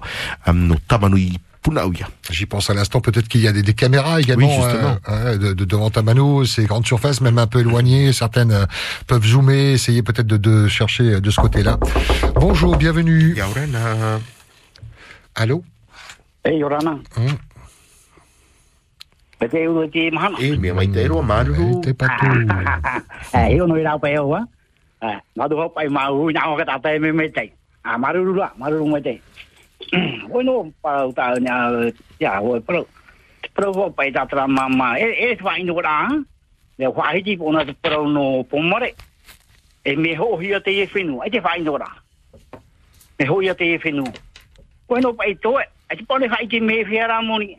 no 0.54 0.76
tamanu 0.88 1.16
i 1.16 1.38
puna 1.62 1.84
au 1.86 1.92
ia. 1.92 2.08
J'y 2.28 2.44
pense 2.44 2.70
à 2.70 2.74
l'instant, 2.74 3.00
peut-être 3.00 3.28
qu'il 3.28 3.40
y 3.40 3.46
a 3.46 3.52
des, 3.52 3.62
des 3.62 3.72
caméras 3.72 4.20
également 4.20 4.48
Oui, 4.48 4.52
justement. 4.64 4.98
euh, 5.08 5.34
euh, 5.34 5.38
de, 5.38 5.52
de 5.52 5.64
devant 5.64 5.90
Tamano, 5.90 6.44
ces 6.44 6.64
grandes 6.64 6.84
surfaces, 6.84 7.20
même 7.20 7.38
un 7.38 7.46
peu 7.46 7.60
éloignées. 7.60 8.12
Certaines 8.12 8.50
euh, 8.50 8.66
peuvent 9.06 9.24
zoomer, 9.24 9.70
essayer 9.74 10.02
peut-être 10.02 10.26
de, 10.26 10.36
de 10.38 10.66
chercher 10.66 11.04
euh, 11.04 11.20
de 11.20 11.30
ce 11.30 11.40
côté-là. 11.40 11.78
Bonjour, 12.34 12.76
bienvenue. 12.76 13.36
Allô? 15.36 15.62
Hey, 16.44 16.58
Yorana. 16.58 16.98
Hmm. 17.16 17.36
Pe 19.42 19.48
te 19.48 19.66
uru 19.66 19.88
te 19.90 20.06
mahana. 20.14 20.38
E, 20.38 20.54
mea 20.54 20.74
mai 20.74 20.86
te 20.86 21.02
roa 21.10 21.22
maru. 21.22 21.80
Te 21.82 21.90
patu. 21.98 22.28
Eh, 23.34 23.56
io 23.56 23.66
noi 23.66 23.82
rau 23.82 23.98
pe 23.98 24.14
o, 24.18 24.34
ah. 24.38 24.44
Eh, 25.02 25.18
ma 25.34 25.48
du 25.50 25.56
hopai 25.58 25.88
ma 25.90 26.04
u 26.14 26.30
na 26.30 26.46
o 26.52 26.54
ka 26.56 26.64
ta 26.64 26.78
te 26.78 26.98
me 27.02 27.10
me 27.10 27.26
te. 27.28 27.50
Ah, 27.82 27.98
maru 27.98 28.22
ru 28.22 28.34
la, 28.38 28.52
maru 28.56 28.78
ru 28.78 28.86
me 28.86 29.00
te. 29.02 29.18
Oi 30.30 30.44
no, 30.46 30.70
pa 30.80 30.92
u 31.08 31.12
ta 31.12 31.34
nya 31.42 31.56
ya, 32.22 32.38
oi 32.38 32.60
pro. 32.60 32.84
Pro 33.52 33.72
ho 33.72 33.90
pai 33.90 34.12
ta 34.12 34.26
tra 34.30 34.46
mama. 34.46 34.94
E 34.94 35.10
e 35.10 35.36
fa 35.42 35.58
ino 35.58 35.74
ra. 35.80 36.06
Le 36.78 36.86
wa 36.86 37.10
hi 37.10 37.22
ti 37.26 37.36
pona 37.36 37.64
te 37.64 37.74
pro 37.74 38.06
no 38.06 38.44
pomare. 38.44 38.94
E 39.82 39.96
me 39.96 40.14
ho 40.14 40.38
hi 40.38 40.54
te 40.62 40.70
e 40.82 40.86
finu. 40.86 41.18
Ai 41.18 41.30
te 41.34 41.40
fa 41.40 41.56
ino 41.58 41.76
ra. 41.76 41.90
Me 43.18 43.26
ho 43.26 43.40
hi 43.42 43.50
te 43.58 43.74
e 43.74 43.78
finu. 43.82 44.06
Oi 44.86 45.00
no 45.00 45.12
pai 45.18 45.34
to. 45.42 45.58
Ai 45.58 45.96
te 45.98 46.06
pone 46.06 46.30
fa 46.30 46.38
i 46.38 46.46
te 46.46 46.60
me 46.60 46.84
fiara 46.84 47.18
moni. 47.20 47.58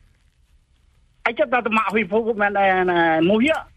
Ai 1.25 1.33
ta 1.33 1.45
ta 1.45 1.69
ma 1.69 1.83
hoi 1.91 2.05
pu 2.05 2.33
mena 2.33 2.83
na 2.83 3.21
mo 3.21 3.37
hia. 3.39 3.67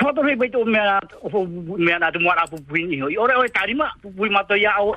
Ho 0.00 0.12
to 0.12 0.22
hoi 0.22 0.36
pu 0.36 0.48
to 0.50 0.64
mena 0.64 1.00
ho 1.32 1.46
mena 1.78 2.12
tu 2.12 2.20
mo 2.20 2.30
a 2.30 2.46
pu 2.46 2.56
pu 2.68 2.76
ni 2.86 2.96
hiu. 2.96 3.20
Ore 3.20 3.34
ore 3.34 3.48
tarima 3.48 3.90
pu 4.02 4.12
pu 4.16 4.30
ma 4.30 4.42
to 4.44 4.54
ya 4.54 4.78
o. 4.80 4.94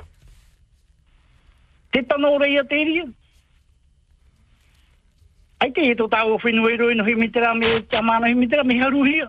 Te 1.92 2.02
tano 2.02 2.34
ore 2.34 2.46
ia 2.52 2.62
te 2.64 2.84
ria. 2.84 3.04
Ai 5.60 5.70
te 5.70 5.82
he 5.82 5.94
to 5.94 6.08
tau 6.08 6.38
hi 6.38 7.14
mitera 7.14 7.54
me 7.54 7.82
tamana 7.90 8.26
hi 8.28 8.34
mitera 8.34 8.64
me 8.64 8.78
haru 8.78 9.02
hia. 9.04 9.28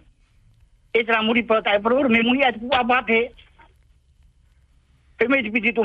E 0.93 1.03
tra 1.03 1.23
muri 1.23 1.43
pa 1.43 1.61
tai 1.61 1.79
me. 1.79 2.21
Pe 5.17 5.27
piti 5.27 5.73
tu. 5.73 5.83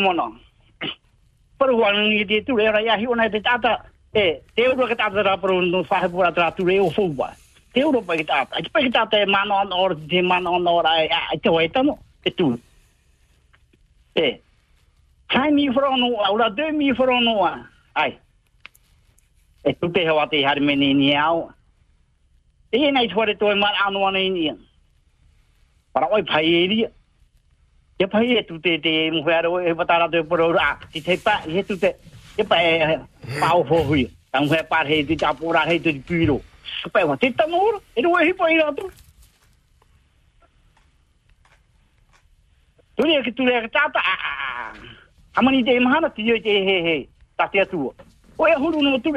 Pero 1.59 1.77
wan 1.77 2.09
ni 2.09 2.25
te 2.27 2.43
tu 2.45 2.59
ya 2.61 2.97
hi. 2.97 3.07
E 4.15 4.41
te 4.55 4.69
uro 4.69 4.87
ke 4.87 4.97
tata 4.97 5.23
ra 5.23 5.37
pro 5.37 5.61
no 5.61 5.85
fa 5.85 6.01
he 6.01 6.09
pura 6.09 6.33
tra 6.33 6.51
tu 6.51 6.65
re 6.65 6.79
o 6.81 6.91
fuba. 6.91 7.35
Te 7.73 7.85
uro 7.85 8.01
pa 8.01 8.15
pa 8.15 8.81
e 8.81 8.91
on 9.51 9.73
or 9.73 9.95
te 9.95 10.23
mano 10.23 10.53
on 10.53 10.67
or 10.67 10.87
ai 10.87 11.09
ai 11.09 11.39
te 11.39 11.49
wai 11.49 11.69
tamo. 11.69 11.99
E 12.25 12.31
tu. 12.31 12.59
E. 14.15 14.41
Kai 15.29 15.53
mi 15.53 15.69
frono, 15.73 16.17
aula 16.25 16.49
de 16.51 16.73
mi 16.73 16.95
frono. 16.95 17.45
Ai. 17.95 18.19
e 19.65 19.75
tu 19.75 19.91
te 19.91 20.05
te 20.31 20.75
ni 20.75 21.15
au. 21.17 21.51
E 22.71 22.91
nei 22.91 23.09
tuare 23.09 23.37
toi 23.37 23.55
mar 23.55 23.75
ini. 24.17 24.53
Para 25.93 26.09
oi 26.11 26.23
pai 26.23 26.55
e. 26.55 26.91
E 27.99 28.07
pai 28.07 28.37
e 28.37 28.45
tu 28.45 28.59
te 28.61 28.79
te 28.79 29.09
e 29.09 29.11
te. 29.11 30.25
Ti 30.93 31.01
te 31.03 31.19
pa 31.19 31.43
e 31.47 31.65
tu 31.65 31.79
te 31.79 31.97
e 32.37 32.45
pa 32.45 32.57
e 32.63 33.18
pau 33.41 33.65
foi 33.65 34.11
tão 34.33 34.47
repar 34.47 34.87
rei 34.87 35.03
de 35.03 35.17
tapura 35.17 35.61
rei 35.61 35.79
de 35.79 35.93
piro 36.01 36.43
super 36.83 37.07
mas 37.07 37.19
tem 37.19 37.35
e 37.97 38.03
não 38.03 38.19
é 38.19 38.25
ripo 38.25 38.43
aí 38.45 38.61
outro 38.61 38.91
tu 42.97 43.03
que 43.25 43.33
tu 43.33 43.43
a 45.35 45.43
mahana 45.81 46.11
tu 46.11 46.21
é 46.21 46.37
he 46.37 46.81
he 46.87 47.09
te 47.51 47.67
tu 47.67 47.95
huru 48.39 48.83
no 48.83 48.99
tu 49.01 49.11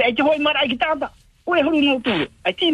hoi 1.45 1.61
huru 1.61 1.81
no 1.81 2.01
tu 2.01 2.11
que 2.57 2.67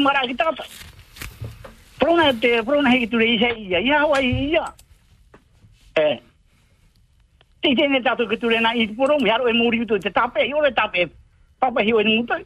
prona 1.99 2.34
te 2.34 2.64
prona 2.64 2.89
rei 2.89 3.07
tu 3.07 3.19
é 3.19 3.26
isso 3.26 3.45
aí 3.45 3.68
ia 3.68 4.15
aí 4.15 4.51
ia 4.51 4.73
é 5.95 6.19
Tei 7.61 7.73
tēnei 7.73 8.03
tātou 8.05 8.30
ki 8.30 8.38
tūrena 8.38 8.73
i 8.77 8.85
tūporong, 8.91 9.26
haro 9.31 9.47
e 9.49 9.53
mūriu 9.57 9.88
tō 9.89 9.97
te 10.03 10.11
tāpe, 10.14 10.43
i 10.45 10.53
ore 10.53 10.69
tāpe, 10.77 11.07
papa 11.60 11.82
hiwa 11.82 12.04
ni 12.04 12.18
mutai. 12.18 12.46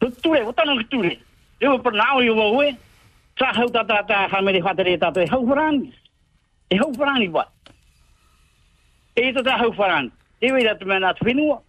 Tu 0.00 0.10
ture, 0.22 0.42
o 0.44 0.52
tanong 0.52 0.84
ture. 0.90 1.18
Ewa 1.60 1.78
per 1.78 1.92
nao 1.92 2.22
iwa 2.22 2.52
ue. 2.52 2.76
Sa 3.38 3.52
hau 3.52 3.68
ta 3.68 3.84
ta 3.84 4.02
ta 4.02 4.28
ha 4.28 4.40
mele 4.42 4.62
fatere 4.62 4.98
ta 4.98 5.10
ta. 5.10 5.24
Hau 5.30 5.46
farangi. 5.46 5.92
E 6.70 6.76
hau 6.76 6.92
farangi 6.92 7.28
ba. 7.28 7.44
E 9.16 9.32
ta 9.32 9.42
ta 9.42 9.58
hau 9.58 9.72
farangi. 9.72 10.12
Te 10.40 10.52
wei 10.52 10.64
datu 10.64 10.86
mena 10.86 11.08
atu 11.08 11.24
finua. 11.24 11.60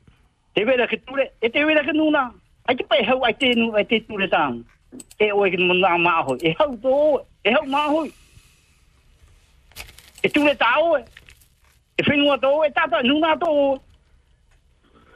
Te 0.53 0.65
wei 0.65 0.77
datu 0.77 0.97
ture. 1.07 1.31
E 1.41 1.49
te 1.49 1.63
wei 1.65 1.75
datu 1.75 1.93
nuna. 1.93 2.31
Ai 2.67 2.75
te 2.75 2.83
pai 2.83 3.03
hau 3.03 3.23
ai 3.23 3.33
te 3.33 3.53
nu 3.55 3.71
ai 3.75 3.85
te 3.85 3.99
ture 3.99 4.27
taam. 4.27 4.63
E 5.19 5.31
oe 5.31 5.49
kini 5.51 5.63
mundu 5.63 5.87
a 5.87 5.97
maho. 5.97 6.35
E 6.43 6.55
hau 6.59 6.75
to 6.75 6.89
oe. 6.89 7.21
E 7.43 7.51
hau 7.51 7.65
maho. 7.65 8.07
E 10.23 10.29
ture 10.29 10.55
ta 10.55 10.75
oe. 10.83 11.03
E 11.97 12.03
finua 12.03 12.37
to 12.37 12.51
oe. 12.59 12.67
E 12.67 12.71
tata 12.71 13.03
nuna 13.03 13.37
to 13.39 13.47
oe. 13.47 13.79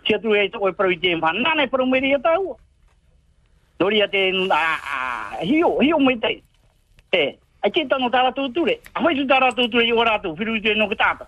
To. 0.02 0.06
Tia 0.06 0.20
tu 0.20 0.34
e 0.34 0.50
to 0.50 0.68
e 0.68 0.74
pro 0.74 0.90
i 0.90 0.98
te 0.98 1.16
mpa. 1.16 1.32
Nana 1.34 1.64
e 1.64 1.68
pro 1.68 1.86
meri 1.86 2.14
e 2.14 2.20
tau. 2.22 2.58
Nori 3.80 4.02
a 4.02 4.08
te 4.08 4.32
a 4.50 5.38
a 5.38 5.44
hio 5.44 5.80
hio 5.80 6.00
mai 6.00 6.18
te. 6.20 6.44
E 7.12 7.38
ai 7.64 7.72
te 7.72 7.88
tano 7.88 8.10
tara 8.10 8.32
tu 8.32 8.52
ture. 8.52 8.80
A 8.94 9.02
hoi 9.02 9.16
tu 9.16 9.26
tara 9.26 9.52
tu 9.52 9.68
ture 9.70 9.86
i 9.86 9.92
ora 9.92 10.20
tu 10.20 10.36
firu 10.36 10.62
te 10.62 10.74
no 10.74 10.88
ki 10.88 10.96
tata. 10.96 11.28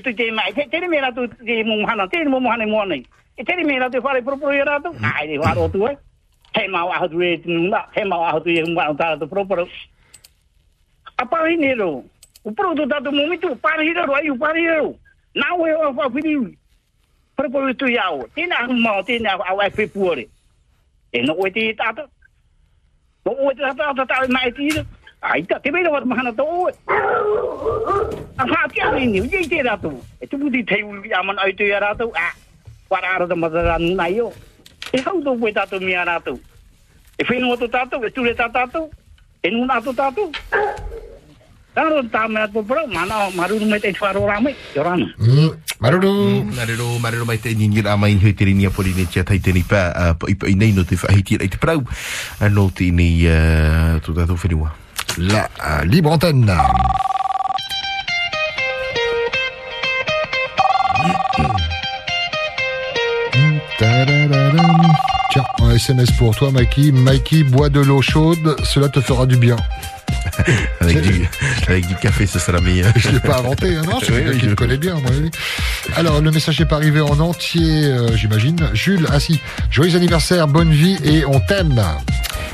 tu 0.00 0.14
te 0.14 0.30
mai 0.32 0.52
te 0.52 0.68
te 0.70 0.88
me 0.88 1.00
ra 1.00 1.12
tu 1.12 1.28
te 1.28 1.64
mo 1.64 1.86
hana 1.86 2.08
te 2.08 2.24
mo 2.24 2.38
hana 2.50 2.66
mo 2.66 2.84
nei. 2.84 3.04
E 3.36 3.44
te 3.44 3.56
me 3.64 3.78
ra 3.78 3.90
te 3.90 4.00
fare 4.00 4.22
pro 4.22 4.36
pro 4.36 4.52
ia 4.52 4.64
ra 4.64 4.80
tu. 4.80 4.94
Ai 5.02 5.26
de 5.26 5.38
tu 5.68 5.86
e. 5.86 5.96
he 6.54 6.68
mau 6.68 6.92
aho 6.92 7.08
tu 7.08 7.22
e 7.22 7.40
na, 7.46 7.86
he 7.94 8.04
mau 8.04 8.24
aho 8.24 8.40
tu 8.40 8.50
e 8.50 8.62
mga 8.62 8.90
o 8.90 8.94
tāra 8.94 9.18
tu 9.18 9.26
proporo. 9.26 9.68
A 11.16 11.24
pari 11.26 11.56
ne 11.56 11.74
ro, 11.74 12.04
u 12.44 12.52
pro 12.52 12.74
tu 12.74 12.86
tatu 12.86 13.12
mo 13.12 13.26
mitu, 13.26 13.56
pari 13.56 13.88
hira 13.88 14.06
ro, 14.06 14.14
ai 14.14 14.28
ue 14.30 15.72
o 15.74 15.92
wha 15.92 16.08
whiri. 16.08 16.56
Proporo 17.36 17.74
tu 17.74 17.86
ai 17.86 19.70
whepuore. 19.76 20.28
E 21.12 21.22
no 21.22 21.34
te 21.34 21.50
te 21.50 21.74
tata 21.74 22.08
e 24.24 24.28
mai 24.28 24.52
tira. 24.52 24.84
Ai 25.22 25.42
ta, 25.46 25.58
te 25.62 25.70
mera 25.70 25.90
wat 25.90 26.04
mahana 26.04 26.32
to 26.34 26.42
ue. 26.42 26.72
A 28.38 28.44
wha 28.46 28.62
tia 28.74 28.90
ni 28.94 29.06
ni, 29.06 29.20
ujei 29.22 29.46
te 29.48 29.62
ratu. 29.62 29.96
E 30.20 30.26
tu 30.26 30.38
puti 30.38 30.64
te 30.66 30.82
uli 30.82 31.12
aman 31.14 31.38
ai 31.38 31.52
tu 31.54 31.64
ia 31.64 31.78
ratu, 31.80 32.10
a. 32.14 32.32
Wara 32.90 33.14
ara 33.14 33.28
ta 33.28 33.34
matara 33.34 33.78
nai 33.78 34.18
o. 34.20 34.32
e 34.92 35.00
hau 35.00 35.20
tō 35.24 35.36
koe 35.40 35.52
tātou 35.56 35.80
mea 35.80 36.04
rātou. 36.08 36.38
E 37.16 37.24
whenua 37.28 37.56
tō 37.60 37.68
tātou, 37.72 38.04
e 38.04 38.10
ture 38.12 38.34
tā 38.36 38.48
tātou, 38.52 38.90
e 39.42 39.52
nuna 39.52 39.80
tō 39.84 39.94
tātou. 39.96 40.32
Tāro 41.72 42.02
tā 42.12 42.26
mea 42.28 42.48
tō 42.52 42.64
pura, 42.68 42.84
mana 42.92 43.24
maruru 43.36 43.68
me 43.68 43.80
te 43.80 43.94
wharo 43.96 44.26
rāme, 44.28 44.52
yo 44.76 44.84
rāna. 44.84 45.08
Maruru. 45.82 46.12
Maruru, 46.52 46.88
maruru 47.02 47.26
mai 47.26 47.38
te 47.42 47.54
ningi 47.58 47.82
rā 47.82 47.96
mai 47.98 48.12
hui 48.20 48.34
te 48.36 48.46
rini 48.46 48.68
a 48.68 48.74
pori 48.74 48.92
ne 48.94 49.08
tia 49.08 49.24
taite 49.26 49.54
ni 49.56 49.64
pā, 49.66 49.82
uh, 50.12 50.28
i 50.28 50.54
nei 50.54 50.76
no 50.76 50.84
te 50.84 51.00
whahiti 51.00 51.40
rei 51.40 51.50
te 51.50 51.58
prau, 51.62 51.82
uh, 51.82 52.48
no 52.52 52.68
te 52.70 52.92
nei 52.92 53.24
uh, 53.26 53.98
tō 54.04 54.14
tātou 54.20 54.38
whenua. 54.44 54.81
La 55.18 55.48
uh, 55.60 55.86
libre 55.86 56.12
antenne. 56.12 56.50
Tiens, 65.30 65.44
un 65.60 65.70
SMS 65.74 66.10
pour 66.12 66.34
toi, 66.34 66.50
Mikey. 66.50 66.92
Mikey, 66.92 67.44
bois 67.44 67.68
de 67.68 67.80
l'eau 67.80 68.00
chaude, 68.00 68.56
cela 68.64 68.88
te 68.88 69.00
fera 69.00 69.26
du 69.26 69.36
bien. 69.36 69.56
avec, 70.80 71.00
du, 71.02 71.28
avec 71.68 71.86
du 71.86 71.94
café, 71.96 72.26
ce 72.26 72.38
sera 72.38 72.60
meilleur. 72.60 72.92
Je 72.96 73.10
l'ai 73.10 73.20
pas 73.20 73.38
inventé, 73.38 73.74
hein, 73.76 73.82
non 73.84 73.98
C'est 74.02 74.12
Oui, 74.12 74.22
oui, 74.28 74.34
qui 74.38 74.44
je- 74.44 74.50
le 74.50 74.54
connaît 74.56 74.76
bien, 74.76 74.94
moi. 74.94 75.10
oui. 75.22 75.30
Alors, 75.96 76.20
le 76.20 76.30
message 76.30 76.58
n'est 76.60 76.66
pas 76.66 76.76
arrivé 76.76 77.00
en 77.00 77.18
entier, 77.20 77.84
euh, 77.86 78.16
j'imagine. 78.16 78.56
Jules, 78.74 79.06
ah 79.10 79.20
si, 79.20 79.40
joyeux 79.70 79.96
anniversaire, 79.96 80.46
bonne 80.48 80.72
vie 80.72 80.96
et 81.04 81.24
on 81.26 81.40
t'aime. 81.40 81.82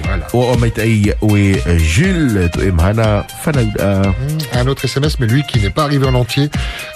Voilà. 0.05 0.27
O 0.33 0.53
o 0.53 0.57
mai 0.57 0.71
te 0.71 0.81
ai 0.81 1.13
o 1.21 1.37
e 1.37 1.57
uh, 1.57 1.79
Jules, 1.79 2.49
to 2.53 2.61
e 2.63 2.71
mahana 2.71 3.27
whanau 3.45 3.63
uh, 3.79 4.57
Un 4.57 4.67
autre 4.69 4.85
SMS, 4.85 5.19
mais 5.19 5.27
lui 5.27 5.43
qui 5.43 5.59
n'est 5.59 5.71
pas 5.71 5.83
arrivé 5.85 6.07
en 6.07 6.15
entier. 6.15 6.49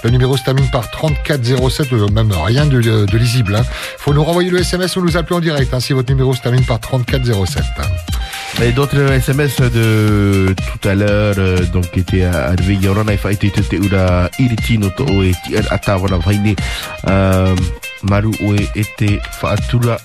Le 0.05 0.11
numéro 0.11 0.37
se 0.37 0.45
termine 0.45 0.69
par 0.71 0.89
3407, 0.91 1.93
euh, 1.93 2.07
même 2.09 2.31
rien 2.33 2.65
de, 2.67 2.81
de 2.81 3.19
lisible. 3.19 3.59
Il 3.61 3.65
faut 3.99 4.15
nous 4.15 4.23
renvoyer 4.25 4.51
le 4.51 4.59
SMS 4.61 4.97
ou 4.97 5.03
nous 5.03 5.17
appeler 5.17 5.37
en 5.37 5.41
direct 5.41 5.75
hein, 5.75 5.81
si 5.81 5.93
votre 5.93 6.11
numéro 6.11 6.33
se 6.35 6.41
termine 6.43 6.65
par 6.65 6.79
3407. 6.81 7.63
Et 8.61 8.71
d'autres 8.73 9.01
SMS 9.11 9.57
de 9.61 10.55
tout 10.55 10.89
à 10.89 10.95
l'heure, 10.95 11.35
euh, 11.39 11.65
donc 11.73 11.97
était 11.97 12.25
arrivé 12.25 12.79
il 12.81 13.19
faut 13.19 13.29
être 13.29 13.69
te 13.69 13.77
ura 13.77 14.29
iritino 14.39 14.91
to 14.91 15.05
o 15.05 15.23
e 15.25 15.33
ti 15.45 15.57
ar 15.57 15.67
atawana 15.73 16.19
vaine, 16.19 16.55
euh, 17.09 17.57
maru 18.03 18.31
o 18.45 18.55
e 18.55 18.69
ete 18.75 19.21
whaatura 19.43 19.99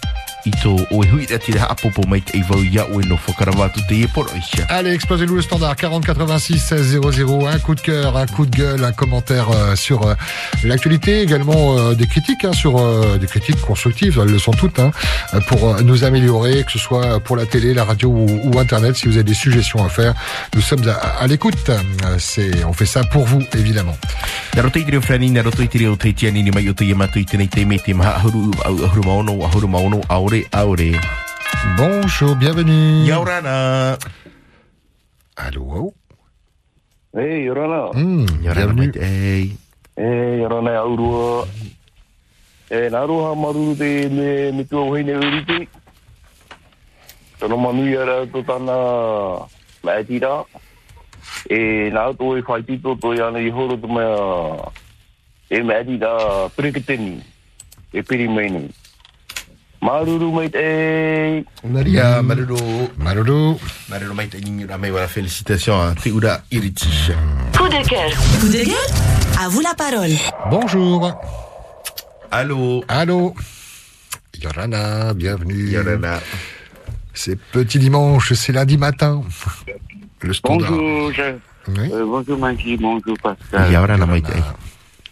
i 0.48 0.52
tō 0.52 0.74
o 0.92 1.04
e 1.04 1.08
hui 1.12 1.28
ati 1.34 1.52
reha 1.52 1.68
apopo 1.70 2.04
mai 2.08 2.22
te 2.22 2.38
iwau 2.40 2.64
ia 2.64 2.86
o 2.94 3.02
e 3.02 3.06
no 3.06 3.18
whakarawatu 3.28 3.82
te 3.88 4.02
e 4.04 4.08
poro 4.08 4.30
isha. 4.38 4.66
Allez, 4.70 4.94
explosez-nous 4.94 5.36
le 5.36 5.42
standard 5.42 5.76
40 5.76 6.06
86 6.06 6.60
16 6.60 7.02
00. 7.02 7.48
Un 7.48 7.60
coup 7.60 7.76
de 7.76 7.82
cœur, 7.82 8.16
un 8.18 8.26
coup 8.26 8.46
de 8.46 8.56
gueule, 8.56 8.84
un 8.84 8.92
commentaire 8.92 9.50
euh, 9.52 9.76
sur 9.76 10.08
euh, 10.08 10.16
l'actualité, 10.64 11.22
également 11.22 11.78
euh, 11.78 11.94
des 11.96 12.08
critiques, 12.08 12.46
hein, 12.46 12.54
sur 12.54 12.78
des 13.18 13.28
critiques 13.28 13.60
constructives, 13.62 14.20
elles 14.22 14.32
le 14.32 14.40
sont 14.40 14.52
toutes, 14.52 14.80
hein, 14.80 14.92
pour 15.48 15.82
nous 15.84 16.04
améliorer, 16.04 16.64
que 16.64 16.72
ce 16.72 16.80
soit 16.80 17.20
pour 17.20 17.36
la 17.36 17.46
télé, 17.46 17.74
la 17.74 17.84
radio 17.84 18.10
ou, 18.10 18.28
ou 18.44 18.60
Internet. 18.60 18.96
Si 18.96 19.08
vous 19.08 19.16
avez 19.16 19.24
des 19.24 19.34
suggestions 19.34 19.84
à 19.84 19.90
faire, 19.90 20.14
nous 20.56 20.62
sommes 20.62 20.88
à, 20.88 20.94
à 20.94 21.28
l'écoute. 21.28 21.72
C'est, 22.18 22.64
on 22.66 22.74
fait 22.74 22.86
ça 22.86 23.04
pour 23.04 23.26
vous, 23.26 23.42
évidemment. 23.54 23.98
Aore, 30.38 30.46
aore. 30.54 30.92
Bonjour, 31.78 32.36
bienvenue. 32.36 33.06
Yaurana. 33.08 33.98
Allô 35.36 35.94
Hey, 37.14 37.46
Yorana. 37.46 37.90
Hmm, 37.94 38.26
bienvenue. 38.42 38.92
Hey. 38.94 39.58
Hey, 39.96 40.42
Yorana 40.42 40.78
aurua. 40.78 41.48
E, 42.70 42.90
nā 42.92 43.02
roha 43.08 43.34
maruru 43.34 43.74
te 43.80 44.10
me, 44.10 44.52
me 44.52 44.64
tua 44.66 44.84
uhi 44.86 45.04
ne 45.04 45.16
uriti. 45.16 45.68
Tono 47.40 47.58
manui 47.58 47.96
ara 47.98 48.28
to 48.28 48.44
tana 48.44 49.48
mai 49.82 50.04
tira. 50.06 50.44
E 51.50 51.90
nā 51.90 52.12
tō 52.14 52.38
e 52.38 52.44
whai 52.46 52.62
tito 52.62 52.94
tō 52.94 53.16
i 53.18 53.22
ana 53.24 53.40
i 53.40 53.50
horo 53.50 53.78
tu 53.78 53.88
mea 53.88 54.70
e 55.50 55.64
e 57.94 58.04
piri 58.04 58.28
mai 58.28 58.50
ni. 58.50 58.70
Maruru 59.82 60.32
mai 60.34 60.50
te 60.50 61.44
Maria 61.64 62.22
Maruru. 62.22 62.58
Maruru. 62.98 63.58
Maruru 63.90 64.14
mai 64.14 64.28
te 64.28 64.38
nini 64.42 64.66
ramai 64.66 64.92
wala 64.92 65.08
félicitations 65.08 65.80
à 65.80 65.94
Te 65.96 66.10
Ura 66.10 66.42
Irichi. 66.52 67.12
Coup 67.56 67.68
de 67.70 67.88
cœur. 67.88 68.10
Coup 68.40 68.48
de 68.50 68.64
gueule? 68.66 68.92
À 69.40 69.50
vous 69.50 69.62
la 69.62 69.74
parole. 69.76 70.16
Bonjour. 70.50 71.14
Allô. 72.32 72.84
Allô. 72.88 73.36
Yorana, 74.42 75.14
bienvenue. 75.14 75.70
Yorana. 75.72 76.20
C'est 77.14 77.40
petit 77.40 77.80
dimanche, 77.80 78.34
c'est 78.34 78.54
lundi 78.54 78.78
matin. 78.78 79.24
Le 80.22 80.34
standard. 80.34 80.72
Bonjour, 80.72 81.12
je... 81.14 81.22
euh, 81.22 82.06
bonjour 82.06 82.38
Maggie, 82.40 82.78
bonjour 82.78 83.16
Pascal. 83.22 83.72
Yorana 83.72 84.06
Maite. 84.06 84.34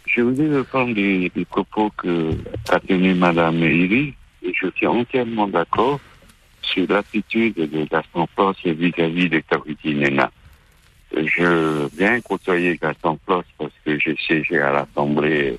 Je 0.07 0.21
voulais 0.21 0.57
reprendre 0.57 0.93
les, 0.95 1.31
les 1.35 1.45
propos 1.45 1.91
que 1.97 2.31
a 2.69 2.79
tenu 2.79 3.13
Madame 3.15 3.57
Iri 3.57 4.13
et 4.45 4.53
je 4.53 4.67
suis 4.75 4.87
entièrement 4.87 5.47
d'accord 5.47 5.99
sur 6.61 6.85
l'attitude 6.89 7.55
de 7.55 7.85
Gaston 7.85 8.27
Floss 8.35 8.57
vis-à-vis 8.63 9.29
de 9.29 9.39
Karuti 9.39 9.95
Nena. 9.95 10.31
Je 11.15 11.87
viens 11.95 12.19
côtoyer 12.21 12.77
Gaston 12.77 13.19
Floss 13.25 13.45
parce 13.57 13.73
que 13.85 13.99
j'ai 13.99 14.15
siégé 14.17 14.59
à 14.59 14.71
l'Assemblée 14.71 15.57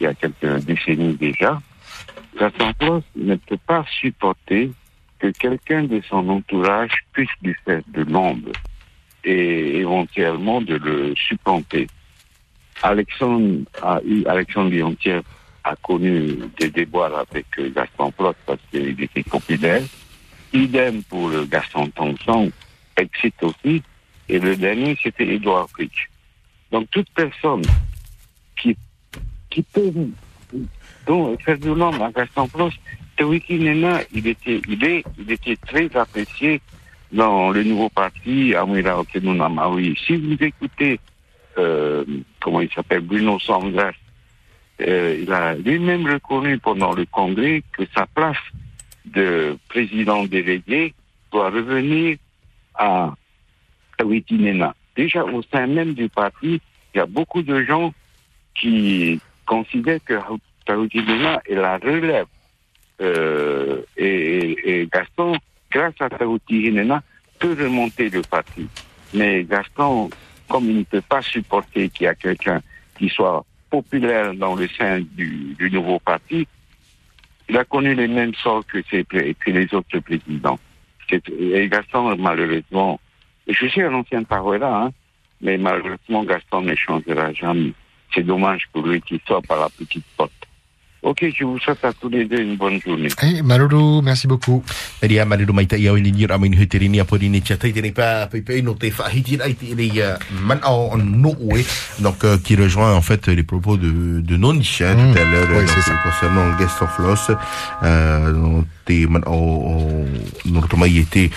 il 0.00 0.04
y 0.04 0.06
a 0.06 0.14
quelques 0.14 0.64
décennies 0.64 1.14
déjà. 1.14 1.60
Gaston 2.38 2.72
Floss 2.78 3.04
ne 3.14 3.36
peut 3.36 3.58
pas 3.66 3.84
supporter 4.00 4.70
que 5.18 5.28
quelqu'un 5.28 5.84
de 5.84 6.00
son 6.08 6.28
entourage 6.28 6.92
puisse 7.12 7.30
lui 7.42 7.54
faire 7.64 7.82
de 7.88 8.02
l'ombre 8.02 8.52
et 9.24 9.78
éventuellement 9.78 10.60
de 10.60 10.76
le 10.76 11.14
supplanter. 11.16 11.86
Alexandre 12.82 13.64
a 13.82 14.00
eu, 14.04 14.24
Alexandre 14.26 14.70
Liontière 14.70 15.22
a 15.66 15.74
connu 15.76 16.38
des 16.58 16.70
déboires 16.70 17.18
avec 17.18 17.46
euh, 17.58 17.72
Gaston 17.74 18.12
Flotte 18.12 18.36
parce 18.46 18.60
qu'il 18.70 19.00
était 19.02 19.22
populaire. 19.24 19.82
Idem 20.52 21.02
pour 21.02 21.28
le 21.28 21.44
Gaston 21.44 21.88
Thompson, 21.88 22.50
Exit 22.96 23.34
aussi. 23.42 23.82
Et 24.28 24.38
le 24.38 24.56
dernier, 24.56 24.96
c'était 25.02 25.26
Edouard 25.34 25.68
Fritsch. 25.70 26.08
Donc 26.70 26.88
toute 26.90 27.10
personne 27.10 27.62
qui, 28.56 28.76
qui 29.50 29.62
peut 29.62 29.92
donc, 31.06 31.40
l'homme 31.64 32.02
à 32.02 32.10
Gaston 32.10 32.46
Flotte, 32.46 32.74
Tewiki 33.16 33.58
Nena, 33.58 34.00
il 34.12 34.26
était, 34.26 34.60
il 34.68 34.84
est, 34.84 35.04
il 35.18 35.30
était 35.30 35.56
très 35.56 35.88
apprécié 35.96 36.60
dans 37.12 37.50
le 37.50 37.62
nouveau 37.64 37.88
parti, 37.88 38.54
Amira 38.54 39.00
Okenuna 39.00 39.48
Maui. 39.48 39.96
Si 40.06 40.16
vous 40.16 40.36
écoutez, 40.40 41.00
euh, 41.58 42.04
comment 42.40 42.60
il 42.60 42.70
s'appelle, 42.70 43.00
Bruno 43.00 43.38
Sandras, 43.38 43.92
euh, 44.80 45.18
il 45.22 45.32
a 45.32 45.54
lui-même 45.54 46.06
reconnu 46.06 46.58
pendant 46.58 46.92
le 46.92 47.06
congrès 47.06 47.62
que 47.72 47.84
sa 47.94 48.06
place 48.06 48.36
de 49.06 49.56
président 49.68 50.24
délégué 50.24 50.94
doit 51.32 51.50
revenir 51.50 52.18
à 52.74 53.14
Tawiti 53.96 54.34
Nena. 54.34 54.74
Déjà, 54.96 55.24
au 55.24 55.42
sein 55.42 55.66
même 55.66 55.94
du 55.94 56.08
parti, 56.08 56.60
il 56.94 56.98
y 56.98 57.00
a 57.00 57.06
beaucoup 57.06 57.42
de 57.42 57.62
gens 57.64 57.92
qui 58.54 59.20
considèrent 59.46 60.02
que 60.04 60.14
Tawiti 60.64 60.98
Nena 60.98 61.40
est 61.46 61.54
la 61.54 61.78
relève. 61.78 62.26
Euh, 63.00 63.82
et, 63.96 64.80
et- 64.80 64.88
Gaston, 64.92 65.36
grâce 65.70 65.94
à 66.00 66.08
Tawiti 66.08 66.70
Nena, 66.72 67.02
peut 67.38 67.56
remonter 67.58 68.08
le 68.10 68.22
parti. 68.22 68.66
Mais 69.14 69.44
Gaston, 69.44 70.10
comme 70.48 70.64
il 70.70 70.78
ne 70.78 70.82
peut 70.84 71.02
pas 71.02 71.22
supporter 71.22 71.88
qu'il 71.90 72.04
y 72.04 72.08
a 72.08 72.14
quelqu'un 72.14 72.60
qui 72.98 73.08
soit 73.08 73.44
populaire 73.70 74.34
dans 74.34 74.54
le 74.54 74.68
sein 74.68 75.00
du, 75.00 75.54
du 75.58 75.70
nouveau 75.70 75.98
parti, 75.98 76.46
il 77.48 77.56
a 77.56 77.64
connu 77.64 77.94
les 77.94 78.08
mêmes 78.08 78.34
sorts 78.34 78.66
que, 78.66 78.82
ses 78.90 79.04
que 79.04 79.50
les 79.50 79.72
autres 79.74 79.98
présidents. 80.00 80.58
Et 81.10 81.68
Gaston, 81.68 82.16
malheureusement, 82.16 83.00
je 83.46 83.66
suis 83.66 83.82
un 83.82 83.94
ancien 83.94 84.24
Tarouela, 84.24 84.84
hein, 84.84 84.92
mais 85.40 85.56
malheureusement, 85.56 86.24
Gaston 86.24 86.62
ne 86.62 86.74
changera 86.74 87.32
jamais. 87.32 87.72
C'est 88.12 88.24
dommage 88.24 88.68
pour 88.72 88.86
lui 88.86 89.00
qu'il 89.00 89.20
soit 89.26 89.42
par 89.42 89.60
la 89.60 89.68
petite 89.68 90.04
porte. 90.16 90.32
Ok, 91.06 91.24
je 91.38 91.44
vous 91.44 91.56
souhaite 91.60 91.84
à 91.84 91.92
tous 91.92 92.08
les 92.08 92.24
deux 92.24 92.40
une 92.40 92.56
bonne 92.56 92.80
journée. 92.80 93.06
Eh, 93.22 93.40
Malolo, 93.40 94.02
merci 94.02 94.26
beaucoup. 94.26 94.64
Ria 95.00 95.24
Maruru 95.24 95.52
mai 95.54 95.66
te 95.70 95.76
iau 95.78 95.98
ni 95.98 96.10
ni 96.10 96.26
ramai 96.26 96.48
ni 96.48 97.00
apori 97.00 97.28
ni 97.28 97.40
tia 97.42 97.56
taitene 97.56 97.92
pa 97.92 98.26
pe 98.26 98.40
pe 98.42 98.60
no 98.60 98.74
te 98.74 98.90
whahiti 98.90 99.38
ai 99.40 99.54
te 99.54 99.74
le 99.74 99.86
uh, 100.02 100.16
man 100.42 100.58
au 100.66 100.96
no 100.96 101.30
oe 101.38 101.62
donc 102.00 102.24
euh, 102.24 102.38
qui 102.38 102.56
rejoint 102.56 102.92
en 102.92 103.02
fait 103.02 103.28
les 103.28 103.44
propos 103.44 103.76
de 103.76 104.20
de 104.20 104.36
Nonish 104.36 104.80
hein, 104.82 104.96
tout 104.96 105.18
à 105.18 105.24
l'heure 105.24 105.46
oui, 105.50 105.58
donc, 105.58 105.68
c'est 105.68 105.82
ça. 105.82 105.94
concernant 106.02 106.56
guest 106.58 106.82
of 106.82 106.98
loss 106.98 107.30
euh 107.82 108.62
te 108.84 109.06
man 109.06 109.22
au 109.26 110.04
no 110.46 110.60
to 110.62 110.76
mai 110.76 110.96
était 110.96 111.30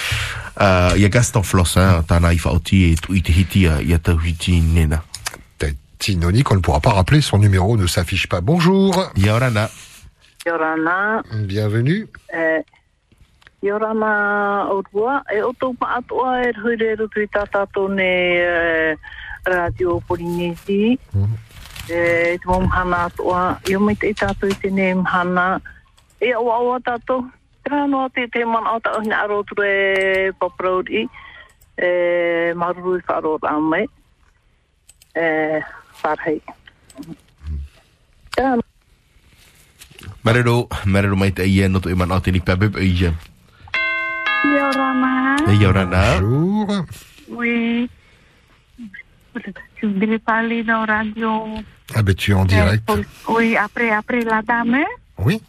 euh 0.62 0.92
il 0.96 1.02
y 1.02 1.06
a 1.06 1.10
guest 1.10 1.36
of 1.36 1.54
loss 1.54 1.78
hein 1.78 2.04
tana 2.08 2.34
i 2.34 2.40
whaoti 2.44 2.92
e 2.92 2.96
tu 2.96 3.14
i 3.14 3.22
te 3.22 3.32
hiti 3.32 3.68
a 3.68 3.82
ia 3.84 4.00
ta 4.00 4.16
hiti 4.18 4.62
nena 4.62 5.04
Tinoni, 6.00 6.44
qu'on 6.44 6.56
ne 6.56 6.62
pourra 6.62 6.80
pas 6.80 6.92
rappeler, 6.92 7.20
son 7.20 7.38
numéro 7.38 7.76
ne 7.76 7.86
s'affiche 7.86 8.28
pas. 8.28 8.40
Bonjour. 8.40 9.12
Yorana. 9.18 9.70
Yorana, 10.46 11.22
Bienvenue. 11.44 12.08
e, 12.34 12.64
Yorana 13.62 14.70
o 14.72 14.82
rua, 14.94 15.24
e 15.30 15.42
o 15.44 15.52
tō 15.52 15.76
atua 15.82 16.46
e 16.48 16.54
hure 16.56 16.96
rutu 16.96 17.20
i 17.20 17.28
tata 17.28 17.66
tōne 17.66 18.00
e, 18.00 18.98
radio 19.46 20.00
Polinesi. 20.08 20.98
E, 21.90 22.38
te 22.40 22.48
mō 22.48 22.62
mhana 22.64 23.06
atua, 23.10 23.60
i 23.68 23.76
o 23.76 23.82
mai 23.84 23.96
te 24.00 24.14
tātou 24.16 24.48
i 24.48 24.56
tēne 24.56 24.94
mhana. 25.02 25.60
E 26.22 26.32
o 26.32 26.48
awa 26.48 26.80
tātou, 26.80 27.28
tērā 27.68 27.84
noa 27.92 28.08
te 28.16 28.30
te 28.32 28.46
man 28.48 28.64
au 28.72 28.80
ta 28.80 28.96
ohina 28.96 29.20
arotu 29.26 29.60
e 29.60 30.32
paprauri. 30.40 31.10
E, 31.76 32.54
maruru 32.56 32.96
i. 32.96 33.88
E, 35.16 35.62
Tērā 38.36 38.56
Maruru 40.24 40.68
Maruru 40.86 41.16
mai 41.20 41.32
te 41.36 41.46
ia 41.48 41.68
no 41.70 41.80
to 41.80 41.90
e 41.92 41.96
man 41.96 42.12
au 42.12 42.20
te 42.24 42.32
ni 42.32 42.40
pa 42.40 42.56
pe 42.58 42.70
pe 42.70 42.84
ia 42.86 43.14
Yorana. 44.46 45.36
Yorana 45.62 46.04
Bonjour. 46.22 46.86
Oui. 47.30 47.90
Tu 49.80 49.88
voudrais 49.88 50.20
parler 50.20 50.64
dans 50.64 50.86
la 50.86 50.98
radio 51.04 51.46
Ah 51.96 52.02
ben 52.04 52.16
tu 52.16 52.32
es 52.32 52.34
en 52.34 52.46
direct. 52.46 52.90
Euh, 52.90 53.04
Oui, 53.28 53.56
après, 53.58 53.92
après 53.92 54.22
la 54.22 54.42
dame. 54.42 54.78
Oui. 55.18 55.42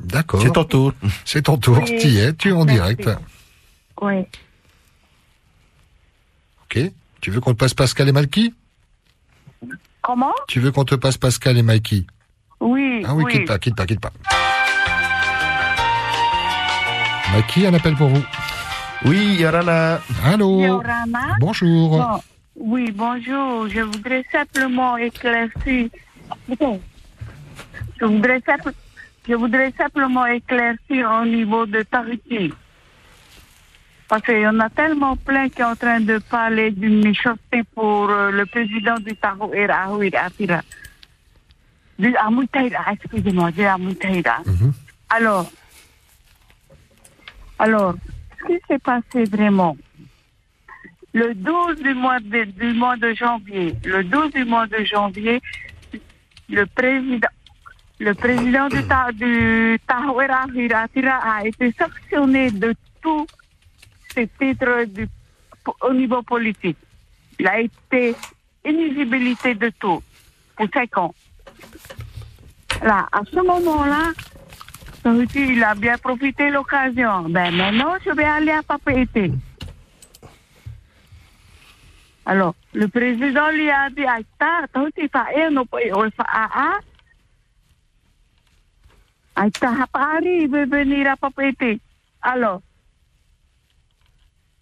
D'accord. 0.00 0.42
C'est 0.42 0.52
ton 0.52 0.64
tour. 0.64 0.92
C'est 1.24 1.42
ton 1.42 1.58
tour. 1.58 1.78
Oui. 1.82 1.98
T'y 1.98 2.18
es, 2.18 2.32
tu 2.34 2.48
es 2.48 2.52
en 2.52 2.64
Merci. 2.64 2.96
direct. 2.96 3.10
Oui. 4.00 4.24
Ok. 6.64 6.92
Tu 7.20 7.30
veux 7.30 7.40
qu'on 7.40 7.52
te 7.54 7.58
passe 7.58 7.74
Pascal 7.74 8.08
et 8.08 8.12
Malky 8.12 8.54
Comment? 10.08 10.32
Tu 10.46 10.58
veux 10.60 10.72
qu'on 10.72 10.84
te 10.86 10.94
passe 10.94 11.18
Pascal 11.18 11.58
et 11.58 11.62
Malky 11.62 12.06
Oui. 12.60 13.04
Ah 13.06 13.14
oui, 13.14 13.26
quitte 13.30 13.46
pas, 13.46 13.58
quitte 13.58 13.76
pas, 13.76 13.84
quitte 13.84 14.00
pas. 14.00 14.10
Malky, 17.30 17.66
un 17.66 17.74
appel 17.74 17.94
pour 17.94 18.08
vous. 18.08 18.24
Oui, 19.04 19.36
Yorana. 19.38 20.00
Allô? 20.24 20.62
Yorana. 20.62 21.36
Bonjour. 21.40 21.98
Bon, 21.98 22.20
oui, 22.56 22.90
bonjour. 22.90 23.68
Je 23.68 23.82
voudrais 23.82 24.24
simplement 24.32 24.96
éclaircir. 24.96 25.90
Je 26.48 28.04
voudrais, 28.06 28.40
simple- 28.46 28.72
je 29.28 29.34
voudrais 29.34 29.74
simplement 29.76 30.24
éclaircir 30.24 31.10
au 31.20 31.26
niveau 31.26 31.66
de 31.66 31.82
Tahiti. 31.82 32.54
Parce 34.08 34.22
qu'il 34.22 34.38
y 34.40 34.46
en 34.46 34.58
a 34.60 34.70
tellement 34.70 35.16
plein 35.16 35.48
qui 35.48 35.56
sont 35.60 35.68
en 35.68 35.76
train 35.76 36.00
de 36.00 36.18
parler 36.18 36.70
d'une 36.70 37.04
méchanceté 37.04 37.62
pour 37.74 38.08
euh, 38.10 38.30
le 38.30 38.46
président 38.46 38.96
du 38.98 39.14
Tahoe, 39.16 39.66
Raoui 39.68 40.10
Atira. 40.16 40.62
Du 41.98 42.14
Amutaira, 42.16 42.92
excusez-moi, 42.92 43.50
du 43.50 43.64
Amutaira. 43.64 44.38
Alors, 45.10 45.50
alors, 47.58 47.94
ce 48.40 48.46
qui 48.46 48.58
s'est 48.68 48.78
passé 48.78 49.24
vraiment, 49.24 49.76
le 51.12 51.34
12 51.34 51.82
du 51.82 51.94
mois 51.94 52.20
de, 52.20 52.44
du 52.44 52.72
mois 52.72 52.96
de 52.96 53.12
janvier, 53.14 53.74
le 53.84 54.04
12 54.04 54.32
du 54.32 54.44
mois 54.44 54.66
de 54.68 54.84
janvier, 54.84 55.40
le 56.48 56.64
président, 56.66 57.28
le 57.98 58.14
président 58.14 58.68
du, 58.68 58.82
Ta- 58.84 59.10
du 59.12 59.78
a 59.90 61.46
été 61.46 61.74
sanctionné 61.78 62.50
de 62.52 62.74
tous 63.02 63.26
ses 64.14 64.26
titres 64.28 64.84
du- 64.84 65.08
au 65.82 65.92
niveau 65.92 66.22
politique. 66.22 66.78
Il 67.38 67.46
a 67.46 67.60
été 67.60 68.14
inéligibilité 68.64 69.54
de 69.54 69.70
tout 69.78 70.02
pour 70.56 70.66
cinq 70.72 70.96
ans. 70.98 71.14
Là, 72.82 73.08
à 73.12 73.20
ce 73.30 73.36
moment-là, 73.40 74.12
il 75.34 75.62
a 75.64 75.74
bien 75.74 75.96
profité 75.98 76.50
l'occasion. 76.50 77.28
Ben 77.28 77.54
maintenant, 77.54 77.94
je 78.04 78.10
vais 78.10 78.24
aller 78.24 78.50
à 78.52 78.62
Papeete. 78.62 79.32
Alors, 82.26 82.54
le 82.74 82.88
président 82.88 83.48
lui 83.50 83.70
a 83.70 83.88
dit, 83.90 84.04
Aïta, 84.04 84.66
Tahiti 84.72 85.08
Fae, 85.08 85.50
no 85.50 85.64
po 85.64 85.78
o 85.78 86.04
Faa. 86.10 86.78
Aïta 89.36 89.70
Hapari, 89.82 90.42
il 90.42 90.48
veut 90.50 90.66
venir 90.66 91.10
à 91.10 91.16
Papeete. 91.16 91.80
Alors, 92.20 92.60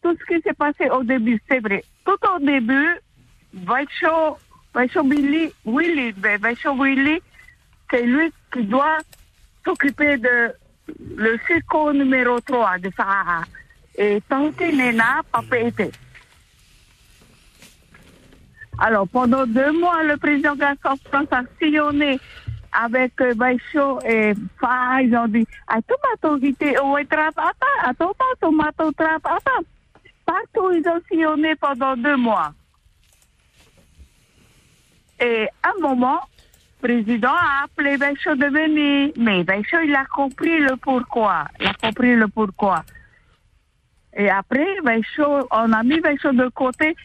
tout 0.06 0.16
ce 0.20 0.24
qui 0.34 0.40
s'est 0.42 0.54
passé 0.54 0.88
au 0.90 1.02
début, 1.02 1.40
c'est 1.48 1.58
vrai. 1.58 1.82
Tout 2.04 2.18
au 2.32 2.38
début, 2.38 3.00
Vaisho, 3.52 4.36
Vaisho 4.72 5.02
Billy, 5.02 5.52
Willy, 5.64 6.12
Vaisho 6.12 6.74
Willy, 6.80 7.20
c'est 7.90 8.02
lui 8.02 8.32
qui 8.52 8.62
doit 8.62 8.98
s'occuper 9.64 10.16
de 10.16 10.54
le 11.16 11.36
circo 11.44 11.92
numéro 11.92 12.38
3 12.38 12.78
de 12.78 12.90
Faa. 12.90 13.42
Et 13.98 14.22
Tahiti 14.28 14.76
Nena, 14.76 15.22
Papeete. 15.32 15.92
Alors, 18.78 19.08
pendant 19.08 19.44
deux 19.44 19.72
mois, 19.72 20.04
le 20.04 20.16
président 20.18 20.54
Gaston 20.54 20.94
France 21.10 21.32
a 21.32 21.42
sillonné 21.58 22.20
avec 22.72 23.20
euh, 23.22 23.34
Baïcho 23.34 23.98
et 24.06 24.34
Fa. 24.60 25.02
Ils 25.02 25.16
ont 25.16 25.26
dit, 25.26 25.48
guité, 26.40 26.76
oh, 26.80 26.96
et 26.96 27.06
trap, 27.06 27.34
attends, 27.38 27.90
attends, 27.90 28.12
tomato 28.40 28.92
trap. 28.92 29.26
Partout, 30.26 30.72
ils 30.72 30.86
ont 30.88 31.00
sillonné 31.08 31.54
pendant 31.54 31.96
deux 31.96 32.16
mois. 32.16 32.52
Et 35.20 35.48
à 35.62 35.70
un 35.70 35.80
moment, 35.80 36.20
le 36.82 36.88
président 36.88 37.32
a 37.32 37.64
appelé 37.64 37.96
Baïcho 37.96 38.34
de 38.34 38.46
venir. 38.46 39.12
Mais 39.16 39.44
Baïcho, 39.44 39.78
il 39.84 39.94
a 39.94 40.04
compris 40.06 40.58
le 40.58 40.76
pourquoi. 40.76 41.46
Il 41.60 41.66
a 41.68 41.74
compris 41.74 42.16
le 42.16 42.28
pourquoi. 42.28 42.84
Et 44.14 44.28
après, 44.28 44.80
Baïcho, 44.82 45.46
on 45.50 45.72
a 45.72 45.82
mis 45.82 46.00
Baïcho 46.00 46.32
de 46.32 46.48
côté 46.48 46.96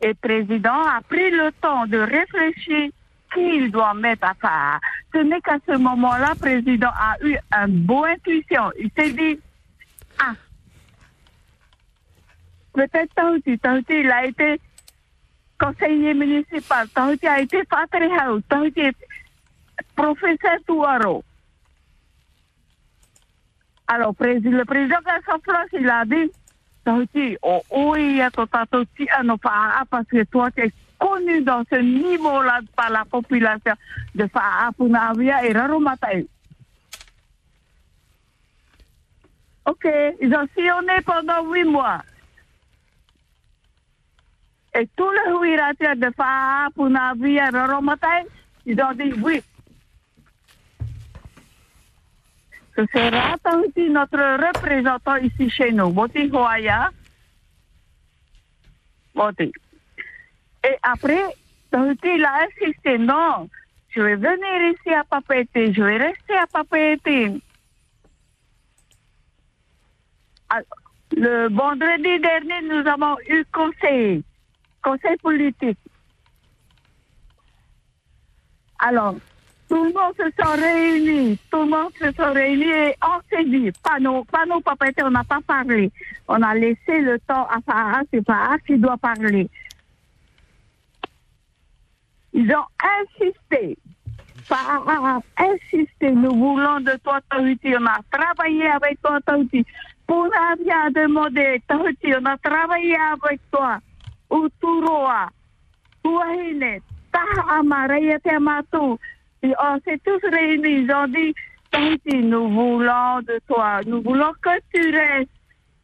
et 0.00 0.08
le 0.08 0.14
président 0.14 0.82
a 0.82 1.00
pris 1.08 1.30
le 1.30 1.52
temps 1.60 1.86
de 1.86 1.98
réfléchir 1.98 2.90
qui 3.32 3.40
il 3.40 3.70
doit 3.70 3.94
mettre 3.94 4.26
à 4.26 4.34
part. 4.34 4.80
Ce 5.14 5.18
n'est 5.18 5.40
qu'à 5.40 5.58
ce 5.66 5.76
moment-là, 5.78 6.32
le 6.34 6.38
président 6.38 6.90
a 6.90 7.16
eu 7.22 7.36
une 7.52 7.84
bonne 7.84 8.10
intuition. 8.10 8.70
Il 8.78 8.90
s'est 8.96 9.12
dit, 9.12 9.38
ah, 10.18 10.34
peut-être 12.72 13.14
Tahiti, 13.14 13.58
Tahiti, 13.58 14.00
il 14.00 14.10
a 14.10 14.26
été 14.26 14.60
conseiller 15.58 16.14
municipal, 16.14 16.88
Tahiti 16.88 17.26
a 17.26 17.40
été 17.40 17.62
Fatrehaus, 17.64 18.40
Tahiti 18.48 18.80
est 18.80 18.96
professeur 19.94 20.58
Touaro. 20.66 21.24
Alors, 23.86 24.14
le 24.18 24.64
président 24.64 24.96
France, 25.42 25.68
il 25.72 25.88
a 25.88 26.04
dit, 26.04 26.30
Tahiti, 26.84 27.36
oh, 27.42 27.62
oui, 27.70 28.20
Faa, 28.40 29.84
parce 29.90 30.06
que 30.06 30.24
toi, 30.24 30.50
tu 30.50 30.62
es 30.62 30.72
connu 30.98 31.42
dans 31.42 31.62
ce 31.70 31.76
niveau-là 31.76 32.60
par 32.76 32.90
la 32.90 33.04
population 33.04 33.74
de 34.14 34.26
Faa, 34.26 34.70
Punavia 34.76 35.44
et 35.44 35.52
Raromatai. 35.52 36.26
Ok, 39.66 39.86
ils 40.20 40.34
ont 40.34 40.48
sillonné 40.56 41.00
pendant 41.04 41.44
huit 41.52 41.64
mois. 41.64 42.02
Et 44.74 44.88
tous 44.96 45.10
les 45.10 45.32
huiratés 45.40 45.94
de 45.96 46.10
Faa, 46.16 46.68
Punavia, 46.74 47.50
Raromatai, 47.50 48.26
ils 48.64 48.80
ont 48.80 48.94
dit 48.94 49.12
oui. 49.22 49.42
Ce 52.74 52.86
sera 52.86 53.36
Tahiti 53.42 53.90
notre 53.90 54.16
représentant 54.46 55.16
ici 55.16 55.50
chez 55.50 55.72
nous. 55.72 55.90
Boti 55.90 56.30
Hoaya. 56.32 56.90
Boti. 59.14 59.52
Et 60.64 60.76
après, 60.82 61.22
Tahiti 61.70 62.08
il 62.14 62.24
a 62.24 62.46
insisté, 62.46 62.96
non, 62.96 63.50
je 63.90 64.00
vais 64.00 64.16
venir 64.16 64.72
ici 64.72 64.94
à 64.94 65.04
Papeete, 65.04 65.74
je 65.74 65.82
vais 65.82 65.98
rester 65.98 66.34
à. 66.34 66.46
Ah, 70.48 70.60
Le 71.14 71.48
vendredi 71.48 72.20
dernier, 72.20 72.62
nous 72.62 72.86
avons 72.88 73.16
eu 73.28 73.44
conseil, 73.52 74.22
conseil 74.82 75.16
politique. 75.18 75.78
Alors, 78.78 79.14
tout 79.68 79.84
le 79.84 79.92
monde 79.92 80.14
se 80.18 80.24
sont 80.38 80.60
réunis, 80.60 81.38
tout 81.50 81.60
le 81.60 81.70
monde 81.70 81.92
se 81.98 82.12
sont 82.12 82.32
réunis 82.32 82.64
et 82.64 82.94
on 83.02 83.20
s'est 83.30 83.44
dit, 83.44 83.70
pas 83.82 83.98
nous, 83.98 84.24
pas 84.24 84.44
papa, 84.64 84.86
on 85.04 85.10
n'a 85.10 85.24
pas 85.24 85.40
parlé. 85.46 85.90
On 86.28 86.42
a 86.42 86.54
laissé 86.54 87.00
le 87.00 87.18
temps 87.20 87.46
à 87.46 87.58
Farah, 87.64 88.02
c'est 88.12 88.22
Farah 88.26 88.58
qui 88.66 88.76
doit 88.76 88.98
parler. 88.98 89.48
Ils 92.34 92.54
ont 92.54 92.66
insisté. 93.00 93.78
Farah 94.44 94.82
a 95.38 95.42
insisté, 95.42 96.10
nous 96.10 96.34
voulons 96.34 96.80
de 96.80 96.98
toi, 97.02 97.20
Tahiti. 97.30 97.74
On 97.74 97.86
a 97.86 98.00
travaillé 98.10 98.66
avec 98.66 99.00
toi, 99.00 99.20
Tahiti. 99.24 99.64
Pour 100.06 100.26
a 100.26 100.90
demandé, 100.90 101.62
Tahiti, 101.66 102.12
on 102.20 102.26
a 102.26 102.36
travaillé 102.36 102.96
avec 103.12 103.40
toi. 103.50 103.78
Uturoa, 104.32 105.28
Tuahine, 106.02 106.80
Tahama, 107.12 107.86
Rayatematou. 107.86 108.98
Et 109.42 109.52
on 109.60 109.78
s'est 109.84 110.00
tous 110.04 110.20
réunis, 110.30 110.84
ils 110.84 110.92
ont 110.92 111.08
dit, 111.08 111.34
Tahiti, 111.70 112.16
nous 112.16 112.48
voulons 112.48 113.20
de 113.22 113.40
toi, 113.48 113.80
nous 113.86 114.02
voulons 114.02 114.32
que 114.40 114.50
tu 114.72 114.96
restes, 114.96 115.30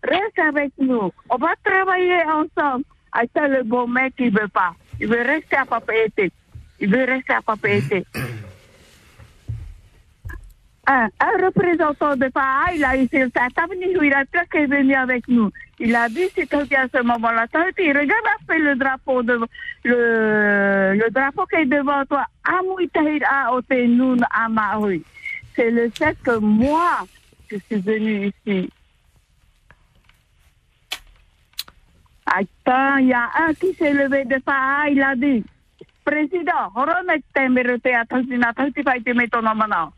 reste 0.05 0.39
avec 0.39 0.73
nous, 0.79 1.11
on 1.29 1.37
va 1.37 1.55
travailler 1.65 2.23
ensemble. 2.25 2.85
Ah, 3.13 3.23
c'est 3.35 3.49
le 3.49 3.65
bon 3.65 3.89
mec 3.89 4.15
qui 4.17 4.29
veut 4.29 4.49
pas, 4.49 4.75
il 5.01 5.09
veut 5.09 5.23
rester 5.23 5.57
à 5.57 5.65
Papeete, 5.65 6.33
il 6.79 6.89
veut 6.89 7.05
rester 7.05 7.33
à 7.33 7.43
Papeete. 7.43 8.07
Un, 10.91 11.11
représentant 11.45 12.17
de 12.17 12.31
FAA, 12.33 12.73
il 12.75 12.83
a 12.83 12.97
été 12.97 13.23
à 13.23 13.51
Tabni, 13.55 13.85
il 14.03 14.15
a 14.15 14.23
est 14.23 14.67
venu 14.67 14.95
avec 14.95 15.29
nous. 15.29 15.51
Il 15.79 15.95
a 15.95 16.09
dit, 16.09 16.25
c'est 16.35 16.49
Tahiti 16.49 16.77
à 16.77 16.89
ce 16.89 17.03
moment-là. 17.03 17.47
Tahiti, 17.47 17.93
regarde 17.93 18.25
après 18.41 18.59
le 18.59 18.75
drapeau 18.75 19.23
de, 19.23 19.39
le, 19.85 20.95
le 20.95 21.11
drapeau 21.11 21.45
qui 21.45 21.57
est 21.57 21.67
devant 21.67 22.07
toi. 22.07 22.25
C'est 25.55 25.71
le 25.71 25.91
fait 25.91 26.17
que 26.23 26.39
moi, 26.39 27.07
je 27.51 27.59
suis 27.59 27.81
venu 27.81 28.33
ici. 28.47 28.71
Attends, 32.25 32.97
il 32.97 33.09
y 33.09 33.13
a 33.13 33.29
un 33.41 33.53
qui 33.53 33.75
s'est 33.75 33.93
levé 33.93 34.25
de 34.25 34.41
FAA, 34.43 34.89
il 34.89 35.03
a 35.03 35.15
dit, 35.15 35.45
Président, 36.03 36.73
remet 36.75 37.23
temerete 37.35 37.93
à 37.93 38.07
Tahiti, 38.07 38.39
na 38.39 38.55
Tahiti 38.55 38.83
fa 38.83 38.97
ite 38.97 39.13
meto 39.13 39.43
na 39.43 39.53
mana. 39.53 39.93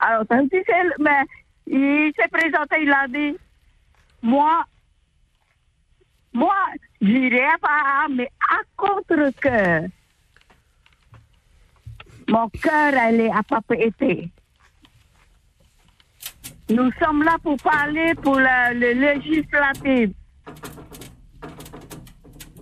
Alors, 0.00 0.26
Tahiti, 0.26 0.56
c'est- 0.66 0.98
mais 1.00 1.22
il 1.66 2.12
s'est 2.16 2.28
présenté, 2.28 2.82
il 2.82 2.92
a 2.92 3.06
dit, 3.08 3.36
moi, 4.22 4.64
moi, 6.32 6.54
j'irai 7.00 7.46
Faha, 7.60 8.08
mais 8.10 8.30
à 8.50 8.58
contre-cœur. 8.76 9.82
Mon 12.28 12.48
cœur, 12.50 12.92
elle 12.94 13.20
est 13.22 13.30
à 13.30 13.42
Papeete. 13.42 14.30
Nous 16.70 16.90
sommes 17.00 17.22
là 17.22 17.36
pour 17.42 17.56
parler 17.56 18.14
pour 18.22 18.36
le 18.38 18.92
législatif. 18.92 20.10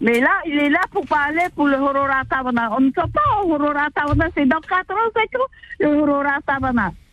Mais 0.00 0.20
là, 0.20 0.30
il 0.46 0.58
est 0.58 0.68
là 0.68 0.80
pour 0.92 1.04
parler 1.06 1.46
pour 1.54 1.66
le 1.66 1.76
Hororatavana. 1.76 2.70
On 2.76 2.80
ne 2.80 2.90
sait 2.90 3.10
pas 3.12 3.42
au 3.42 3.54
Hororatavana, 3.54 4.28
c'est 4.36 4.46
dans 4.46 4.60
85 4.60 5.40
ans, 5.40 5.46
le 5.80 5.86
Hororatavana. 5.88 6.92
Il 6.92 7.06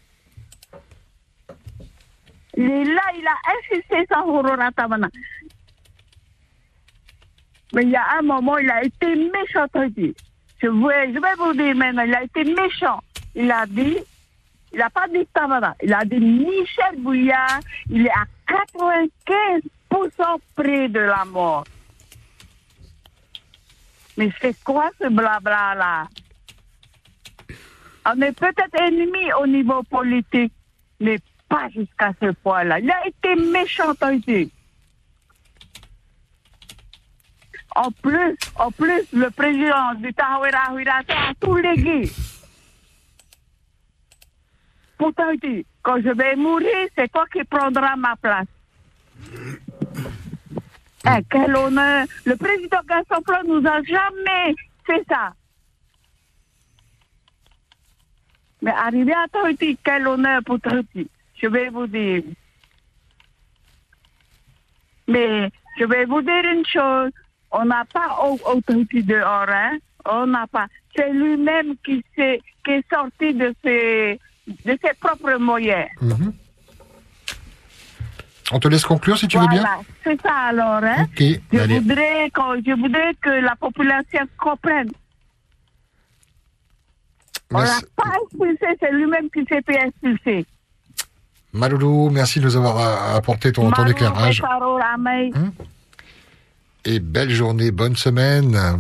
est 2.62 2.84
là, 2.86 3.02
il 3.18 3.26
a 3.28 3.36
insisté 3.58 4.06
sur 4.12 4.28
Hororatavana. 4.28 5.10
Mais 7.74 7.84
il 7.84 7.90
y 7.90 7.96
a 7.96 8.06
un 8.20 8.22
moment, 8.22 8.58
il 8.60 8.70
a 8.70 8.84
été 8.84 9.16
méchant. 9.16 9.66
Je, 9.74 10.68
vais- 10.68 11.36
vous 11.38 11.54
dire 11.54 11.76
maintenant, 11.76 12.04
il 12.04 12.14
a 12.14 12.24
été 12.24 12.44
méchant. 12.44 13.00
Il 13.36 13.52
a 13.52 13.66
dit, 13.66 13.98
il 14.72 14.78
n'a 14.80 14.90
pas 14.92 15.08
dit 15.08 15.26
Tavana, 15.34 15.76
il 15.82 15.92
a 15.94 16.06
dit 16.06 16.20
Michel 16.20 16.98
Bouillard, 17.00 17.60
il 17.90 18.06
est 18.06 18.12
à 18.12 18.26
95% 19.92 20.40
près 20.56 20.88
de 20.90 21.00
la 21.00 21.26
mort. 21.26 21.64
Mais 24.18 24.32
c'est 24.40 24.56
quoi 24.64 24.92
ce 25.02 25.08
blabla-là 25.10 26.08
On 28.06 28.22
est 28.22 28.38
peut-être 28.38 28.80
ennemis 28.80 29.34
au 29.42 29.48
niveau 29.48 29.82
politique, 29.84 30.54
mais 31.00 31.18
pas 31.54 31.70
jusqu'à 31.70 32.12
ce 32.20 32.32
point-là. 32.32 32.80
Il 32.80 32.90
a 32.90 33.08
été 33.08 33.36
méchant, 33.36 33.94
Tahiti. 33.94 34.52
En 37.76 37.92
plus, 37.92 38.36
en 38.56 38.72
plus, 38.72 39.04
le 39.14 39.30
président 39.30 39.94
du 39.96 40.12
Huirata 40.72 41.14
a 41.14 41.34
tout 41.40 41.56
légué. 41.56 42.12
Pour 44.98 45.14
Tahiti, 45.14 45.66
quand 45.84 45.98
je 45.98 46.10
vais 46.10 46.36
mourir, 46.36 46.88
c'est 46.96 47.12
toi 47.12 47.26
qui 47.32 47.44
prendras 47.44 47.96
ma 47.98 48.16
place. 48.16 48.48
Quel 51.30 51.56
honneur. 51.56 52.08
Le 52.26 52.36
président 52.36 52.80
Gaston 52.88 53.22
nous 53.48 53.68
a 53.68 53.82
jamais 53.84 54.56
fait 54.88 55.04
ça. 55.08 55.34
Mais 58.62 58.72
arrivé 58.72 59.14
à 59.14 59.28
Tahiti, 59.28 59.78
quel 59.84 60.08
honneur 60.08 60.42
pour 60.44 60.60
Tahiti. 60.60 61.08
Je 61.44 61.48
vais 61.50 61.68
vous 61.70 61.88
dire. 61.88 62.24
Mais 65.10 65.52
je 65.78 65.84
vais 65.86 66.06
vous 66.06 66.22
dire 66.22 66.44
une 66.56 66.66
chose. 66.66 67.12
On 67.52 67.66
n'a 67.66 67.84
pas 67.86 68.18
au, 68.24 68.40
au 68.50 68.62
Tahiti 68.62 69.04
dehors, 69.04 69.50
hein. 69.50 69.78
On 70.06 70.26
n'a 70.26 70.48
pas. 70.48 70.68
C'est 70.96 71.12
lui-même 71.12 71.76
qui, 71.86 72.04
s'est- 72.16 72.40
qui 72.64 72.72
est 72.72 72.86
sorti 72.90 73.34
de 73.34 73.54
ses, 73.64 74.20
de 74.48 74.78
ses 74.82 74.94
propres 75.02 75.36
moyens. 75.38 75.90
Mhm. 76.02 76.34
On 78.52 78.60
te 78.60 78.68
laisse 78.70 78.86
conclure 78.86 79.18
si 79.18 79.28
tu 79.28 79.38
veux 79.38 79.48
bien. 79.48 79.62
Voilà, 79.62 79.82
c'est 80.04 80.22
ça 80.22 80.34
alors, 80.34 80.84
hein. 80.84 81.08
Je 81.20 81.60
allez. 81.60 81.80
voudrais, 81.80 82.30
qu'on- 82.34 82.62
je 82.66 82.72
voudrais 82.80 83.14
que 83.22 83.30
la 83.30 83.56
population 83.58 84.22
comprenne. 84.38 84.92
On 87.52 87.58
Merci. 87.60 87.84
pas 87.98 88.12
expulsé, 88.24 88.66
c'est 88.80 88.92
lui-même 88.94 89.30
qui 89.30 89.44
s'est 89.46 89.62
fait 89.62 89.88
expulser. 89.88 90.46
Maloulou, 91.54 92.10
merci 92.10 92.40
de 92.40 92.46
nous 92.46 92.56
avoir 92.56 92.78
euh, 92.78 93.18
apporté 93.18 93.52
ton, 93.52 93.70
ton 93.72 93.86
éclairage. 93.86 94.42
Ramey. 94.42 95.32
Et 96.86 97.00
belle 97.00 97.30
journée, 97.30 97.72
bonne 97.72 97.96
semaine. 97.96 98.80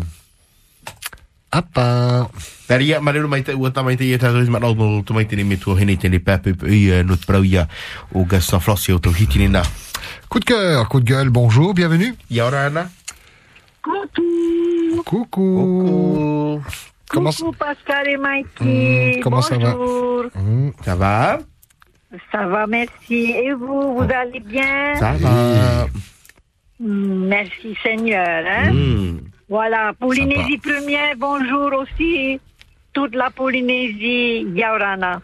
Apa. 1.51 2.27
Dari 2.67 2.85
ia 2.89 2.99
marero 2.99 3.27
mai 3.29 3.43
te 3.45 3.53
ua 3.53 3.69
tamai 3.69 3.93
te 3.95 4.07
ia 4.07 4.17
tā 4.17 4.31
roi 4.33 4.49
marau 4.49 4.73
mo 4.73 5.03
tu 5.05 5.13
mai 5.13 5.27
te 5.29 5.35
ni 5.37 5.43
me 5.45 5.57
tua 5.61 5.75
hene 5.77 5.93
te 6.01 6.09
ni 6.09 6.17
pēpē 6.17 6.53
pē 6.57 6.65
i 6.73 6.79
uh, 6.89 7.03
not 7.05 7.21
prau 7.29 7.43
ia 7.45 7.67
o 8.15 8.23
Gaston 8.25 8.59
Flossi 8.63 8.89
o 8.95 8.97
tau 8.97 9.13
hiti 9.13 9.37
ni 9.37 9.49
nā. 9.53 9.61
Coup 10.29 10.39
de 10.39 10.45
cœur, 10.49 10.89
coup 10.89 10.99
de 10.99 11.05
gueule, 11.05 11.29
bonjour, 11.29 11.75
bienvenue. 11.75 12.15
Ia 12.31 12.47
ora 12.47 12.65
ana. 12.71 12.87
Coucou. 15.05 16.63
Comment, 17.09 17.29
Coucou 17.31 17.51
Pascal 17.53 18.07
et 18.09 18.17
Mikey. 18.17 19.17
Hmm, 19.17 19.21
comment 19.21 19.41
ça 19.43 19.57
va 19.57 19.73
Bonjour. 19.75 20.23
Hmm, 20.33 20.71
Ça 20.83 20.95
va? 20.95 21.37
Ça 22.31 22.45
va, 22.47 22.67
merci. 22.67 23.31
Et 23.31 23.51
vous, 23.53 23.95
vous 23.95 24.07
allez 24.13 24.39
bien 24.39 24.95
Ça 24.95 25.13
va. 25.13 25.85
Hmm, 26.79 27.25
Merci 27.27 27.75
Seigneur. 27.81 28.43
Hein? 28.47 28.71
Hmm. 28.71 29.19
Voilà, 29.49 29.93
Polynésie 29.99 30.57
première, 30.57 31.15
bonjour 31.17 31.71
aussi. 31.79 32.39
Toute 32.93 33.15
la 33.15 33.29
Polynésie, 33.29 34.47
Yaurana. 34.53 35.21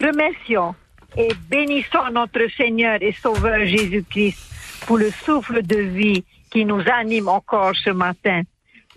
Remercions 0.00 0.74
et 1.16 1.28
bénissons 1.48 2.10
notre 2.12 2.48
Seigneur 2.56 2.98
et 3.00 3.12
Sauveur 3.12 3.64
Jésus-Christ 3.64 4.38
pour 4.86 4.98
le 4.98 5.10
souffle 5.10 5.62
de 5.62 5.76
vie 5.76 6.24
qui 6.50 6.64
nous 6.64 6.82
anime 6.92 7.28
encore 7.28 7.74
ce 7.76 7.90
matin. 7.90 8.42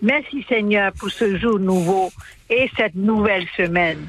Merci 0.02 0.44
Seigneur 0.48 0.92
pour 0.92 1.10
ce 1.10 1.36
jour 1.38 1.58
nouveau 1.58 2.10
et 2.50 2.70
cette 2.76 2.94
nouvelle 2.94 3.46
semaine. 3.56 4.06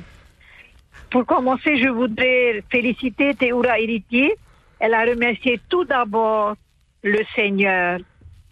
Pour 1.11 1.25
commencer, 1.25 1.77
je 1.77 1.89
voudrais 1.89 2.63
féliciter 2.69 3.33
Théoura 3.33 3.79
Héritier. 3.79 4.35
Elle 4.79 4.93
a 4.93 5.05
remercié 5.05 5.59
tout 5.67 5.83
d'abord 5.83 6.55
le 7.03 7.19
Seigneur, 7.35 7.99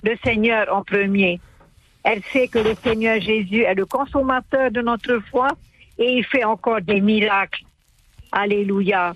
le 0.04 0.18
Seigneur 0.24 0.74
en 0.74 0.84
premier. 0.84 1.40
Elle 2.04 2.24
sait 2.32 2.48
que 2.48 2.60
le 2.60 2.74
Seigneur 2.84 3.20
Jésus 3.22 3.62
est 3.62 3.76
le 3.76 3.86
consommateur 3.86 4.72
de 4.72 4.82
notre 4.82 5.20
foi 5.30 5.50
et 5.98 6.18
il 6.18 6.26
fait 6.26 6.44
encore 6.44 6.82
des 6.82 7.02
miracles. 7.02 7.64
Alléluia. 8.32 9.16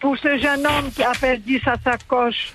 Pour 0.00 0.16
ce 0.16 0.38
jeune 0.38 0.66
homme 0.66 0.90
qui 0.94 1.02
a 1.02 1.12
perdu 1.12 1.58
sa 1.60 1.76
sacoche, 1.78 2.52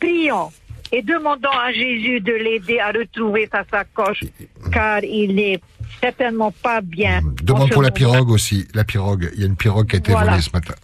prions 0.00 0.50
et 0.90 1.02
demandons 1.02 1.48
à 1.50 1.72
Jésus 1.72 2.20
de 2.20 2.32
l'aider 2.32 2.80
à 2.80 2.90
retrouver 2.90 3.48
sa 3.50 3.64
sacoche 3.64 4.24
car 4.72 5.04
il 5.04 5.34
n'est 5.34 5.60
certainement 6.00 6.50
pas 6.50 6.80
bien. 6.80 7.18
en 7.24 7.30
Demande 7.42 7.70
pour 7.70 7.82
la 7.82 7.90
pirogue 7.90 8.30
aussi. 8.30 8.66
La 8.74 8.84
pirogue, 8.84 9.30
il 9.34 9.40
y 9.40 9.44
a 9.44 9.46
une 9.46 9.56
pirogue 9.56 9.88
qui 9.88 9.96
a 9.96 9.98
été 9.98 10.12
Voilà. 10.12 10.32
volée 10.32 10.42
ce 10.42 10.50
matin. 10.52 10.74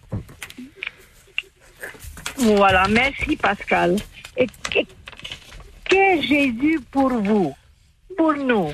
Voilà, 2.36 2.86
merci 2.89 3.36
Pascal. 3.36 3.97
Et 4.36 4.47
que- 4.70 4.78
qu'est 5.85 6.22
Jésus 6.22 6.80
pour 6.90 7.09
vous, 7.10 7.55
pour 8.16 8.35
nous 8.35 8.72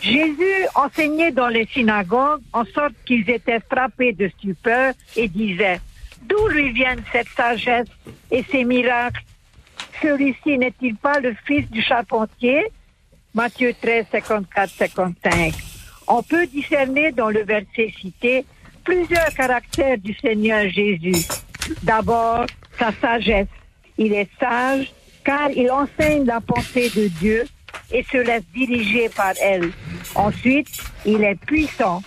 Jésus 0.00 0.66
enseignait 0.76 1.32
dans 1.32 1.48
les 1.48 1.66
synagogues 1.66 2.40
en 2.52 2.64
sorte 2.64 2.94
qu'ils 3.04 3.28
étaient 3.28 3.58
frappés 3.70 4.12
de 4.12 4.28
stupeur 4.28 4.94
et 5.16 5.26
disaient, 5.28 5.80
d'où 6.22 6.46
lui 6.48 6.70
viennent 6.72 7.02
cette 7.10 7.28
sagesse 7.36 7.88
et 8.30 8.44
ces 8.50 8.64
miracles? 8.64 9.22
Celui-ci 10.00 10.56
n'est-il 10.56 10.94
pas 10.94 11.18
le 11.18 11.34
fils 11.46 11.68
du 11.70 11.82
charpentier? 11.82 12.66
Matthieu 13.34 13.74
13, 13.80 14.06
54, 14.10 14.70
55. 14.70 15.54
On 16.08 16.22
peut 16.22 16.46
discerner 16.46 17.12
dans 17.12 17.28
le 17.28 17.44
verset 17.44 17.92
cité 18.00 18.44
plusieurs 18.84 19.32
caractères 19.34 19.98
du 19.98 20.14
Seigneur 20.14 20.68
Jésus. 20.70 21.26
D'abord, 21.82 22.46
sa 22.78 22.92
sagesse. 23.00 23.48
Il 23.98 24.14
est 24.14 24.30
sage 24.40 24.92
car 25.24 25.50
il 25.50 25.70
enseigne 25.70 26.24
la 26.24 26.40
pensée 26.40 26.88
de 26.90 27.08
Dieu 27.08 27.44
et 27.92 28.02
se 28.04 28.16
laisse 28.16 28.44
diriger 28.54 29.08
par 29.10 29.34
elle. 29.42 29.70
Ensuite, 30.14 30.68
il 31.04 31.22
est 31.22 31.34
puissant. 31.34 32.02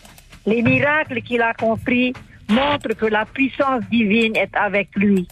Les 0.46 0.64
miracles 0.64 1.22
qu'il 1.22 1.42
a 1.42 1.54
compris 1.54 2.14
montrent 2.50 2.96
que 2.96 3.06
la 3.06 3.26
puissance 3.26 3.84
divine 3.92 4.36
est 4.36 4.56
avec 4.56 4.90
lui. 4.96 5.28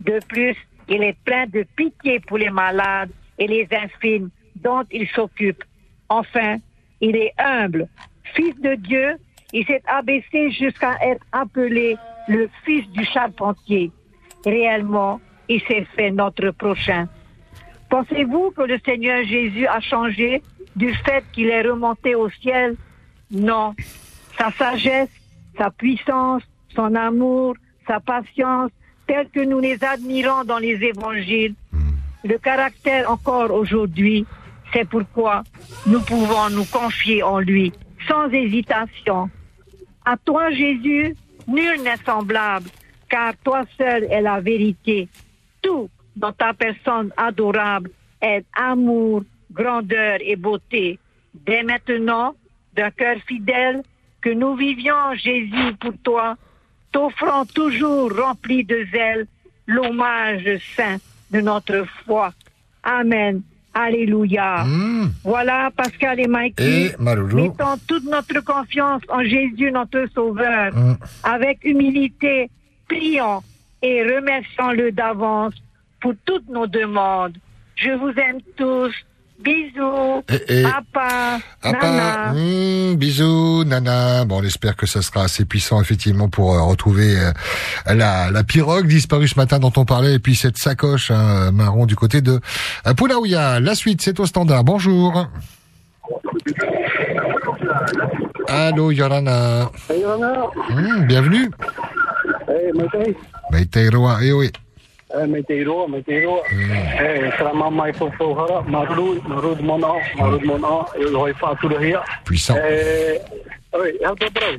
De 0.00 0.20
plus, 0.28 0.56
il 0.88 1.02
est 1.02 1.16
plein 1.24 1.46
de 1.46 1.64
pitié 1.74 2.20
pour 2.20 2.38
les 2.38 2.50
malades 2.50 3.10
et 3.38 3.48
les 3.48 3.66
infirmes 3.72 4.30
dont 4.64 4.84
il 4.90 5.06
s'occupe. 5.08 5.62
Enfin, 6.08 6.56
il 7.00 7.14
est 7.16 7.32
humble. 7.38 7.88
Fils 8.34 8.58
de 8.60 8.74
Dieu, 8.74 9.16
il 9.52 9.64
s'est 9.66 9.82
abaissé 9.86 10.50
jusqu'à 10.50 10.96
être 11.02 11.24
appelé 11.32 11.96
le 12.28 12.48
fils 12.64 12.88
du 12.90 13.04
charpentier. 13.04 13.92
Réellement, 14.44 15.20
il 15.48 15.60
s'est 15.62 15.86
fait 15.94 16.10
notre 16.10 16.50
prochain. 16.50 17.06
Pensez-vous 17.90 18.50
que 18.52 18.62
le 18.62 18.80
Seigneur 18.84 19.22
Jésus 19.24 19.66
a 19.66 19.80
changé 19.80 20.42
du 20.74 20.92
fait 20.94 21.24
qu'il 21.32 21.48
est 21.48 21.62
remonté 21.62 22.14
au 22.14 22.28
ciel? 22.30 22.76
Non. 23.30 23.74
Sa 24.38 24.50
sagesse, 24.50 25.10
sa 25.56 25.70
puissance, 25.70 26.42
son 26.74 26.94
amour, 26.94 27.54
sa 27.86 28.00
patience, 28.00 28.70
tels 29.06 29.28
que 29.28 29.40
nous 29.40 29.60
les 29.60 29.82
admirons 29.84 30.44
dans 30.44 30.58
les 30.58 30.82
évangiles, 30.82 31.54
le 32.24 32.38
caractère 32.38 33.10
encore 33.10 33.52
aujourd'hui, 33.52 34.26
c'est 34.74 34.88
pourquoi 34.88 35.44
nous 35.86 36.00
pouvons 36.00 36.50
nous 36.50 36.64
confier 36.64 37.22
en 37.22 37.38
lui 37.38 37.72
sans 38.08 38.28
hésitation. 38.28 39.30
À 40.04 40.16
toi, 40.16 40.50
Jésus, 40.50 41.14
nul 41.46 41.82
n'est 41.82 42.04
semblable, 42.04 42.68
car 43.08 43.34
toi 43.42 43.62
seul 43.78 44.04
est 44.10 44.20
la 44.20 44.40
vérité. 44.40 45.08
Tout 45.62 45.88
dans 46.16 46.32
ta 46.32 46.52
personne 46.52 47.12
adorable 47.16 47.90
est 48.20 48.44
amour, 48.52 49.22
grandeur 49.52 50.18
et 50.20 50.36
beauté. 50.36 50.98
Dès 51.32 51.62
maintenant, 51.62 52.34
d'un 52.74 52.90
cœur 52.90 53.16
fidèle, 53.26 53.82
que 54.20 54.30
nous 54.30 54.56
vivions, 54.56 55.14
Jésus, 55.14 55.74
pour 55.80 55.92
toi, 56.02 56.36
t'offrant 56.92 57.44
toujours 57.44 58.10
rempli 58.14 58.64
de 58.64 58.86
zèle 58.90 59.26
l'hommage 59.66 60.58
saint 60.76 60.96
de 61.30 61.40
notre 61.40 61.84
foi. 62.04 62.32
Amen. 62.82 63.42
Alléluia. 63.74 64.64
Voilà, 65.24 65.70
Pascal 65.76 66.20
et 66.20 66.28
Mikey. 66.28 66.86
Et. 66.86 66.94
Mettons 66.98 67.76
toute 67.88 68.04
notre 68.04 68.40
confiance 68.44 69.02
en 69.08 69.22
Jésus, 69.22 69.70
notre 69.72 70.06
Sauveur. 70.14 70.72
Avec 71.24 71.64
humilité, 71.64 72.50
prions 72.88 73.42
et 73.82 74.02
remercions-le 74.02 74.92
d'avance 74.92 75.54
pour 76.00 76.14
toutes 76.24 76.48
nos 76.48 76.66
demandes. 76.66 77.36
Je 77.76 77.90
vous 77.90 78.10
aime 78.10 78.40
tous. 78.56 78.94
Bisous. 79.42 80.22
et- 80.48 80.62
Papa. 80.62 81.38
Ah 81.62 81.72
Nana. 81.72 81.82
bah, 81.82 82.32
hmm, 82.34 82.94
bisous, 82.94 83.64
Nana. 83.64 84.24
Bon, 84.24 84.40
on 84.40 84.44
espère 84.44 84.76
que 84.76 84.86
ça 84.86 85.02
sera 85.02 85.24
assez 85.24 85.44
puissant, 85.44 85.80
effectivement, 85.82 86.28
pour 86.28 86.54
euh, 86.54 86.62
retrouver 86.62 87.18
euh, 87.18 87.32
la, 87.94 88.30
la 88.30 88.44
pirogue 88.44 88.86
disparue 88.86 89.28
ce 89.28 89.36
matin 89.38 89.58
dont 89.58 89.72
on 89.76 89.84
parlait, 89.84 90.14
et 90.14 90.18
puis 90.18 90.34
cette 90.36 90.56
sacoche 90.56 91.10
hein, 91.10 91.50
marron 91.52 91.84
du 91.86 91.96
côté 91.96 92.20
de 92.22 92.40
euh, 92.86 92.94
Pulaouia. 92.94 93.60
La 93.60 93.74
suite, 93.74 94.00
c'est 94.02 94.18
au 94.20 94.26
standard. 94.26 94.64
Bonjour. 94.64 95.26
Allô, 98.48 98.90
Yorana. 98.92 99.70
Hey, 99.90 100.00
Yorana. 100.00 100.44
Hmm, 100.70 101.06
bienvenue. 101.06 101.50
Hey, 102.48 102.72
Maitei. 102.74 103.16
Meiteiroa, 103.50 104.18
eh 104.22 104.32
oui. 104.32 104.50
Eh, 105.14 105.26
Maitei 105.26 105.62
roa, 105.62 105.86
Maitei 105.88 106.24
roa. 106.24 106.42
Eh, 106.50 107.30
selama 107.36 107.70
mai 107.70 107.92
fofo 107.92 108.34
hara, 108.34 108.62
marulu, 108.62 109.22
marud 109.22 109.60
mona, 109.60 109.92
marud 110.16 110.42
mona, 110.44 110.86
eu 110.94 111.16
hoi 111.18 111.34
fatura 111.34 111.78
hia. 111.80 112.02
Puissant. 112.24 112.58
Eh, 112.58 113.22
oi, 113.72 113.98
how 114.02 114.14
to 114.16 114.30
bro? 114.30 114.58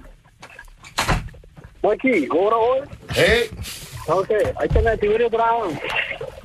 Mikey, 1.84 2.27
ora 2.32 2.56
oi? 2.56 2.82
Hey. 3.14 3.49
Okay, 4.07 4.53
ai 4.56 4.68
tena 4.69 4.98
te 4.98 5.07
ure 5.07 5.30
brown. 5.30 5.72
Eh, 5.73 6.45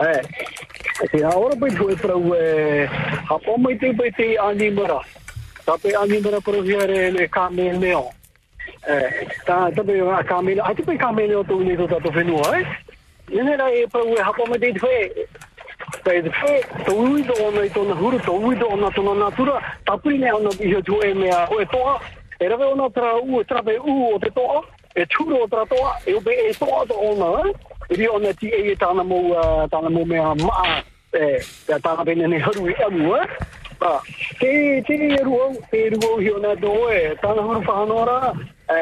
Eh, 0.00 0.22
te 1.12 1.22
ahora 1.24 1.54
pe 1.56 1.76
ko 1.76 1.84
pro 2.00 2.34
e 2.34 2.86
ha 2.88 3.36
po 3.36 3.56
mai 3.58 3.76
te 3.76 3.92
pe 3.92 4.10
te 4.16 4.36
ani 4.36 4.70
mara. 4.70 4.98
Ta 5.64 5.76
pe 5.76 5.92
ani 5.92 6.20
mara 6.20 6.40
pro 6.40 6.62
viere 6.62 7.10
le 7.10 7.28
camel 7.28 7.78
leon. 7.78 8.08
Eh, 8.88 9.28
ta 9.44 9.68
ta 9.68 9.82
pe 9.82 10.00
a 10.00 10.22
camel, 10.24 10.58
a 10.60 10.72
te 10.72 10.82
pe 10.82 10.96
camel 10.96 11.28
leon 11.28 11.44
to 11.44 11.60
ni 11.60 11.76
to 11.76 11.86
ta 11.86 11.98
to 12.00 12.10
fenua, 12.12 12.56
eh? 12.56 12.64
Nene 13.28 13.56
ra 13.56 13.68
e 13.68 13.86
pro 13.90 14.06
e 14.16 14.20
ha 14.22 14.32
po 14.32 14.46
mai 14.46 14.58
te 14.58 14.72
do 14.72 14.80
huru, 16.96 17.22
tona 18.90 19.14
natura, 19.14 19.60
tapuri 19.84 20.16
ne 20.16 20.32
ona 20.32 20.48
i 20.60 20.82
tu 20.82 20.98
e 21.02 21.12
mea 21.12 21.46
o 21.50 21.60
e 21.60 21.66
toa, 21.66 22.00
e 22.38 22.48
rawe 22.48 22.64
ona 22.72 22.88
tra 22.88 23.20
u, 23.20 23.40
e 23.40 23.44
trape 23.44 23.76
u 23.76 24.18
toa, 24.32 24.64
eh? 27.44 27.52
E 27.90 27.96
ri 27.96 28.08
ona 28.08 28.32
ti 28.38 28.48
e 28.48 28.70
e 28.70 28.74
tāna 28.78 29.02
uh, 29.02 29.66
tāna 29.70 29.90
mea 29.90 30.34
maa, 30.38 30.78
e, 31.12 31.42
e 31.42 31.78
tāna 31.82 32.04
pene 32.06 32.28
ne 32.28 32.38
haru 32.38 32.70
amu, 32.86 33.16
eh? 33.16 33.26
Ba, 33.80 34.00
te, 34.38 34.82
te 34.86 34.94
e 34.94 35.22
ruau, 35.24 35.54
te 35.70 35.86
e 35.86 35.90
ruau 35.96 36.20
hi 36.20 36.30
ona 36.36 36.54
do 36.54 36.72
e, 36.92 37.14
tāna 37.22 37.42
e, 38.70 38.80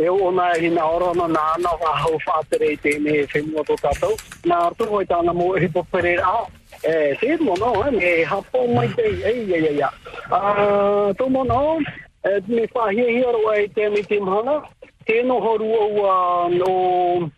e 0.00 0.08
ona 0.08 1.28
nā 1.28 1.44
na 1.60 1.74
wahau 1.82 2.18
whātere 2.26 2.72
i 2.72 2.78
tēne 2.80 3.20
whenua 3.30 3.62
tō 3.68 3.76
tātou. 3.82 4.16
Nā 4.48 4.58
hoi 4.88 5.04
tāna 5.06 5.36
e 5.54 5.60
hipo 5.66 5.84
perera. 5.92 6.34
E, 6.82 7.14
te 7.20 7.36
e, 7.84 7.90
me 7.92 8.24
hapo 8.24 8.66
mai 8.74 8.88
te, 8.96 9.12
e, 9.12 9.36
e, 9.44 9.60
e, 9.60 9.76
e. 9.76 9.92
Ah, 10.32 11.12
tō 11.14 11.28
mo 11.30 11.44
no, 11.44 11.78
e, 12.24 12.40
me 12.48 12.66
hi 12.66 13.22
aro 13.22 13.52
e 13.52 13.68
te 13.68 13.90
mi 13.90 14.02
te 14.02 14.18
mhana, 14.18 14.62
te 15.06 15.22
no 15.22 15.38
horu 15.38 15.70
au 15.84 16.06
a, 16.08 16.48
no 16.48 17.30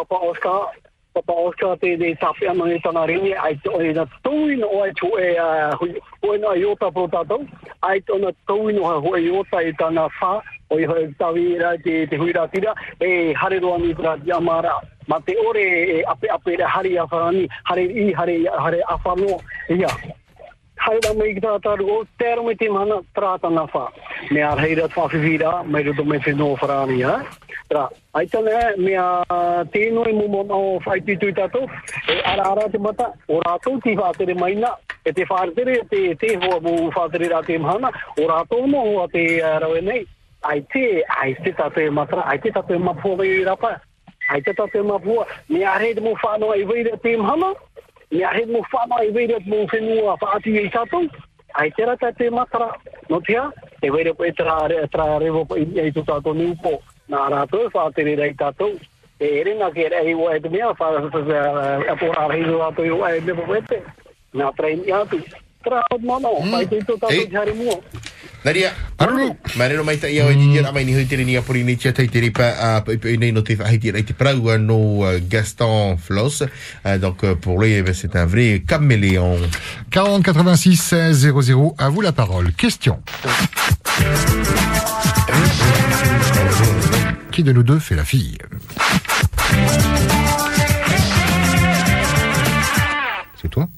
Papa 0.00 0.16
Oscar, 0.24 0.72
Papa 1.12 1.32
Oscar 1.32 1.76
te 1.76 1.94
de 1.96 2.14
tape 2.14 2.48
ana 2.48 2.64
e 2.72 2.80
tana 2.80 3.04
ringi, 3.06 3.34
ai 3.34 3.54
te 3.56 3.68
oi 3.68 3.92
na 3.92 4.06
tui 4.24 4.56
no 4.56 4.68
ai 4.82 4.92
tu 4.96 5.08
e, 5.18 5.36
uh, 5.36 5.76
hui, 5.76 5.92
hui 6.22 6.38
na 6.38 6.54
iota 6.56 6.90
pro 6.90 7.04
tātou, 7.06 7.44
ai 7.82 8.00
te 8.00 8.12
ona 8.12 8.32
tui 8.48 8.72
no 8.72 8.86
ha 8.88 8.94
hui 8.96 9.26
iota 9.26 9.60
i 9.60 9.74
tana 9.76 10.06
wha, 10.20 10.40
oi 10.72 10.86
hoi 10.88 11.04
tawi 11.18 11.58
ra 11.60 11.74
te, 11.84 12.06
te 12.06 12.16
hui 12.16 12.32
rā 12.32 12.46
tira, 12.48 12.72
e 13.00 13.34
hare 13.34 13.60
roa 13.60 13.76
ni 13.78 13.92
pra 13.94 14.16
di 14.16 14.32
amara, 14.32 14.78
ma 15.06 15.20
te 15.20 15.36
ore 15.36 15.66
e 15.98 16.00
ape 16.14 16.32
ape 16.32 16.56
re 16.56 16.64
hari 16.64 16.96
a 16.96 17.04
whanani, 17.04 17.44
hare 17.68 17.84
i, 17.84 18.12
hare, 18.16 18.38
hare 18.56 18.80
a 18.88 18.96
whanua, 19.04 19.36
ia 19.68 19.92
haida 20.80 21.12
mai 21.14 21.34
ki 21.36 21.42
tātā 21.44 21.76
rugo, 21.78 22.04
te 22.18 22.34
me 22.44 22.54
te 22.56 22.68
mana 22.68 23.00
trāta 23.16 23.50
na 23.52 23.66
whā. 23.72 23.86
Me 24.30 24.42
ar 24.42 24.58
heira 24.58 24.88
tā 24.88 25.06
whiwira, 25.12 25.62
mai 25.64 25.82
rudo 25.84 26.04
me 26.04 26.18
whenua 26.18 26.56
wharāni, 26.60 27.02
ha? 27.04 27.16
Rā, 27.70 27.84
aitane, 28.18 28.54
me 28.78 28.94
a 28.98 29.64
tēnui 29.72 30.14
mumo 30.16 30.42
nā 30.48 30.56
o 30.56 30.78
whaiti 30.86 31.16
tātou, 31.20 31.68
e 32.08 32.16
ara 32.32 32.48
ara 32.52 32.68
te 32.70 32.78
mata, 32.78 33.12
o 33.28 33.40
rātou 33.44 33.80
ti 33.84 33.94
whātere 33.96 34.34
mai 34.38 34.54
na 34.54 34.72
e 35.04 35.12
te 35.12 35.24
whātere, 35.24 35.76
te 35.90 36.14
te 36.14 36.34
hoa 36.36 36.58
mō 36.64 36.90
whātere 36.96 37.30
rā 37.30 37.44
te 37.46 37.58
mana, 37.58 37.92
o 38.18 38.26
rātou 38.26 38.66
mō 38.66 38.80
hoa 38.94 39.06
te 39.12 39.26
rau 39.62 39.76
nei, 39.82 40.02
ai 40.42 40.60
te, 40.72 41.04
ai 41.20 41.34
te 41.44 41.52
tātou 41.52 41.86
e 41.86 41.90
matra, 41.90 42.24
ai 42.26 42.38
te 42.38 42.50
tātou 42.50 42.76
e 42.76 42.82
mapua 42.82 43.16
vai 43.20 43.28
i 43.28 43.44
rapa, 43.44 43.76
ai 44.30 44.42
te 44.42 44.56
tātou 44.56 44.82
e 44.82 44.88
mapua, 44.88 45.26
me 45.48 45.62
a 45.64 45.78
mu 45.78 46.10
mō 46.10 46.16
whānoa 46.24 46.58
i 46.58 46.64
weira 46.64 46.96
te 47.02 47.16
mana, 47.16 47.54
no 53.08 53.20
tia, 53.20 53.52
e 53.82 53.90
weire 53.90 54.14
po 54.14 54.24
e 54.24 54.32
tra, 54.32 54.66
tra 54.90 55.18
rewo 55.18 55.44
po 55.44 55.56
i 55.56 55.66
e 55.74 55.92
tu 55.92 56.02
tātou 56.02 56.34
ni 56.34 56.50
upo. 56.50 56.80
Nā 57.10 57.26
rātou, 57.30 57.70
whaatere 57.74 58.14
rei 58.16 58.34
tātou. 58.34 58.78
E 59.20 59.30
ere 59.40 59.54
nga 59.58 59.70
ke 59.74 59.88
rei 59.90 60.14
o 60.14 60.30
e 60.30 60.40
te 60.40 60.48
mea, 60.48 60.70
wha 60.78 60.88
a 60.98 61.96
po 61.98 62.12
rā 62.14 62.28
rei 62.30 62.44
rātou 62.46 62.86
i 62.86 62.90
o 62.90 63.02
e 63.06 63.20
me 63.20 63.34
po 63.34 63.46
wete. 63.50 63.82
Nā 64.34 64.52
trei 65.62 65.80
ni 65.80 65.80
atu. 65.80 65.80
Tra 65.80 65.82
hot 65.90 66.02
mono, 66.02 66.30
pai 66.50 66.66
te 66.68 66.78
tu 66.84 66.96
tātou 66.96 67.30
jari 67.30 67.52
mua. 67.54 67.80
Nadia, 68.42 68.72
Maruru. 68.98 69.36
Marero 69.56 69.84
mai 69.84 69.98
tai 69.98 70.18
au 70.20 70.30
e 70.30 70.34
ni 70.34 70.60
mai 70.72 70.84
ni 70.84 70.94
hoitere 70.94 71.24
ni 71.24 71.36
apori 71.36 71.62
ni? 71.62 71.76
Tia 71.76 71.92
teitere 71.92 72.30
pa 72.30 72.56
a 72.56 72.80
pa 72.80 72.96
pa 72.96 73.08
nei 73.18 73.32
no 73.32 73.42
te 73.42 73.54
whaiti 73.54 73.90
rei 73.90 74.02
te 74.02 74.14
prau 74.14 74.48
a 74.48 74.56
no 74.56 75.04
uh, 75.04 75.20
Gaston 75.28 75.98
Floss. 75.98 76.40
Uh, 76.84 76.98
donc 76.98 77.22
euh, 77.24 77.34
pour 77.34 77.60
lui, 77.60 77.72
eh 77.72 77.82
ben, 77.82 77.92
c'est 77.92 78.16
un 78.16 78.24
vrai 78.24 78.62
caméléon. 78.66 79.36
40 79.90 80.24
86 80.24 80.76
16 80.76 81.32
00, 81.44 81.74
à 81.76 81.88
vous 81.90 82.00
la 82.00 82.12
parole. 82.12 82.52
Question. 82.52 83.02
Qui 87.30 87.42
de 87.42 87.52
nous 87.52 87.62
deux 87.62 87.78
fait 87.78 87.94
la 87.94 88.04
fille? 88.04 88.38
C'est 93.40 93.48
toi? 93.48 93.68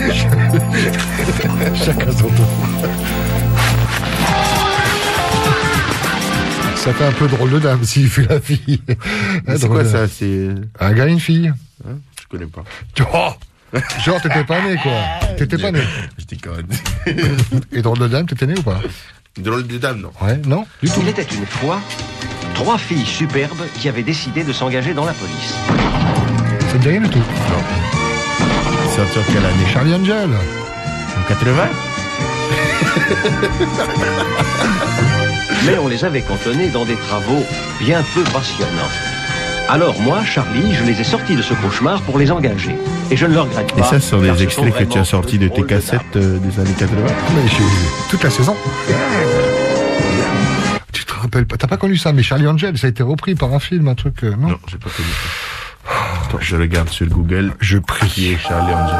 Chacun 1.84 2.12
son 2.12 2.28
tour. 2.28 2.46
Ça 6.76 6.94
fait 6.94 7.04
un 7.04 7.12
peu 7.12 7.28
drôle 7.28 7.50
de 7.50 7.58
dame 7.58 7.84
s'il 7.84 8.08
fait 8.08 8.26
la 8.26 8.40
fille. 8.40 8.80
C'est 9.56 9.68
quoi 9.68 9.84
ça 9.84 10.08
C'est 10.08 10.48
Un 10.80 10.92
gars 10.92 11.06
et 11.06 11.10
une 11.10 11.20
fille. 11.20 11.52
Hein 11.86 11.98
Je 12.20 12.26
connais 12.28 12.46
pas. 12.46 12.64
Oh 13.12 13.30
Genre, 14.04 14.20
t'étais 14.20 14.42
pas 14.42 14.60
né, 14.62 14.76
quoi. 14.82 14.92
T'étais 15.36 15.58
pas 15.58 15.70
né. 15.70 15.80
Je 16.18 16.24
déconne. 16.24 16.66
Et 17.72 17.82
drôle 17.82 18.00
de 18.00 18.08
dame, 18.08 18.26
t'étais 18.26 18.46
né 18.46 18.54
ou 18.58 18.62
pas 18.62 18.80
Drôle 19.38 19.64
de 19.64 19.78
dame, 19.78 20.00
non. 20.00 20.10
Ouais, 20.20 20.38
non 20.44 20.66
Du 20.82 20.90
tout. 20.90 20.98
Il 21.02 21.08
était 21.08 21.22
une 21.22 21.46
fois 21.46 21.80
trois 22.54 22.78
filles 22.78 23.06
superbes 23.06 23.62
qui 23.78 23.88
avaient 23.88 24.02
décidé 24.02 24.42
de 24.42 24.52
s'engager 24.52 24.92
dans 24.92 25.04
la 25.04 25.12
police. 25.12 25.54
Dit 26.80 26.88
rien 26.88 27.00
du 27.02 27.10
tout 27.10 27.22
Sorti 29.00 29.18
en 29.18 29.32
quelle 29.32 29.44
année 29.46 29.66
Charlie 29.72 29.94
Angel. 29.94 30.28
En 31.18 31.22
80 31.28 31.54
Mais 35.66 35.78
on 35.78 35.88
les 35.88 36.04
avait 36.04 36.20
cantonnées 36.20 36.68
dans 36.68 36.84
des 36.84 36.96
travaux 36.96 37.42
bien 37.80 38.02
peu 38.14 38.22
passionnants. 38.24 38.90
Alors 39.70 39.98
moi, 40.02 40.22
Charlie, 40.24 40.74
je 40.74 40.84
les 40.84 41.00
ai 41.00 41.04
sortis 41.04 41.34
de 41.34 41.40
ce 41.40 41.54
cauchemar 41.54 42.02
pour 42.02 42.18
les 42.18 42.30
engager. 42.30 42.76
Et 43.10 43.16
je 43.16 43.24
ne 43.24 43.32
le 43.32 43.40
regrette 43.40 43.70
Et 43.76 43.80
pas. 43.80 43.86
ça, 43.86 44.00
ce 44.00 44.10
sont 44.10 44.20
des 44.20 44.42
extraits 44.42 44.74
que 44.76 44.84
tu 44.84 44.98
as 44.98 45.04
sortis 45.04 45.38
de 45.38 45.48
tes 45.48 45.62
cassettes 45.62 46.16
euh, 46.16 46.38
des 46.38 46.60
années 46.60 46.74
80 46.78 46.96
Mais 47.34 47.48
j'ai 47.48 47.64
toute 48.10 48.22
la 48.22 48.30
saison. 48.30 48.54
Tu 50.92 51.04
te 51.06 51.12
rappelles 51.14 51.46
pas 51.46 51.56
T'as 51.56 51.68
pas 51.68 51.76
connu 51.78 51.96
ça, 51.96 52.12
mais 52.12 52.22
Charlie 52.22 52.46
Angel, 52.48 52.76
ça 52.76 52.86
a 52.86 52.90
été 52.90 53.02
repris 53.02 53.34
par 53.34 53.54
un 53.54 53.60
film, 53.60 53.88
un 53.88 53.94
truc, 53.94 54.24
euh, 54.24 54.34
non 54.38 54.48
Non, 54.48 54.58
j'ai 54.70 54.76
pas 54.76 54.90
connu 54.90 55.08
ça. 55.08 55.59
Attends, 56.30 56.38
je 56.40 56.56
regarde 56.56 56.88
sur 56.88 57.06
Google. 57.08 57.52
Je 57.60 57.78
prie. 57.78 58.08
Qui 58.08 58.32
est 58.32 58.38
Charlie 58.38 58.72
Angel 58.72 58.96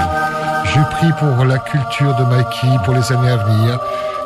Je 0.74 0.80
prie 0.96 1.12
pour 1.18 1.44
la 1.44 1.58
culture 1.58 2.14
de 2.16 2.24
Mikey 2.24 2.84
pour 2.84 2.94
les 2.94 3.12
années 3.12 3.30
à 3.30 3.36
venir. 3.36 3.78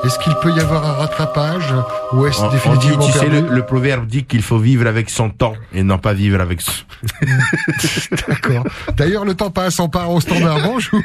Est-ce 0.05 0.19
qu'il 0.19 0.35
peut 0.43 0.51
y 0.53 0.61
avoir 0.61 0.85
un 0.87 0.93
rattrapage 0.95 1.75
ou 2.13 2.27
est-ce 2.27 2.41
On- 2.41 2.45
on 2.47 2.49
dit, 2.49 2.55
définitivement 2.57 3.07
tu 3.07 3.13
sais, 3.13 3.19
perdu 3.21 3.41
le, 3.49 3.55
le 3.55 3.63
proverbe 3.65 4.07
dit 4.07 4.25
qu'il 4.25 4.43
faut 4.43 4.59
vivre 4.59 4.87
avec 4.87 5.09
son 5.09 5.31
temps 5.31 5.55
et 5.73 5.83
non 5.83 5.97
pas 5.99 6.13
vivre 6.13 6.41
avec 6.43 6.61
son... 6.61 6.73
D'accord. 8.29 8.65
D'ailleurs, 8.97 9.25
le 9.25 9.35
temps 9.35 9.51
passe, 9.51 9.79
on 9.81 9.89
part 9.89 10.11
au 10.11 10.21
standard. 10.21 10.59
Bonjour. 10.63 11.01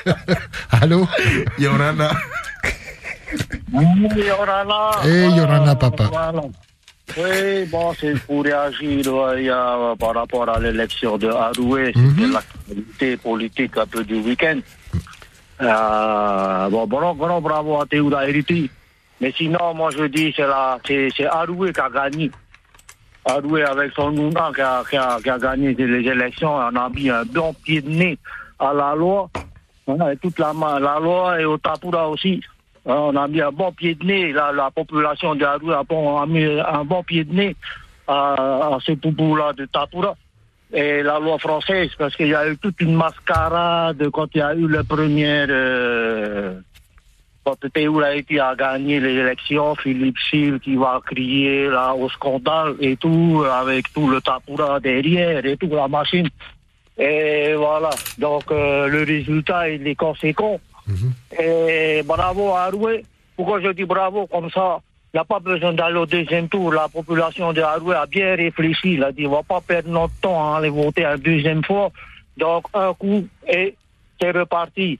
Allô 0.70 1.06
Yorana. 1.58 2.10
Yorana. 3.72 4.90
Eh, 5.06 5.28
Yorana, 5.36 5.74
papa. 5.76 6.10
Oui, 7.16 7.64
bon, 7.66 7.92
c'est 7.98 8.14
pour 8.26 8.44
réagir 8.44 9.02
euh, 9.06 9.40
il 9.40 9.46
y 9.46 9.50
a, 9.50 9.94
par 9.98 10.14
rapport 10.14 10.48
à 10.48 10.60
l'élection 10.60 11.16
de 11.16 11.28
Haroué, 11.28 11.92
c'était 11.94 12.28
l'actualité 12.32 13.16
politique 13.16 13.76
un 13.76 13.86
peu 13.86 14.04
du 14.04 14.16
week-end. 14.16 14.60
Euh, 15.60 16.68
bon, 16.68 16.86
bon, 16.86 17.14
bon, 17.14 17.40
bravo 17.40 17.80
à 17.80 17.86
Théoura 17.86 18.28
Hériti. 18.28 18.70
Mais 19.20 19.32
sinon, 19.36 19.74
moi 19.74 19.90
je 19.90 20.04
dis 20.04 20.32
c'est 20.36 20.46
la, 20.46 20.78
c'est, 20.86 21.08
c'est 21.16 21.26
Haroué 21.26 21.72
qui 21.72 21.80
a 21.80 21.88
gagné. 21.90 22.30
Haroué 23.24 23.64
avec 23.64 23.92
son 23.94 24.12
Nouna 24.12 24.52
qui 24.54 24.60
a, 24.60 24.84
qui, 24.88 24.96
a, 24.96 25.18
qui 25.20 25.30
a 25.30 25.38
gagné 25.38 25.74
les 25.74 26.08
élections, 26.08 26.54
on 26.54 26.76
a 26.76 26.88
mis 26.90 27.10
un 27.10 27.24
bon 27.24 27.52
pied 27.64 27.80
de 27.80 27.90
nez 27.90 28.18
à 28.58 28.72
la 28.72 28.94
loi. 28.94 29.28
Voilà, 29.86 30.12
et 30.12 30.16
toute 30.18 30.38
la, 30.38 30.52
la 30.78 31.00
loi 31.00 31.40
et 31.40 31.44
au 31.44 31.56
Tapura 31.58 32.08
aussi. 32.08 32.42
Hein, 32.88 32.94
On 32.96 33.16
a 33.16 33.28
mis 33.28 33.40
un 33.40 33.52
bon 33.52 33.70
pied 33.72 33.94
de 33.94 34.04
nez, 34.04 34.32
la, 34.32 34.50
la 34.50 34.70
population 34.70 35.34
de 35.34 35.44
a, 35.44 35.58
bon- 35.84 36.16
a 36.18 36.26
mis 36.26 36.44
un 36.44 36.84
bon 36.84 37.02
pied 37.04 37.22
de 37.24 37.34
nez 37.34 37.54
à, 38.06 38.32
à 38.74 38.78
ces 38.84 38.96
poupous-là 38.96 39.52
de 39.52 39.66
Tapura. 39.66 40.16
Et 40.72 41.02
la 41.02 41.18
loi 41.18 41.38
française, 41.38 41.90
parce 41.98 42.14
qu'il 42.16 42.28
y 42.28 42.34
a 42.34 42.48
eu 42.48 42.56
toute 42.58 42.80
une 42.80 42.94
mascarade 42.94 44.08
quand 44.10 44.28
il 44.34 44.38
y 44.38 44.42
a 44.42 44.54
eu 44.54 44.66
le 44.66 44.82
premier... 44.84 45.46
Euh, 45.48 46.60
quand 47.44 47.56
Théoul 47.72 48.04
a 48.04 48.14
été 48.14 48.38
à 48.40 48.54
gagner 48.54 49.00
Philippe 49.80 50.18
Sille 50.18 50.60
qui 50.60 50.76
va 50.76 51.00
crier 51.06 51.68
là 51.68 51.94
au 51.94 52.06
scandale 52.10 52.74
et 52.78 52.96
tout, 52.96 53.42
avec 53.50 53.90
tout 53.94 54.06
le 54.10 54.20
Tapura 54.20 54.78
derrière 54.80 55.46
et 55.46 55.56
tout, 55.56 55.68
la 55.68 55.88
machine. 55.88 56.28
Et 56.98 57.54
voilà, 57.54 57.88
donc 58.18 58.50
euh, 58.50 58.86
le 58.88 59.02
résultat 59.04 59.70
il 59.70 59.86
est 59.88 59.94
conséquent. 59.94 60.60
Et 61.38 62.02
bravo 62.04 62.50
à 62.52 62.62
Haroué. 62.62 63.04
Pourquoi 63.36 63.60
je 63.60 63.68
dis 63.68 63.84
bravo 63.84 64.26
comme 64.26 64.50
ça 64.50 64.80
Il 65.12 65.16
n'y 65.16 65.20
a 65.20 65.24
pas 65.24 65.38
besoin 65.38 65.72
d'aller 65.72 65.98
au 65.98 66.06
deuxième 66.06 66.48
tour. 66.48 66.72
La 66.72 66.88
population 66.88 67.52
de 67.52 67.60
Haroué 67.60 67.94
a 67.94 68.06
bien 68.06 68.34
réfléchi. 68.34 68.94
Il 68.94 69.04
a 69.04 69.12
dit 69.12 69.26
on 69.26 69.32
va 69.32 69.42
pas 69.42 69.60
perdre 69.60 69.90
notre 69.90 70.14
temps 70.20 70.54
à 70.54 70.58
aller 70.58 70.70
voter 70.70 71.04
une 71.04 71.16
deuxième 71.16 71.64
fois. 71.64 71.90
Donc 72.36 72.66
un 72.74 72.94
coup 72.94 73.26
et 73.46 73.74
c'est 74.20 74.30
reparti. 74.30 74.98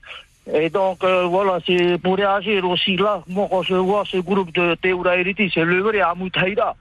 Et 0.51 0.69
donc 0.69 1.03
euh, 1.03 1.25
voilà, 1.25 1.59
c'est 1.65 1.97
pour 1.99 2.15
réagir 2.17 2.67
aussi 2.67 2.97
là. 2.97 3.21
Moi 3.27 3.47
quand 3.49 3.63
je 3.63 3.75
vois 3.75 4.03
ce 4.05 4.17
groupe 4.17 4.51
de 4.53 4.75
Théoura 4.75 5.17
Hériti, 5.17 5.51
c'est 5.53 5.65
le 5.65 5.81
vrai 5.81 5.99
Amoutaïda. 6.01 6.75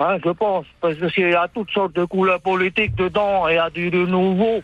Hein, 0.00 0.16
je 0.24 0.30
pense, 0.30 0.64
parce 0.80 0.96
qu'il 1.12 1.28
y 1.28 1.34
a 1.34 1.46
toutes 1.52 1.70
sortes 1.72 1.94
de 1.94 2.06
couleurs 2.06 2.40
politiques 2.40 2.94
dedans, 2.94 3.46
il 3.48 3.56
y 3.56 3.58
a 3.58 3.68
du 3.68 3.90
renouveau, 3.90 4.62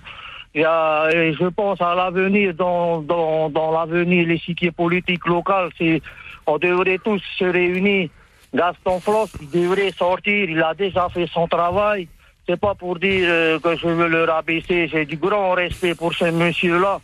je 0.62 1.48
pense 1.48 1.80
à 1.80 1.94
l'avenir, 1.94 2.54
dans, 2.54 3.00
dans, 3.02 3.50
dans 3.50 3.70
l'avenir, 3.72 4.26
l'échiquier 4.26 4.70
politique 4.70 5.26
local, 5.26 5.70
c'est, 5.76 6.00
on 6.46 6.58
devrait 6.58 6.98
tous 6.98 7.22
se 7.38 7.44
réunir. 7.44 8.08
Gaston 8.54 9.00
Floss, 9.00 9.32
devrait 9.52 9.92
sortir, 9.92 10.48
il 10.48 10.62
a 10.62 10.72
déjà 10.72 11.08
fait 11.10 11.26
son 11.26 11.46
travail. 11.46 12.08
C'est 12.48 12.58
pas 12.58 12.74
pour 12.74 12.98
dire 12.98 13.26
euh, 13.28 13.58
que 13.58 13.76
je 13.76 13.88
veux 13.88 14.08
le 14.08 14.24
rabaisser, 14.24 14.88
j'ai 14.88 15.04
du 15.04 15.16
grand 15.16 15.52
respect 15.52 15.94
pour 15.94 16.14
ce 16.14 16.30
monsieur-là. 16.30 17.00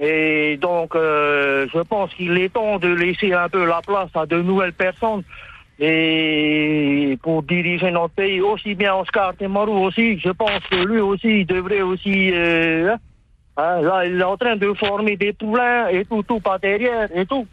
Et 0.00 0.56
donc, 0.56 0.96
euh, 0.96 1.66
je 1.72 1.78
pense 1.80 2.12
qu'il 2.14 2.36
est 2.38 2.48
temps 2.48 2.78
de 2.78 2.88
laisser 2.88 3.32
un 3.32 3.48
peu 3.48 3.64
la 3.64 3.80
place 3.86 4.08
à 4.14 4.26
de 4.26 4.40
nouvelles 4.40 4.72
personnes. 4.72 5.22
Et 5.84 7.18
pour 7.22 7.42
diriger 7.42 7.90
notre 7.90 8.14
pays, 8.14 8.40
aussi 8.40 8.74
bien 8.76 8.94
Oscar 8.94 9.34
Temarou 9.36 9.84
aussi, 9.86 10.16
je 10.20 10.30
pense 10.30 10.60
que 10.70 10.76
lui 10.76 11.00
aussi, 11.00 11.40
il 11.40 11.46
devrait 11.46 11.82
aussi... 11.82 12.30
euh, 12.32 12.94
hein, 13.56 13.80
là, 13.82 14.06
il 14.06 14.20
est 14.20 14.22
en 14.24 14.36
train 14.36 14.54
de 14.54 14.72
former 14.74 15.16
des 15.16 15.32
poulains 15.32 15.88
et 15.88 16.04
tout, 16.04 16.22
tout 16.22 16.38
par 16.38 16.60
derrière 16.60 17.08
et 17.14 17.26
tout. 17.26 17.46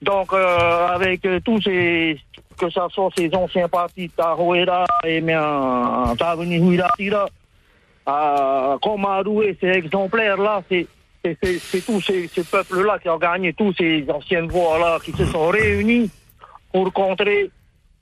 Donc, 0.00 0.32
euh, 0.32 0.86
avec 0.88 1.24
euh, 1.26 1.40
tous 1.44 1.60
ces... 1.60 2.18
Que 2.58 2.70
ce 2.70 2.80
soit 2.90 3.10
ces 3.16 3.34
anciens 3.34 3.68
partis, 3.68 4.08
Tahoera 4.16 4.86
et 5.04 5.20
bien 5.20 6.14
Taveni 6.18 6.56
Huiratira, 6.58 7.26
comme 8.80 9.04
Aroué, 9.06 9.56
ces 9.60 9.68
exemplaires-là, 9.68 10.62
c'est 10.70 10.86
c'est- 11.24 11.58
c'est 11.58 11.80
tous 11.84 12.00
ces, 12.02 12.28
ces 12.28 12.44
peuples-là 12.44 12.98
qui 13.00 13.08
ont 13.08 13.16
gagné, 13.18 13.52
tous 13.54 13.72
ces 13.78 14.04
anciennes 14.10 14.46
voix-là 14.48 14.98
qui 15.04 15.10
se 15.12 15.24
sont 15.24 15.48
réunis 15.48 16.10
pour 16.72 16.92
contrer 16.92 17.50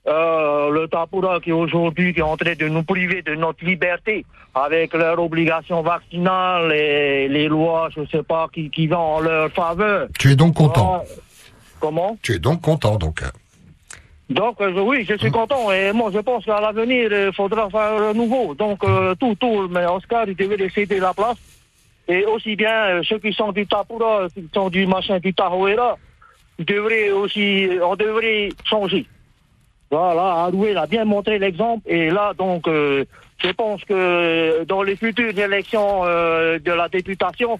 euh, 0.05 0.69
le 0.69 0.87
Tapura 0.87 1.39
qui 1.39 1.51
aujourd'hui 1.51 2.13
qui 2.13 2.19
est 2.19 2.23
en 2.23 2.35
train 2.35 2.55
de 2.55 2.67
nous 2.67 2.83
priver 2.83 3.21
de 3.21 3.35
notre 3.35 3.63
liberté 3.63 4.25
avec 4.53 4.93
leurs 4.93 5.19
obligations 5.19 5.81
vaccinales 5.81 6.71
et 6.73 7.27
les 7.27 7.47
lois, 7.47 7.89
je 7.95 8.05
sais 8.11 8.23
pas, 8.23 8.47
qui, 8.53 8.69
qui 8.69 8.87
vont 8.87 8.97
en 8.97 9.19
leur 9.21 9.49
faveur. 9.51 10.07
Tu 10.19 10.31
es 10.31 10.35
donc 10.35 10.55
content. 10.55 11.01
Ah, 11.01 11.07
comment? 11.79 12.17
Tu 12.21 12.33
es 12.33 12.39
donc 12.39 12.61
content, 12.61 12.97
donc. 12.97 13.23
donc 14.29 14.59
euh, 14.61 14.81
oui, 14.81 15.05
je 15.07 15.15
suis 15.15 15.31
content 15.31 15.71
et 15.71 15.93
moi 15.93 16.11
je 16.13 16.19
pense 16.19 16.43
qu'à 16.45 16.59
l'avenir 16.59 17.11
il 17.11 17.33
faudra 17.33 17.69
faire 17.69 18.01
un 18.01 18.13
nouveau. 18.13 18.53
Donc 18.55 18.83
euh, 18.83 19.15
tout, 19.15 19.35
tout, 19.39 19.69
mais 19.69 19.85
Oscar 19.85 20.27
il 20.27 20.35
devait 20.35 20.69
céder 20.69 20.99
la 20.99 21.13
place. 21.13 21.37
Et 22.09 22.25
aussi 22.25 22.57
bien 22.57 22.97
euh, 22.97 23.03
ceux 23.03 23.19
qui 23.19 23.31
sont 23.31 23.53
du 23.53 23.65
Tapura, 23.65 24.27
qui 24.33 24.49
sont 24.53 24.69
du 24.69 24.85
machin 24.85 25.19
du 25.19 25.33
Tahoera, 25.33 25.97
devraient 26.59 27.11
aussi, 27.11 27.69
on 27.81 27.95
devrait 27.95 28.49
changer. 28.65 29.07
Voilà, 29.91 30.43
Aroué 30.45 30.71
il 30.71 30.77
a 30.77 30.87
bien 30.87 31.05
montré 31.05 31.37
l'exemple 31.37 31.83
et 31.89 32.09
là 32.09 32.33
donc 32.35 32.67
euh, 32.67 33.05
je 33.43 33.49
pense 33.51 33.83
que 33.83 34.63
dans 34.63 34.81
les 34.81 34.95
futures 34.95 35.37
élections 35.37 36.01
euh, 36.05 36.57
de 36.59 36.71
la 36.71 36.87
députation, 36.89 37.59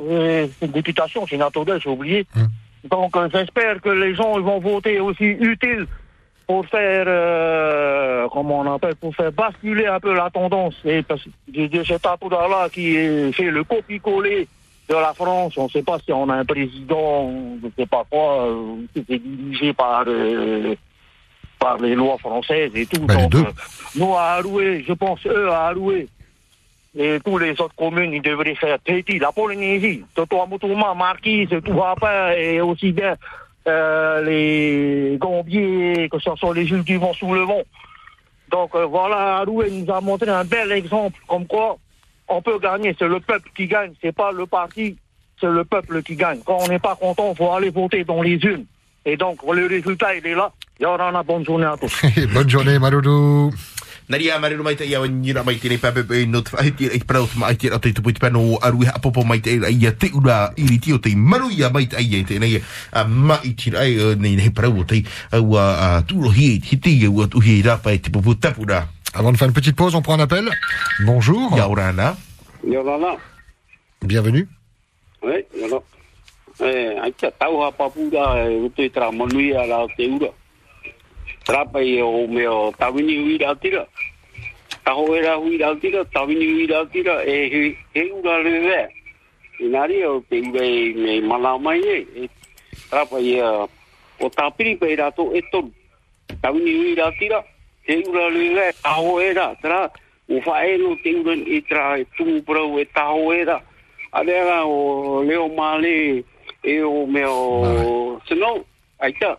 euh, 0.00 0.46
députation, 0.62 1.26
c'est 1.28 1.36
Natodel, 1.36 1.80
j'ai 1.82 1.88
oublié. 1.90 2.26
Donc 2.88 3.16
euh, 3.16 3.28
j'espère 3.32 3.80
que 3.80 3.88
les 3.88 4.14
gens 4.14 4.38
vont 4.40 4.60
voter 4.60 5.00
aussi 5.00 5.24
utile 5.24 5.86
pour 6.46 6.66
faire, 6.66 7.06
euh, 7.08 8.28
comment 8.30 8.60
on 8.60 8.74
appelle, 8.74 8.96
pour 8.96 9.14
faire 9.16 9.32
basculer 9.32 9.86
un 9.86 9.98
peu 9.98 10.14
la 10.14 10.28
tendance. 10.30 10.74
Et 10.84 11.02
parce 11.02 11.22
que 11.22 11.30
de, 11.48 11.66
de 11.68 11.82
cet 11.84 12.04
là 12.04 12.68
qui 12.70 12.94
est- 12.96 13.32
fait 13.32 13.50
le 13.50 13.64
copie-coller 13.64 14.46
de 14.90 14.94
la 14.94 15.14
France, 15.14 15.56
on 15.56 15.64
ne 15.64 15.68
sait 15.70 15.82
pas 15.82 15.98
si 16.04 16.12
on 16.12 16.28
a 16.28 16.34
un 16.34 16.44
président, 16.44 17.32
je 17.62 17.66
ne 17.66 17.72
sais 17.78 17.86
pas 17.86 18.04
quoi, 18.10 18.46
euh, 18.48 18.76
qui 18.92 19.14
est 19.14 19.18
dirigé 19.18 19.72
par, 19.72 20.04
euh, 20.06 20.74
par 21.64 21.78
les 21.78 21.94
lois 21.94 22.18
françaises 22.18 22.72
et 22.74 22.84
tout. 22.84 23.06
Donc, 23.06 23.34
euh, 23.34 23.44
nous, 23.96 24.14
à 24.14 24.36
Aroué, 24.36 24.84
je 24.86 24.92
pense, 24.92 25.24
eux, 25.26 25.48
à 25.50 25.68
Aroué, 25.68 26.08
et 26.94 27.18
tous 27.24 27.38
les 27.38 27.52
autres 27.52 27.74
communes, 27.74 28.12
ils 28.12 28.20
devraient 28.20 28.54
faire 28.54 28.78
petit. 28.80 29.18
La 29.18 29.32
Polynésie, 29.32 30.04
Totoamutouma, 30.14 30.92
Marquise, 30.94 31.48
tout 31.64 31.82
après, 31.82 32.44
et 32.44 32.60
aussi 32.60 32.92
bien 32.92 33.14
euh, 33.66 34.22
les 34.28 35.16
Gambiers, 35.16 36.10
que 36.12 36.18
ce 36.18 36.30
soit 36.36 36.54
les 36.54 36.66
Jules 36.66 36.84
qui 36.84 36.96
vont 36.96 37.14
sous 37.14 37.32
le 37.32 37.40
vent. 37.40 37.62
Donc 38.50 38.74
euh, 38.74 38.84
voilà, 38.84 39.38
Aroué 39.38 39.70
nous 39.70 39.90
a 39.90 40.02
montré 40.02 40.30
un 40.30 40.44
bel 40.44 40.70
exemple, 40.70 41.18
comme 41.26 41.46
quoi 41.46 41.78
on 42.28 42.42
peut 42.42 42.58
gagner, 42.58 42.94
c'est 42.98 43.08
le 43.08 43.20
peuple 43.20 43.48
qui 43.56 43.66
gagne, 43.66 43.92
c'est 44.02 44.14
pas 44.14 44.32
le 44.32 44.44
parti, 44.44 44.96
c'est 45.40 45.50
le 45.50 45.64
peuple 45.64 46.02
qui 46.02 46.14
gagne. 46.14 46.40
Quand 46.44 46.58
on 46.60 46.68
n'est 46.68 46.78
pas 46.78 46.94
content, 46.94 47.30
il 47.32 47.36
faut 47.36 47.52
aller 47.52 47.70
voter 47.70 48.04
dans 48.04 48.20
les 48.20 48.36
urnes. 48.36 48.66
Et 49.06 49.16
donc, 49.16 49.42
le 49.42 49.66
résultat, 49.66 50.14
il 50.14 50.26
est 50.26 50.34
là. 50.34 50.52
Il 50.80 50.82
y 50.82 50.86
aura 50.86 51.10
une 51.10 51.22
bonne 51.22 51.44
journée 51.44 51.66
à 51.66 51.76
tous. 51.76 52.02
Bonne 52.34 52.50
journée, 52.50 52.78
Maloudou. 52.78 53.52
Naria 54.06 54.38
mare 54.38 54.56
mai 54.60 54.76
te 54.76 54.84
ia 54.84 55.00
ni 55.08 55.32
ra 55.32 55.42
mai 55.42 55.56
te 55.56 55.68
ne 55.68 55.78
pape 55.80 56.02
pe 56.04 56.26
no 56.28 56.42
fa 56.44 56.60
te 56.76 56.90
e 56.92 56.98
pra 57.08 57.22
ma 57.40 57.54
te 57.54 57.70
te 57.70 57.92
te 57.92 58.02
puti 58.02 58.20
pano 58.20 58.58
aru 58.60 58.84
ha 58.84 58.98
popo 59.00 59.24
mai 59.24 59.40
te 59.40 59.54
ia 59.56 59.92
te 59.96 60.10
ura 60.12 60.52
iri 60.58 60.78
ti 60.78 60.92
o 60.92 60.98
te 61.00 61.14
maru 61.16 61.48
ia 61.48 61.70
mai 61.72 61.86
te 61.86 61.96
ia 62.02 62.22
te 62.22 62.36
nei 62.38 62.60
a 62.92 63.04
mai 63.04 63.54
ti 63.56 63.72
ai 63.72 63.96
nei 64.20 64.36
nei 64.36 64.50
pra 64.50 64.68
o 64.68 64.84
te 64.84 65.00
au 65.32 65.56
a 65.56 66.02
tu 66.06 66.20
ro 66.20 66.28
hi 66.28 66.60
hi 66.60 66.76
te 66.76 66.90
ia 66.90 67.08
tu 67.32 67.40
hi 67.40 67.62
ra 67.62 67.78
pa 67.78 67.96
te 67.96 68.10
popo 68.10 68.34
tapura 68.36 68.84
Avant 69.16 69.30
de 69.30 69.36
faire 69.36 69.46
une 69.46 69.54
petite 69.54 69.76
pause, 69.76 69.94
on 69.94 70.02
prend 70.02 70.14
un 70.14 70.20
appel. 70.20 70.50
Bonjour. 71.06 71.56
Yaurana. 71.56 72.16
Yorana. 72.66 73.14
Bienvenue. 74.02 74.48
Eh, 75.22 75.46
yoro. 75.56 75.84
Eh, 76.58 76.98
ai 77.00 77.12
ka 77.12 77.30
tau 77.30 77.62
ha 77.62 77.70
papura 77.70 78.42
e 78.42 78.70
i 78.76 78.90
tra 78.90 79.12
manui 79.12 79.54
a 79.54 79.66
la 79.66 79.86
te 79.96 80.08
ura. 80.08 80.32
Trapa 81.44 81.80
i 81.82 82.00
o 82.00 82.26
me 82.26 82.46
o 82.48 82.72
tawini 82.72 83.18
ui 83.18 83.38
ra 83.38 83.54
tira. 83.54 83.86
Taho 84.84 85.14
e 85.14 85.20
ra 85.20 85.36
ui 85.38 85.58
ra 85.58 85.74
tira, 85.76 86.04
tawini 86.04 86.46
ui 86.46 86.66
ra 86.66 86.84
tira, 86.86 87.22
e 87.24 87.48
he, 87.52 87.76
he 87.94 88.10
ura 88.12 88.38
le 88.42 88.60
ve. 88.60 88.88
I 89.60 89.68
nari 89.68 90.04
o 90.04 90.20
te 90.28 90.40
ura 90.40 90.64
e 90.64 90.94
me 90.96 91.20
mana 91.20 91.58
mai 91.58 91.80
e. 91.80 92.06
e 92.16 92.28
trapa 92.88 93.18
i 93.20 93.38
a, 93.40 93.68
o 94.20 94.30
tapiri 94.30 94.76
pe 94.76 94.96
ra 94.96 95.10
to 95.10 95.32
e 95.34 95.42
toru. 95.50 95.70
Tawini 96.40 96.74
ui 96.80 96.94
ra 96.94 97.12
tira, 97.18 97.44
he 97.86 98.02
ura 98.08 98.28
le 98.30 98.54
ve, 98.54 98.72
taho 98.82 99.20
e 99.20 99.32
ra, 99.32 99.54
tra, 99.60 99.90
o 100.28 100.40
fa 100.40 100.64
e 100.64 100.78
no 100.78 100.96
te 101.02 101.12
ura 101.12 101.34
i 101.34 101.60
tra 101.68 101.98
e 101.98 102.06
tumu 102.16 102.42
prau 102.42 102.78
e 102.80 102.86
taho 102.86 103.32
e. 103.32 103.44
Alea 104.12 104.64
o 104.64 105.22
leo 105.22 105.50
e 106.64 106.82
o 106.82 107.06
me 107.06 107.24
o 107.26 108.20
sino 108.26 108.64
aita 108.98 109.38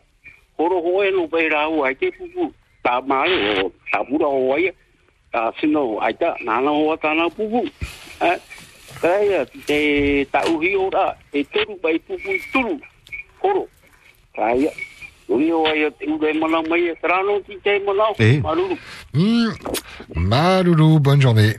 horo 0.57 0.82
ho 0.82 1.03
e 1.03 1.11
no 1.11 1.27
pe 1.27 1.49
ra 1.49 1.68
o 1.68 1.84
aite 1.84 2.11
pupu 2.11 2.53
ta 2.84 3.02
male 3.02 3.64
o 3.64 3.72
ta 3.91 4.03
pura 4.03 4.27
o 4.27 4.53
ai 4.53 4.72
ta 5.32 5.52
sino 5.60 5.99
aita 5.99 6.36
na 6.45 6.61
na 6.61 6.72
o 6.72 6.95
ta 6.98 7.14
na 7.14 7.30
pupu 7.30 7.68
kaya 9.02 9.45
te 9.68 10.26
ta 10.32 10.41
uhi 10.48 10.76
e 11.34 11.44
toru 11.44 11.76
pai 11.82 11.99
pupu 11.99 12.32
turu 12.52 12.80
horo 13.41 13.68
kaya 14.36 14.72
Uri 15.27 15.52
o 15.52 15.65
ai 15.65 15.90
te 15.98 16.06
ure 16.06 16.34
mana 16.34 16.61
mai 16.69 16.94
trano 17.02 17.40
ti 17.48 17.57
te 17.64 17.80
mana 17.80 18.14
maruru. 18.44 18.77
Maloulou, 20.14 20.99
bonne 20.99 21.22
journée. 21.22 21.57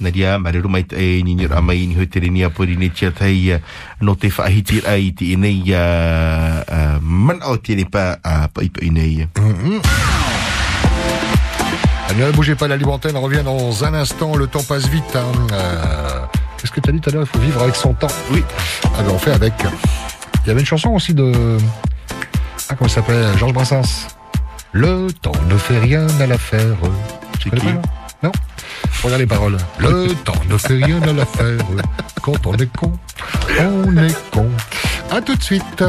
Nadia 0.00 0.38
mare 0.38 0.60
mai 0.68 0.84
te 0.84 0.96
e 0.96 1.22
ni 1.22 1.46
ra 1.46 1.60
mai 1.60 1.86
ni 1.86 1.96
ho 1.96 2.06
te 2.06 2.20
ni 2.20 2.42
a 2.44 2.50
pori 2.50 2.76
ni 2.76 2.90
tia 2.90 3.10
tai 3.10 3.58
no 4.00 4.14
te 4.14 4.28
fa 4.30 4.48
hi 4.48 4.62
ti 4.62 4.82
ai 4.84 5.12
ti 5.14 5.36
nei 5.36 5.72
a 5.72 6.98
man 7.00 7.40
ni 7.68 7.84
pa 7.84 8.18
a 8.22 8.48
pa 8.48 8.60
nei 8.90 9.26
Ne 12.16 12.30
bougez 12.32 12.54
pas, 12.54 12.66
la 12.66 12.76
libre 12.78 12.98
revient 13.20 13.42
dans 13.44 13.84
un 13.84 13.92
instant. 13.92 14.36
Le 14.36 14.46
temps 14.46 14.62
passe 14.62 14.88
vite. 14.88 15.04
hein. 15.14 15.26
Euh, 15.52 16.24
Qu'est-ce 16.56 16.72
que 16.72 16.80
tu 16.80 16.88
as 16.88 16.92
dit 16.92 17.00
tout 17.00 17.10
à 17.10 17.12
l'heure? 17.12 17.24
Il 17.24 17.28
faut 17.28 17.38
vivre 17.44 17.60
avec 17.62 17.74
son 17.76 17.92
temps. 17.92 18.08
Oui. 18.30 18.42
Ah 18.84 19.02
ben 19.02 19.10
on 19.12 19.18
fait 19.18 19.32
avec. 19.32 19.52
Il 20.44 20.48
y 20.48 20.50
avait 20.50 20.60
une 20.60 20.66
chanson 20.66 20.90
aussi 20.90 21.12
de 21.12 21.58
Ah, 22.70 22.74
comment 22.74 22.88
ça 22.88 22.96
s'appelle? 22.96 23.36
Georges 23.36 23.52
Brassens. 23.52 24.06
Le 24.72 25.08
temps 25.20 25.32
ne 25.50 25.58
fait 25.58 25.78
rien 25.78 26.06
à 26.20 26.26
l'affaire. 26.26 26.76
Connais 27.50 27.60
qui? 27.60 27.66
Pas, 27.66 27.82
non 28.22 28.32
Regarde 29.02 29.20
les 29.20 29.26
paroles. 29.26 29.56
Le 29.78 30.12
temps 30.24 30.32
ne 30.48 30.56
fait 30.56 30.84
rien 30.84 31.00
à 31.02 31.12
l'affaire. 31.12 31.58
Quand 32.22 32.46
on 32.46 32.54
est 32.54 32.72
con, 32.76 32.92
on 33.60 33.96
est 33.96 34.30
con. 34.30 34.48
À 35.10 35.20
tout 35.20 35.36
de 35.36 35.42
suite. 35.42 35.84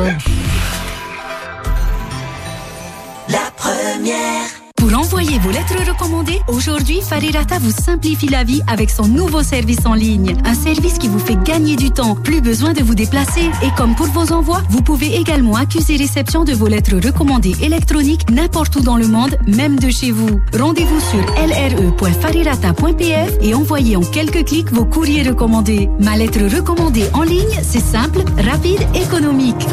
La 3.30 3.52
première. 3.56 4.67
Pour 4.78 4.94
envoyer 4.94 5.40
vos 5.40 5.50
lettres 5.50 5.76
recommandées, 5.88 6.40
aujourd'hui, 6.48 7.02
Farirata 7.02 7.58
vous 7.60 7.72
simplifie 7.72 8.28
la 8.28 8.44
vie 8.44 8.62
avec 8.68 8.92
son 8.92 9.08
nouveau 9.08 9.42
service 9.42 9.84
en 9.86 9.96
ligne. 9.96 10.36
Un 10.46 10.54
service 10.54 11.00
qui 11.00 11.08
vous 11.08 11.18
fait 11.18 11.38
gagner 11.44 11.76
du 11.76 11.90
temps, 11.90 12.16
plus 12.16 12.42
besoin 12.42 12.74
de 12.74 12.84
vous 12.84 12.94
déplacer. 12.94 13.50
Et 13.64 13.72
comme 13.76 13.96
pour 13.96 14.06
vos 14.06 14.32
envois, 14.32 14.62
vous 14.70 14.84
pouvez 14.84 15.16
également 15.16 15.56
accuser 15.56 15.98
réception 15.98 16.44
de 16.44 16.54
vos 16.54 16.68
lettres 16.68 16.96
recommandées 17.04 17.56
électroniques 17.62 18.30
n'importe 18.30 18.76
où 18.76 18.82
dans 18.82 18.98
le 18.98 19.08
monde, 19.08 19.36
même 19.48 19.80
de 19.80 19.90
chez 19.90 20.12
vous. 20.12 20.40
Rendez-vous 20.58 21.00
sur 21.00 21.26
lre.farirata.pf 21.36 23.38
et 23.42 23.56
envoyez 23.56 23.96
en 23.96 24.02
quelques 24.02 24.46
clics 24.46 24.72
vos 24.72 24.86
courriers 24.86 25.24
recommandés. 25.24 25.90
Ma 26.00 26.16
lettre 26.16 26.56
recommandée 26.56 27.10
en 27.14 27.24
ligne, 27.24 27.60
c'est 27.64 27.84
simple, 27.84 28.20
rapide, 28.38 28.86
économique. 28.94 29.66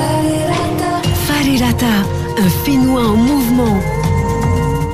Farirata, 1.27 1.87
un 2.39 2.49
Fénois 2.65 3.07
en 3.07 3.17
mouvement. 3.17 3.79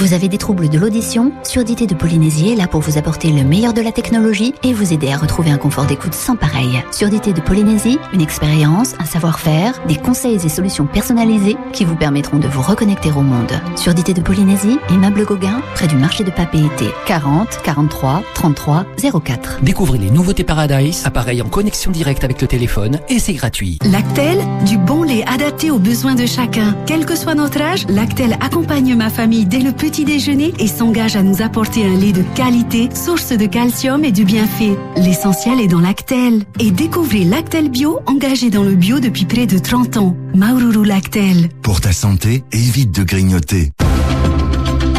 Vous 0.00 0.14
avez 0.14 0.28
des 0.28 0.38
troubles 0.38 0.70
de 0.70 0.78
l'audition 0.78 1.30
Surdité 1.42 1.86
de 1.86 1.94
Polynésie 1.94 2.52
est 2.52 2.56
là 2.56 2.66
pour 2.66 2.80
vous 2.80 2.96
apporter 2.96 3.30
le 3.32 3.44
meilleur 3.44 3.74
de 3.74 3.82
la 3.82 3.92
technologie 3.92 4.54
et 4.64 4.72
vous 4.72 4.94
aider 4.94 5.12
à 5.12 5.18
retrouver 5.18 5.50
un 5.50 5.58
confort 5.58 5.84
d'écoute 5.84 6.14
sans 6.14 6.36
pareil. 6.36 6.82
Surdité 6.90 7.34
de 7.34 7.40
Polynésie, 7.42 7.98
une 8.14 8.22
expérience, 8.22 8.94
un 8.98 9.04
savoir-faire, 9.04 9.74
des 9.88 9.96
conseils 9.96 10.36
et 10.42 10.48
solutions 10.48 10.86
personnalisés 10.86 11.58
qui 11.74 11.84
vous 11.84 11.96
permettront 11.96 12.38
de 12.38 12.48
vous 12.48 12.62
reconnecter 12.62 13.10
au 13.10 13.20
monde. 13.20 13.52
Surdité 13.76 14.14
de 14.14 14.22
Polynésie, 14.22 14.78
immeuble 14.88 15.26
Gauguin, 15.26 15.60
près 15.74 15.86
du 15.86 15.96
marché 15.96 16.24
de 16.24 16.30
Papeete, 16.30 16.94
40 17.06 17.60
43 17.62 18.22
33 18.32 18.86
04. 19.22 19.58
Découvrez 19.60 19.98
les 19.98 20.10
nouveautés 20.10 20.44
Paradise, 20.44 21.02
appareil 21.04 21.42
en 21.42 21.48
connexion 21.50 21.90
directe 21.90 22.24
avec 22.24 22.40
le 22.40 22.48
téléphone 22.48 23.00
et 23.10 23.18
c'est 23.18 23.34
gratuit. 23.34 23.78
Lactel, 23.84 24.38
du 24.64 24.78
bon 24.78 25.02
lait 25.02 25.24
adapté 25.26 25.70
aux 25.70 25.78
besoins 25.78 26.14
de 26.14 26.24
chacun. 26.24 26.74
Quel 26.86 27.04
que 27.04 27.16
soit 27.16 27.34
notre 27.34 27.60
âge, 27.60 27.86
Lactel 27.90 28.38
accompagne 28.40 28.94
ma 28.94 29.10
famille 29.10 29.44
dès 29.44 29.58
le 29.58 29.72
petit 29.72 29.89
déjeuner 29.90 30.52
et 30.58 30.66
s'engage 30.66 31.16
à 31.16 31.22
nous 31.22 31.42
apporter 31.42 31.84
un 31.84 31.96
lait 31.96 32.12
de 32.12 32.22
qualité, 32.34 32.88
source 32.94 33.32
de 33.32 33.46
calcium 33.46 34.04
et 34.04 34.12
du 34.12 34.24
bienfait. 34.24 34.76
L'essentiel 34.96 35.60
est 35.60 35.66
dans 35.66 35.80
Lactel. 35.80 36.44
Et 36.58 36.70
découvrez 36.70 37.24
Lactel 37.24 37.68
Bio, 37.68 38.00
engagé 38.06 38.50
dans 38.50 38.62
le 38.62 38.74
bio 38.74 39.00
depuis 39.00 39.24
près 39.24 39.46
de 39.46 39.58
30 39.58 39.96
ans. 39.96 40.16
Maururu 40.34 40.84
Lactel. 40.84 41.48
Pour 41.62 41.80
ta 41.80 41.92
santé, 41.92 42.44
évite 42.52 42.92
de 42.92 43.02
grignoter. 43.02 43.72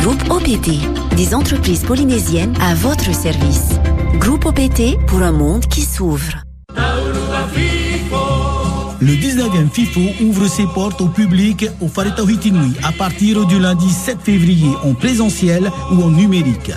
Groupe 0.01 0.30
OPT, 0.30 0.72
des 1.15 1.34
entreprises 1.34 1.84
polynésiennes 1.84 2.55
à 2.61 2.76
votre 2.76 3.13
service. 3.15 3.80
Groupe 4.19 4.45
OPT 4.45 4.97
pour 5.07 5.22
un 5.22 5.31
monde 5.31 5.65
qui 5.65 5.81
s'ouvre. 5.81 6.43
Le 9.02 9.14
19e 9.14 9.72
FIFO 9.72 9.99
ouvre 10.26 10.48
ses 10.48 10.68
portes 10.68 11.02
au 11.02 11.07
public 11.07 11.65
au 11.82 11.88
Faretahitinui 11.88 12.73
à 12.84 12.91
partir 12.91 13.48
du 13.48 13.60
lundi 13.60 13.90
7 13.90 14.19
février 14.22 14.69
en 14.84 14.94
présentiel 14.94 15.72
ou 15.91 16.03
en 16.03 16.11
numérique. 16.11 16.72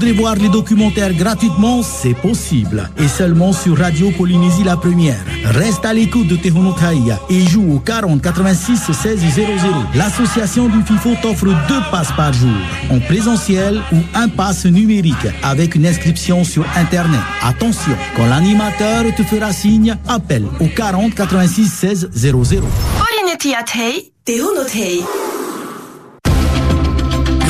Tu 0.00 0.06
voudrais 0.06 0.22
voir 0.22 0.34
les 0.36 0.48
documentaires 0.48 1.12
gratuitement 1.12 1.82
C'est 1.82 2.14
possible. 2.14 2.88
Et 2.96 3.06
seulement 3.06 3.52
sur 3.52 3.76
Radio 3.76 4.10
Polynésie 4.10 4.64
la 4.64 4.78
première. 4.78 5.22
Reste 5.44 5.84
à 5.84 5.92
l'écoute 5.92 6.26
de 6.26 6.36
Tehonotaïa 6.36 7.20
et 7.28 7.40
joue 7.40 7.74
au 7.74 7.80
40 7.80 8.22
86 8.22 8.78
16 8.92 9.20
00. 9.34 9.46
L'association 9.94 10.68
du 10.68 10.82
FIFO 10.84 11.10
t'offre 11.20 11.48
deux 11.68 11.82
passes 11.90 12.12
par 12.16 12.32
jour, 12.32 12.48
en 12.90 12.98
présentiel 13.00 13.82
ou 13.92 13.96
un 14.14 14.28
pass 14.28 14.64
numérique, 14.64 15.26
avec 15.42 15.74
une 15.74 15.86
inscription 15.86 16.44
sur 16.44 16.64
Internet. 16.76 17.20
Attention, 17.42 17.94
quand 18.16 18.24
l'animateur 18.24 19.04
te 19.14 19.22
fera 19.22 19.52
signe, 19.52 19.96
appelle 20.08 20.46
au 20.60 20.66
40 20.66 21.14
86 21.14 21.66
16 21.66 22.10
00. 22.14 22.66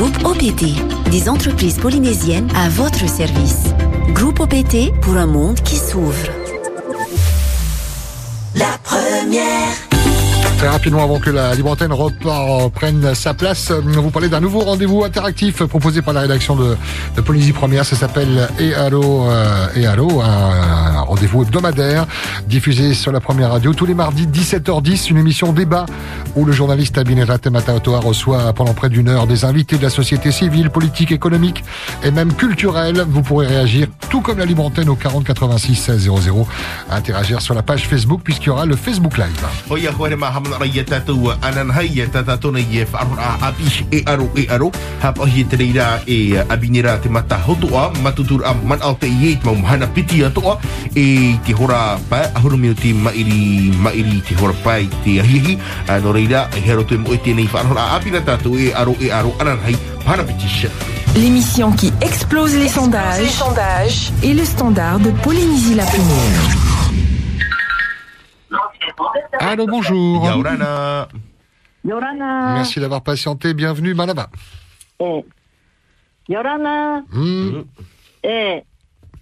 Groupe 0.00 0.24
OPT, 0.24 1.10
des 1.10 1.28
entreprises 1.28 1.76
polynésiennes 1.76 2.48
à 2.56 2.70
votre 2.70 3.06
service. 3.06 3.64
Groupe 4.14 4.40
OPT 4.40 4.98
pour 5.02 5.18
un 5.18 5.26
monde 5.26 5.60
qui 5.60 5.76
s'ouvre. 5.76 6.26
La 8.54 8.78
première. 8.82 9.89
Très 10.60 10.68
rapidement, 10.68 11.02
avant 11.02 11.18
que 11.20 11.30
la 11.30 11.54
libre 11.54 11.70
antenne 11.70 11.90
repart, 11.90 12.70
prenne 12.74 13.14
sa 13.14 13.32
place, 13.32 13.70
euh, 13.70 13.80
vous 13.80 14.10
parlez 14.10 14.28
d'un 14.28 14.40
nouveau 14.40 14.60
rendez-vous 14.60 15.04
interactif 15.04 15.64
proposé 15.64 16.02
par 16.02 16.12
la 16.12 16.20
rédaction 16.20 16.54
de, 16.54 16.76
de 17.16 17.20
Polynésie 17.22 17.54
Première. 17.54 17.86
Ça 17.86 17.96
s'appelle 17.96 18.46
EALO, 18.58 19.24
euh, 19.30 19.66
un, 19.74 20.26
un 20.26 21.00
rendez-vous 21.00 21.44
hebdomadaire 21.44 22.06
diffusé 22.46 22.92
sur 22.92 23.10
la 23.10 23.20
première 23.20 23.52
radio 23.52 23.72
tous 23.72 23.86
les 23.86 23.94
mardis 23.94 24.26
17h10, 24.26 25.10
une 25.10 25.16
émission 25.16 25.54
débat 25.54 25.86
où 26.36 26.44
le 26.44 26.52
journaliste 26.52 26.98
Abinera 26.98 27.38
Temataotoa 27.38 28.00
reçoit 28.00 28.52
pendant 28.52 28.74
près 28.74 28.90
d'une 28.90 29.08
heure 29.08 29.26
des 29.26 29.46
invités 29.46 29.78
de 29.78 29.82
la 29.82 29.88
société 29.88 30.30
civile, 30.30 30.68
politique, 30.68 31.10
économique 31.10 31.64
et 32.04 32.10
même 32.10 32.34
culturelle. 32.34 33.06
Vous 33.08 33.22
pourrez 33.22 33.46
réagir 33.46 33.86
tout 34.10 34.20
comme 34.20 34.36
la 34.36 34.44
libre 34.44 34.66
antenne 34.66 34.90
au 34.90 34.94
40 34.94 35.24
86 35.24 35.74
16 35.74 36.10
00, 36.22 36.46
interagir 36.90 37.40
sur 37.40 37.54
la 37.54 37.62
page 37.62 37.88
Facebook 37.88 38.20
puisqu'il 38.22 38.48
y 38.48 38.50
aura 38.50 38.66
le 38.66 38.76
Facebook 38.76 39.16
Live. 39.16 39.46
Anan 41.42 41.70
i 41.78 42.78
e 42.78 42.84
whaarora 42.84 43.26
a 43.40 43.48
api 43.48 43.64
e 43.90 44.02
aro 44.06 44.30
e 44.36 44.46
aro 44.50 44.70
hapa 45.02 45.26
hi 45.26 45.44
te 45.44 45.56
reira 45.56 46.00
e 46.06 46.38
abinira 46.48 46.98
te 46.98 47.08
mata 47.08 47.38
hotoa 47.38 47.92
matutur 48.02 48.44
a 48.44 48.54
man 48.54 48.78
au 48.82 48.94
te 48.94 49.06
i 49.06 49.32
e 49.32 49.38
mau 49.44 49.56
hana 49.64 49.86
piti 49.86 50.24
atoa. 50.24 50.58
E 50.94 51.36
te 51.46 51.52
hora 51.54 51.98
pa 52.10 52.30
ahurumi 52.34 52.70
o 52.70 52.74
te 52.74 52.92
mairi 52.92 53.72
mairi 53.76 54.22
te 54.26 54.34
hora 54.40 54.54
pai 54.64 54.88
te 55.04 55.20
ahihi 55.20 55.58
no 56.02 56.12
reira 56.12 56.48
e 56.56 56.60
hero 56.60 56.84
te 56.84 56.96
mo 56.96 57.12
e 57.14 57.18
tēnei 57.18 57.48
whaarora 57.52 57.90
a 57.90 57.96
api 57.96 58.10
na 58.10 58.20
tatou 58.20 58.58
e 58.58 58.72
aro 58.74 58.96
e 59.00 59.10
aro 59.10 59.34
anan 59.40 59.58
hai 59.64 59.76
hana 60.06 60.24
piti 60.24 60.48
shit 60.48 60.90
L'émission 61.16 61.72
qui 61.72 61.92
explose 62.00 62.54
les 62.54 62.68
sondages, 62.68 64.12
et 64.22 64.32
le 64.32 64.44
standard 64.44 65.00
de 65.00 65.10
Polynésie 65.10 65.74
la 65.74 65.84
première. 65.84 66.69
Allô, 69.38 69.66
bonjour. 69.66 70.24
Yaurana. 70.24 71.08
Yorana. 71.84 72.54
Merci 72.54 72.80
d'avoir 72.80 73.02
patienté. 73.02 73.54
Bienvenue, 73.54 73.94
Manaba. 73.94 74.28
Eh. 74.98 75.24
Yorana. 76.28 77.02
Hmm. 77.12 77.64
Eh. 78.22 78.62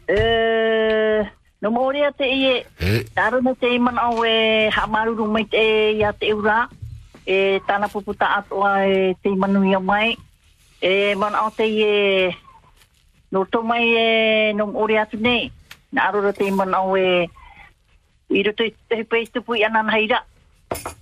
Eh. 0.08 1.22
No 1.60 1.70
mo 1.70 1.90
rea 1.90 2.12
te 2.12 2.24
i 2.24 2.46
e. 2.46 3.04
Taro 3.14 3.40
na 3.42 3.54
te 3.54 3.66
iman 3.74 3.98
au 3.98 4.24
e 4.24 4.70
hamaruru 4.70 5.26
mai 5.26 5.44
te 5.44 5.58
e 5.58 5.96
ia 5.98 6.12
te 6.12 6.32
ura. 6.32 6.68
E 7.26 7.60
tana 7.66 7.88
puputa 7.88 8.36
atoa 8.38 8.86
e 8.86 9.14
te 9.22 9.28
imanu 9.28 9.64
ia 9.64 9.80
mai. 9.80 10.16
E 10.80 11.14
man 11.16 11.34
au 11.34 11.50
te 11.50 11.66
i 11.66 11.82
e. 11.82 12.36
No 13.32 13.44
to 13.44 13.62
mai 13.62 13.82
e 13.82 14.52
no 14.54 14.66
mo 14.66 14.86
rea 14.86 15.06
tu 15.06 15.18
nei. 15.18 15.50
Na 15.92 16.06
arora 16.06 16.32
te 16.32 16.46
iman 16.46 16.74
au 16.74 16.96
e. 16.96 17.28
I 18.28 18.42
roto 18.42 18.64
i 18.64 18.74
te 18.88 19.04
pei 19.04 19.26
tupu 19.26 19.56
i 19.56 19.64
anan 19.64 19.90
haira. 19.90 20.22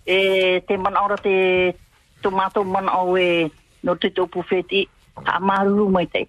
E 0.06 0.62
te 0.66 0.76
mana 0.78 1.02
ora 1.04 1.16
te 1.16 1.74
tomato 2.22 2.64
mana 2.64 2.92
au 2.92 3.16
e 3.16 3.50
no 3.82 3.96
te 3.96 4.10
topu 4.10 4.42
feti. 4.42 4.88
Ha 5.24 5.38
maruru 5.40 5.88
mai 5.90 6.06
te. 6.06 6.26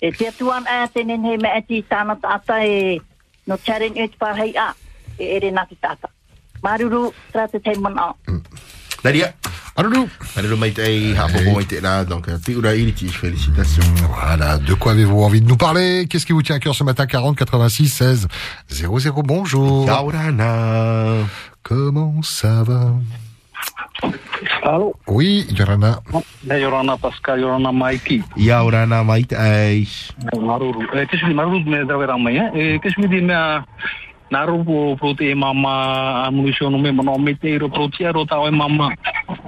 E 0.00 0.12
te 0.12 0.28
atuan 0.28 0.66
a 0.66 0.86
te 0.88 1.04
nenhe 1.04 1.36
mea 1.36 1.58
ati 1.58 1.82
tāna 1.82 2.16
tāta 2.20 2.60
e 2.64 3.00
no 3.46 3.58
challenge 3.58 4.00
e 4.00 4.08
te 4.08 4.16
pārhei 4.20 4.54
a. 4.56 4.70
E 5.18 5.34
ere 5.36 5.50
nā 5.50 5.66
te 5.68 5.76
tāta. 5.80 6.08
Maruru 6.62 7.10
tra 7.32 7.48
te 7.48 7.60
te 7.60 7.74
man 7.78 7.98
au. 7.98 8.14
Nadia. 9.04 9.32
Aruru. 9.76 10.08
Aruru 10.36 10.56
mai 10.60 10.72
te 10.76 10.82
ei 10.84 11.14
hapo 11.16 11.40
mai 11.54 11.64
te 11.64 11.80
rā 11.80 12.04
donc 12.04 12.26
iriti 12.28 13.08
félicitations 13.08 13.94
Voilà, 14.08 14.58
de 14.58 14.74
quoi 14.74 14.92
avez-vous 14.92 15.22
envie 15.22 15.40
de 15.40 15.48
nous 15.48 15.56
parler? 15.56 16.06
Qu'est-ce 16.08 16.26
qui 16.26 16.32
vous 16.32 16.42
tient 16.42 16.56
à 16.56 16.58
cœur 16.58 16.74
ce 16.74 16.84
matin? 16.84 17.06
40 17.06 17.36
86 17.36 17.88
16 17.88 18.28
00 18.68 19.22
Bonjour. 19.22 19.86
Yaurana. 19.86 21.24
Comment 21.62 22.20
ça 22.22 22.62
va? 22.62 22.92
Allô? 24.62 24.94
Oui, 25.06 25.46
Yorana. 25.56 26.00
Ne 26.44 26.58
Yorana 26.58 26.96
Pascal, 26.96 27.40
Yorana 27.40 27.72
Mikey. 27.72 28.22
Yaurana 28.36 29.02
mai 29.04 29.24
te 29.24 29.34
eis 29.34 30.12
Maruru. 30.38 30.86
E 30.94 31.06
te 31.06 31.16
sui 31.16 31.34
maruru 31.34 31.64
me 31.64 31.84
drawe 31.84 32.06
ramai, 32.06 32.36
eh? 32.36 32.50
E 32.54 32.78
te 32.82 32.90
sui 32.90 33.08
di 33.08 33.20
mea 33.20 33.64
naru 34.30 34.64
po 34.64 34.96
pro 34.96 35.14
te 35.14 35.34
mama 35.34 36.24
amunisio 36.26 36.70
no 36.70 36.78
me 36.78 36.92
mano 36.92 37.18
me 37.18 37.34
te 37.34 37.58
ro 37.58 37.68
pro 37.68 37.88
te 37.88 38.10
ro 38.12 38.24
tau 38.24 38.46
e 38.46 38.50
mama. 38.50 38.94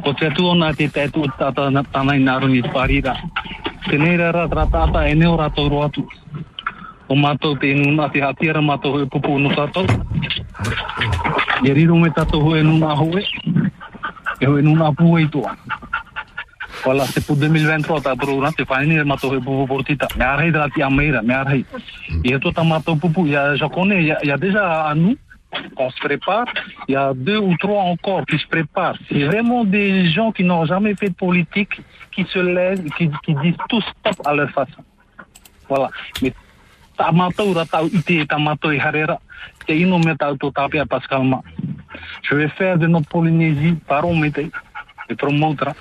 Ko 0.03 0.13
te 0.13 0.31
tu 0.35 0.47
ona 0.47 0.75
te 0.75 0.89
te 0.89 1.09
tu 1.09 1.23
tata 1.39 1.71
na 1.71 1.83
tanai 1.83 2.19
naru 2.19 2.49
ni 2.49 2.63
parira. 2.63 3.15
Te 3.89 3.97
nei 3.97 4.17
rara 4.17 4.49
tra 4.49 4.67
tata 4.67 5.07
e 5.09 5.15
neo 5.15 5.37
rato 5.37 5.69
ro 5.69 5.83
atu. 5.83 6.07
O 7.09 7.15
mato 7.15 7.55
te 7.57 7.75
nuna 7.75 8.09
te 8.09 8.21
hatiara 8.21 8.61
mato 8.61 9.01
e 9.01 9.07
pupu 9.07 9.39
no 9.39 9.55
tato. 9.55 9.87
Ia 11.63 11.75
riro 11.75 11.97
me 11.97 12.11
tato 12.11 12.41
hoe 12.41 12.63
nuna 12.63 12.95
hoe. 12.95 13.23
E 14.41 14.47
hoe 14.47 14.63
nuna 14.63 14.93
pu 14.93 15.19
e 15.19 15.29
tua. 15.29 15.57
Voilà, 16.85 17.05
c'est 17.07 17.25
pour 17.25 17.37
2023 17.37 18.01
ta 18.01 18.17
programme, 18.17 18.53
c'est 18.57 18.65
pas 18.65 18.83
une 18.83 19.05
mato 19.05 19.33
he 19.33 19.39
pupu 19.39 19.67
portita. 19.69 20.09
Me 20.17 20.25
arrei 20.25 20.51
de 20.51 20.59
la 20.59 20.69
tia 20.69 20.91
meira, 20.91 21.23
me 21.23 21.33
arrei. 21.33 21.65
Et 22.25 22.37
toi 22.41 22.53
ta 22.53 22.65
mato 22.65 22.97
pupu, 22.97 23.29
je 23.29 23.67
connais, 23.69 24.03
il 24.03 24.27
y 24.29 24.31
a, 24.31 24.37
déjà 24.37 24.87
à 24.87 24.95
nous, 24.95 25.17
on 25.77 25.91
se 25.91 26.01
prépare. 26.01 26.47
Il 26.89 26.95
y 26.95 26.97
a 26.97 27.13
deux 27.15 27.39
ou 27.39 27.57
trois 27.57 27.83
encore 27.83 28.27
qui 28.27 28.37
se 28.37 28.47
préparent. 28.49 28.97
C'est 29.09 29.25
vraiment 29.25 29.65
des 29.65 30.11
gens 30.11 30.33
qui 30.33 30.43
n'ont 30.43 30.65
jamais 30.65 30.95
fait 30.97 31.11
de 31.11 31.15
politique, 31.15 31.81
qui 32.11 32.25
se 32.25 32.41
lèvent, 32.41 32.85
qui, 32.97 33.09
qui 33.25 33.35
disent 33.37 33.63
tout 33.69 33.81
stop 33.81 34.27
à 34.27 34.35
leur 34.35 34.51
façon. 34.51 34.83
Voilà. 35.69 35.89
Mais 36.21 36.33
ta 36.97 37.13
mato 37.13 37.53
ra 37.53 37.65
tau 37.65 37.87
ite 37.87 38.27
ta 38.27 38.39
mato 38.39 38.73
i 38.73 38.81
harera. 38.81 39.21
Te 39.67 39.73
ino 39.73 39.99
me 39.99 40.17
tau 40.17 40.37
to 40.37 40.51
tapia 40.51 40.85
Pascal. 40.85 41.23
Je 42.23 42.35
vais 42.35 42.49
faire 42.49 42.77
de 42.77 42.89
notre 42.89 43.09
Polynésie, 43.09 43.77
parons 43.87 44.17
mete, 44.17 44.51
et 45.09 45.15
promotra. 45.15 45.75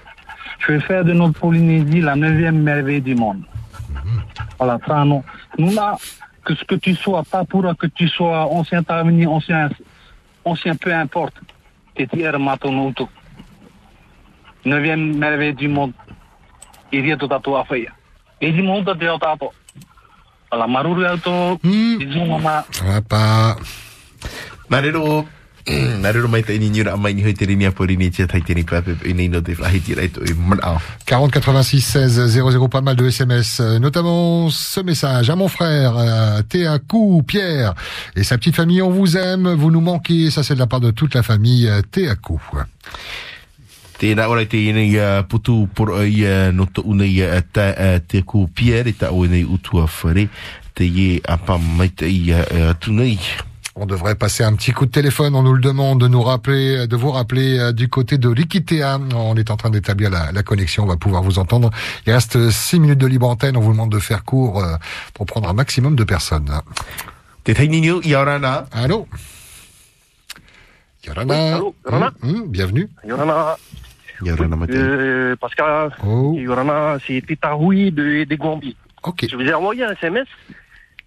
Je 0.61 0.73
vais 0.73 0.79
faire 0.79 1.03
de 1.03 1.13
notre 1.13 1.39
Polynésie 1.39 2.01
la 2.01 2.15
neuvième 2.15 2.61
merveille 2.61 3.01
du 3.01 3.15
monde. 3.15 3.43
Voilà, 4.57 4.77
ça 4.87 5.03
non. 5.03 5.23
Nous 5.57 5.73
là, 5.73 5.97
que 6.45 6.53
ce 6.55 6.63
que 6.63 6.75
tu 6.75 6.95
sois, 6.95 7.23
pas 7.23 7.43
pour 7.43 7.63
que 7.77 7.87
tu 7.87 8.07
sois 8.07 8.45
ancien 8.45 8.83
Tamini, 8.83 9.25
ancien, 9.25 9.69
ancien 10.45 10.75
peu 10.75 10.93
importe. 10.93 11.33
T'es 11.95 12.07
tiers 12.07 12.39
matonuto. 12.39 13.09
Neuvième 14.65 15.17
merveille 15.17 15.55
du 15.55 15.67
monde. 15.67 15.93
Il 16.91 17.07
y 17.07 17.11
a 17.11 17.17
tout 17.17 17.33
à 17.33 17.39
toi 17.39 17.61
à 17.61 17.63
faire. 17.65 17.91
Et 18.39 18.51
du 18.51 18.61
monde 18.61 18.85
de 18.85 19.17
tato. 19.17 19.51
Voilà, 20.51 20.67
maruru 20.67 21.05
auto, 21.07 21.59
disons 21.63 22.27
mama. 22.27 22.65
Apa. 22.95 23.55
Marero. 24.69 25.25
Marero 26.01 26.27
mai 26.27 26.43
te 26.43 26.55
ini 26.55 26.69
nyura 26.69 26.95
mai 26.97 27.13
ni 27.13 27.23
hoi 27.23 27.33
te 27.33 27.45
rini 27.45 27.65
a 27.65 27.71
porini 27.71 28.09
tia 28.11 28.27
tai 28.27 28.41
te 28.41 28.55
ni 28.55 28.63
pape 28.63 28.97
e 29.05 29.13
nei 29.13 29.29
no 29.29 29.41
te 29.41 29.55
flahi 29.55 29.81
tira 29.81 30.03
ito 30.03 30.23
e 30.23 30.33
mana. 30.33 30.79
40 31.05 31.39
86 31.41 31.81
16 31.81 32.27
00, 32.27 32.69
pas 32.69 32.81
mal 32.81 32.95
de 32.95 33.07
SMS, 33.07 33.59
euh, 33.59 33.79
notamment 33.79 34.49
ce 34.49 34.79
message 34.81 35.29
à 35.29 35.35
mon 35.35 35.47
frère 35.47 35.97
euh, 35.97 36.41
Théa 36.41 36.79
Pierre 37.25 37.73
et 38.15 38.23
sa 38.23 38.37
petite 38.37 38.55
famille. 38.55 38.81
On 38.81 38.89
vous 38.89 39.17
aime, 39.17 39.53
vous 39.53 39.71
nous 39.71 39.81
manquez. 39.81 40.31
Ça, 40.31 40.43
c'est 40.43 40.55
de 40.55 40.59
la 40.59 40.67
part 40.67 40.79
de 40.79 40.91
toute 40.91 41.13
la 41.13 41.23
famille 41.23 41.67
euh, 41.67 41.81
Théa 41.81 42.15
Kou. 42.15 42.39
Tēnā 44.01 44.25
ora 44.25 44.41
te 44.49 44.57
ina 44.57 44.81
ia 44.81 45.09
putu 45.29 45.67
poro 45.77 45.99
ia 46.01 46.49
no 46.49 46.65
to 46.65 46.81
una 46.89 47.05
ia 47.05 47.37
ta 47.53 47.67
eh, 47.69 47.99
te 48.01 48.23
ku 48.25 48.47
pierre 48.49 48.95
ta 48.97 49.11
o 49.13 49.27
nei 49.29 49.43
utua 49.45 49.85
whare 49.85 50.25
te 50.73 50.89
apa 51.21 51.59
mai 51.61 51.91
te 51.93 52.09
eh, 52.09 52.73
tunei. 52.81 53.19
On 53.83 53.87
devrait 53.87 54.13
passer 54.13 54.43
un 54.43 54.53
petit 54.53 54.73
coup 54.73 54.85
de 54.85 54.91
téléphone. 54.91 55.33
On 55.33 55.41
nous 55.41 55.53
le 55.53 55.59
demande 55.59 55.99
de 56.01 56.07
nous 56.07 56.21
rappeler, 56.21 56.85
de 56.85 56.95
vous 56.95 57.09
rappeler 57.09 57.57
euh, 57.57 57.71
du 57.71 57.89
côté 57.89 58.19
de 58.19 58.29
Liquitea. 58.29 58.99
On 59.15 59.35
est 59.35 59.49
en 59.49 59.57
train 59.57 59.71
d'établir 59.71 60.11
la, 60.11 60.31
la 60.31 60.43
connexion. 60.43 60.83
On 60.83 60.85
va 60.85 60.97
pouvoir 60.97 61.23
vous 61.23 61.39
entendre. 61.39 61.71
Il 62.05 62.13
reste 62.13 62.51
six 62.51 62.79
minutes 62.79 62.99
de 62.99 63.07
libre 63.07 63.27
antenne. 63.27 63.57
On 63.57 63.59
vous 63.59 63.71
demande 63.71 63.91
de 63.91 63.97
faire 63.97 64.23
court 64.23 64.63
euh, 64.63 64.75
pour 65.15 65.25
prendre 65.25 65.49
un 65.49 65.53
maximum 65.53 65.95
de 65.95 66.03
personnes. 66.03 66.47
Allô? 68.71 69.07
Yorana? 71.03 71.33
Oui, 71.33 71.39
allô, 71.39 71.75
Yorana? 71.83 72.11
Hum, 72.21 72.35
hum, 72.35 72.47
bienvenue. 72.49 72.87
Yorana. 73.03 73.57
Yorana 74.21 74.55
Mate. 74.57 74.69
Euh, 74.75 75.35
Pascal, 75.37 75.97
Yorana, 76.35 76.99
c'est 77.07 77.25
Titaoui 77.25 77.91
de, 77.91 78.25
de 78.25 78.35
Gambie. 78.35 78.77
Ok. 79.01 79.25
Je 79.27 79.35
vous 79.35 79.41
ai 79.41 79.55
envoyé 79.55 79.83
un 79.83 79.93
SMS. 79.93 80.27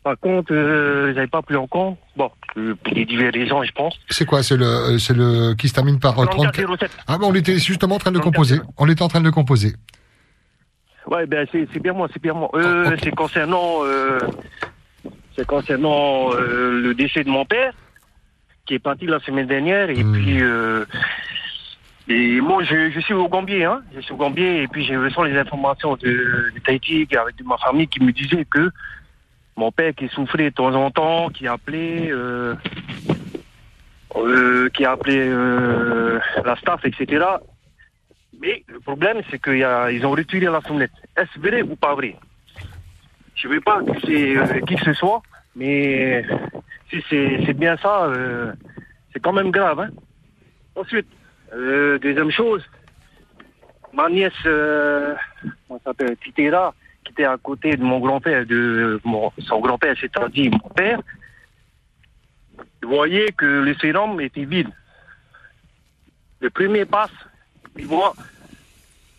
Par 0.05 0.19
contre, 0.21 0.53
euh, 0.53 1.15
j'avais 1.15 1.27
pas 1.27 1.41
pris 1.41 1.57
en 1.57 1.67
compte. 1.67 1.97
Bon, 2.15 2.31
euh, 2.59 2.75
diverses 2.95 3.35
raisons, 3.35 3.65
je 3.65 3.73
pense. 3.73 3.99
C'est 4.11 4.27
quoi? 4.27 4.43
C'est 4.43 4.57
le, 4.59 4.67
euh, 4.67 4.99
c'est 4.99 5.17
le, 5.17 5.55
qui 5.55 5.67
se 5.67 5.73
termine 5.75 5.99
par 5.99 6.19
euh, 6.21 6.27
34. 6.27 6.63
34. 6.63 6.97
Ah, 7.07 7.17
bon, 7.17 7.31
on 7.31 7.35
était 7.35 7.57
justement 7.59 7.95
en 7.95 7.99
train 7.99 8.13
de 8.13 8.19
le 8.19 8.23
composer. 8.23 8.61
On 8.77 8.87
était 8.89 9.03
en 9.03 9.09
train 9.09 9.21
de 9.21 9.25
le 9.25 9.31
composer. 9.33 9.73
Ouais, 11.07 11.27
ben 11.27 11.47
c'est 11.51 11.67
c'est 11.73 11.81
bien 11.81 11.93
moi, 11.95 12.09
c'est 12.13 12.23
bien 12.23 12.35
moi. 12.35 12.51
Euh, 12.55 12.97
C'est 13.03 13.15
concernant, 13.15 13.85
euh, 13.85 14.19
c'est 15.37 15.47
concernant 15.47 16.33
euh, 16.33 16.81
le 16.81 16.95
décès 16.95 17.25
de 17.25 17.31
mon 17.31 17.45
père, 17.45 17.73
qui 18.67 18.75
est 18.75 18.79
parti 18.79 19.07
la 19.07 19.21
semaine 19.21 19.47
dernière, 19.47 19.91
et 19.91 20.03
puis 20.03 20.43
euh, 20.43 20.85
et 22.09 22.41
moi 22.41 22.63
je, 22.65 22.91
je 22.91 23.01
suis 23.01 23.13
au 23.15 23.29
Gambier, 23.29 23.65
hein, 23.65 23.83
je 23.95 24.01
suis 24.01 24.13
au 24.13 24.17
Gambier, 24.17 24.63
et 24.63 24.69
puis 24.69 24.85
j'ai 24.85 24.97
reçu 24.97 25.17
les 25.27 25.39
informations 25.39 25.97
de, 25.97 26.09
de 26.55 26.61
Tahiti 26.65 27.07
avec 27.19 27.37
de 27.37 27.45
ma 27.45 27.59
famille 27.59 27.89
qui 27.89 28.03
me 28.03 28.13
disait 28.13 28.47
que 28.51 28.71
mon 29.57 29.71
père 29.71 29.95
qui 29.95 30.09
souffrait 30.09 30.51
de 30.51 30.55
temps 30.55 30.75
en 30.75 30.91
temps, 30.91 31.29
qui 31.29 31.47
appelait, 31.47 32.11
euh, 32.11 32.55
euh, 34.17 34.69
qui 34.71 34.85
appelait 34.85 35.29
euh, 35.29 36.19
la 36.45 36.57
staff, 36.57 36.85
etc. 36.85 37.25
Mais 38.41 38.65
le 38.69 38.81
problème, 38.81 39.21
c'est 39.31 39.41
qu'ils 39.41 40.07
ont 40.07 40.11
retiré 40.11 40.47
la 40.47 40.61
sonnette. 40.63 40.93
Est-ce 41.17 41.39
vrai 41.39 41.63
ou 41.63 41.77
pas 41.77 41.95
vrai? 41.95 42.17
Je 43.37 43.49
ne 43.49 43.55
veux 43.55 43.61
pas 43.61 43.81
accuser 43.81 44.37
euh, 44.37 44.61
qui 44.67 44.77
ce 44.79 44.93
soit, 44.93 45.23
mais 45.55 46.25
si 46.91 47.03
c'est 47.09 47.53
bien 47.55 47.77
ça, 47.77 48.13
c'est 49.13 49.21
quand 49.21 49.33
même 49.33 49.51
grave. 49.51 49.81
Hein. 49.81 49.91
Ensuite, 50.75 51.09
deuxième 51.53 52.31
chose, 52.31 52.65
ma 53.93 54.09
nièce, 54.09 54.33
ça 54.43 55.17
s'appelle, 55.85 56.17
Titera, 56.17 56.75
qui 57.05 57.13
était 57.13 57.25
à 57.25 57.37
côté 57.37 57.77
de 57.77 57.83
mon 57.83 58.01
grand-père, 58.01 58.47
de 58.47 59.01
son 59.39 59.61
grand-père, 59.61 59.95
c'est-à-dire 60.01 60.51
mon 60.53 60.71
père, 60.71 61.01
voyait 62.83 63.33
que 63.33 63.45
le 63.45 63.75
sérum 63.75 64.21
était 64.21 64.45
vide. 64.45 64.69
Le 66.41 66.51
premier 66.51 66.85
passe, 66.85 67.11
il 67.77 67.87
voit, 67.87 68.15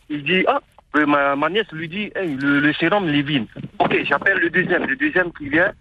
il 0.10 0.24
dit, 0.24 0.46
ah, 0.48 0.62
ma, 0.94 1.36
ma 1.36 1.50
nièce 1.50 1.72
lui 1.72 1.90
dit, 1.90 2.12
le, 2.16 2.74
sérum 2.74 3.08
est 3.10 3.22
vide. 3.22 3.48
Ok, 3.80 3.98
j'appelle 4.04 4.38
le 4.40 4.50
deuxième, 4.50 4.86
le 4.86 4.96
deuxième 4.96 5.32
qui 5.34 5.50
vient, 5.50 5.74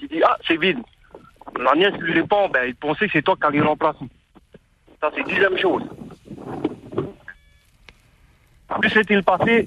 il 0.00 0.08
dit, 0.08 0.22
ah, 0.22 0.36
c'est 0.46 0.58
vide. 0.58 0.78
La 1.58 1.74
nièce 1.74 1.94
lui 1.94 2.12
répond, 2.12 2.48
ben, 2.48 2.64
il 2.66 2.74
pensait 2.74 3.06
que 3.06 3.12
c'est 3.12 3.22
toi 3.22 3.36
qui 3.36 3.44
allais 3.44 3.60
remplacer. 3.60 4.06
Ça, 5.00 5.10
c'est 5.14 5.24
deuxième 5.24 5.58
chose. 5.58 5.82
Que 8.80 8.88
s'est-il 8.88 9.22
passé 9.22 9.66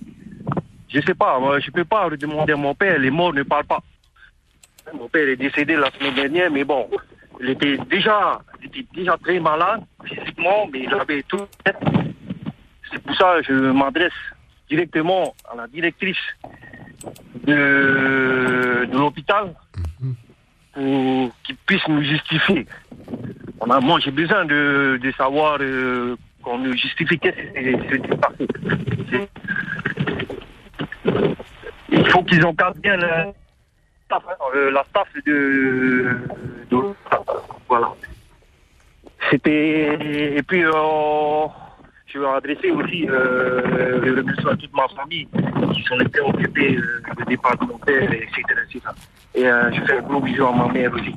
Je 0.93 1.01
sais 1.01 1.15
pas, 1.15 1.39
moi, 1.39 1.59
je 1.59 1.71
peux 1.71 1.85
pas 1.85 2.07
demander 2.11 2.53
à 2.53 2.55
mon 2.55 2.75
père, 2.75 2.99
les 2.99 3.09
morts 3.09 3.33
ne 3.33 3.41
parlent 3.41 3.65
pas. 3.65 3.81
Mon 4.93 5.07
père 5.09 5.27
est 5.27 5.35
décédé 5.35 5.75
la 5.75 5.89
semaine 5.91 6.13
dernière, 6.13 6.51
mais 6.51 6.63
bon, 6.63 6.87
il 7.41 7.49
était 7.49 7.77
déjà, 7.89 8.39
déjà 8.93 9.17
très 9.17 9.39
malade 9.39 9.81
physiquement, 10.05 10.67
mais 10.71 10.83
il 10.83 10.93
avait 10.93 11.23
tout. 11.23 11.47
C'est 12.91 13.01
pour 13.01 13.15
ça 13.15 13.37
que 13.39 13.43
je 13.47 13.71
m'adresse 13.71 14.13
directement 14.69 15.33
à 15.51 15.55
la 15.55 15.67
directrice 15.67 16.17
de, 17.43 18.87
l'hôpital 18.91 19.55
pour 20.73 21.31
qu'il 21.43 21.55
puisse 21.65 21.87
nous 21.87 22.03
justifier. 22.03 22.67
On 23.59 23.69
a, 23.71 23.79
moi, 23.79 23.99
j'ai 23.99 24.11
besoin 24.11 24.45
de, 24.45 24.99
savoir 25.17 25.57
euh, 25.59 26.15
qu'on 26.43 26.59
nous 26.59 26.73
justifie 26.73 27.17
qu'est-ce 27.17 27.97
qui 27.97 28.09
s'est 28.09 28.17
passé. 28.17 28.47
Il 31.89 32.09
faut 32.09 32.23
qu'ils 32.23 32.45
encadrent 32.45 32.79
bien 32.81 32.97
la 32.97 33.31
staff, 34.05 34.23
hein, 34.27 34.33
euh, 34.55 34.71
la 34.71 34.83
staff 34.85 35.07
de, 35.25 36.17
de 36.69 36.77
voilà. 37.67 37.93
C'était 39.29 40.35
et 40.37 40.43
puis 40.43 40.63
euh, 40.65 41.47
je 42.07 42.19
vais 42.19 42.27
adresser 42.27 42.71
aussi 42.71 43.07
euh, 43.09 43.99
le 44.01 44.15
remerciements 44.17 44.51
à 44.51 44.57
toute 44.57 44.73
ma 44.73 44.87
famille 44.89 45.27
qui 45.73 45.83
sont 45.83 45.99
été 45.99 46.19
occupés 46.19 46.75
de 46.75 47.23
départ 47.25 47.57
de 47.57 47.65
mon 47.65 47.77
père, 47.79 48.11
etc. 48.11 48.41
etc. 48.69 48.79
Et 49.35 49.47
euh, 49.47 49.71
je 49.71 49.81
fais 49.85 49.97
un 49.97 50.01
gros 50.01 50.19
bisou 50.19 50.45
à 50.45 50.51
ma 50.51 50.67
mère 50.67 50.93
aussi, 50.93 51.15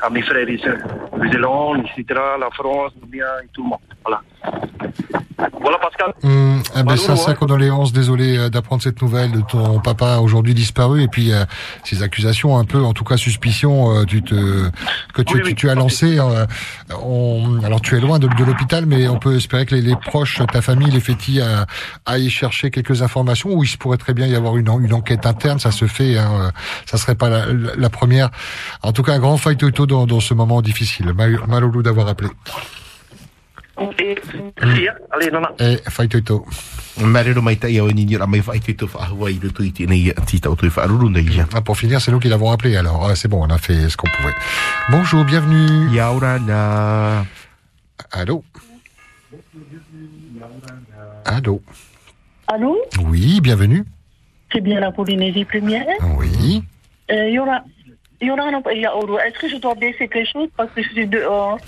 à 0.00 0.10
mes 0.10 0.22
frères 0.22 0.48
et 0.48 0.58
sœurs, 0.58 0.78
le 1.16 1.30
Zélande, 1.30 1.84
etc., 1.84 2.20
la 2.40 2.50
France, 2.50 2.92
le 3.00 3.06
bien 3.06 3.26
et 3.44 3.48
tout 3.52 3.62
le 3.62 3.68
monde. 3.68 3.78
Voilà. 4.04 4.22
Voilà 5.60 5.78
Pascal. 5.78 6.12
Hum, 6.24 6.62
eh 6.76 6.82
ben, 6.82 6.96
sincères 6.96 7.28
hein. 7.30 7.34
condoléances, 7.34 7.92
désolé 7.92 8.36
euh, 8.36 8.48
d'apprendre 8.48 8.82
cette 8.82 9.00
nouvelle 9.02 9.30
de 9.32 9.40
ton 9.42 9.78
papa 9.80 10.18
aujourd'hui 10.18 10.52
disparu 10.54 11.02
et 11.02 11.08
puis 11.08 11.32
euh, 11.32 11.44
ces 11.84 12.02
accusations 12.02 12.58
un 12.58 12.64
peu, 12.64 12.82
en 12.82 12.92
tout 12.92 13.04
cas 13.04 13.16
suspicion, 13.16 13.94
euh, 13.96 14.04
tu 14.04 14.22
te, 14.22 14.68
que 15.14 15.22
tu, 15.22 15.40
tu, 15.42 15.54
tu 15.54 15.70
as 15.70 15.74
lancé. 15.74 16.18
euh, 16.18 16.46
on, 17.02 17.60
alors 17.62 17.80
tu 17.80 17.96
es 17.96 18.00
loin 18.00 18.18
de, 18.18 18.26
de 18.26 18.44
l'hôpital, 18.44 18.86
mais 18.86 19.06
on 19.08 19.18
peut 19.18 19.36
espérer 19.36 19.64
que 19.66 19.74
les, 19.74 19.82
les 19.82 19.96
proches, 19.96 20.40
ta 20.52 20.60
famille, 20.62 20.90
les 20.90 21.00
fétis, 21.00 21.40
euh, 21.40 21.64
aillent 22.06 22.30
chercher 22.30 22.70
quelques 22.70 23.02
informations. 23.02 23.50
Ou 23.52 23.62
il 23.64 23.68
se 23.68 23.76
pourrait 23.76 23.98
très 23.98 24.14
bien 24.14 24.26
y 24.26 24.34
avoir 24.34 24.56
une, 24.56 24.68
une 24.80 24.92
enquête 24.92 25.24
interne, 25.26 25.58
ça 25.60 25.70
se 25.70 25.86
fait. 25.86 26.18
Hein, 26.18 26.30
euh, 26.40 26.50
ça 26.86 26.96
serait 26.98 27.14
pas 27.14 27.28
la, 27.28 27.44
la- 27.76 27.90
première. 27.90 28.30
En 28.82 28.92
tout 28.92 29.02
cas, 29.02 29.14
un 29.14 29.18
grand 29.18 29.36
fight 29.36 29.62
auto 29.62 29.86
dans, 29.86 30.06
dans 30.06 30.20
ce 30.20 30.34
moment 30.34 30.60
difficile. 30.62 31.12
Mal- 31.14 31.40
Malolo 31.48 31.82
d'avoir 31.82 32.08
appelé. 32.08 32.28
Et, 33.98 34.16
si, 34.30 34.88
hein. 34.88 34.94
allez, 35.10 35.30
non, 35.30 35.40
non. 35.40 35.48
Fai 35.88 36.08
tuito. 36.08 36.44
Marero. 37.00 37.40
Ah, 41.54 41.60
pour 41.60 41.76
finir, 41.78 42.00
c'est 42.00 42.10
nous 42.10 42.18
qui 42.18 42.28
l'avons 42.28 42.50
appelé 42.50 42.76
alors. 42.76 43.06
Ah, 43.08 43.14
c'est 43.14 43.28
bon, 43.28 43.44
on 43.44 43.50
a 43.50 43.58
fait 43.58 43.88
ce 43.88 43.96
qu'on 43.96 44.08
pouvait. 44.08 44.34
Bonjour, 44.90 45.24
bienvenue. 45.24 45.90
Yaurana. 45.94 47.24
Allô? 48.10 48.42
Allô? 51.24 51.62
Allô? 52.46 52.76
Oui, 53.04 53.40
bienvenue. 53.40 53.84
C'est 54.52 54.60
bien 54.62 54.80
la 54.80 54.90
Polynésie 54.90 55.44
première 55.44 55.84
Oui. 56.16 56.64
euh, 57.10 57.28
Yora, 57.28 57.62
Yora, 58.20 58.50
non, 58.50 58.62
il 58.74 58.80
y 58.80 58.86
a 58.86 58.96
Oro. 58.96 59.18
Est-ce 59.18 59.38
que 59.38 59.48
je 59.48 59.56
dois 59.56 59.74
baisser 59.74 60.08
quelque 60.08 60.30
chose 60.32 60.48
parce 60.56 60.70
que 60.72 60.82
je 60.82 60.88
suis 60.88 61.06
dehors? 61.06 61.58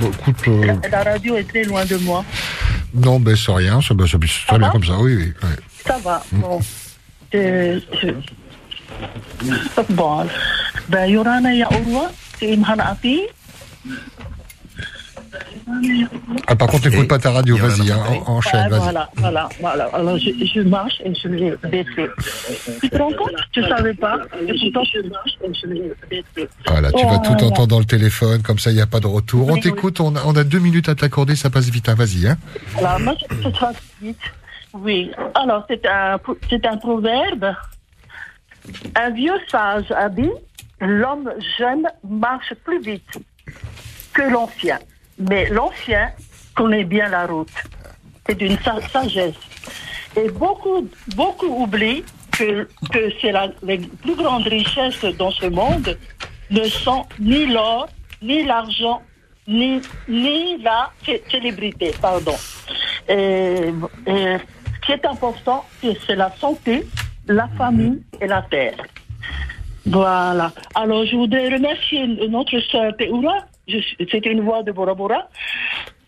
Bon, 0.00 0.10
écoute, 0.10 0.36
euh, 0.48 0.74
la, 0.82 0.88
la 0.88 1.02
radio 1.12 1.36
est 1.36 1.48
très 1.48 1.64
loin 1.64 1.84
de 1.84 1.96
moi. 1.96 2.24
non, 2.94 3.18
ben 3.20 3.34
c'est 3.36 3.52
rien, 3.52 3.80
ça, 3.80 3.94
ben, 3.94 4.06
ça- 4.06 4.18
c'est 4.20 4.46
très 4.46 4.58
bien 4.58 4.70
comme 4.70 4.84
ça, 4.84 4.98
oui, 4.98 5.16
oui. 5.16 5.32
ouais. 5.42 5.56
Ça 5.86 5.98
va, 5.98 6.22
bon. 6.32 6.60
Euh, 7.34 7.80
je- 8.02 8.08
Bon, 9.90 10.26
ben 10.88 11.06
Yorana, 11.06 11.52
il 11.52 11.58
y 11.58 11.62
a 11.62 11.68
Oro. 11.70 12.06
C'est 12.38 12.48
Imhana 12.50 12.90
Api. 12.90 13.20
Ah, 16.46 16.56
par 16.56 16.68
contre, 16.68 16.88
n'écoute 16.88 17.08
pas 17.08 17.18
ta 17.18 17.30
radio, 17.30 17.56
vas-y, 17.56 17.90
hein, 17.90 17.98
en- 18.26 18.32
enchaîne, 18.36 18.62
Ah, 18.66 18.68
vas-y. 18.68 18.80
voilà, 18.80 19.10
voilà, 19.16 19.48
voilà. 19.60 19.84
Alors, 19.92 20.18
je, 20.18 20.30
je 20.44 20.60
marche 20.60 21.00
et 21.04 21.14
je 21.14 21.28
l'ai 21.28 21.54
baissé. 21.70 22.08
Tu 22.80 22.90
te 22.90 22.96
rends 22.96 23.12
compte? 23.12 23.32
Tu 23.52 23.60
ne 23.60 23.68
savais 23.68 23.94
pas? 23.94 24.18
Et 24.46 24.52
pourtant, 24.72 24.84
je 24.92 25.08
marche 25.08 25.32
et 25.44 25.54
je 25.54 25.66
l'ai 25.66 25.92
baissé. 26.10 26.48
Voilà, 26.66 26.90
tu 26.92 27.04
vas 27.04 27.18
tout 27.18 27.32
Voilà. 27.32 27.46
entendre 27.46 27.66
dans 27.66 27.78
le 27.78 27.84
téléphone, 27.84 28.42
comme 28.42 28.58
ça, 28.58 28.70
il 28.70 28.74
n'y 28.76 28.80
a 28.82 28.86
pas 28.86 29.00
de 29.00 29.06
retour. 29.06 29.48
On 29.48 29.54
Oui, 29.54 29.60
t'écoute, 29.60 30.00
on 30.00 30.14
a, 30.16 30.22
on 30.24 30.34
a 30.36 30.44
deux 30.44 30.58
minutes 30.60 30.88
à 30.88 30.94
t'accorder, 30.94 31.36
ça 31.36 31.50
passe 31.50 31.68
vite, 31.68 31.88
hein, 31.88 31.94
vas-y. 31.94 32.26
Hein. 32.28 32.36
Alors, 32.78 33.00
moi, 33.00 33.14
je- 33.20 34.06
vite. 34.06 34.18
Oui. 34.74 35.10
Alors, 35.34 35.64
c'est 35.68 35.84
un, 35.86 36.18
c'est 36.50 36.64
un 36.66 36.76
proverbe. 36.76 37.46
Un 38.96 39.10
vieux 39.10 39.32
sage 39.50 39.90
a 39.96 40.08
dit 40.08 40.30
L'homme 40.80 41.28
jeune 41.58 41.82
marche 42.08 42.52
plus 42.64 42.80
vite 42.80 43.18
que 44.12 44.22
l'ancien. 44.22 44.78
Mais 45.18 45.48
l'ancien 45.50 46.10
connaît 46.54 46.84
bien 46.84 47.08
la 47.08 47.26
route. 47.26 47.50
C'est 48.26 48.36
d'une 48.36 48.58
sa- 48.58 48.80
sagesse. 48.88 49.34
Et 50.16 50.28
beaucoup, 50.30 50.88
beaucoup 51.16 51.46
oublient 51.62 52.04
que, 52.32 52.68
que 52.92 53.12
c'est 53.20 53.32
la, 53.32 53.48
les 53.62 53.78
plus 53.78 54.14
grandes 54.16 54.46
richesses 54.46 55.04
dans 55.16 55.30
ce 55.30 55.46
monde 55.46 55.98
ne 56.50 56.64
sont 56.64 57.04
ni 57.18 57.46
l'or, 57.46 57.88
ni 58.22 58.44
l'argent, 58.44 59.02
ni, 59.46 59.80
ni 60.08 60.58
la 60.62 60.90
cé- 61.04 61.22
célébrité, 61.30 61.92
pardon. 62.00 62.34
Et, 63.08 63.72
et 64.06 64.36
ce 64.36 64.80
qui 64.86 64.92
est 64.92 65.06
important, 65.06 65.64
c'est 65.82 66.16
la 66.16 66.32
santé, 66.38 66.86
la 67.26 67.48
famille 67.58 68.02
et 68.20 68.26
la 68.26 68.42
terre. 68.42 68.76
Voilà. 69.86 70.52
Alors, 70.74 71.04
je 71.06 71.16
voudrais 71.16 71.48
remercier 71.48 72.06
notre 72.28 72.58
sœur 72.70 72.94
Teura. 72.98 73.38
C'était 73.98 74.30
une 74.32 74.40
voix 74.40 74.62
de 74.62 74.72
Bora 74.72 74.94
Bora. 74.94 75.28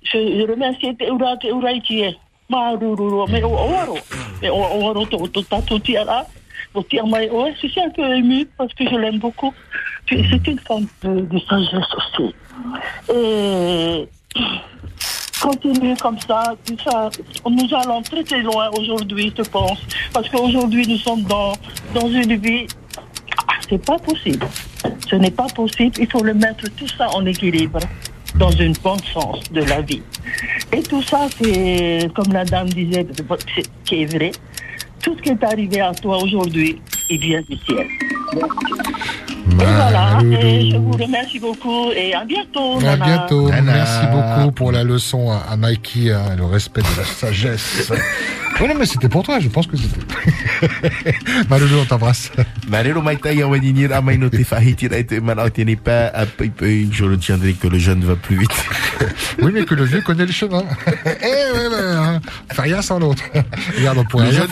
Je, 0.02 0.18
je 0.18 0.50
remercie 0.50 0.96
Itie. 1.76 2.16
Maruru, 2.48 3.26
mais 3.30 3.42
au 3.44 3.52
Oro. 3.52 3.98
Mais 4.42 4.48
au 4.50 4.56
Oro, 4.56 5.06
to- 5.06 5.28
to- 5.28 5.42
ta- 5.42 5.62
to- 5.62 5.78
ti- 5.78 5.96
ala. 5.96 6.26
Au 6.74 6.82
ti- 6.82 6.98
ama- 6.98 7.20
ouais, 7.20 7.54
Je 7.62 7.68
suis 7.68 7.80
un 7.80 7.90
peu 7.90 8.02
émue 8.14 8.46
parce 8.58 8.72
que 8.74 8.84
je 8.88 8.96
l'aime 8.96 9.18
beaucoup. 9.18 9.52
C'est 10.08 10.46
une 10.48 10.58
femme 10.60 10.86
de, 11.04 11.38
sagesse 11.48 11.94
aussi. 11.98 12.34
Et 13.14 14.08
continuer 15.40 15.94
comme 16.00 16.18
ça, 16.26 16.54
tout 16.66 16.76
ça. 16.84 17.08
Nous 17.48 17.74
allons 17.74 18.02
très 18.02 18.24
très 18.24 18.40
loin 18.42 18.68
aujourd'hui, 18.78 19.32
je 19.36 19.42
pense. 19.42 19.78
Parce 20.12 20.28
qu'aujourd'hui, 20.28 20.86
nous 20.88 20.98
sommes 20.98 21.22
dans, 21.22 21.52
dans 21.94 22.08
une 22.08 22.36
vie. 22.36 22.66
C'est 23.68 23.84
pas 23.84 23.98
possible. 23.98 24.46
Ce 25.08 25.16
n'est 25.16 25.30
pas 25.30 25.46
possible. 25.46 25.94
Il 26.00 26.10
faut 26.10 26.22
le 26.22 26.34
mettre 26.34 26.68
tout 26.76 26.88
ça 26.88 27.08
en 27.14 27.24
équilibre 27.26 27.80
dans 28.36 28.50
une 28.50 28.74
bonne 28.82 29.02
sens 29.12 29.50
de 29.52 29.62
la 29.62 29.80
vie. 29.80 30.02
Et 30.72 30.82
tout 30.82 31.02
ça, 31.02 31.28
c'est, 31.40 32.08
comme 32.14 32.32
la 32.32 32.44
dame 32.44 32.68
disait, 32.68 33.06
qui 33.84 34.02
est 34.02 34.06
vrai. 34.06 34.32
Tout 35.02 35.16
ce 35.16 35.22
qui 35.22 35.28
est 35.30 35.44
arrivé 35.44 35.80
à 35.80 35.92
toi 35.94 36.22
aujourd'hui, 36.22 36.80
il 37.08 37.20
vient 37.20 37.42
du 37.48 37.56
ciel. 37.66 37.86
Et 39.52 39.64
voilà. 39.64 40.18
Et 40.40 40.70
je 40.70 40.76
vous 40.76 40.92
remercie 40.92 41.38
beaucoup 41.40 41.90
et 41.92 42.14
à 42.14 42.24
bientôt. 42.24 42.78
À 42.78 42.82
Nana. 42.82 43.04
bientôt. 43.04 43.50
Merci 43.64 44.06
beaucoup 44.12 44.52
pour 44.52 44.72
la 44.72 44.84
leçon 44.84 45.30
à, 45.30 45.38
à 45.50 45.56
Mikey, 45.56 46.12
hein, 46.12 46.36
le 46.36 46.44
respect 46.44 46.82
de 46.82 46.98
la 46.98 47.04
sagesse. 47.04 47.92
Oui, 48.60 48.68
non, 48.68 48.74
mais 48.78 48.84
c'était 48.84 49.08
pour 49.08 49.22
toi, 49.22 49.38
je 49.40 49.48
pense 49.48 49.66
que 49.66 49.74
c'était. 49.78 51.14
Maloulou, 51.48 51.78
on 51.80 51.84
t'embrasse. 51.86 52.30
Marero 52.68 53.00
mai 53.00 53.16
tai 53.16 53.42
au 53.42 53.56
nini 53.56 53.88
mai 54.04 54.18
no 54.18 54.28
te 54.28 54.44
fa 54.44 54.60
hiti 54.62 54.86
rai 54.86 55.06
te 55.06 55.18
mana 55.18 55.44
o 55.44 55.50
te 55.50 55.62
ni 55.64 55.76
pa 55.76 56.08
a 56.12 56.26
pai 56.26 56.50
pai 56.50 56.86
je 56.92 57.04
retiendrai 57.04 57.54
que 57.54 57.68
le 57.68 57.78
jeune 57.78 58.04
va 58.04 58.16
plus 58.16 58.36
vite. 58.36 58.50
Oui, 59.42 59.52
mais 59.54 59.64
que 59.64 59.74
le 59.74 59.84
vieux 59.84 60.02
connaît 60.02 60.26
le 60.26 60.32
chemin. 60.32 60.62
Eh 60.94 60.98
ouais, 61.00 61.68
ouais, 61.68 61.94
hein. 61.96 62.20
Fait 62.52 62.62
rien 62.62 62.82
sans 62.82 62.98
l'autre. 62.98 63.22
Regarde, 63.78 63.96
on 63.96 64.04
pourrait 64.04 64.28
rien 64.28 64.40
faire 64.40 64.48